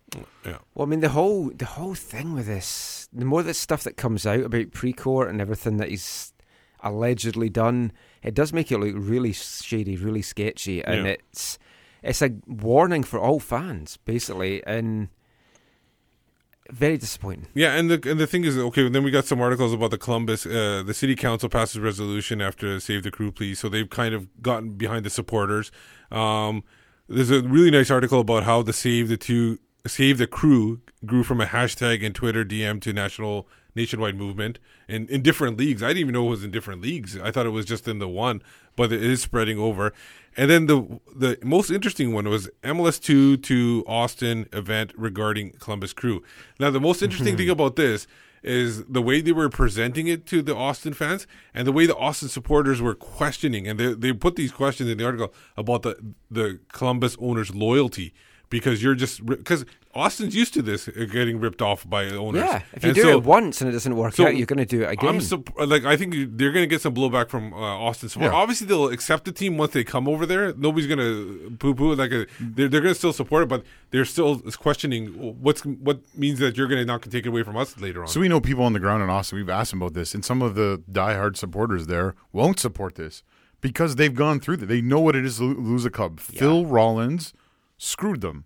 Yeah. 0.45 0.57
Well, 0.76 0.85
I 0.85 0.89
mean 0.89 0.99
the 0.99 1.10
whole 1.10 1.49
the 1.49 1.65
whole 1.65 1.95
thing 1.95 2.34
with 2.34 2.45
this, 2.45 3.10
the 3.11 3.26
more 3.26 3.41
the 3.43 3.53
stuff 3.53 3.84
that 3.84 3.97
comes 3.97 4.26
out 4.27 4.41
about 4.41 4.72
Precourt 4.72 5.30
and 5.30 5.41
everything 5.41 5.77
that 5.77 5.89
he's 5.89 6.34
allegedly 6.81 7.49
done, 7.49 7.91
it 8.22 8.34
does 8.35 8.53
make 8.53 8.72
it 8.72 8.77
look 8.77 8.93
really 8.95 9.34
shady, 9.34 9.95
really 9.97 10.22
sketchy, 10.22 10.84
and 10.84 11.05
Yeah. 11.05 11.14
it's 11.14 11.57
it's 12.03 12.22
a 12.22 12.31
warning 12.45 13.03
for 13.03 13.18
all 13.19 13.39
fans, 13.39 13.97
basically, 14.05 14.61
and 14.68 15.07
very 16.72 16.98
disappointing. 16.98 17.48
Yeah, 17.53 17.73
and 17.76 17.90
the 17.90 18.10
and 18.10 18.19
the 18.19 18.27
thing 18.27 18.45
is, 18.45 18.57
okay, 18.57 18.88
then 18.88 19.03
we 19.03 19.11
got 19.11 19.26
some 19.26 19.41
articles 19.41 19.73
about 19.73 19.91
the 19.91 19.98
Columbus. 19.98 20.45
Uh, 20.45 20.84
the 20.85 20.94
city 20.94 21.15
council 21.15 21.49
passes 21.49 21.80
resolution 21.80 22.41
after 22.41 22.80
Save 22.80 23.03
the 23.03 23.11
Crew 23.11 23.31
please. 23.31 23.60
so 23.60 23.69
they've 23.69 23.90
kind 23.90 24.14
of 24.14 24.27
gotten 24.41 24.72
behind 24.72 25.06
the 25.06 25.10
supporters. 25.10 25.72
Um, 26.11 26.64
there's 27.07 27.31
a 27.31 27.41
really 27.41 27.72
nice 27.72 27.91
article 27.91 28.22
about 28.22 28.44
how 28.44 28.61
the 28.61 28.73
Save 28.73 29.10
the 29.10 29.18
Two 29.18 29.60
Save 29.85 30.18
the 30.18 30.27
Crew 30.27 30.80
grew 31.06 31.23
from 31.23 31.41
a 31.41 31.45
hashtag 31.45 32.06
and 32.06 32.15
Twitter 32.15 32.45
DM 32.45 32.81
to 32.81 32.94
national 32.94 33.48
nationwide 33.76 34.15
movement 34.15 34.60
in 34.88 35.07
in 35.10 35.22
different 35.22 35.57
leagues. 35.57 35.84
I 35.84 35.90
didn't 35.90 35.99
even 35.99 36.14
know 36.14 36.27
it 36.27 36.30
was 36.30 36.44
in 36.44 36.52
different 36.52 36.81
leagues. 36.81 37.18
I 37.18 37.31
thought 37.31 37.45
it 37.45 37.49
was 37.49 37.65
just 37.65 37.88
in 37.88 37.99
the 37.99 38.07
one, 38.07 38.41
but 38.76 38.94
it 38.94 39.03
is 39.03 39.22
spreading 39.22 39.60
over. 39.60 39.94
And 40.35 40.49
then 40.49 40.65
the 40.65 40.99
the 41.15 41.38
most 41.43 41.69
interesting 41.69 42.14
one 42.14 42.27
was 42.30 42.49
MLS 42.64 42.99
two 42.99 43.38
to 43.38 43.84
Austin 43.88 44.47
event 44.51 44.91
regarding 44.97 45.51
Columbus 45.60 45.93
Crew. 45.93 46.23
Now 46.60 46.69
the 46.72 46.80
most 46.80 47.01
interesting 47.01 47.38
thing 47.38 47.45
mm-hmm. 47.45 47.51
about 47.51 47.76
this 47.76 48.07
is 48.41 48.84
the 48.85 49.01
way 49.01 49.22
they 49.22 49.31
were 49.31 49.49
presenting 49.49 50.07
it 50.07 50.26
to 50.26 50.41
the 50.41 50.55
Austin 50.55 50.93
fans 50.93 51.26
and 51.53 51.65
the 51.65 51.72
way 51.72 51.85
the 51.85 51.95
Austin 51.95 52.27
supporters 52.27 52.81
were 52.81 52.95
questioning 52.95 53.68
and 53.68 53.80
they 53.80 53.93
they 53.93 54.14
put 54.14 54.35
these 54.35 54.51
questions 54.51 54.89
in 54.89 54.97
the 54.97 55.05
article 55.05 55.34
about 55.55 55.84
the 55.84 56.14
the 56.30 56.60
Columbus 56.72 57.15
owners 57.19 57.53
loyalty 57.55 58.14
because 58.49 58.84
you're 58.84 58.95
just 58.95 59.26
because 59.26 59.65
Austin's 59.95 60.33
used 60.35 60.53
to 60.55 60.61
this 60.63 60.87
uh, 60.87 61.05
getting 61.11 61.39
ripped 61.39 61.61
off 61.61 61.87
by 61.87 62.05
owners. 62.07 62.41
Yeah, 62.43 62.61
if 62.73 62.83
you 62.83 62.89
And 62.89 62.95
do 62.95 63.01
so- 63.03 63.09
it 63.17 63.23
once 63.23 63.61
and 63.61 63.69
it 63.69 63.73
doesn't 63.73 63.95
work 63.95 64.13
so 64.15 64.25
out, 64.25 64.35
you're 64.35 64.47
going 64.47 64.57
to 64.57 64.65
do 64.65 64.81
it 64.81 64.91
again. 64.91 65.07
I'm 65.09 65.21
sup- 65.21 65.49
like 65.57 65.85
I 65.85 65.95
think 65.97 66.13
you- 66.15 66.25
they're 66.25 66.51
going 66.51 66.63
to 66.63 66.67
get 66.67 66.81
some 66.81 66.95
blowback 66.95 67.29
from 67.29 67.53
uh, 67.53 67.57
Austin 67.57 68.09
support. 68.09 68.31
Yeah. 68.31 68.37
Obviously, 68.37 68.65
they'll 68.67 68.87
accept 68.89 69.25
the 69.25 69.31
team 69.31 69.57
once 69.57 69.73
they 69.73 69.83
come 69.83 70.07
over 70.07 70.25
there. 70.25 70.53
Nobody's 70.55 70.87
going 70.87 70.99
to 70.99 71.55
poo 71.59 71.75
poo. 71.75 71.93
Like 71.95 72.11
a, 72.11 72.25
they're 72.39 72.67
they're 72.67 72.81
going 72.81 72.93
to 72.93 72.97
still 72.97 73.13
support 73.13 73.43
it, 73.43 73.49
but 73.49 73.63
they're 73.91 74.05
still 74.05 74.39
questioning 74.57 75.07
what's 75.41 75.61
what 75.63 75.99
means 76.17 76.39
that 76.39 76.57
you're 76.57 76.67
going 76.67 76.79
to 76.81 76.85
not 76.85 77.03
take 77.03 77.25
it 77.25 77.29
away 77.29 77.43
from 77.43 77.55
us 77.57 77.79
later 77.79 78.01
on. 78.01 78.07
So 78.07 78.19
we 78.19 78.27
know 78.27 78.41
people 78.41 78.63
on 78.63 78.73
the 78.73 78.79
ground 78.79 79.03
in 79.03 79.09
Austin. 79.09 79.37
We've 79.37 79.49
asked 79.49 79.71
them 79.71 79.81
about 79.81 79.93
this, 79.93 80.15
and 80.15 80.25
some 80.25 80.41
of 80.41 80.55
the 80.55 80.81
diehard 80.91 81.37
supporters 81.37 81.85
there 81.87 82.15
won't 82.31 82.59
support 82.59 82.95
this 82.95 83.21
because 83.61 83.95
they've 83.97 84.15
gone 84.15 84.39
through 84.39 84.57
that. 84.57 84.65
They 84.65 84.81
know 84.81 84.99
what 84.99 85.15
it 85.15 85.23
is 85.23 85.37
to 85.37 85.43
lose 85.43 85.85
a 85.85 85.89
club. 85.91 86.19
Phil 86.19 86.65
Rawlins 86.65 87.33
screwed 87.77 88.21
them. 88.21 88.45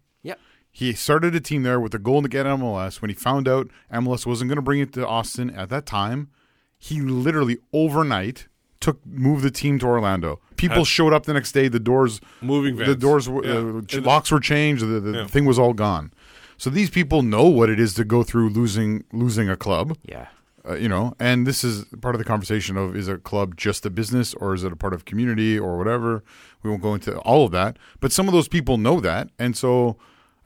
Yep. 0.80 0.88
He 0.88 0.94
started 0.94 1.36
a 1.36 1.40
team 1.40 1.64
there 1.64 1.80
with 1.80 1.92
the 1.92 2.00
goal 2.00 2.22
to 2.22 2.30
get 2.30 2.46
MLS. 2.46 3.02
When 3.02 3.10
he 3.10 3.16
found 3.16 3.48
out 3.48 3.70
MLS 3.92 4.26
wasn't 4.26 4.50
going 4.50 4.58
to 4.58 4.62
bring 4.62 4.80
it 4.80 4.94
to 4.94 5.08
Austin 5.08 5.50
at 5.50 5.70
that 5.70 5.86
time, 5.86 6.30
he 6.78 7.02
literally 7.02 7.58
overnight 7.74 8.48
took 8.80 9.04
moved 9.06 9.44
the 9.44 9.50
team 9.52 9.80
to 9.80 9.88
Orlando. 9.88 10.40
People 10.56 10.78
Had- 10.78 10.88
showed 10.88 11.14
up 11.14 11.26
the 11.26 11.34
next 11.34 11.52
day. 11.54 11.68
The 11.68 11.80
doors 11.80 12.22
Moving 12.42 12.76
The 12.76 12.96
doors 12.96 13.28
were, 13.28 13.44
Yeah. 13.46 13.98
uh, 13.98 14.02
locks 14.02 14.32
were 14.32 14.40
changed. 14.40 14.82
The, 14.84 15.00
the 15.00 15.12
Yeah. 15.20 15.28
thing 15.28 15.46
was 15.46 15.58
all 15.58 15.74
gone. 15.74 16.12
So 16.58 16.70
these 16.70 16.90
people 16.92 17.22
know 17.24 17.44
what 17.48 17.70
it 17.70 17.80
is 17.80 17.94
to 17.96 18.04
go 18.04 18.24
through 18.24 18.50
losing 18.50 19.04
losing 19.12 19.50
a 19.50 19.56
club. 19.56 19.98
Yeah. 20.04 20.28
Uh, 20.68 20.76
you 20.76 20.90
know, 20.90 21.14
and 21.20 21.48
this 21.48 21.64
is 21.64 21.86
part 22.02 22.14
of 22.14 22.20
the 22.20 22.26
conversation 22.26 22.78
of 22.78 22.96
is 22.96 23.08
a 23.08 23.18
club 23.18 23.56
just 23.58 23.86
a 23.86 23.90
business 23.90 24.34
or 24.36 24.54
is 24.54 24.64
it 24.64 24.72
a 24.72 24.76
part 24.76 24.94
of 24.94 25.06
community 25.06 25.58
or 25.58 25.78
whatever? 25.78 26.24
We 26.62 26.70
won't 26.70 26.82
go 26.84 26.94
into 26.94 27.18
all 27.20 27.46
of 27.46 27.52
that, 27.54 27.78
but 28.00 28.12
some 28.12 28.28
of 28.28 28.34
those 28.34 28.48
people 28.48 28.78
know 28.78 29.00
that, 29.00 29.30
and 29.40 29.56
so 29.56 29.98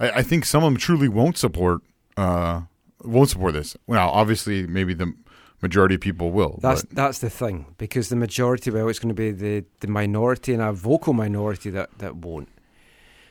I, 0.02 0.20
I 0.20 0.24
think 0.24 0.46
some 0.46 0.64
of 0.64 0.68
them 0.72 0.78
truly 0.78 1.08
won't 1.08 1.38
support 1.38 1.82
uh, 2.18 2.62
won't 3.04 3.30
support 3.30 3.54
this. 3.54 3.76
Now, 3.88 4.10
obviously, 4.10 4.68
maybe 4.68 4.94
the 4.94 5.14
majority 5.62 5.96
of 5.96 6.02
people 6.02 6.32
will. 6.32 6.60
That's 6.62 6.84
but- 6.84 6.96
that's 6.96 7.20
the 7.20 7.30
thing 7.30 7.68
because 7.78 8.10
the 8.10 8.16
majority, 8.16 8.72
well, 8.72 8.90
it's 8.90 9.00
going 9.00 9.16
to 9.16 9.16
be 9.16 9.32
the, 9.32 9.66
the 9.80 9.88
minority 9.88 10.54
and 10.54 10.62
a 10.62 10.72
vocal 10.74 11.14
minority 11.14 11.70
that, 11.72 11.98
that 12.00 12.16
won't. 12.18 12.50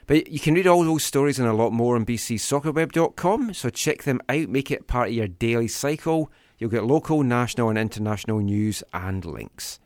But 0.07 0.29
you 0.29 0.41
can 0.41 0.55
read 0.55 0.67
all 0.67 0.83
those 0.83 1.05
stories 1.05 1.39
and 1.39 1.47
a 1.47 1.53
lot 1.53 1.73
more 1.73 1.95
on 1.95 2.05
bcsoccerweb.com, 2.05 3.55
so 3.55 3.71
check 3.71 4.03
them 4.03 4.21
out, 4.29 4.49
make 4.49 4.71
it 4.71 4.89
part 4.89 5.09
of 5.09 5.15
your 5.15 5.29
daily 5.29 5.69
cycle. 5.69 6.33
You'll 6.59 6.71
get 6.71 6.85
local, 6.85 7.23
national, 7.23 7.69
and 7.69 7.79
international 7.79 8.41
news 8.41 8.83
and 8.93 9.25
links. 9.25 9.79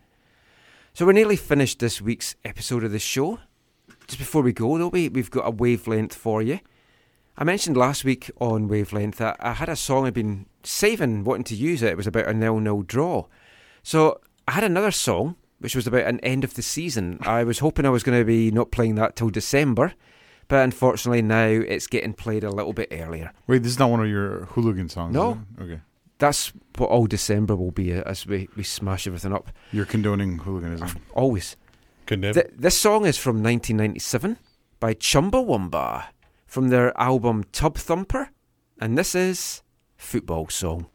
So 0.94 1.04
we're 1.04 1.12
nearly 1.12 1.36
finished 1.36 1.78
this 1.78 2.00
week's 2.00 2.36
episode 2.44 2.84
of 2.84 2.92
the 2.92 2.98
show. 2.98 3.38
Just 4.06 4.18
before 4.18 4.42
we 4.42 4.52
go, 4.52 4.78
though, 4.78 4.88
we, 4.88 5.08
we've 5.08 5.30
got 5.30 5.46
a 5.46 5.50
wavelength 5.50 6.14
for 6.14 6.40
you. 6.40 6.60
I 7.36 7.44
mentioned 7.44 7.76
last 7.76 8.04
week 8.04 8.30
on 8.40 8.68
Wavelength 8.68 9.16
that 9.16 9.36
I 9.40 9.54
had 9.54 9.68
a 9.68 9.74
song 9.76 10.06
I'd 10.06 10.14
been 10.14 10.46
saving, 10.62 11.24
wanting 11.24 11.44
to 11.44 11.56
use 11.56 11.82
it. 11.82 11.90
It 11.90 11.96
was 11.96 12.06
about 12.06 12.28
a 12.28 12.34
nil-nil 12.34 12.82
draw. 12.82 13.26
So 13.82 14.20
I 14.46 14.52
had 14.52 14.64
another 14.64 14.92
song 14.92 15.36
which 15.58 15.74
was 15.74 15.86
about 15.86 16.06
an 16.06 16.20
end 16.20 16.44
of 16.44 16.54
the 16.54 16.62
season. 16.62 17.18
I 17.22 17.42
was 17.42 17.60
hoping 17.60 17.86
I 17.86 17.90
was 17.90 18.02
going 18.02 18.18
to 18.18 18.24
be 18.24 18.50
not 18.50 18.70
playing 18.70 18.96
that 18.96 19.16
till 19.16 19.30
December, 19.30 19.94
but 20.46 20.62
unfortunately 20.62 21.22
now 21.22 21.46
it's 21.46 21.86
getting 21.86 22.12
played 22.12 22.44
a 22.44 22.50
little 22.50 22.72
bit 22.72 22.88
earlier. 22.92 23.32
Wait, 23.46 23.62
this 23.62 23.72
is 23.72 23.78
not 23.78 23.90
one 23.90 24.00
of 24.00 24.08
your 24.08 24.44
hooligan 24.46 24.88
songs. 24.88 25.14
No. 25.14 25.40
Okay. 25.60 25.80
that's 26.18 26.52
what 26.76 26.90
all 26.90 27.06
December 27.06 27.56
will 27.56 27.70
be 27.70 27.92
as 27.92 28.26
we, 28.26 28.48
we 28.56 28.62
smash 28.62 29.06
everything 29.06 29.32
up. 29.32 29.50
You're 29.72 29.86
condoning 29.86 30.38
hooliganism. 30.38 31.00
Always. 31.14 31.56
Condemn. 32.06 32.34
Th- 32.34 32.50
this 32.54 32.78
song 32.78 33.06
is 33.06 33.16
from 33.16 33.42
1997 33.42 34.36
by 34.78 34.92
Chumbawamba 34.94 36.04
from 36.54 36.68
their 36.68 36.96
album 36.96 37.42
Tub 37.50 37.76
Thumper, 37.76 38.30
and 38.80 38.96
this 38.96 39.16
is 39.16 39.64
Football 39.96 40.48
Song. 40.50 40.86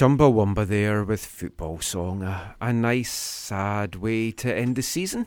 Chumbawamba 0.00 0.66
there 0.66 1.04
with 1.04 1.22
Football 1.22 1.82
Song. 1.82 2.22
A, 2.22 2.56
a 2.58 2.72
nice, 2.72 3.12
sad 3.12 3.96
way 3.96 4.30
to 4.30 4.50
end 4.50 4.76
the 4.76 4.82
season. 4.82 5.26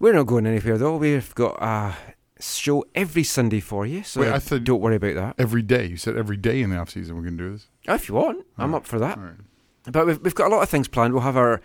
We're 0.00 0.14
not 0.14 0.26
going 0.26 0.48
anywhere 0.48 0.76
though. 0.78 0.96
We've 0.96 1.32
got 1.36 1.62
a 1.62 1.94
show 2.40 2.84
every 2.92 3.22
Sunday 3.22 3.60
for 3.60 3.86
you, 3.86 4.02
so 4.02 4.20
Wait, 4.20 4.32
I 4.32 4.40
thought 4.40 4.64
don't 4.64 4.80
worry 4.80 4.96
about 4.96 5.14
that. 5.14 5.34
Every 5.38 5.62
day. 5.62 5.86
You 5.86 5.96
said 5.96 6.16
every 6.16 6.36
day 6.36 6.60
in 6.60 6.70
the 6.70 6.76
off 6.76 6.90
season 6.90 7.14
we're 7.14 7.22
going 7.22 7.38
to 7.38 7.44
do 7.44 7.52
this. 7.52 7.68
If 7.84 8.08
you 8.08 8.16
want, 8.16 8.44
I'm 8.58 8.74
Alright, 8.74 8.82
up 8.82 8.86
for 8.88 8.98
that. 8.98 9.16
alright. 9.16 9.36
But 9.84 10.06
we've, 10.08 10.20
we've 10.20 10.34
got 10.34 10.48
a 10.50 10.54
lot 10.56 10.64
of 10.64 10.68
things 10.68 10.88
planned. 10.88 11.14
We'll 11.14 11.22
have 11.22 11.36
our, 11.36 11.60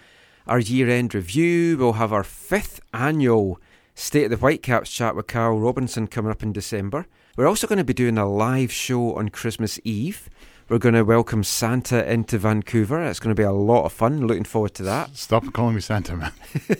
our 0.45 0.59
year 0.59 0.87
end 0.91 1.15
review, 1.15 1.79
we'll 1.79 1.93
have 1.93 2.13
our 2.13 2.23
fifth 2.23 2.79
annual 2.93 3.59
State 3.95 4.25
of 4.25 4.29
the 4.29 4.37
Whitecaps 4.37 4.91
chat 4.91 5.15
with 5.15 5.25
Carl 5.25 5.59
Robinson 5.59 6.05
coming 6.05 6.29
up 6.29 6.43
in 6.43 6.53
December. 6.53 7.07
We're 7.35 7.47
also 7.47 7.65
going 7.65 7.79
to 7.79 7.83
be 7.83 7.95
doing 7.95 8.19
a 8.19 8.29
live 8.29 8.71
show 8.71 9.15
on 9.15 9.29
Christmas 9.29 9.79
Eve. 9.83 10.29
We're 10.69 10.79
going 10.79 10.95
to 10.95 11.03
welcome 11.03 11.43
Santa 11.43 12.09
into 12.11 12.37
Vancouver. 12.37 13.01
It's 13.03 13.19
going 13.19 13.33
to 13.35 13.39
be 13.39 13.45
a 13.45 13.51
lot 13.51 13.85
of 13.85 13.93
fun. 13.93 14.27
Looking 14.27 14.43
forward 14.43 14.73
to 14.75 14.83
that. 14.83 15.15
Stop 15.15 15.53
calling 15.53 15.75
me 15.75 15.81
Santa, 15.81 16.15
man. 16.15 16.31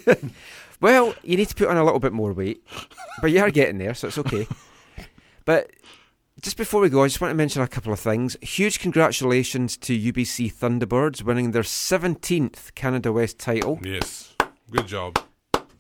Well, 0.79 1.15
you 1.23 1.37
need 1.37 1.49
to 1.49 1.55
put 1.55 1.69
on 1.69 1.77
a 1.77 1.83
little 1.83 1.99
bit 1.99 2.13
more 2.13 2.33
weight, 2.33 2.63
but 3.21 3.31
you 3.31 3.39
are 3.39 3.49
getting 3.49 3.79
there, 3.79 3.95
so 3.95 4.09
it's 4.09 4.17
okay. 4.19 4.47
but 5.45 5.71
just 6.41 6.55
before 6.55 6.81
we 6.81 6.89
go, 6.89 7.03
I 7.03 7.07
just 7.07 7.19
want 7.19 7.31
to 7.31 7.35
mention 7.35 7.63
a 7.63 7.67
couple 7.67 7.91
of 7.91 7.99
things. 7.99 8.37
Huge 8.41 8.79
congratulations 8.79 9.75
to 9.77 9.97
UBC 9.97 10.53
Thunderbirds 10.53 11.23
winning 11.23 11.51
their 11.51 11.63
17th 11.63 12.75
Canada 12.75 13.11
West 13.11 13.39
title. 13.39 13.79
Yes. 13.81 14.35
Good 14.69 14.87
job. 14.87 15.19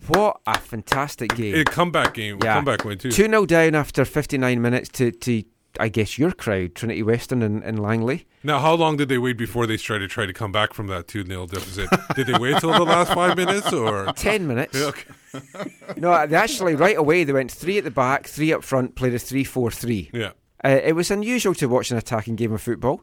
What 0.07 0.39
a 0.47 0.57
fantastic 0.57 1.35
game. 1.35 1.55
A 1.55 1.63
comeback 1.63 2.15
game. 2.15 2.39
Comeback 2.39 2.83
win, 2.83 2.97
too. 2.97 3.11
2 3.11 3.27
0 3.27 3.45
down 3.45 3.75
after 3.75 4.03
59 4.03 4.59
minutes 4.59 4.89
to, 4.89 5.11
to, 5.11 5.43
I 5.79 5.89
guess, 5.89 6.17
your 6.17 6.31
crowd, 6.31 6.75
Trinity 6.75 7.03
Western 7.03 7.41
and, 7.41 7.63
in 7.63 7.77
Langley. 7.77 8.25
Now, 8.43 8.59
how 8.59 8.73
long 8.73 8.97
did 8.97 9.09
they 9.09 9.17
wait 9.17 9.37
before 9.37 9.65
they 9.65 9.77
started 9.77 10.09
to 10.09 10.13
try 10.13 10.25
to 10.25 10.33
come 10.33 10.51
back 10.51 10.73
from 10.73 10.87
that 10.87 11.07
2 11.07 11.25
0 11.25 11.47
deficit? 11.47 11.89
did 12.15 12.27
they 12.27 12.37
wait 12.37 12.59
till 12.59 12.71
the 12.71 12.83
last 12.83 13.13
five 13.13 13.35
minutes 13.35 13.71
or? 13.73 14.11
10 14.15 14.47
minutes. 14.47 14.75
Okay. 14.75 15.11
no, 15.97 16.25
they 16.27 16.35
actually, 16.35 16.75
right 16.75 16.97
away, 16.97 17.23
they 17.23 17.33
went 17.33 17.51
three 17.51 17.77
at 17.77 17.83
the 17.83 17.91
back, 17.91 18.27
three 18.27 18.53
up 18.53 18.63
front, 18.63 18.95
played 18.95 19.13
a 19.13 19.19
3 19.19 19.43
4 19.43 19.71
3. 19.71 20.11
Yeah. 20.13 20.31
Uh, 20.63 20.79
it 20.83 20.93
was 20.93 21.11
unusual 21.11 21.53
to 21.55 21.67
watch 21.67 21.91
an 21.91 21.97
attacking 21.97 22.35
game 22.35 22.53
of 22.53 22.61
football. 22.61 23.01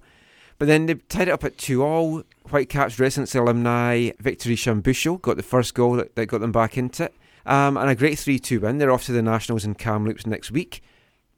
But 0.59 0.69
then 0.69 0.87
they 0.87 0.95
tied 0.95 1.29
it 1.29 1.33
up 1.33 1.45
at 1.45 1.59
2 1.59 1.83
all. 1.83 2.23
Whitecaps 2.51 2.99
residency 2.99 3.39
alumni 3.39 4.11
Victory 4.21 4.55
Shumbusho 4.55 5.21
got 5.21 5.37
the 5.37 5.43
first 5.43 5.75
goal 5.75 5.95
that, 5.95 6.15
that 6.17 6.27
got 6.27 6.41
them 6.41 6.53
back 6.53 6.77
into 6.77 7.05
it. 7.05 7.15
Um, 7.47 7.77
and 7.77 7.91
a 7.91 7.95
great 7.95 8.19
3 8.19 8.39
2 8.39 8.61
win. 8.61 8.79
They're 8.79 8.91
off 8.91 9.05
to 9.07 9.13
the 9.13 9.23
Nationals 9.23 9.65
in 9.65 9.75
Kamloops 9.75 10.27
next 10.27 10.51
week. 10.51 10.83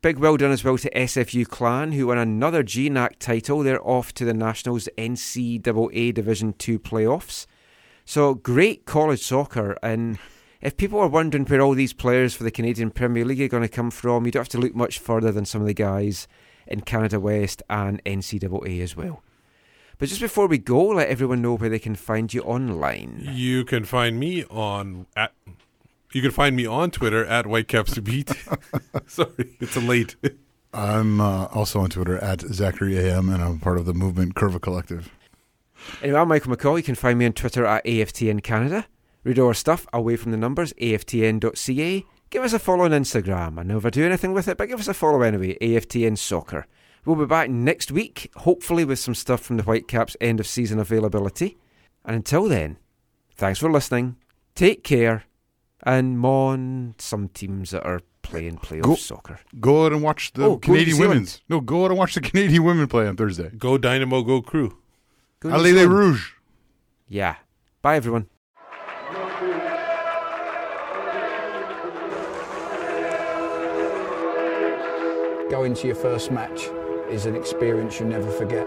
Big 0.07 0.19
well 0.19 0.37
done 0.37 0.53
as 0.53 0.63
well 0.63 0.79
to 0.79 0.89
SFU 0.91 1.49
Clan, 1.49 1.91
who 1.91 2.07
won 2.07 2.17
another 2.17 2.63
GNAC 2.63 3.19
title. 3.19 3.65
They're 3.65 3.85
off 3.85 4.15
to 4.15 4.25
the 4.25 4.33
Nationals 4.33 4.89
NCAA 4.97 6.15
Division 6.15 6.53
2 6.53 6.79
playoffs. 6.79 7.45
So 8.05 8.35
great 8.35 8.85
college 8.85 9.21
soccer. 9.21 9.77
And 9.83 10.21
if 10.61 10.77
people 10.77 11.01
are 11.01 11.09
wondering 11.09 11.45
where 11.45 11.61
all 11.61 11.75
these 11.75 11.93
players 11.93 12.37
for 12.37 12.45
the 12.45 12.53
Canadian 12.53 12.93
Premier 12.93 13.25
League 13.25 13.41
are 13.41 13.49
going 13.49 13.65
to 13.65 13.69
come 13.69 13.91
from, 13.91 14.25
you 14.25 14.31
don't 14.31 14.43
have 14.43 14.49
to 14.51 14.59
look 14.59 14.77
much 14.77 15.01
further 15.01 15.33
than 15.33 15.45
some 15.45 15.61
of 15.61 15.67
the 15.67 15.75
guys 15.75 16.29
in 16.69 16.83
Canada 16.83 17.19
West 17.19 17.65
and 17.69 18.01
NCAA 18.05 18.81
as 18.83 18.97
well. 18.97 19.25
But 19.99 20.09
just 20.09 20.21
before 20.21 20.47
we 20.47 20.59
go, 20.59 20.87
let 20.87 21.09
everyone 21.09 21.43
know 21.43 21.57
where 21.57 21.69
they 21.69 21.81
can 21.81 21.97
find 21.97 22.33
you 22.33 22.43
online. 22.43 23.29
You 23.33 23.65
can 23.65 23.83
find 23.83 24.21
me 24.21 24.45
on 24.45 25.07
at. 25.17 25.33
You 26.13 26.23
can 26.23 26.31
find 26.31 26.57
me 26.57 26.67
on 26.67 26.91
Twitter 26.91 27.25
at 27.25 27.47
Whitecaps 27.47 27.95
to 27.95 28.03
beat. 28.03 28.31
Sorry, 29.07 29.57
it's 29.61 29.77
a 29.77 29.81
late. 29.81 30.17
I'm 30.73 31.21
uh, 31.21 31.47
also 31.47 31.81
on 31.81 31.91
Twitter 31.91 32.19
at 32.19 32.41
Zachary 32.43 32.99
AM, 32.99 33.29
and 33.29 33.43
I'm 33.43 33.59
part 33.59 33.79
of 33.79 33.87
the 33.87 33.95
movement 33.95 34.35
Curva 34.35 34.61
Collective. 34.61 35.11
Anyway, 36.03 36.19
I'm 36.19 36.29
Michael 36.29 36.55
McColl. 36.55 36.77
You 36.77 36.83
can 36.83 36.95
find 36.95 37.19
me 37.19 37.27
on 37.27 37.33
Twitter 37.33 37.65
at 37.65 37.85
AFTN 37.85 38.43
Canada. 38.43 38.87
Read 39.25 39.39
our 39.39 39.55
stuff 39.55 39.87
away 39.93 40.17
from 40.17 40.31
the 40.33 40.39
numbers, 40.39 40.73
aftn.ca. 40.75 42.05
Give 42.31 42.43
us 42.43 42.53
a 42.53 42.59
follow 42.59 42.85
on 42.85 42.91
Instagram. 42.91 43.59
I 43.59 43.63
never 43.63 43.91
do 43.91 44.05
anything 44.05 44.33
with 44.33 44.49
it, 44.49 44.57
but 44.57 44.69
give 44.69 44.81
us 44.81 44.89
a 44.89 44.95
follow 44.95 45.23
anyway, 45.23 45.57
AFTN 45.61 46.19
Soccer. 46.19 46.67
We'll 47.05 47.17
be 47.17 47.27
back 47.27 47.49
next 47.51 47.93
week, 47.93 48.31
hopefully 48.37 48.85
with 48.85 48.99
some 48.99 49.15
stuff 49.15 49.41
from 49.41 49.57
the 49.57 49.63
Whitecaps 49.63 50.17
end 50.21 50.41
of 50.41 50.47
season 50.47 50.79
availability. 50.79 51.57
And 52.05 52.17
until 52.17 52.49
then, 52.49 52.79
thanks 53.37 53.61
for 53.61 53.71
listening, 53.71 54.17
take 54.55 54.83
care, 54.83 55.25
and 55.87 56.19
Mon, 56.19 56.95
some 56.99 57.29
teams 57.29 57.71
that 57.71 57.85
are 57.87 58.01
playing 58.23 58.59
playoff 58.59 58.83
Go- 58.83 58.95
soccer. 58.97 59.39
Go 59.61 59.87
out 59.87 59.93
and 59.93 60.03
watch 60.03 60.33
the 60.35 60.43
Oh, 60.45 60.57
Canadian 60.59 60.99
women's. 60.99 61.41
No, 61.49 61.61
go 61.61 61.85
out 61.85 61.91
and 61.93 61.99
watch 61.99 62.15
the 62.15 62.21
Canadian 62.21 62.65
women 62.65 62.87
play 62.89 63.07
on 63.07 63.17
Thursday. 63.17 63.51
Go 63.57 63.79
Dynamo, 63.79 64.23
go 64.23 64.43
Crew. 64.43 64.77
Go 65.41 65.49
New 65.51 65.55
Allez 65.55 65.73
les 65.73 65.87
Rouges. 65.87 66.33
Yeah. 67.09 67.37
Bye, 67.83 67.97
everyone. 67.97 68.27
Going 75.49 75.75
to 75.75 75.87
your 75.87 75.95
first 75.97 76.31
match 76.33 76.69
is 77.09 77.25
an 77.27 77.37
experience 77.37 78.01
you 78.01 78.07
never 78.07 78.31
forget. 78.33 78.67